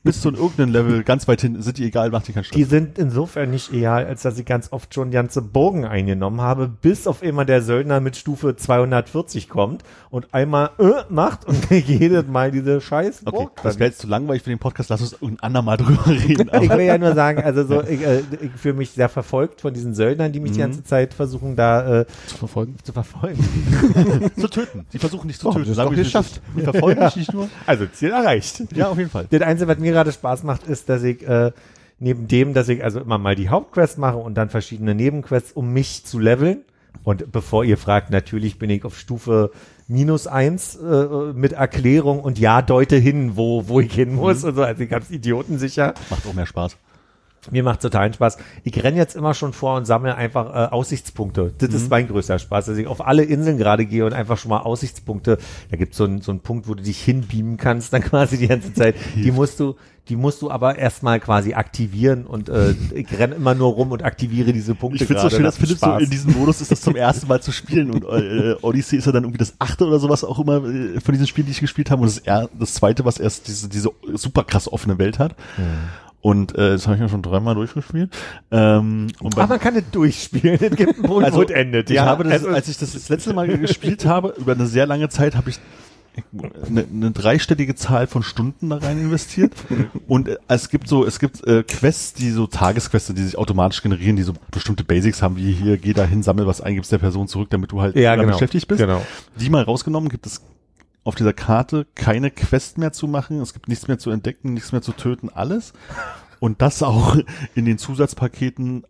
Bis 0.03 0.21
zu 0.21 0.29
irgendeinem 0.31 0.71
Level, 0.71 1.03
ganz 1.03 1.27
weit 1.27 1.41
hin, 1.41 1.61
sind 1.61 1.77
die 1.77 1.85
egal, 1.85 2.09
macht 2.09 2.27
dir 2.27 2.33
keinen 2.33 2.43
Stress. 2.45 2.55
Die 2.57 2.63
sind 2.63 2.97
insofern 2.97 3.51
nicht 3.51 3.71
egal, 3.73 4.05
als 4.05 4.21
dass 4.23 4.37
ich 4.39 4.45
ganz 4.45 4.71
oft 4.71 4.93
schon 4.93 5.11
ganze 5.11 5.41
Burgen 5.41 5.85
eingenommen 5.85 6.41
habe, 6.41 6.67
bis 6.67 7.05
auf 7.07 7.21
immer 7.23 7.45
der 7.45 7.61
Söldner 7.61 7.99
mit 7.99 8.15
Stufe 8.17 8.55
240 8.55 9.49
kommt 9.49 9.83
und 10.09 10.33
einmal 10.33 10.71
äh, 10.79 11.03
macht 11.09 11.45
und 11.45 11.57
jedes 11.69 12.27
Mal 12.27 12.51
diese 12.51 12.81
scheiß 12.81 13.21
Okay, 13.25 13.35
Burg. 13.37 13.61
das 13.63 13.79
wäre 13.79 13.89
jetzt 13.89 13.99
zu 13.99 14.07
langweilig 14.07 14.43
für 14.43 14.49
den 14.49 14.59
Podcast, 14.59 14.89
lass 14.89 15.01
uns 15.01 15.13
irgendein 15.13 15.39
andermal 15.41 15.77
drüber 15.77 16.05
reden. 16.07 16.49
ich 16.61 16.69
will 16.69 16.81
ja 16.81 16.97
nur 16.97 17.13
sagen, 17.13 17.41
also 17.43 17.65
so, 17.65 17.81
ich, 17.83 18.01
äh, 18.05 18.19
ich 18.41 18.51
fühle 18.55 18.75
mich 18.75 18.91
sehr 18.91 19.09
verfolgt 19.09 19.61
von 19.61 19.73
diesen 19.73 19.93
Söldnern, 19.93 20.31
die 20.31 20.39
mich 20.39 20.51
die 20.53 20.57
Mhm. 20.59 20.63
ganze 20.63 20.83
Zeit 20.83 21.13
versuchen, 21.13 21.55
da 21.55 22.01
äh, 22.01 22.05
Zu 22.27 22.37
verfolgen. 22.37 22.75
zu 22.83 22.93
verfolgen. 22.93 23.43
zu 24.37 24.47
töten. 24.47 24.85
Die 24.93 24.99
versuchen 24.99 25.27
dich 25.27 25.39
zu 25.39 25.47
Oh, 25.49 25.53
töten. 25.53 25.67
das 25.67 25.77
doch 25.77 25.89
wir, 25.91 25.97
geschafft. 25.97 26.41
Die 26.55 26.61
verfolgen 26.61 27.01
dich 27.01 27.15
nicht 27.15 27.33
nur. 27.33 27.49
Also 27.65 27.85
Ziel 27.87 28.11
erreicht. 28.11 28.63
Ja, 28.73 28.89
auf 28.89 28.97
jeden 28.97 29.09
Fall. 29.09 29.27
Das 29.29 29.41
Einzige, 29.41 29.67
was 29.69 29.77
mir 29.83 29.91
gerade 29.91 30.11
Spaß 30.11 30.43
macht, 30.43 30.67
ist, 30.67 30.89
dass 30.89 31.03
ich 31.03 31.27
äh, 31.27 31.51
neben 31.99 32.27
dem, 32.27 32.53
dass 32.53 32.69
ich 32.69 32.83
also 32.83 32.99
immer 32.99 33.17
mal 33.17 33.35
die 33.35 33.49
Hauptquest 33.49 33.97
mache 33.97 34.17
und 34.17 34.35
dann 34.35 34.49
verschiedene 34.49 34.95
Nebenquests, 34.95 35.51
um 35.51 35.71
mich 35.71 36.05
zu 36.05 36.19
leveln. 36.19 36.63
Und 37.03 37.31
bevor 37.31 37.63
ihr 37.63 37.77
fragt, 37.77 38.11
natürlich 38.11 38.59
bin 38.59 38.69
ich 38.69 38.85
auf 38.85 38.97
Stufe 38.97 39.51
minus 39.87 40.27
eins 40.27 40.75
äh, 40.75 41.33
mit 41.33 41.53
Erklärung 41.53 42.19
und 42.21 42.39
ja, 42.39 42.61
deute 42.61 42.95
hin, 42.95 43.35
wo, 43.35 43.67
wo 43.67 43.79
ich 43.79 43.93
hin 43.93 44.15
muss. 44.15 44.43
Und 44.43 44.55
so. 44.55 44.63
Also 44.63 44.83
ich 44.83 44.91
hab's 44.91 45.11
idiotensicher. 45.11 45.93
Macht 46.09 46.25
auch 46.27 46.33
mehr 46.33 46.45
Spaß. 46.45 46.77
Mir 47.51 47.63
macht 47.63 47.81
totalen 47.81 48.13
Spaß. 48.13 48.37
Ich 48.63 48.81
renne 48.83 48.97
jetzt 48.97 49.15
immer 49.15 49.33
schon 49.33 49.51
vor 49.53 49.75
und 49.75 49.85
sammle 49.85 50.15
einfach 50.15 50.47
äh, 50.53 50.71
Aussichtspunkte. 50.71 51.53
Das 51.57 51.69
Mhm. 51.71 51.75
ist 51.75 51.89
mein 51.89 52.07
größter 52.07 52.39
Spaß, 52.39 52.65
dass 52.67 52.77
ich 52.77 52.87
auf 52.87 53.05
alle 53.05 53.23
Inseln 53.23 53.57
gerade 53.57 53.85
gehe 53.85 54.05
und 54.05 54.13
einfach 54.13 54.37
schon 54.37 54.49
mal 54.49 54.59
Aussichtspunkte. 54.59 55.37
Da 55.69 55.77
gibt's 55.77 55.97
so 55.97 56.05
einen 56.05 56.21
so 56.21 56.31
einen 56.31 56.39
Punkt, 56.39 56.67
wo 56.69 56.73
du 56.73 56.83
dich 56.83 57.01
hinbeamen 57.03 57.57
kannst, 57.57 57.91
dann 57.93 58.01
quasi 58.03 58.37
die 58.37 58.47
ganze 58.47 58.73
Zeit. 58.73 58.95
Die 59.15 59.31
musst 59.31 59.59
du, 59.59 59.75
die 60.09 60.15
musst 60.15 60.41
du 60.41 60.51
aber 60.51 60.77
erstmal 60.77 61.19
quasi 61.19 61.53
aktivieren 61.53 62.25
und 62.25 62.49
äh, 62.49 62.75
ich 62.93 63.07
renne 63.17 63.35
immer 63.35 63.55
nur 63.55 63.71
rum 63.73 63.91
und 63.91 64.03
aktiviere 64.03 64.51
diese 64.53 64.75
Punkte. 64.75 65.03
Ich 65.03 65.07
finde 65.07 65.21
es 65.25 65.29
so 65.31 65.35
schön, 65.35 65.43
dass 65.43 65.55
Das 65.57 65.65
Philipp 65.65 65.81
macht 65.81 65.99
so 65.99 66.03
in 66.05 66.09
diesem 66.09 66.33
Modus 66.33 66.61
ist, 66.61 66.71
das 66.71 66.81
zum 66.81 66.95
ersten 66.95 67.27
Mal 67.27 67.41
zu 67.41 67.51
spielen. 67.51 67.91
Und 67.91 68.03
äh, 68.05 68.55
Odyssey 68.61 68.97
ist 68.99 69.05
ja 69.05 69.11
dann 69.11 69.23
irgendwie 69.23 69.37
das 69.37 69.53
achte 69.59 69.85
oder 69.85 69.99
sowas 69.99 70.23
auch 70.23 70.39
immer 70.39 70.63
äh, 70.65 70.99
von 70.99 71.11
diesen 71.13 71.27
Spielen, 71.27 71.45
die 71.47 71.51
ich 71.51 71.59
gespielt 71.61 71.89
habe. 71.91 72.01
Und 72.01 72.07
das, 72.07 72.17
ist 72.17 72.27
er, 72.27 72.49
das 72.57 72.73
zweite, 72.73 73.05
was 73.05 73.17
erst 73.17 73.47
diese, 73.47 73.67
diese 73.69 73.91
super 74.13 74.43
krass 74.43 74.71
offene 74.71 74.97
Welt 74.97 75.19
hat. 75.19 75.35
Und 76.23 76.55
äh, 76.55 76.71
das 76.71 76.87
habe 76.87 76.95
ich 76.95 77.01
ja 77.01 77.09
schon 77.09 77.21
dreimal 77.21 77.53
durchgespielt. 77.53 78.09
Ähm, 78.49 79.07
und 79.19 79.37
Aber 79.37 79.47
man 79.47 79.59
kann 79.59 79.75
es 79.75 79.83
durchspielen. 79.91 80.57
Es 80.61 80.75
gibt 80.77 80.95
einen 80.95 81.03
Punkt, 81.03 81.25
also, 81.25 81.39
wo 81.39 81.41
es 81.43 81.49
endet. 81.49 81.89
Ich 81.89 81.97
ja, 81.97 82.05
habe 82.05 82.23
das, 82.23 82.31
Also, 82.31 82.47
als 82.47 82.69
ich 82.69 82.77
das 82.77 82.93
das 82.93 83.09
letzte 83.09 83.33
Mal 83.33 83.45
gespielt 83.57 84.05
habe, 84.05 84.33
über 84.37 84.53
eine 84.53 84.65
sehr 84.65 84.85
lange 84.85 85.09
Zeit, 85.09 85.35
habe 85.35 85.49
ich 85.49 85.59
eine, 86.69 86.85
eine 86.89 87.11
dreistellige 87.11 87.75
Zahl 87.75 88.07
von 88.07 88.23
Stunden 88.23 88.69
da 88.69 88.77
rein 88.77 88.99
investiert. 88.99 89.51
Und 90.07 90.29
äh, 90.29 90.37
es 90.47 90.69
gibt 90.69 90.87
so, 90.87 91.05
es 91.05 91.19
gibt 91.19 91.45
äh, 91.45 91.63
Quests, 91.63 92.13
die 92.13 92.31
so 92.31 92.47
Tagesquests, 92.47 93.13
die 93.13 93.23
sich 93.23 93.37
automatisch 93.37 93.81
generieren, 93.81 94.15
die 94.15 94.23
so 94.23 94.31
bestimmte 94.49 94.85
Basics 94.85 95.21
haben, 95.21 95.35
wie 95.35 95.51
hier, 95.51 95.77
geh 95.77 95.91
da 95.91 96.05
hin, 96.05 96.23
sammel 96.23 96.47
was 96.47 96.61
ein, 96.61 96.75
gibst 96.75 96.93
der 96.93 96.99
Person 96.99 97.27
zurück, 97.27 97.49
damit 97.49 97.73
du 97.73 97.81
halt 97.81 97.97
ja, 97.97 98.15
genau. 98.15 98.31
beschäftigt 98.31 98.69
bist. 98.69 98.79
Genau. 98.79 99.01
Die 99.41 99.49
mal 99.49 99.63
rausgenommen, 99.63 100.07
gibt 100.07 100.25
es 100.25 100.41
auf 101.03 101.15
dieser 101.15 101.33
Karte 101.33 101.85
keine 101.95 102.31
Quest 102.31 102.77
mehr 102.77 102.93
zu 102.93 103.07
machen, 103.07 103.41
es 103.41 103.53
gibt 103.53 103.67
nichts 103.67 103.87
mehr 103.87 103.99
zu 103.99 104.09
entdecken, 104.09 104.53
nichts 104.53 104.71
mehr 104.71 104.81
zu 104.81 104.93
töten, 104.93 105.29
alles. 105.29 105.73
Und 106.39 106.61
das 106.61 106.83
auch 106.83 107.17
in 107.55 107.65
den 107.65 107.77
Zusatzpaketen 107.77 108.85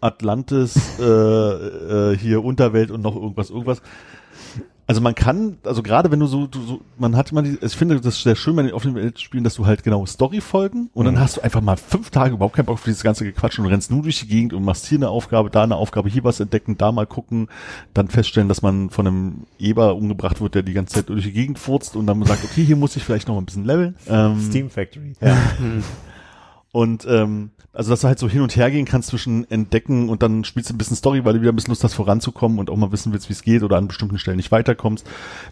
Atlantis, 0.00 0.98
äh, 0.98 1.02
äh, 1.04 2.16
hier 2.18 2.44
Unterwelt 2.44 2.90
und 2.90 3.02
noch 3.02 3.14
irgendwas, 3.14 3.50
irgendwas. 3.50 3.82
Also 4.86 5.00
man 5.00 5.14
kann, 5.14 5.58
also 5.62 5.82
gerade 5.82 6.10
wenn 6.10 6.18
du 6.18 6.26
so, 6.26 6.48
du 6.48 6.60
so, 6.60 6.80
man 6.98 7.16
hat 7.16 7.30
immer 7.30 7.42
die, 7.42 7.56
ich 7.60 7.76
finde 7.76 8.00
das 8.00 8.22
sehr 8.22 8.34
schön 8.34 8.56
bei 8.56 8.62
den 8.62 8.72
offenen 8.72 9.16
Spielen, 9.16 9.44
dass 9.44 9.54
du 9.54 9.64
halt 9.64 9.84
genau 9.84 10.04
Story 10.06 10.40
folgen 10.40 10.90
und 10.92 11.06
dann 11.06 11.20
hast 11.20 11.36
du 11.36 11.40
einfach 11.40 11.60
mal 11.60 11.76
fünf 11.76 12.10
Tage 12.10 12.34
überhaupt 12.34 12.56
keinen 12.56 12.66
Bock 12.66 12.74
auf 12.74 12.84
dieses 12.84 13.04
ganze 13.04 13.24
Gequatsch 13.24 13.60
und 13.60 13.66
rennst 13.66 13.92
nur 13.92 14.02
durch 14.02 14.20
die 14.20 14.26
Gegend 14.26 14.52
und 14.52 14.64
machst 14.64 14.86
hier 14.86 14.98
eine 14.98 15.08
Aufgabe, 15.08 15.50
da 15.50 15.62
eine 15.62 15.76
Aufgabe, 15.76 16.08
hier 16.08 16.24
was 16.24 16.40
entdecken, 16.40 16.76
da 16.78 16.90
mal 16.90 17.06
gucken, 17.06 17.48
dann 17.94 18.08
feststellen, 18.08 18.48
dass 18.48 18.62
man 18.62 18.90
von 18.90 19.06
einem 19.06 19.34
Eber 19.58 19.94
umgebracht 19.94 20.40
wird, 20.40 20.56
der 20.56 20.62
die 20.62 20.72
ganze 20.72 20.96
Zeit 20.96 21.08
durch 21.08 21.24
die 21.24 21.32
Gegend 21.32 21.60
furzt 21.60 21.94
und 21.94 22.06
dann 22.08 22.22
sagt, 22.24 22.44
okay, 22.44 22.64
hier 22.64 22.76
muss 22.76 22.96
ich 22.96 23.04
vielleicht 23.04 23.28
noch 23.28 23.38
ein 23.38 23.44
bisschen 23.44 23.64
leveln. 23.64 23.94
Ähm, 24.08 24.40
Steam 24.40 24.68
Factory. 24.68 25.12
und 26.72 27.06
ähm, 27.08 27.50
also 27.72 27.90
dass 27.90 28.00
du 28.02 28.08
halt 28.08 28.18
so 28.18 28.28
hin 28.28 28.42
und 28.42 28.54
her 28.54 28.70
gehen 28.70 28.84
kannst 28.84 29.08
zwischen 29.08 29.50
entdecken 29.50 30.08
und 30.10 30.22
dann 30.22 30.44
spielst 30.44 30.70
du 30.70 30.74
ein 30.74 30.78
bisschen 30.78 30.96
Story, 30.96 31.24
weil 31.24 31.34
du 31.34 31.40
wieder 31.40 31.52
ein 31.52 31.56
bisschen 31.56 31.70
Lust 31.70 31.84
hast 31.84 31.94
voranzukommen 31.94 32.58
und 32.58 32.68
auch 32.68 32.76
mal 32.76 32.92
wissen 32.92 33.12
willst, 33.12 33.28
wie 33.28 33.32
es 33.32 33.42
geht 33.42 33.62
oder 33.62 33.76
an 33.76 33.88
bestimmten 33.88 34.18
Stellen 34.18 34.36
nicht 34.36 34.52
weiterkommst. 34.52 35.06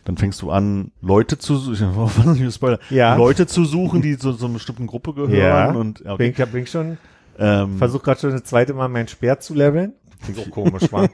Dann 0.05 0.19
fängst 0.19 0.43
du 0.43 0.51
an, 0.51 0.93
Leute 1.01 1.39
zu 1.39 1.57
suchen, 1.57 2.51
Spoiler, 2.53 2.79
Ja. 2.91 3.17
Leute 3.17 3.47
zu 3.47 3.65
suchen, 3.65 4.03
die 4.03 4.19
zu 4.19 4.33
so 4.33 4.47
einer 4.47 4.55
bestimmten 4.55 4.87
Gruppe 4.87 5.15
gehören. 5.15 5.33
Ja. 5.33 5.71
Und 5.73 6.01
ja, 6.01 6.17
Bin, 6.17 6.31
okay. 6.31 6.43
ich 6.43 6.53
bin 6.53 6.63
ich 6.65 6.71
schon, 6.71 6.99
ähm, 7.39 7.79
versuche 7.79 8.03
gerade 8.03 8.21
schon 8.21 8.31
das 8.33 8.45
zweite 8.45 8.75
Mal 8.75 8.89
mein 8.89 9.09
Speer 9.09 9.41
zu 9.41 9.55
leveln. 9.55 9.95
Klingt 10.23 10.39
auch 10.41 10.51
komisch, 10.51 10.93
war. 10.93 11.09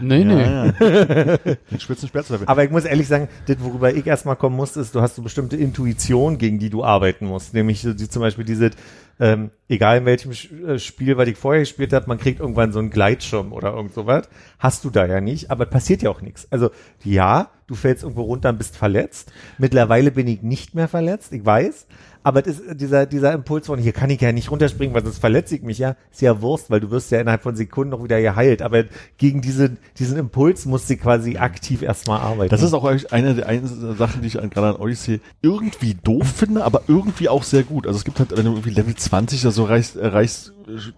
Nee, 0.00 0.24
nee. 0.24 0.34
ja, 0.34 0.66
ja. 0.66 0.72
Den 0.72 1.80
spitzen 1.80 2.08
Speer 2.08 2.22
zu 2.22 2.34
leveln. 2.34 2.48
Aber 2.48 2.62
ich 2.62 2.70
muss 2.70 2.84
ehrlich 2.84 3.08
sagen, 3.08 3.28
das, 3.46 3.56
worüber 3.60 3.94
ich 3.94 4.06
erstmal 4.06 4.36
kommen 4.36 4.56
muss, 4.56 4.76
ist, 4.76 4.94
du 4.94 5.00
hast 5.00 5.16
so 5.16 5.22
bestimmte 5.22 5.56
Intuition, 5.56 6.36
gegen 6.36 6.58
die 6.58 6.68
du 6.68 6.84
arbeiten 6.84 7.26
musst. 7.26 7.54
Nämlich 7.54 7.80
so 7.80 7.94
die, 7.94 8.08
zum 8.10 8.20
Beispiel 8.20 8.44
diese, 8.44 8.72
ähm, 9.20 9.50
egal 9.68 9.98
in 9.98 10.06
welchem 10.06 10.32
äh, 10.32 10.78
Spiel, 10.78 11.16
was 11.18 11.28
ich 11.28 11.36
vorher 11.36 11.60
gespielt 11.60 11.92
habe, 11.92 12.06
man 12.08 12.18
kriegt 12.18 12.40
irgendwann 12.40 12.72
so 12.72 12.78
einen 12.78 12.90
Gleitschirm 12.90 13.52
oder 13.52 13.74
irgend 13.74 13.92
sowas. 13.92 14.28
Hast 14.58 14.84
du 14.84 14.90
da 14.90 15.06
ja 15.06 15.20
nicht, 15.20 15.50
aber 15.50 15.66
passiert 15.66 16.02
ja 16.02 16.10
auch 16.10 16.22
nichts. 16.22 16.50
Also 16.50 16.70
ja, 17.04 17.50
du 17.70 17.76
fällst 17.76 18.02
irgendwo 18.02 18.22
runter 18.22 18.48
und 18.48 18.58
bist 18.58 18.76
verletzt. 18.76 19.32
Mittlerweile 19.56 20.10
bin 20.10 20.26
ich 20.26 20.42
nicht 20.42 20.74
mehr 20.74 20.88
verletzt, 20.88 21.32
ich 21.32 21.46
weiß. 21.46 21.86
Aber 22.22 22.42
das 22.42 22.60
dieser, 22.72 23.06
dieser 23.06 23.32
Impuls 23.32 23.68
von, 23.68 23.78
hier 23.78 23.92
kann 23.92 24.10
ich 24.10 24.20
ja 24.20 24.32
nicht 24.32 24.50
runterspringen, 24.50 24.94
weil 24.94 25.04
sonst 25.04 25.20
verletze 25.20 25.54
ich 25.54 25.62
mich 25.62 25.78
ja, 25.78 25.96
ist 26.10 26.20
ja 26.20 26.42
Wurst, 26.42 26.68
weil 26.68 26.80
du 26.80 26.90
wirst 26.90 27.10
ja 27.12 27.20
innerhalb 27.20 27.42
von 27.42 27.56
Sekunden 27.56 27.92
noch 27.92 28.04
wieder 28.04 28.20
geheilt. 28.20 28.60
Aber 28.60 28.84
gegen 29.16 29.40
diese, 29.40 29.76
diesen 29.98 30.18
Impuls 30.18 30.66
muss 30.66 30.86
sie 30.86 30.96
quasi 30.96 31.38
aktiv 31.38 31.80
erstmal 31.80 32.20
arbeiten. 32.20 32.50
Das 32.50 32.62
ist 32.62 32.74
auch 32.74 32.84
eine 32.84 33.34
der 33.34 33.46
eine 33.46 33.66
Sachen, 33.66 34.20
die 34.20 34.26
ich 34.26 34.34
gerade 34.34 34.68
an 34.68 34.76
Odyssey 34.76 35.20
irgendwie 35.40 35.94
doof 35.94 36.26
finde, 36.26 36.64
aber 36.64 36.82
irgendwie 36.88 37.28
auch 37.28 37.44
sehr 37.44 37.62
gut. 37.62 37.86
Also 37.86 37.98
es 37.98 38.04
gibt 38.04 38.18
halt, 38.18 38.36
wenn 38.36 38.44
du 38.44 38.50
irgendwie 38.50 38.70
Level 38.70 38.94
20 38.94 39.42
oder 39.42 39.52
so 39.52 39.64
erreichst, 39.64 39.96
erreichst 39.96 40.52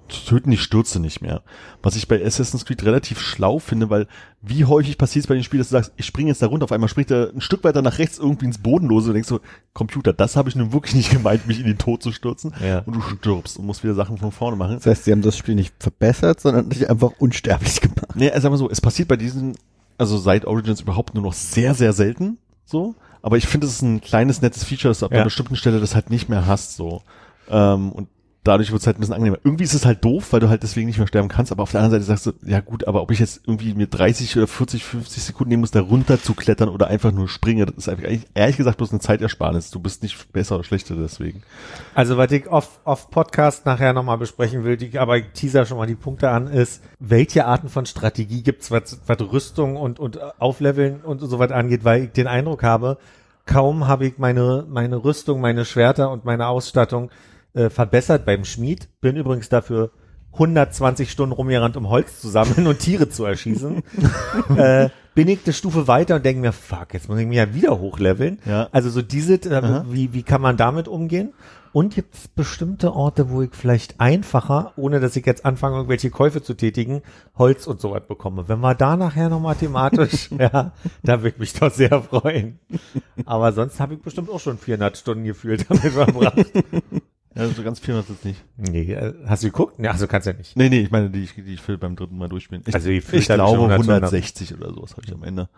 töten 0.08 0.50
die 0.50 0.56
Stürze 0.56 1.00
nicht 1.00 1.22
mehr. 1.22 1.42
Was 1.82 1.96
ich 1.96 2.08
bei 2.08 2.24
Assassin's 2.24 2.64
Creed 2.64 2.84
relativ 2.84 3.20
schlau 3.20 3.58
finde, 3.58 3.90
weil 3.90 4.06
wie 4.40 4.64
häufig 4.64 4.98
passiert 4.98 5.24
es 5.24 5.28
bei 5.28 5.34
den 5.34 5.44
Spielen, 5.44 5.60
dass 5.60 5.68
du 5.68 5.76
sagst, 5.76 5.92
ich 5.96 6.06
springe 6.06 6.30
jetzt 6.30 6.42
da 6.42 6.46
runter, 6.46 6.61
auf 6.62 6.72
einmal 6.72 6.88
springt 6.88 7.10
er 7.10 7.30
ein 7.34 7.40
Stück 7.40 7.64
weiter 7.64 7.82
nach 7.82 7.98
rechts 7.98 8.18
irgendwie 8.18 8.46
ins 8.46 8.58
Bodenlose 8.58 9.08
und 9.08 9.14
denkst 9.14 9.28
so, 9.28 9.40
Computer, 9.72 10.12
das 10.12 10.36
habe 10.36 10.48
ich 10.48 10.56
nun 10.56 10.72
wirklich 10.72 10.94
nicht 10.94 11.10
gemeint, 11.10 11.46
mich 11.46 11.58
in 11.60 11.66
den 11.66 11.78
Tod 11.78 12.02
zu 12.02 12.12
stürzen. 12.12 12.54
Ja. 12.64 12.80
Und 12.86 12.94
du 12.96 13.00
stirbst 13.00 13.58
und 13.58 13.66
musst 13.66 13.82
wieder 13.84 13.94
Sachen 13.94 14.18
von 14.18 14.32
vorne 14.32 14.56
machen. 14.56 14.74
Das 14.76 14.86
heißt, 14.86 15.04
sie 15.04 15.12
haben 15.12 15.22
das 15.22 15.36
Spiel 15.36 15.54
nicht 15.54 15.74
verbessert, 15.78 16.40
sondern 16.40 16.68
dich 16.68 16.88
einfach 16.88 17.10
unsterblich 17.18 17.80
gemacht. 17.80 18.14
Nee, 18.14 18.30
also 18.30 18.42
sagen 18.42 18.54
wir 18.54 18.58
so, 18.58 18.70
es 18.70 18.80
passiert 18.80 19.08
bei 19.08 19.16
diesen, 19.16 19.54
also 19.98 20.16
seit 20.18 20.44
Origins 20.44 20.80
überhaupt 20.80 21.14
nur 21.14 21.22
noch 21.22 21.32
sehr, 21.34 21.74
sehr 21.74 21.92
selten 21.92 22.38
so. 22.64 22.94
Aber 23.22 23.36
ich 23.36 23.46
finde, 23.46 23.66
es 23.66 23.74
ist 23.74 23.82
ein 23.82 24.00
kleines, 24.00 24.42
nettes 24.42 24.64
Feature, 24.64 24.90
dass 24.90 24.98
du 25.00 25.06
ab 25.06 25.12
Ja. 25.12 25.18
einer 25.18 25.24
bestimmten 25.24 25.56
Stelle 25.56 25.78
das 25.80 25.94
halt 25.94 26.10
nicht 26.10 26.28
mehr 26.28 26.46
hast 26.46 26.76
so. 26.76 27.02
Ähm, 27.48 27.92
und 27.92 28.08
dadurch 28.44 28.72
wird 28.72 28.80
es 28.80 28.86
halt 28.86 28.96
ein 28.96 29.00
bisschen 29.00 29.14
angenehmer. 29.14 29.38
Irgendwie 29.44 29.64
ist 29.64 29.74
es 29.74 29.86
halt 29.86 30.04
doof, 30.04 30.32
weil 30.32 30.40
du 30.40 30.48
halt 30.48 30.62
deswegen 30.62 30.86
nicht 30.88 30.98
mehr 30.98 31.06
sterben 31.06 31.28
kannst, 31.28 31.52
aber 31.52 31.62
auf 31.62 31.70
der 31.70 31.80
anderen 31.80 32.02
Seite 32.02 32.18
sagst 32.18 32.26
du, 32.26 32.48
ja 32.48 32.60
gut, 32.60 32.88
aber 32.88 33.02
ob 33.02 33.10
ich 33.12 33.20
jetzt 33.20 33.42
irgendwie 33.46 33.74
mir 33.74 33.86
30 33.86 34.36
oder 34.36 34.48
40, 34.48 34.84
50 34.84 35.22
Sekunden 35.22 35.50
nehmen 35.50 35.60
muss, 35.60 35.70
da 35.70 35.80
runter 35.80 36.20
zu 36.20 36.34
klettern 36.34 36.68
oder 36.68 36.88
einfach 36.88 37.12
nur 37.12 37.28
springe, 37.28 37.66
das 37.66 37.76
ist 37.76 37.88
einfach 37.88 38.04
eigentlich, 38.04 38.26
ehrlich 38.34 38.56
gesagt 38.56 38.78
bloß 38.78 38.90
eine 38.90 39.00
Zeitersparnis. 39.00 39.70
Du 39.70 39.78
bist 39.78 40.02
nicht 40.02 40.32
besser 40.32 40.56
oder 40.56 40.64
schlechter 40.64 40.96
deswegen. 40.96 41.42
Also, 41.94 42.16
was 42.16 42.32
ich 42.32 42.48
off, 42.48 42.80
off 42.84 43.10
Podcast 43.10 43.64
nachher 43.64 43.92
nochmal 43.92 44.18
besprechen 44.18 44.64
will, 44.64 44.76
die, 44.76 44.98
aber 44.98 45.18
ich 45.18 45.26
teaser 45.34 45.64
schon 45.64 45.78
mal 45.78 45.86
die 45.86 45.94
Punkte 45.94 46.30
an, 46.30 46.48
ist, 46.48 46.82
welche 46.98 47.46
Arten 47.46 47.68
von 47.68 47.86
Strategie 47.86 48.42
gibt's, 48.42 48.70
was, 48.70 49.00
was 49.06 49.20
Rüstung 49.20 49.76
und, 49.76 50.00
und 50.00 50.18
Aufleveln 50.40 51.00
und 51.02 51.20
so 51.20 51.38
was 51.38 51.52
angeht, 51.52 51.84
weil 51.84 52.04
ich 52.04 52.12
den 52.12 52.26
Eindruck 52.26 52.64
habe, 52.64 52.98
kaum 53.46 53.86
habe 53.86 54.06
ich 54.06 54.18
meine, 54.18 54.64
meine 54.68 55.04
Rüstung, 55.04 55.40
meine 55.40 55.64
Schwerter 55.64 56.10
und 56.10 56.24
meine 56.24 56.48
Ausstattung 56.48 57.10
äh, 57.54 57.70
verbessert 57.70 58.24
beim 58.24 58.44
Schmied. 58.44 58.88
Bin 59.00 59.16
übrigens 59.16 59.48
dafür 59.48 59.90
120 60.32 61.10
Stunden 61.10 61.32
rumgerannt, 61.32 61.76
um 61.76 61.88
Holz 61.88 62.20
zu 62.20 62.28
sammeln 62.28 62.66
und 62.66 62.78
Tiere 62.78 63.08
zu 63.08 63.24
erschießen. 63.24 63.82
äh, 64.56 64.88
bin 65.14 65.28
ich 65.28 65.40
eine 65.44 65.52
Stufe 65.52 65.88
weiter 65.88 66.16
und 66.16 66.24
denke 66.24 66.40
mir, 66.40 66.52
fuck, 66.52 66.94
jetzt 66.94 67.08
muss 67.08 67.18
ich 67.18 67.26
mich 67.26 67.36
ja 67.36 67.54
wieder 67.54 67.78
hochleveln. 67.78 68.38
Ja. 68.46 68.68
Also 68.72 68.88
so 68.88 69.02
diese, 69.02 69.34
äh, 69.34 69.82
wie, 69.90 70.14
wie 70.14 70.22
kann 70.22 70.40
man 70.40 70.56
damit 70.56 70.88
umgehen? 70.88 71.34
Und 71.72 71.94
gibt 71.94 72.14
es 72.14 72.28
bestimmte 72.28 72.92
Orte, 72.92 73.30
wo 73.30 73.40
ich 73.40 73.54
vielleicht 73.54 73.98
einfacher, 73.98 74.72
ohne 74.76 75.00
dass 75.00 75.16
ich 75.16 75.24
jetzt 75.24 75.46
anfange, 75.46 75.76
irgendwelche 75.76 76.10
Käufe 76.10 76.42
zu 76.42 76.52
tätigen, 76.52 77.00
Holz 77.36 77.66
und 77.66 77.80
sowas 77.80 78.02
bekomme. 78.06 78.46
Wenn 78.46 78.60
wir 78.60 78.74
da 78.74 78.96
nachher 78.96 79.30
nochmal 79.30 79.54
thematisch, 79.54 80.30
ja, 80.38 80.72
da 81.02 81.18
würde 81.20 81.30
ich 81.30 81.38
mich 81.38 81.54
doch 81.54 81.72
sehr 81.72 82.02
freuen. 82.02 82.58
Aber 83.24 83.52
sonst 83.52 83.80
habe 83.80 83.94
ich 83.94 84.02
bestimmt 84.02 84.28
auch 84.28 84.40
schon 84.40 84.58
400 84.58 84.98
Stunden 84.98 85.24
gefühlt 85.24 85.64
damit 85.70 85.92
verbracht. 85.92 86.52
Ja, 87.34 87.48
so 87.48 87.62
ganz 87.62 87.78
viel 87.80 87.94
war 87.94 88.00
es 88.00 88.08
jetzt 88.08 88.24
nicht. 88.24 88.44
Nee, 88.56 88.92
äh, 88.92 89.14
hast 89.26 89.42
du 89.42 89.46
geguckt? 89.48 89.78
Ja, 89.78 89.92
also 89.92 90.06
kannst 90.06 90.26
ja 90.26 90.32
nicht. 90.34 90.56
Nee, 90.56 90.68
nee, 90.68 90.80
ich 90.80 90.90
meine, 90.90 91.08
die, 91.10 91.22
ich- 91.24 91.34
die 91.34 91.54
ich 91.54 91.66
will 91.68 91.78
beim 91.78 91.96
dritten 91.96 92.18
Mal 92.18 92.28
durchspielen. 92.28 92.62
Ich, 92.66 92.74
Also 92.74 92.88
die 92.88 92.98
ich 92.98 93.12
ich 93.12 93.24
glaube 93.26 93.50
schon 93.56 93.70
100, 93.70 93.80
160 93.88 94.54
oder 94.54 94.72
sowas 94.74 94.92
habe 94.92 95.02
ich 95.06 95.12
am 95.12 95.22
Ende. 95.24 95.48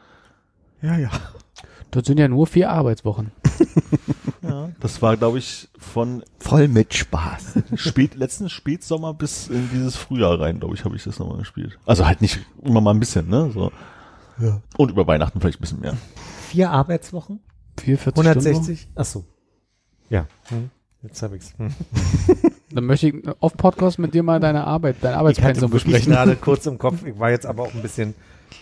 Ja, 0.82 0.96
ja. 0.98 1.10
Das 1.90 2.06
sind 2.06 2.18
ja 2.18 2.28
nur 2.28 2.46
vier 2.46 2.70
Arbeitswochen. 2.70 3.32
Ja, 4.42 4.68
das 4.78 5.00
war, 5.00 5.16
glaube 5.16 5.38
ich, 5.38 5.68
von 5.78 6.22
Voll 6.38 6.68
mit 6.68 6.92
Spaß. 6.92 7.60
spät, 7.76 8.14
letzten 8.14 8.50
Spätsommer 8.50 9.14
bis 9.14 9.48
in 9.48 9.70
dieses 9.72 9.96
Frühjahr 9.96 10.38
rein, 10.38 10.58
glaube 10.60 10.74
ich, 10.74 10.84
habe 10.84 10.94
ich 10.96 11.02
das 11.02 11.18
nochmal 11.18 11.38
gespielt. 11.38 11.78
Also 11.86 12.06
halt 12.06 12.20
nicht 12.20 12.40
immer 12.62 12.82
mal 12.82 12.90
ein 12.92 13.00
bisschen, 13.00 13.26
ne? 13.30 13.50
So. 13.54 13.72
Ja. 14.38 14.60
Und 14.76 14.90
über 14.90 15.06
Weihnachten 15.06 15.40
vielleicht 15.40 15.60
ein 15.60 15.62
bisschen 15.62 15.80
mehr. 15.80 15.96
Vier 16.48 16.70
Arbeitswochen? 16.70 17.40
44 17.80 18.22
Stunden. 18.22 18.46
160? 18.48 18.88
Ach 18.94 19.04
so. 19.06 19.24
Ja. 20.10 20.26
Hm. 20.48 20.68
Jetzt 21.04 21.22
habe 21.22 21.36
ich's. 21.36 21.52
Hm. 21.58 21.72
Dann 22.70 22.84
möchte 22.84 23.08
ich 23.08 23.14
auf 23.40 23.56
Podcast 23.56 23.98
mit 23.98 24.14
dir 24.14 24.22
mal 24.22 24.40
deine 24.40 24.66
Arbeit, 24.66 24.96
dein 25.00 25.10
Ich 25.10 25.14
hatte 25.14 25.18
Arbeitspensum 25.18 25.70
besprechen. 25.70 26.12
gerade 26.12 26.34
kurz 26.34 26.66
im 26.66 26.78
Kopf. 26.78 27.04
Ich 27.04 27.18
war 27.18 27.30
jetzt 27.30 27.46
aber 27.46 27.62
auch 27.62 27.74
ein 27.74 27.82
bisschen 27.82 28.14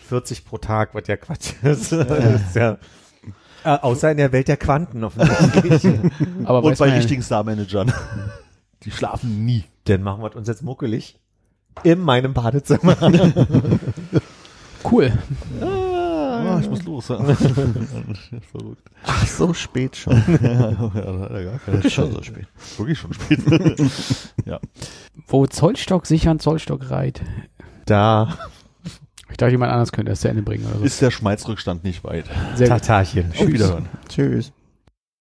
40 0.09 0.45
pro 0.45 0.59
Tag, 0.59 0.95
was 0.95 1.07
ja 1.07 1.17
Quatsch 1.17 1.53
ist. 1.63 1.93
ist 1.93 2.57
ja, 2.57 2.79
äh, 3.65 3.69
außer 3.69 4.11
in 4.11 4.17
der 4.17 4.33
Welt 4.33 4.49
der 4.49 4.57
Quanten 4.57 5.05
offensichtlich. 5.05 5.85
Aber 6.45 6.65
Und 6.65 6.79
bei 6.79 6.87
man 6.87 6.89
ja 6.91 6.97
richtigen 6.97 7.23
Star-Managern. 7.23 7.93
Die 8.83 8.91
schlafen 8.91 9.45
nie. 9.45 9.65
Dann 9.85 10.03
machen 10.03 10.23
wir 10.23 10.35
uns 10.35 10.49
jetzt 10.49 10.63
muckelig. 10.63 11.19
In 11.85 12.01
meinem 12.01 12.35
Badezimmer. 12.35 12.97
Cool. 14.85 15.13
Ah, 16.57 16.61
ich 16.61 16.71
muss 16.71 16.85
los. 16.85 17.09
Ja. 17.09 17.17
Verrückt. 17.35 18.91
Ach, 19.05 19.27
so 19.27 19.55
spät 19.55 19.97
schon. 19.97 20.13
Ja, 20.43 20.71
ja, 20.71 20.73
da 20.73 21.21
hat 21.21 21.31
er 21.31 21.45
gar 21.45 21.59
keine 21.59 21.91
schon 21.91 22.13
so 22.13 22.23
spät. 22.23 22.47
Wirklich 22.77 22.99
schon 22.99 23.13
spät. 23.13 23.41
ja. 24.45 24.61
Wo 25.27 25.47
Zollstock 25.47 26.07
sichern, 26.07 26.39
Zollstock 26.39 26.91
reit. 26.91 27.23
Da. 27.87 28.37
Ich 29.31 29.37
dachte, 29.39 29.53
jemand 29.53 29.73
anders 29.73 29.93
könnte 29.93 30.11
das 30.11 30.21
zu 30.21 30.29
Ende 30.29 30.43
bringen 30.43 30.67
oder 30.67 30.79
so. 30.79 30.85
Ist 30.85 31.01
der 31.01 31.11
Schmalzrückstand 31.11 31.85
nicht 31.85 32.05
weit. 32.05 32.27
Sehr 32.55 32.69
gut. 32.69 32.79
Tatarchen. 32.79 33.33
Auf 33.33 33.47
Wiederhören. 33.47 33.89
Tschüss. 34.09 34.53